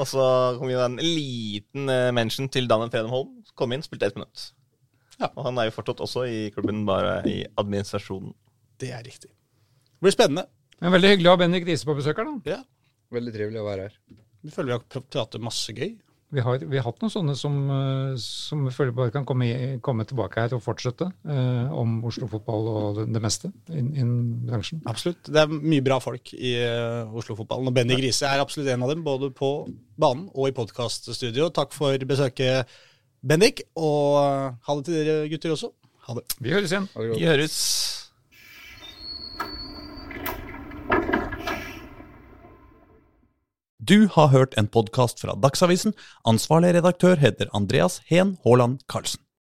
Og 0.00 0.06
så 0.08 0.24
kom 0.56 0.70
vi 0.70 0.78
med 0.78 0.86
en 0.86 0.96
liten 1.04 1.92
eh, 1.92 2.08
mention 2.16 2.48
til 2.52 2.64
Daniel 2.70 2.88
Fredem 2.94 3.12
Holm. 3.12 3.36
Kom 3.60 3.76
inn, 3.76 3.84
spilte 3.84 4.08
ett 4.08 4.16
minutt. 4.16 4.48
Ja. 5.22 5.30
Og 5.36 5.46
han 5.46 5.60
er 5.62 5.68
jo 5.68 5.76
fortsatt 5.76 6.02
også 6.02 6.26
i 6.28 6.42
klubben, 6.54 6.82
bare 6.88 7.20
i 7.30 7.38
administrasjonen. 7.60 8.34
Det 8.82 8.90
er 8.92 9.04
riktig. 9.06 9.30
Det 9.30 10.08
blir 10.08 10.14
spennende. 10.14 10.48
Men 10.82 10.96
Veldig 10.96 11.12
hyggelig 11.14 11.30
å 11.30 11.34
ha 11.36 11.42
Bendik 11.44 11.66
Riise 11.68 11.86
på 11.86 11.94
besøk 11.94 12.18
her. 12.18 12.30
da. 12.30 12.56
Ja. 12.56 12.62
Veldig 13.14 13.34
trivelig 13.34 13.60
å 13.62 13.68
være 13.68 13.86
her. 13.86 14.00
Vi 14.42 14.50
føler 14.50 14.72
vi 14.72 14.78
har 14.78 15.04
pratet 15.06 15.44
masse 15.44 15.74
gøy. 15.76 15.92
Vi 16.32 16.40
har, 16.40 16.62
vi 16.64 16.78
har 16.80 16.86
hatt 16.86 17.02
noen 17.02 17.12
sånne 17.12 17.34
som, 17.36 17.56
eh, 17.68 18.14
som 18.16 18.62
vi 18.64 18.70
føler 18.72 18.94
bare 18.96 19.12
kan 19.12 19.26
komme, 19.28 19.50
i, 19.52 19.66
komme 19.84 20.06
tilbake 20.08 20.40
her 20.40 20.54
og 20.56 20.62
fortsette 20.64 21.10
eh, 21.28 21.74
om 21.76 21.98
Oslo-fotball 22.08 22.70
og 22.70 22.96
det, 22.96 23.04
det 23.12 23.20
meste 23.20 23.50
innen 23.68 23.98
in 24.00 24.14
bransjen. 24.48 24.80
Absolutt. 24.88 25.28
Det 25.28 25.42
er 25.42 25.52
mye 25.52 25.84
bra 25.84 25.98
folk 26.00 26.32
i 26.32 26.54
uh, 26.56 27.12
Oslo-fotballen. 27.20 27.68
Og 27.68 27.76
Benny 27.76 28.00
Grise 28.00 28.30
er 28.30 28.40
absolutt 28.40 28.72
en 28.72 28.86
av 28.86 28.94
dem, 28.94 29.04
både 29.04 29.28
på 29.36 29.52
banen 30.00 30.30
og 30.32 30.48
i 30.48 30.56
podkaststudio. 30.56 31.50
Takk 31.52 31.76
for 31.76 32.08
besøket, 32.08 32.72
Bendik. 33.22 33.62
Og 33.78 34.18
eh, 34.18 34.52
ha 34.66 34.76
det 34.78 34.84
til 34.88 34.98
dere 34.98 35.30
gutter 35.30 35.54
også. 35.54 35.72
Ha 36.08 36.18
det. 36.18 36.24
Vi 36.42 36.54
høres 36.54 36.74
igjen. 36.74 36.88
Ha 36.94 37.02
det 37.02 37.12
godt. 37.12 37.20
Vi 37.20 37.28
høres. 37.30 37.58
Du 43.82 44.06
har 44.14 44.28
hørt 44.30 44.54
en 44.58 44.68
podkast 44.70 45.22
fra 45.22 45.34
Dagsavisen. 45.42 45.94
Ansvarlig 46.26 46.74
redaktør 46.76 47.18
heter 47.18 47.50
Andreas 47.54 48.00
Heen 48.06 48.36
Haaland 48.44 48.78
Karlsen. 48.90 49.22